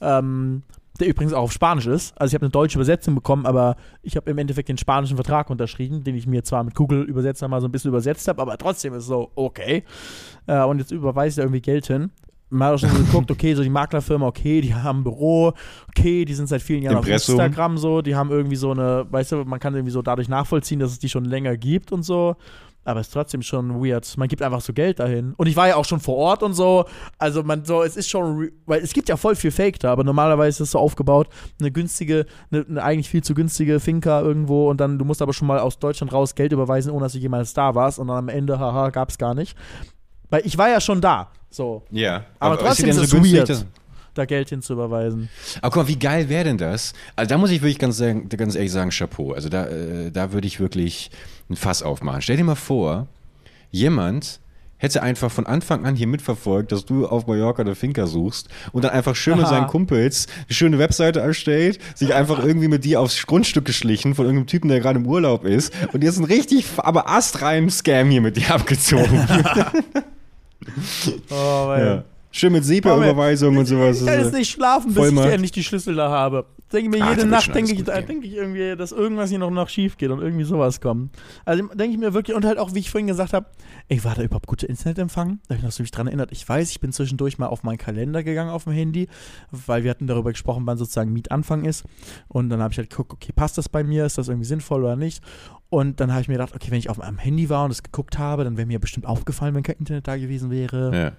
ähm, 0.00 0.62
der 1.00 1.08
übrigens 1.08 1.32
auch 1.32 1.42
auf 1.42 1.52
Spanisch 1.52 1.88
ist. 1.88 2.16
Also 2.20 2.30
ich 2.30 2.34
habe 2.36 2.44
eine 2.46 2.52
deutsche 2.52 2.78
Übersetzung 2.78 3.16
bekommen, 3.16 3.44
aber 3.44 3.74
ich 4.02 4.14
habe 4.14 4.30
im 4.30 4.38
Endeffekt 4.38 4.68
den 4.68 4.78
spanischen 4.78 5.16
Vertrag 5.16 5.50
unterschrieben, 5.50 6.04
den 6.04 6.14
ich 6.14 6.28
mir 6.28 6.44
zwar 6.44 6.62
mit 6.62 6.76
Google 6.76 7.02
Übersetzer 7.02 7.48
mal 7.48 7.60
so 7.60 7.66
ein 7.66 7.72
bisschen 7.72 7.88
übersetzt 7.88 8.28
habe, 8.28 8.40
aber 8.40 8.56
trotzdem 8.58 8.92
ist 8.94 9.02
es 9.02 9.06
so, 9.08 9.32
okay. 9.34 9.82
Äh, 10.46 10.62
und 10.62 10.78
jetzt 10.78 10.92
überweise 10.92 11.30
ich 11.30 11.34
da 11.34 11.42
irgendwie 11.42 11.62
Geld 11.62 11.88
hin. 11.88 12.12
Auch 12.62 12.78
schon 12.78 12.90
so 12.90 12.96
geguckt, 12.96 13.30
okay, 13.30 13.54
so 13.54 13.62
die 13.62 13.70
Maklerfirma, 13.70 14.26
okay, 14.26 14.60
die 14.60 14.74
haben 14.74 15.00
ein 15.00 15.04
Büro, 15.04 15.52
okay, 15.88 16.24
die 16.24 16.34
sind 16.34 16.48
seit 16.48 16.62
vielen 16.62 16.82
Jahren 16.82 16.96
Impressum. 16.98 17.34
auf 17.34 17.44
Instagram 17.44 17.78
so, 17.78 18.02
die 18.02 18.14
haben 18.14 18.30
irgendwie 18.30 18.56
so 18.56 18.70
eine, 18.70 19.06
weißt 19.10 19.32
du, 19.32 19.44
man 19.44 19.60
kann 19.60 19.74
irgendwie 19.74 19.92
so 19.92 20.02
dadurch 20.02 20.28
nachvollziehen, 20.28 20.78
dass 20.78 20.90
es 20.90 20.98
die 20.98 21.08
schon 21.08 21.24
länger 21.24 21.56
gibt 21.56 21.92
und 21.92 22.02
so. 22.02 22.36
Aber 22.84 23.00
es 23.00 23.08
ist 23.08 23.12
trotzdem 23.12 23.42
schon 23.42 23.82
weird. 23.82 24.16
Man 24.18 24.28
gibt 24.28 24.42
einfach 24.42 24.60
so 24.60 24.72
Geld 24.72 25.00
dahin. 25.00 25.32
Und 25.36 25.46
ich 25.46 25.56
war 25.56 25.68
ja 25.68 25.76
auch 25.76 25.84
schon 25.84 26.00
vor 26.00 26.16
Ort 26.16 26.42
und 26.42 26.52
so. 26.52 26.84
Also 27.18 27.42
man 27.42 27.64
so, 27.64 27.82
es 27.82 27.96
ist 27.96 28.10
schon, 28.10 28.50
weil 28.66 28.82
es 28.82 28.92
gibt 28.92 29.08
ja 29.08 29.16
voll 29.16 29.34
viel 29.36 29.50
Fake 29.50 29.78
da, 29.78 29.90
aber 29.90 30.04
normalerweise 30.04 30.62
ist 30.62 30.68
es 30.68 30.70
so 30.72 30.78
aufgebaut, 30.78 31.28
eine 31.58 31.72
günstige, 31.72 32.26
eine, 32.50 32.66
eine 32.68 32.82
eigentlich 32.82 33.08
viel 33.08 33.22
zu 33.22 33.34
günstige 33.34 33.80
Finca 33.80 34.20
irgendwo 34.20 34.68
und 34.68 34.80
dann, 34.80 34.98
du 34.98 35.04
musst 35.04 35.22
aber 35.22 35.32
schon 35.32 35.48
mal 35.48 35.58
aus 35.58 35.78
Deutschland 35.78 36.12
raus 36.12 36.34
Geld 36.34 36.52
überweisen, 36.52 36.90
ohne 36.92 37.06
dass 37.06 37.12
du 37.14 37.18
jemals 37.18 37.54
da 37.54 37.74
warst 37.74 37.98
und 37.98 38.08
dann 38.08 38.18
am 38.18 38.28
Ende, 38.28 38.58
haha, 38.58 38.90
gab 38.90 39.08
es 39.08 39.18
gar 39.18 39.34
nicht. 39.34 39.56
Weil 40.28 40.42
ich 40.44 40.58
war 40.58 40.68
ja 40.68 40.80
schon 40.80 41.00
da. 41.00 41.30
So, 41.54 41.82
Ja. 41.92 42.24
Aber 42.40 42.56
ist 42.56 42.60
trotzdem 42.62 42.88
ist 42.88 42.96
es 42.96 43.10
günstig, 43.12 43.36
weird. 43.36 43.48
dass- 43.48 43.64
da 44.14 44.24
Geld 44.26 44.48
hinzuüberweisen. 44.48 45.28
Aber 45.60 45.70
guck 45.70 45.82
mal, 45.84 45.88
wie 45.88 45.98
geil 45.98 46.28
wäre 46.28 46.44
denn 46.44 46.58
das? 46.58 46.92
Also 47.16 47.28
da 47.28 47.38
muss 47.38 47.50
ich 47.50 47.62
wirklich 47.62 47.78
ganz, 47.80 48.00
ganz 48.36 48.54
ehrlich 48.54 48.70
sagen, 48.72 48.90
Chapeau. 48.90 49.32
Also 49.32 49.48
da, 49.48 49.66
äh, 49.66 50.10
da 50.12 50.32
würde 50.32 50.46
ich 50.48 50.58
wirklich 50.60 51.10
ein 51.50 51.56
Fass 51.56 51.82
aufmachen. 51.82 52.22
Stell 52.22 52.36
dir 52.36 52.44
mal 52.44 52.54
vor, 52.54 53.06
jemand 53.72 54.40
hätte 54.76 55.02
einfach 55.02 55.30
von 55.32 55.46
Anfang 55.46 55.84
an 55.86 55.96
hier 55.96 56.06
mitverfolgt, 56.08 56.70
dass 56.72 56.84
du 56.84 57.06
auf 57.06 57.26
Mallorca 57.26 57.62
eine 57.62 57.74
Finca 57.74 58.06
suchst 58.06 58.48
und 58.72 58.84
dann 58.84 58.90
einfach 58.92 59.16
schön 59.16 59.38
mit 59.38 59.46
seinen 59.48 59.66
Kumpels 59.66 60.26
eine 60.46 60.54
schöne 60.54 60.78
Webseite 60.78 61.20
erstellt, 61.20 61.78
sich 61.94 62.14
einfach 62.14 62.44
irgendwie 62.44 62.68
mit 62.68 62.84
dir 62.84 63.00
aufs 63.00 63.26
Grundstück 63.26 63.64
geschlichen 63.64 64.14
von 64.14 64.26
irgendeinem 64.26 64.46
Typen, 64.48 64.68
der 64.68 64.80
gerade 64.80 64.98
im 64.98 65.06
Urlaub 65.06 65.44
ist 65.44 65.72
und 65.92 66.04
jetzt 66.04 66.18
einen 66.18 66.26
richtig, 66.26 66.66
aber 66.76 67.08
astreinen 67.08 67.70
Scam 67.70 68.10
hier 68.10 68.20
mit 68.20 68.36
dir 68.36 68.52
abgezogen. 68.54 69.26
Oh, 71.30 71.66
weil 71.68 71.86
ja. 71.86 72.04
Schön 72.36 72.52
mit 72.52 72.64
SEPA-Überweisung 72.64 73.56
und 73.56 73.66
sowas. 73.66 74.00
Ich 74.00 74.06
kann 74.06 74.18
jetzt 74.18 74.34
nicht 74.34 74.50
schlafen, 74.50 74.88
bis 74.88 74.96
Vollmarkt. 74.96 75.28
ich 75.28 75.34
endlich 75.34 75.52
die 75.52 75.62
Schlüssel 75.62 75.94
da 75.94 76.10
habe. 76.10 76.46
Denke 76.72 76.90
mir 76.90 77.04
Ah, 77.04 77.10
jede 77.10 77.22
wird 77.22 77.30
Nacht, 77.30 77.54
denke 77.54 77.72
ich, 77.72 77.84
denke 77.84 78.26
ich 78.26 78.34
irgendwie, 78.34 78.74
dass 78.76 78.90
irgendwas 78.90 79.30
hier 79.30 79.38
noch 79.38 79.52
nach 79.52 79.68
schief 79.68 79.96
geht 79.96 80.10
und 80.10 80.20
irgendwie 80.20 80.42
sowas 80.42 80.80
kommt. 80.80 81.16
Also 81.44 81.64
denke 81.68 81.94
ich 81.94 81.98
mir 81.98 82.12
wirklich, 82.12 82.36
und 82.36 82.44
halt 82.44 82.58
auch, 82.58 82.74
wie 82.74 82.80
ich 82.80 82.90
vorhin 82.90 83.06
gesagt 83.06 83.34
habe, 83.34 83.46
ey, 83.88 84.02
war 84.02 84.16
da 84.16 84.22
überhaupt 84.22 84.48
guter 84.48 84.68
Internetempfang? 84.68 85.38
Da 85.46 85.54
habe 85.54 85.64
ich 85.64 85.70
noch 85.70 85.78
mich 85.78 85.90
dran 85.92 86.08
erinnert. 86.08 86.32
Ich 86.32 86.48
weiß, 86.48 86.72
ich 86.72 86.80
bin 86.80 86.90
zwischendurch 86.92 87.38
mal 87.38 87.46
auf 87.46 87.62
meinen 87.62 87.78
Kalender 87.78 88.24
gegangen 88.24 88.50
auf 88.50 88.64
dem 88.64 88.72
Handy, 88.72 89.06
weil 89.52 89.84
wir 89.84 89.90
hatten 89.92 90.08
darüber 90.08 90.32
gesprochen, 90.32 90.62
wann 90.66 90.76
sozusagen 90.76 91.12
Mietanfang 91.12 91.64
ist. 91.64 91.84
Und 92.26 92.48
dann 92.48 92.60
habe 92.60 92.72
ich 92.72 92.78
halt 92.78 92.90
geguckt, 92.90 93.12
okay, 93.12 93.30
passt 93.32 93.56
das 93.58 93.68
bei 93.68 93.84
mir? 93.84 94.04
Ist 94.06 94.18
das 94.18 94.26
irgendwie 94.26 94.48
sinnvoll 94.48 94.82
oder 94.82 94.96
nicht? 94.96 95.22
Und 95.74 96.00
dann 96.00 96.12
habe 96.12 96.20
ich 96.22 96.28
mir 96.28 96.34
gedacht, 96.34 96.54
okay, 96.54 96.70
wenn 96.70 96.78
ich 96.78 96.88
auf 96.88 96.98
meinem 96.98 97.18
Handy 97.18 97.48
war 97.48 97.64
und 97.64 97.70
es 97.70 97.82
geguckt 97.82 98.18
habe, 98.18 98.44
dann 98.44 98.56
wäre 98.56 98.66
mir 98.66 98.78
bestimmt 98.78 99.06
aufgefallen, 99.06 99.54
wenn 99.54 99.62
kein 99.62 99.76
Internet 99.76 100.06
da 100.06 100.16
gewesen 100.16 100.50
wäre. 100.50 101.14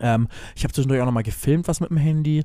Ja. 0.00 0.14
Ähm, 0.14 0.28
ich 0.54 0.64
habe 0.64 0.74
zwischendurch 0.74 1.00
auch 1.00 1.06
nochmal 1.06 1.22
gefilmt, 1.22 1.68
was 1.68 1.80
mit 1.80 1.90
dem 1.90 1.96
Handy. 1.96 2.38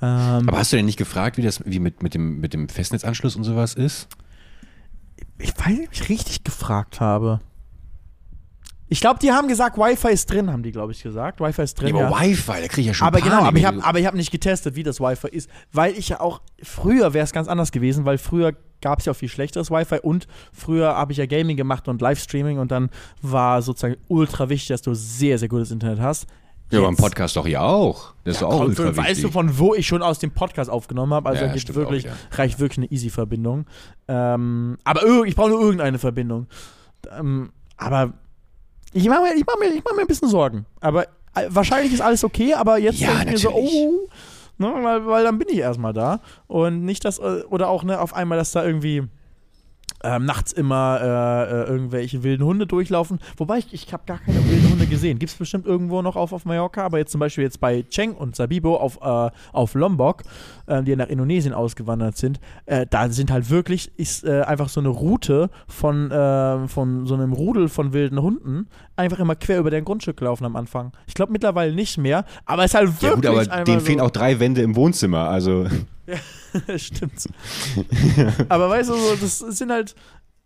Ähm, 0.00 0.48
Aber 0.48 0.58
hast 0.58 0.72
du 0.72 0.76
denn 0.76 0.86
nicht 0.86 0.98
gefragt, 0.98 1.36
wie 1.36 1.42
das 1.42 1.64
wie 1.64 1.80
mit, 1.80 2.02
mit, 2.02 2.14
dem, 2.14 2.38
mit 2.40 2.54
dem 2.54 2.68
Festnetzanschluss 2.68 3.36
und 3.36 3.44
sowas 3.44 3.74
ist? 3.74 4.08
ich 5.42 5.58
weiß 5.58 5.78
nicht, 5.78 5.88
ob 5.88 5.94
ich 5.94 6.08
richtig 6.08 6.44
gefragt 6.44 7.00
habe. 7.00 7.40
Ich 8.92 9.00
glaube, 9.00 9.18
die 9.20 9.32
haben 9.32 9.48
gesagt, 9.48 9.78
Wi-Fi 9.78 10.08
ist 10.12 10.30
drin, 10.30 10.50
haben 10.52 10.62
die, 10.62 10.70
glaube 10.70 10.92
ich, 10.92 11.02
gesagt. 11.02 11.40
Wi-Fi 11.40 11.62
ist 11.62 11.80
drin. 11.80 11.96
Ja, 11.96 12.02
Ja, 12.02 12.06
aber 12.08 12.20
Wi-Fi, 12.20 12.52
da 12.60 12.68
kriege 12.68 12.80
ich 12.82 12.86
ja 12.88 12.94
schon 12.94 13.06
aber 13.06 13.20
genau, 13.22 13.40
Panik, 13.40 13.64
aber 13.66 13.98
ich 13.98 14.04
habe 14.04 14.06
hab 14.08 14.14
nicht 14.14 14.30
getestet, 14.30 14.76
wie 14.76 14.82
das 14.82 15.00
Wi-Fi 15.00 15.28
ist. 15.28 15.48
Weil 15.72 15.92
ich 15.96 16.10
ja 16.10 16.20
auch, 16.20 16.42
früher 16.62 17.14
wäre 17.14 17.24
es 17.24 17.32
ganz 17.32 17.48
anders 17.48 17.72
gewesen, 17.72 18.04
weil 18.04 18.18
früher 18.18 18.52
gab 18.82 18.98
es 18.98 19.06
ja 19.06 19.12
auch 19.12 19.16
viel 19.16 19.30
schlechteres 19.30 19.70
Wi-Fi 19.70 20.00
und 20.02 20.26
früher 20.52 20.94
habe 20.94 21.12
ich 21.12 21.18
ja 21.18 21.24
Gaming 21.24 21.56
gemacht 21.56 21.88
und 21.88 22.02
Livestreaming 22.02 22.58
und 22.58 22.70
dann 22.70 22.90
war 23.22 23.62
sozusagen 23.62 23.96
ultra 24.08 24.48
wichtig, 24.50 24.68
dass 24.68 24.82
du 24.82 24.92
sehr, 24.92 25.38
sehr 25.38 25.48
gutes 25.48 25.70
Internet 25.70 26.00
hast. 26.00 26.26
Ja, 26.70 26.80
beim 26.80 26.90
Jetzt- 26.90 27.00
Podcast 27.00 27.36
doch 27.36 27.46
ja 27.46 27.60
auch. 27.62 28.12
Das 28.24 28.34
ist 28.34 28.42
doch 28.42 28.48
auch 28.48 28.58
Komm, 28.58 28.68
ultra 28.68 28.94
Weißt 28.96 29.08
wichtig. 29.08 29.22
du, 29.24 29.30
von 29.30 29.58
wo 29.58 29.74
ich 29.74 29.86
schon 29.86 30.02
aus 30.02 30.18
dem 30.18 30.32
Podcast 30.32 30.68
aufgenommen 30.70 31.14
habe? 31.14 31.28
Also 31.30 31.44
Ja, 31.46 31.56
stimmt 31.58 31.76
wirklich, 31.76 32.06
auch, 32.08 32.12
ja. 32.12 32.36
reicht 32.38 32.58
wirklich 32.60 32.78
eine 32.78 32.90
Easy-Verbindung. 32.92 33.64
Ähm, 34.08 34.76
aber 34.84 35.00
ich 35.24 35.34
brauche 35.34 35.50
nur 35.50 35.60
irgendeine 35.62 35.98
Verbindung. 35.98 36.46
Ähm, 37.18 37.52
aber 37.78 38.12
ich 38.92 39.08
mache 39.08 39.22
mir, 39.22 39.34
ich 39.34 39.44
mach 39.46 39.58
mir, 39.58 39.74
ich 39.74 39.82
mach 39.84 39.94
mir 39.94 40.02
ein 40.02 40.06
bisschen 40.06 40.28
Sorgen. 40.28 40.66
Aber 40.80 41.04
äh, 41.34 41.48
wahrscheinlich 41.48 41.92
ist 41.92 42.00
alles 42.00 42.24
okay, 42.24 42.54
aber 42.54 42.78
jetzt 42.78 43.00
Ja, 43.00 43.08
denke 43.08 43.24
ich 43.26 43.30
mir 43.32 43.38
so, 43.38 43.54
oh, 43.54 44.08
ne, 44.58 44.74
weil, 44.82 45.06
weil 45.06 45.24
dann 45.24 45.38
bin 45.38 45.48
ich 45.50 45.58
erstmal 45.58 45.92
da. 45.92 46.20
Und 46.46 46.84
nicht, 46.84 47.04
dass, 47.04 47.18
äh, 47.18 47.42
oder 47.48 47.68
auch 47.68 47.84
ne, 47.84 48.00
auf 48.00 48.14
einmal, 48.14 48.38
dass 48.38 48.52
da 48.52 48.64
irgendwie 48.64 49.04
ähm, 50.04 50.24
nachts 50.24 50.52
immer 50.52 50.98
äh, 51.00 51.52
äh, 51.52 51.64
irgendwelche 51.68 52.22
wilden 52.22 52.44
Hunde 52.44 52.66
durchlaufen. 52.66 53.20
Wobei 53.36 53.58
ich, 53.58 53.72
ich 53.72 53.92
habe 53.92 54.02
gar 54.06 54.18
keine 54.18 54.44
wilden 54.48 54.70
Hunde 54.70 54.86
gesehen. 54.86 55.18
Gibt 55.18 55.30
es 55.32 55.38
bestimmt 55.38 55.66
irgendwo 55.66 56.02
noch 56.02 56.16
auf, 56.16 56.32
auf 56.32 56.44
Mallorca, 56.44 56.84
aber 56.84 56.98
jetzt 56.98 57.12
zum 57.12 57.20
Beispiel 57.20 57.44
jetzt 57.44 57.60
bei 57.60 57.82
Cheng 57.88 58.14
und 58.14 58.34
Sabibo 58.34 58.76
auf, 58.76 58.98
äh, 59.00 59.30
auf 59.52 59.74
Lombok, 59.74 60.22
äh, 60.72 60.82
die 60.82 60.90
ja 60.90 60.96
nach 60.96 61.08
Indonesien 61.08 61.54
ausgewandert 61.54 62.16
sind, 62.16 62.40
äh, 62.66 62.86
da 62.88 63.08
sind 63.08 63.30
halt 63.30 63.50
wirklich, 63.50 63.92
ist 63.96 64.24
äh, 64.24 64.42
einfach 64.42 64.68
so 64.68 64.80
eine 64.80 64.88
Route 64.88 65.50
von, 65.68 66.10
äh, 66.10 66.68
von 66.68 67.06
so 67.06 67.14
einem 67.14 67.32
Rudel 67.32 67.68
von 67.68 67.92
wilden 67.92 68.20
Hunden 68.20 68.68
einfach 68.96 69.18
immer 69.18 69.36
quer 69.36 69.58
über 69.58 69.70
dein 69.70 69.84
Grundstück 69.84 70.16
gelaufen 70.16 70.44
am 70.44 70.56
Anfang. 70.56 70.92
Ich 71.06 71.14
glaube 71.14 71.32
mittlerweile 71.32 71.74
nicht 71.74 71.98
mehr, 71.98 72.24
aber 72.44 72.64
es 72.64 72.72
ist 72.72 72.74
halt 72.74 73.02
wirklich 73.02 73.24
ja 73.24 73.30
gut, 73.30 73.48
aber 73.50 73.64
denen 73.64 73.80
so, 73.80 73.86
fehlen 73.86 74.00
auch 74.00 74.10
drei 74.10 74.40
Wände 74.40 74.62
im 74.62 74.76
Wohnzimmer. 74.76 75.28
Also 75.28 75.66
Stimmt. 76.76 77.28
aber 78.48 78.68
weißt 78.68 78.90
du, 78.90 78.94
so, 78.94 79.16
das 79.20 79.38
sind 79.38 79.70
halt 79.70 79.94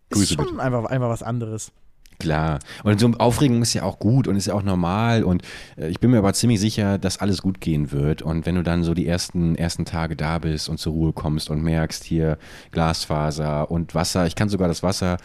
ist 0.09 0.19
Grüße 0.19 0.35
schon 0.35 0.45
bitte. 0.47 0.63
einfach, 0.63 0.85
einfach 0.85 1.09
was 1.09 1.23
anderes. 1.23 1.73
Klar. 2.19 2.59
Und 2.85 3.01
so 3.01 3.11
Aufregung 3.19 3.63
ist 3.63 3.75
ja 3.75 3.83
auch 3.83 3.99
gut 3.99 4.29
und 4.29 4.37
ist 4.37 4.47
ja 4.47 4.55
auch 4.55 4.63
normal. 4.63 5.25
Und 5.25 5.43
äh, 5.77 5.89
ich 5.89 6.01
bin 6.01 6.11
mir 6.11 6.19
aber 6.19 6.33
ziemlich 6.33 6.61
sicher, 6.61 6.99
dass 6.99 7.19
alles 7.19 7.43
gut 7.43 7.61
gehen 7.61 7.93
wird. 7.93 8.23
Und 8.23 8.47
wenn 8.47 8.55
du 8.55 8.63
dann 8.63 8.85
so 8.85 8.95
die 8.95 9.07
ersten, 9.07 9.55
ersten 9.55 9.85
Tage 9.85 10.17
da 10.17 10.39
bist 10.39 10.69
und 10.69 10.79
zur 10.79 10.93
Ruhe 10.93 11.13
kommst 11.13 11.51
und 11.51 11.63
merkst, 11.63 12.05
hier 12.05 12.39
Glasfaser 12.71 13.71
und 13.71 13.95
Wasser, 13.95 14.27
ich 14.27 14.35
kann 14.35 14.49
sogar 14.49 14.69
das 14.69 14.83
Wasser 14.83 15.19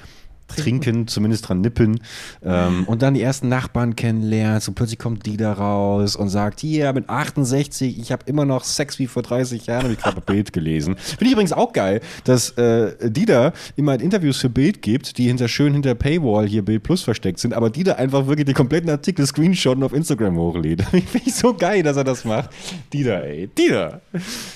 trinken, 0.55 1.07
zumindest 1.07 1.47
dran 1.49 1.61
nippen 1.61 1.99
ähm, 2.43 2.83
und 2.85 3.01
dann 3.01 3.13
die 3.13 3.21
ersten 3.21 3.49
Nachbarn 3.49 3.95
kennenlernst 3.95 4.67
und 4.67 4.75
plötzlich 4.75 4.99
kommt 4.99 5.25
die 5.25 5.37
da 5.37 5.53
raus 5.53 6.15
und 6.15 6.29
sagt, 6.29 6.59
hier 6.59 6.91
mit 6.93 7.09
68, 7.09 7.99
ich 7.99 8.11
habe 8.11 8.23
immer 8.25 8.45
noch 8.45 8.63
Sex 8.63 8.99
wie 8.99 9.07
vor 9.07 9.23
30 9.23 9.65
Jahren, 9.67 9.83
habe 9.83 9.93
ich 9.93 9.99
gerade 9.99 10.21
bei 10.21 10.33
Bild 10.33 10.53
gelesen. 10.53 10.95
Finde 10.97 11.25
ich 11.25 11.31
übrigens 11.33 11.53
auch 11.53 11.73
geil, 11.73 12.01
dass 12.23 12.51
äh, 12.51 13.09
Dieter 13.09 13.53
immer 13.75 13.99
Interviews 13.99 14.37
für 14.37 14.49
Bild 14.49 14.81
gibt, 14.81 15.17
die 15.17 15.27
hinter 15.27 15.47
schön 15.47 15.73
hinter 15.73 15.95
Paywall 15.95 16.47
hier 16.47 16.63
Bild 16.63 16.83
Plus 16.83 17.01
versteckt 17.03 17.39
sind, 17.39 17.53
aber 17.53 17.69
Dieter 17.69 17.97
einfach 17.97 18.27
wirklich 18.27 18.45
den 18.45 18.55
kompletten 18.55 18.89
Artikel 18.89 19.25
screenshotten 19.25 19.83
auf 19.83 19.93
Instagram 19.93 20.37
hochlädt. 20.37 20.83
Finde 20.83 21.07
ich 21.25 21.33
so 21.33 21.53
geil, 21.53 21.83
dass 21.83 21.97
er 21.97 22.03
das 22.03 22.25
macht. 22.25 22.49
Dieter, 22.93 23.23
ey, 23.23 23.47
Dieter. 23.47 24.01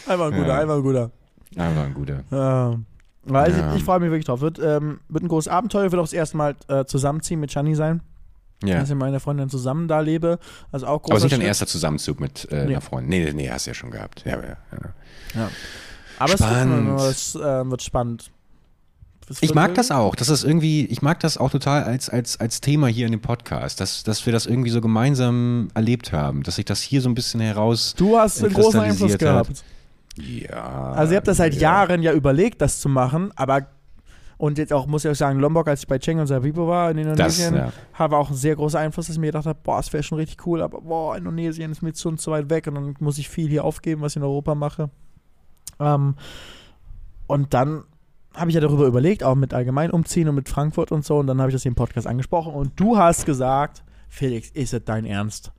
Einfach 0.08 0.28
ein 0.32 0.34
guter, 0.38 0.48
Ja. 0.48 0.60
einfach 0.60 0.76
ein 0.76 0.82
guter. 0.84 1.12
Aber 1.58 1.82
ein 1.84 1.94
guter. 1.94 2.24
Ja. 2.32 2.76
Weil 3.26 3.52
Ja. 3.52 3.70
ich, 3.72 3.78
ich 3.78 3.84
freue 3.84 4.00
mich 4.00 4.10
wirklich 4.10 4.26
drauf. 4.26 4.42
Wird, 4.42 4.60
ähm, 4.60 5.00
wird 5.10 5.24
ein 5.24 5.28
großes 5.28 5.48
Abenteuer, 5.48 5.92
wird 5.92 6.00
auch 6.00 6.06
das 6.06 6.14
erste 6.14 6.38
Mal 6.38 6.56
äh, 6.68 6.86
zusammenziehen 6.86 7.40
mit 7.40 7.52
Chani 7.52 7.76
sein. 7.76 8.02
Ja. 8.64 8.76
dass 8.80 8.84
ich 8.86 8.96
mit 8.96 9.00
meiner 9.00 9.20
Freundin 9.20 9.50
zusammen 9.50 9.88
da 9.90 10.00
lebe. 10.00 10.40
Also 10.72 10.88
auch 10.88 10.94
Aber 10.94 11.04
es 11.04 11.10
großer 11.10 11.18
ist 11.18 11.24
nicht 11.24 11.34
dein 11.34 11.42
erster 11.48 11.68
Zusammenzug 11.68 12.20
mit 12.22 12.48
äh, 12.52 12.56
Nee. 12.66 12.72
einer 12.72 12.82
Freundin. 12.82 13.10
Nee, 13.10 13.34
nee, 13.34 13.50
hast 13.50 13.66
du 13.68 13.72
ja 13.72 13.76
schon 13.76 13.92
gehabt. 13.92 14.24
Ja, 14.26 14.38
ja, 14.42 14.58
ja. 15.36 15.50
Aber 16.18 16.34
es 16.34 16.40
Spannend. 16.40 16.88
wird, 16.98 17.12
es, 17.12 17.36
äh, 17.36 17.70
wird 17.70 17.84
spannend. 17.84 18.32
Ich 19.30 19.42
wird 19.42 19.56
mag 19.56 19.76
das 19.76 19.92
auch. 19.92 20.16
Das 20.16 20.30
ist 20.30 20.44
irgendwie, 20.46 20.86
ich 20.86 21.02
mag 21.02 21.20
das 21.20 21.38
auch 21.38 21.50
total 21.52 21.84
als, 21.84 22.10
als, 22.10 22.40
als 22.40 22.62
Thema 22.62 22.88
hier 22.88 23.06
in 23.08 23.12
dem 23.12 23.22
Podcast, 23.22 23.82
dass, 23.82 24.04
dass 24.04 24.26
wir 24.26 24.32
das 24.32 24.46
irgendwie 24.46 24.70
so 24.70 24.80
gemeinsam 24.82 25.68
erlebt 25.74 26.14
haben, 26.14 26.42
dass 26.44 26.56
sich 26.56 26.66
das 26.66 26.82
hier 26.82 27.02
so 27.02 27.10
ein 27.10 27.14
bisschen 27.16 27.42
heraus. 27.42 27.94
Du 27.98 28.18
hast 28.18 28.42
einen 28.44 28.54
großen 28.54 28.80
Einfluss 28.80 29.12
kristallisiert 29.18 29.50
hat. 29.50 29.64
Ja. 30.18 30.92
Also 30.94 31.14
ihr 31.14 31.18
habt 31.18 31.28
das 31.28 31.38
seit 31.38 31.56
ja. 31.56 31.62
Jahren 31.62 32.02
ja 32.02 32.14
überlegt, 32.14 32.62
das 32.62 32.80
zu 32.80 32.90
machen, 32.90 33.32
aber 33.36 33.68
und 34.38 34.58
jetzt 34.58 34.74
auch, 34.74 34.86
muss 34.86 35.06
ich 35.06 35.12
auch 35.12 35.16
sagen, 35.16 35.40
Lombok, 35.40 35.68
als 35.68 35.82
ich 35.82 35.88
bei 35.88 35.98
Cheng 35.98 36.20
und 36.20 36.28
Sabibo 36.28 36.68
war 36.68 36.92
in 36.92 36.98
Indonesien, 36.98 37.56
ja. 37.56 37.72
war 37.98 38.20
auch 38.20 38.30
ein 38.30 38.36
sehr 38.36 38.56
großer 38.56 38.80
Einfluss, 38.80 39.08
dass 39.08 39.16
ich 39.16 39.20
mir 39.20 39.28
gedacht 39.28 39.46
habe, 39.46 39.60
boah, 39.64 39.80
es 39.80 39.94
wäre 39.94 40.04
schon 40.04 40.18
richtig 40.18 40.46
cool, 40.46 40.62
aber 40.62 40.82
boah, 40.82 41.16
Indonesien 41.16 41.72
ist 41.72 41.82
mir 41.82 41.96
schon 41.96 42.18
zu 42.18 42.32
weit 42.32 42.50
weg 42.50 42.68
und 42.68 42.76
dann 42.76 42.96
muss 43.00 43.18
ich 43.18 43.30
viel 43.30 43.48
hier 43.48 43.64
aufgeben, 43.64 44.02
was 44.02 44.14
ich 44.14 44.18
in 44.18 44.24
Europa 44.24 44.54
mache. 44.54 44.90
Ähm, 45.80 46.16
und 47.28 47.54
dann 47.54 47.86
habe 48.34 48.50
ich 48.50 48.56
ja 48.56 48.62
darüber 48.62 48.86
überlegt, 48.86 49.24
auch 49.24 49.36
mit 49.36 49.54
allgemein 49.54 49.92
umziehen 49.92 50.28
und 50.28 50.36
mit 50.36 50.50
Frankfurt 50.50 50.92
und 50.92 51.06
so, 51.06 51.18
und 51.18 51.28
dann 51.28 51.40
habe 51.40 51.50
ich 51.50 51.56
das 51.56 51.64
hier 51.64 51.72
im 51.72 51.76
Podcast 51.76 52.06
angesprochen 52.06 52.54
und 52.54 52.78
du 52.78 52.98
hast 52.98 53.26
gesagt, 53.26 53.86
Felix, 54.10 54.50
ist 54.50 54.74
es 54.74 54.84
dein 54.84 55.06
Ernst? 55.06 55.54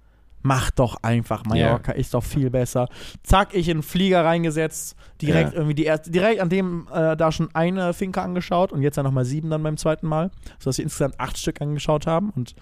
Mach 0.47 0.71
doch 0.71 0.97
einfach, 1.03 1.45
Mallorca 1.45 1.91
ist 1.93 2.15
doch 2.15 2.23
viel 2.23 2.51
besser. 2.51 2.89
Zack, 3.25 3.53
ich 3.53 3.69
in 3.69 3.79
den 3.79 3.83
Flieger 3.83 4.25
reingesetzt, 4.25 4.95
direkt 5.21 5.51
Ja. 5.53 5.57
irgendwie 5.57 5.75
die 5.75 5.85
erste, 5.85 6.11
direkt 6.13 6.41
an 6.41 6.49
dem 6.49 6.87
äh, 6.95 7.17
da 7.17 7.33
schon 7.33 7.49
eine 7.53 7.93
Finca 7.93 8.23
angeschaut 8.23 8.71
und 8.71 8.81
jetzt 8.83 8.97
ja 8.97 9.03
nochmal 9.03 9.25
sieben 9.25 9.51
dann 9.51 9.65
beim 9.65 9.77
zweiten 9.77 10.07
Mal, 10.07 10.31
sodass 10.61 10.79
wir 10.79 10.85
insgesamt 10.85 11.19
acht 11.19 11.37
Stück 11.37 11.61
angeschaut 11.61 12.07
haben 12.07 12.31
und 12.31 12.55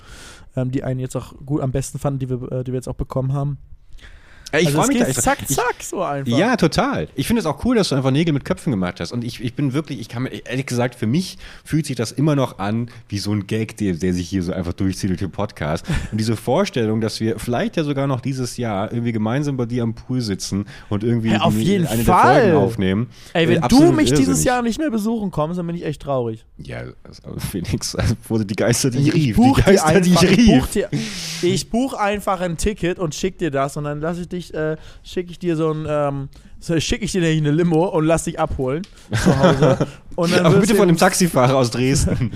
ähm, 0.57 0.71
die 0.71 0.83
einen 0.83 0.99
jetzt 0.99 1.15
auch 1.15 1.35
gut 1.45 1.61
am 1.61 1.73
besten 1.73 1.99
fanden, 1.99 2.21
die 2.21 2.31
wir, 2.31 2.53
äh, 2.53 2.65
die 2.65 2.73
wir 2.73 2.77
jetzt 2.77 2.89
auch 2.89 2.95
bekommen 2.95 3.35
haben. 3.35 3.59
Ja, 4.55 4.61
ich 4.61 4.67
also 4.69 4.79
freue 4.79 4.89
mich 4.89 4.99
da 4.99 5.07
echt. 5.07 5.21
zack, 5.23 5.39
Ich- 5.49 5.57
zack, 5.57 5.75
so 5.83 6.03
einfach. 6.03 6.39
Ja, 6.39 6.57
total. 6.57 7.09
Ich 7.15 7.27
finde 7.27 7.41
es 7.41 7.47
auch 7.47 7.65
cool, 7.65 7.77
dass 7.77 7.89
du 7.91 7.95
einfach 7.95 8.11
Nägel 8.11 8.33
mit 8.33 8.45
Köpfen 8.45 8.71
gemacht 8.71 9.01
hast. 9.01 9.13
Und 9.13 9.25
ich, 9.25 9.43
ich 9.43 9.55
bin 9.55 9.73
wirklich, 9.73 10.01
ich 10.01 10.09
kann 10.09 10.23
mir, 10.25 10.31
ehrlich 10.31 10.67
gesagt, 10.67 10.95
für 10.95 11.07
mich 11.07 11.39
fühlt 11.65 11.87
sich 11.87 11.97
das 11.97 12.13
immer 12.13 12.37
noch 12.37 12.59
an 12.59 12.89
wie 13.09 13.19
so 13.19 13.33
ein 13.33 13.47
Gag, 13.47 13.77
der, 13.77 13.95
der 13.95 14.15
sich 14.15 14.29
hier 14.29 14.43
so 14.43 14.53
einfach 14.53 14.73
durchzieht 14.73 15.11
durch 15.11 15.21
den 15.21 15.31
Podcast. 15.33 15.85
Und 16.13 16.19
diese 16.19 16.37
Vorstellung, 16.37 17.01
dass 17.01 17.21
wir 17.21 17.39
vielleicht 17.39 17.77
ja 17.77 17.85
sogar 17.85 18.07
noch 18.07 18.21
dieses 18.21 18.57
Jahr 18.57 18.93
irgendwie 18.93 19.13
gemeinsam 19.13 19.57
bei 19.57 19.67
dir 19.67 19.83
am 19.83 19.95
Pool 19.95 20.21
sitzen 20.21 20.67
und 20.89 21.03
irgendwie 21.05 21.33
Ja, 21.33 21.41
auf 21.41 21.55
jeden 21.57 21.87
eine 21.87 22.03
Fall. 22.05 22.35
der 22.35 22.43
Folgen 22.53 22.57
aufnehmen. 22.65 23.07
Ey, 23.33 23.45
Äh, 23.45 23.49
wenn 23.49 23.55
du 23.57 23.63
absolut 23.65 23.97
mich 23.97 24.11
dieses 24.11 24.27
irrsinnig. 24.29 24.45
Jahr 24.45 24.63
nicht 24.63 24.79
mehr 24.79 24.91
besuchen 24.91 25.31
kommst, 25.31 25.59
dann 25.59 25.67
bin 25.67 25.77
ich 25.77 25.85
echt 25.85 26.03
traurig. 26.03 26.45
Ja, 26.59 26.83
also 27.03 27.23
Felix, 27.51 27.95
also, 27.97 28.15
sind 28.31 28.51
die 28.51 28.57
Geister, 28.57 28.91
die 28.91 28.99
ich 29.09 29.15
rief? 29.15 29.37
Die 29.37 29.53
Geister, 29.63 30.01
die 30.01 30.13
ich 30.13 30.23
rief. 30.23 30.87
ich 31.43 31.71
buch 31.71 31.95
einfach 31.95 32.41
ein 32.41 32.57
Ticket 32.57 32.99
und 32.99 33.15
schick 33.15 33.39
dir 33.39 33.51
das 33.51 33.77
und 33.77 33.85
dann 33.85 34.01
lasse 34.01 34.23
ich 34.23 34.29
dich, 34.29 34.44
äh, 34.53 34.77
schicke 35.03 35.31
ich 35.31 35.39
dir 35.39 35.57
so 35.57 35.71
ein, 35.73 35.87
ähm, 35.89 36.29
so, 36.65 36.79
schicke 36.81 37.05
ich 37.05 37.13
dir 37.13 37.23
eine 37.27 37.51
Limo 37.51 37.87
und 37.89 38.05
lass 38.05 38.25
dich 38.25 38.41
abholen 38.41 38.83
zu 39.13 39.39
Hause. 39.39 39.87
Aber 40.17 40.57
bitte 40.59 40.75
von 40.75 40.89
dem 40.89 40.97
Taxifahrer 40.97 41.57
aus 41.57 41.71
Dresden. 41.71 42.33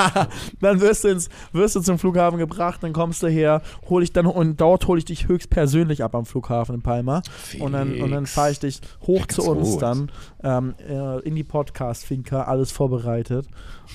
dann 0.60 0.80
wirst 0.80 1.04
du, 1.04 1.08
ins, 1.08 1.28
wirst 1.52 1.76
du 1.76 1.80
zum 1.80 1.98
Flughafen 1.98 2.38
gebracht, 2.38 2.82
dann 2.82 2.92
kommst 2.92 3.22
du 3.22 3.26
her, 3.26 3.60
hol 3.90 4.02
ich 4.02 4.12
dann 4.12 4.26
und 4.26 4.60
dort 4.60 4.86
hole 4.86 4.98
ich 4.98 5.04
dich 5.04 5.28
höchstpersönlich 5.28 6.02
ab 6.02 6.14
am 6.14 6.24
Flughafen 6.24 6.76
in 6.76 6.82
Palma. 6.82 7.22
Und 7.58 7.72
dann, 7.72 8.00
und 8.00 8.10
dann 8.10 8.26
fahre 8.26 8.52
ich 8.52 8.60
dich 8.60 8.80
hoch 9.06 9.26
Ganz 9.26 9.34
zu 9.34 9.42
uns 9.42 9.68
rot. 9.68 9.82
dann 9.82 10.12
ähm, 10.42 10.74
äh, 10.88 11.20
in 11.26 11.34
die 11.34 11.44
Podcast-Finca, 11.44 12.44
alles 12.44 12.70
vorbereitet. 12.70 13.46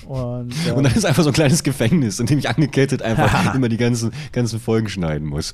Und, 0.06 0.54
ähm, 0.68 0.74
Und 0.76 0.84
dann 0.84 0.94
ist 0.94 1.04
einfach 1.04 1.22
so 1.24 1.30
ein 1.30 1.34
kleines 1.34 1.62
Gefängnis, 1.62 2.20
in 2.20 2.26
dem 2.26 2.38
ich 2.38 2.48
angekettet 2.48 3.02
einfach 3.02 3.54
immer 3.54 3.68
die 3.68 3.78
ganzen, 3.78 4.12
ganzen 4.32 4.60
Folgen 4.60 4.88
schneiden 4.88 5.26
muss. 5.26 5.52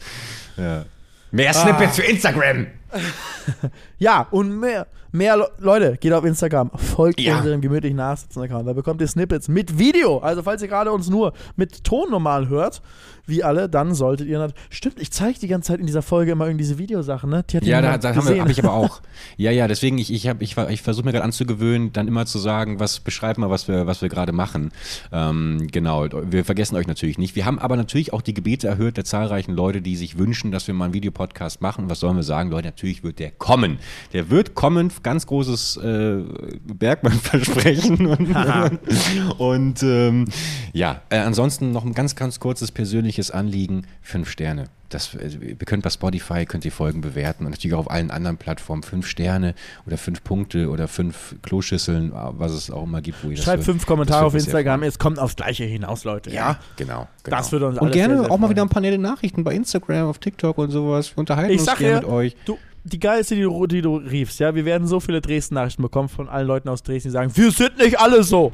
Ja. 0.56 0.84
Mehr 1.30 1.52
Snippets 1.52 1.96
für 1.96 2.02
Instagram. 2.02 2.66
Ja, 3.98 4.26
und 4.30 4.58
mehr, 4.58 4.86
mehr 5.12 5.36
Le 5.36 5.50
Leute, 5.58 5.96
geht 6.00 6.12
auf 6.12 6.24
Instagram, 6.24 6.70
folgt 6.74 7.20
Ja. 7.20 7.36
unserem 7.38 7.60
gemütlichen 7.60 7.96
Nachsitzen-Account. 7.98 8.66
Da 8.66 8.72
bekommt 8.72 9.00
ihr 9.02 9.06
Snippets 9.08 9.48
mit 9.48 9.78
Video. 9.78 10.18
Also, 10.18 10.42
falls 10.42 10.62
ihr 10.62 10.68
gerade 10.68 10.90
uns 10.92 11.10
nur 11.10 11.32
mit 11.56 11.84
Ton 11.84 12.10
normal 12.10 12.48
hört, 12.48 12.80
wie 13.26 13.44
alle, 13.44 13.68
dann 13.68 13.94
solltet 13.94 14.26
ihr. 14.26 14.50
Stimmt, 14.70 14.98
ich 15.00 15.10
zeige 15.12 15.38
die 15.38 15.46
ganze 15.48 15.68
Zeit 15.68 15.80
in 15.80 15.86
dieser 15.86 16.02
Folge 16.02 16.32
immer 16.32 16.46
irgendwie 16.46 16.64
diese 16.64 16.78
Videosachen, 16.78 17.28
ne? 17.30 17.44
Ja, 17.62 17.80
da, 17.82 17.98
da 17.98 18.08
haben 18.08 18.16
wir, 18.16 18.22
gesehen. 18.22 18.40
hab 18.40 18.48
ich 18.50 18.58
aber 18.64 18.72
auch. 18.72 19.00
Ja, 19.36 19.50
ja, 19.50 19.68
deswegen, 19.68 19.98
ich, 19.98 20.12
ich, 20.12 20.26
hab- 20.28 20.40
ich, 20.42 20.56
ich 20.56 20.82
versuche 20.82 21.04
mir 21.04 21.12
gerade 21.12 21.24
anzugewöhnen, 21.24 21.92
dann 21.92 22.08
immer 22.08 22.24
zu 22.26 22.38
sagen, 22.38 22.80
was 22.80 23.00
beschreib 23.00 23.36
mal, 23.38 23.50
was 23.50 23.68
wir, 23.68 23.86
was 23.86 24.00
wir 24.02 24.08
gerade 24.08 24.32
machen. 24.32 24.72
Ähm, 25.12 25.68
genau, 25.70 26.06
wir 26.10 26.44
vergessen 26.44 26.76
euch 26.76 26.86
natürlich 26.86 27.18
nicht. 27.18 27.36
Wir 27.36 27.44
haben 27.44 27.58
aber 27.58 27.76
natürlich 27.76 28.12
auch 28.14 28.22
die 28.22 28.34
Gebete 28.34 28.66
erhört 28.68 28.96
der 28.96 29.04
zahlreichen 29.04 29.52
Leute, 29.54 29.82
die 29.82 29.96
sich 29.96 30.18
wünschen, 30.18 30.50
dass 30.52 30.66
wir 30.66 30.74
mal 30.74 30.86
einen 30.86 30.94
Videopodcast 30.94 31.60
machen. 31.60 31.90
Was 31.90 32.00
sollen 32.00 32.16
wir 32.16 32.22
sagen? 32.22 32.50
Leute, 32.50 32.68
natürlich 32.80 33.04
wird 33.04 33.18
der 33.18 33.30
kommen. 33.30 33.78
Der 34.14 34.30
wird 34.30 34.54
kommen, 34.54 34.90
ganz 35.02 35.26
großes 35.26 35.76
äh, 35.76 36.22
Bergmann-Versprechen. 36.64 38.06
Und, 38.10 38.34
und 39.38 39.82
ähm, 39.82 40.24
ja, 40.72 41.02
äh, 41.10 41.18
ansonsten 41.18 41.72
noch 41.72 41.84
ein 41.84 41.92
ganz, 41.92 42.16
ganz 42.16 42.40
kurzes 42.40 42.72
persönliches 42.72 43.30
Anliegen. 43.30 43.86
Fünf 44.00 44.30
Sterne. 44.30 44.68
Das, 44.90 45.14
äh, 45.14 45.28
ihr 45.28 45.56
könnt 45.56 45.84
bei 45.84 45.90
Spotify, 45.90 46.44
könnt 46.44 46.64
ihr 46.64 46.72
Folgen 46.72 47.00
bewerten 47.00 47.44
und 47.44 47.52
natürlich 47.52 47.74
auch 47.74 47.80
auf 47.80 47.90
allen 47.90 48.10
anderen 48.10 48.36
Plattformen 48.36 48.82
fünf 48.82 49.06
Sterne 49.06 49.54
oder 49.86 49.96
fünf 49.96 50.22
Punkte 50.24 50.68
oder 50.68 50.88
fünf 50.88 51.36
Kloschüsseln, 51.42 52.12
was 52.12 52.52
es 52.52 52.70
auch 52.70 52.84
immer 52.84 53.00
gibt. 53.00 53.22
Wo 53.22 53.30
ihr 53.30 53.36
Schreibt 53.36 53.64
fünf 53.64 53.86
Kommentare 53.86 54.26
auf 54.26 54.34
Instagram. 54.34 54.82
Es 54.82 54.98
kommt 54.98 55.18
aufs 55.18 55.36
Gleiche 55.36 55.64
hinaus, 55.64 56.04
Leute. 56.04 56.30
Ja, 56.30 56.58
genau, 56.76 57.08
genau. 57.22 57.36
Das 57.36 57.52
würde 57.52 57.68
uns 57.68 57.78
Und 57.78 57.92
gerne 57.92 58.14
sehr, 58.14 58.24
sehr 58.24 58.32
auch 58.32 58.38
mal 58.38 58.50
wieder 58.50 58.62
ein 58.62 58.68
paar 58.68 58.82
nette 58.82 58.98
Nachrichten 58.98 59.44
bei 59.44 59.54
Instagram, 59.54 60.08
auf 60.08 60.18
TikTok 60.18 60.58
und 60.58 60.70
sowas. 60.70 61.14
Wir 61.14 61.18
unterhalten 61.18 61.52
Ich 61.52 61.60
uns 61.60 61.76
gerne 61.76 62.00
mit 62.00 62.04
euch. 62.04 62.36
du, 62.44 62.58
die 62.84 62.98
geilste, 62.98 63.34
die 63.34 63.42
du, 63.42 63.66
die 63.66 63.82
du 63.82 63.96
riefst, 63.96 64.40
ja, 64.40 64.54
wir 64.54 64.64
werden 64.64 64.86
so 64.86 65.00
viele 65.00 65.20
Dresden-Nachrichten 65.20 65.82
bekommen 65.82 66.08
von 66.08 66.28
allen 66.28 66.46
Leuten 66.46 66.68
aus 66.68 66.82
Dresden, 66.82 67.08
die 67.08 67.12
sagen, 67.12 67.36
wir 67.36 67.50
sind 67.50 67.78
nicht 67.78 67.98
alle 67.98 68.22
so. 68.22 68.52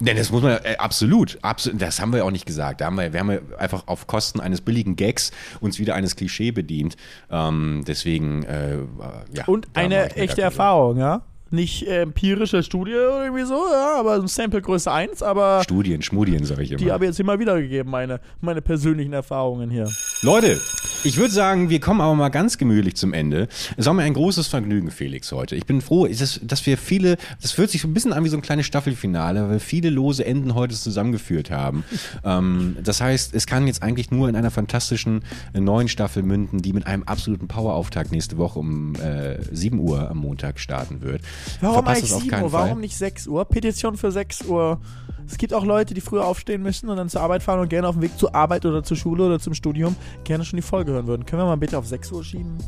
Denn 0.00 0.16
das 0.16 0.32
muss 0.32 0.42
man 0.42 0.58
äh, 0.64 0.76
absolut, 0.78 1.38
absolut, 1.42 1.80
das 1.80 2.00
haben 2.00 2.12
wir 2.12 2.18
ja 2.18 2.24
auch 2.24 2.32
nicht 2.32 2.46
gesagt. 2.46 2.80
Da 2.80 2.86
haben 2.86 2.96
wir, 2.96 3.12
wir 3.12 3.20
haben 3.20 3.30
ja 3.30 3.38
einfach 3.58 3.86
auf 3.86 4.06
Kosten 4.08 4.40
eines 4.40 4.60
billigen 4.60 4.96
Gags 4.96 5.30
uns 5.60 5.78
wieder 5.78 5.94
eines 5.94 6.16
Klischee 6.16 6.50
bedient. 6.50 6.96
Ähm, 7.30 7.84
deswegen, 7.86 8.42
äh, 8.42 8.78
ja. 9.32 9.44
Und 9.46 9.68
eine 9.74 10.16
echte 10.16 10.42
Erfahrung, 10.42 10.98
ja. 10.98 11.22
Nicht 11.54 11.86
empirische 11.86 12.62
Studie 12.62 12.94
oder 12.94 13.24
irgendwie 13.24 13.44
so, 13.44 13.54
ja, 13.70 14.00
aber 14.00 14.14
ein 14.14 14.26
Sample 14.26 14.60
Größe 14.60 14.90
1, 14.90 15.22
aber 15.22 15.62
Studien, 15.62 16.02
Schmudien, 16.02 16.44
sage 16.44 16.64
ich 16.64 16.72
immer. 16.72 16.78
die 16.78 16.90
habe 16.90 17.04
ich 17.04 17.16
jetzt 17.16 17.24
mal 17.24 17.38
wiedergegeben, 17.38 17.90
meine, 17.90 18.20
meine 18.40 18.60
persönlichen 18.60 19.12
Erfahrungen 19.12 19.70
hier. 19.70 19.88
Leute, 20.22 20.58
ich 21.04 21.18
würde 21.18 21.34
sagen, 21.34 21.68
wir 21.68 21.80
kommen 21.80 22.00
aber 22.00 22.14
mal 22.14 22.30
ganz 22.30 22.56
gemütlich 22.56 22.96
zum 22.96 23.12
Ende. 23.12 23.46
Es 23.76 23.84
war 23.84 23.92
mir 23.92 24.04
ein 24.04 24.14
großes 24.14 24.46
Vergnügen, 24.46 24.90
Felix, 24.90 25.30
heute. 25.32 25.54
Ich 25.54 25.66
bin 25.66 25.82
froh, 25.82 26.06
dass, 26.06 26.40
dass 26.42 26.64
wir 26.64 26.78
viele, 26.78 27.18
das 27.42 27.52
fühlt 27.52 27.70
sich 27.70 27.82
so 27.82 27.88
ein 27.88 27.94
bisschen 27.94 28.14
an 28.14 28.24
wie 28.24 28.30
so 28.30 28.38
ein 28.38 28.42
kleines 28.42 28.64
Staffelfinale, 28.64 29.48
weil 29.50 29.60
viele 29.60 29.90
lose 29.90 30.24
Enden 30.24 30.54
heute 30.54 30.74
zusammengeführt 30.74 31.50
haben. 31.50 31.84
ähm, 32.24 32.78
das 32.82 33.00
heißt, 33.00 33.34
es 33.34 33.46
kann 33.46 33.66
jetzt 33.66 33.82
eigentlich 33.82 34.10
nur 34.10 34.30
in 34.30 34.34
einer 34.34 34.50
fantastischen 34.50 35.24
äh, 35.52 35.60
neuen 35.60 35.88
Staffel 35.88 36.22
münden, 36.22 36.62
die 36.62 36.72
mit 36.72 36.86
einem 36.86 37.02
absoluten 37.02 37.48
Power-Auftakt 37.48 38.10
nächste 38.10 38.38
Woche 38.38 38.58
um 38.58 38.94
äh, 38.96 39.36
7 39.52 39.78
Uhr 39.78 40.10
am 40.10 40.16
Montag 40.16 40.58
starten 40.58 41.02
wird. 41.02 41.20
Warum 41.60 41.86
eigentlich 41.86 42.04
es 42.04 42.12
auf 42.12 42.22
7 42.22 42.30
keinen 42.30 42.42
Uhr? 42.44 42.52
Warum 42.52 42.68
Fall. 42.70 42.78
nicht 42.78 42.96
6 42.96 43.26
Uhr? 43.26 43.44
Petition 43.44 43.96
für 43.96 44.10
6 44.10 44.42
Uhr. 44.46 44.80
Es 45.26 45.38
gibt 45.38 45.54
auch 45.54 45.64
Leute, 45.64 45.94
die 45.94 46.00
früher 46.00 46.24
aufstehen 46.24 46.62
müssen 46.62 46.88
und 46.90 46.96
dann 46.96 47.08
zur 47.08 47.22
Arbeit 47.22 47.42
fahren 47.42 47.60
und 47.60 47.68
gerne 47.68 47.88
auf 47.88 47.94
dem 47.94 48.02
Weg 48.02 48.18
zur 48.18 48.34
Arbeit 48.34 48.66
oder 48.66 48.82
zur 48.82 48.96
Schule 48.96 49.24
oder 49.24 49.40
zum 49.40 49.54
Studium 49.54 49.96
gerne 50.24 50.44
schon 50.44 50.58
die 50.58 50.62
Folge 50.62 50.92
hören 50.92 51.06
würden. 51.06 51.24
Können 51.24 51.42
wir 51.42 51.46
mal 51.46 51.56
bitte 51.56 51.78
auf 51.78 51.86
6 51.86 52.12
Uhr 52.12 52.22
schieben? 52.22 52.58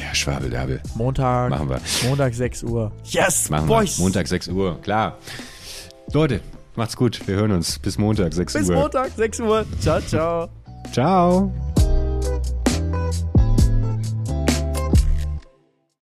Ja, 0.00 0.14
Schwabeldabel. 0.14 0.80
Montag. 0.94 1.50
Machen 1.50 1.68
wir. 1.68 1.80
Montag 2.08 2.34
6 2.34 2.62
Uhr. 2.62 2.92
Yes, 3.04 3.50
Machen 3.50 3.66
Boys. 3.66 3.98
wir. 3.98 4.04
Montag 4.04 4.26
6 4.28 4.48
Uhr, 4.48 4.80
klar. 4.80 5.18
Leute, 6.12 6.40
macht's 6.76 6.96
gut. 6.96 7.20
Wir 7.26 7.36
hören 7.36 7.52
uns. 7.52 7.78
Bis 7.78 7.98
Montag 7.98 8.32
6 8.32 8.52
Bis 8.52 8.70
Uhr. 8.70 8.76
Montag 8.76 9.10
6 9.16 9.40
Uhr. 9.40 9.66
Ciao, 9.80 10.00
ciao. 10.00 10.48
Ciao. 10.92 11.52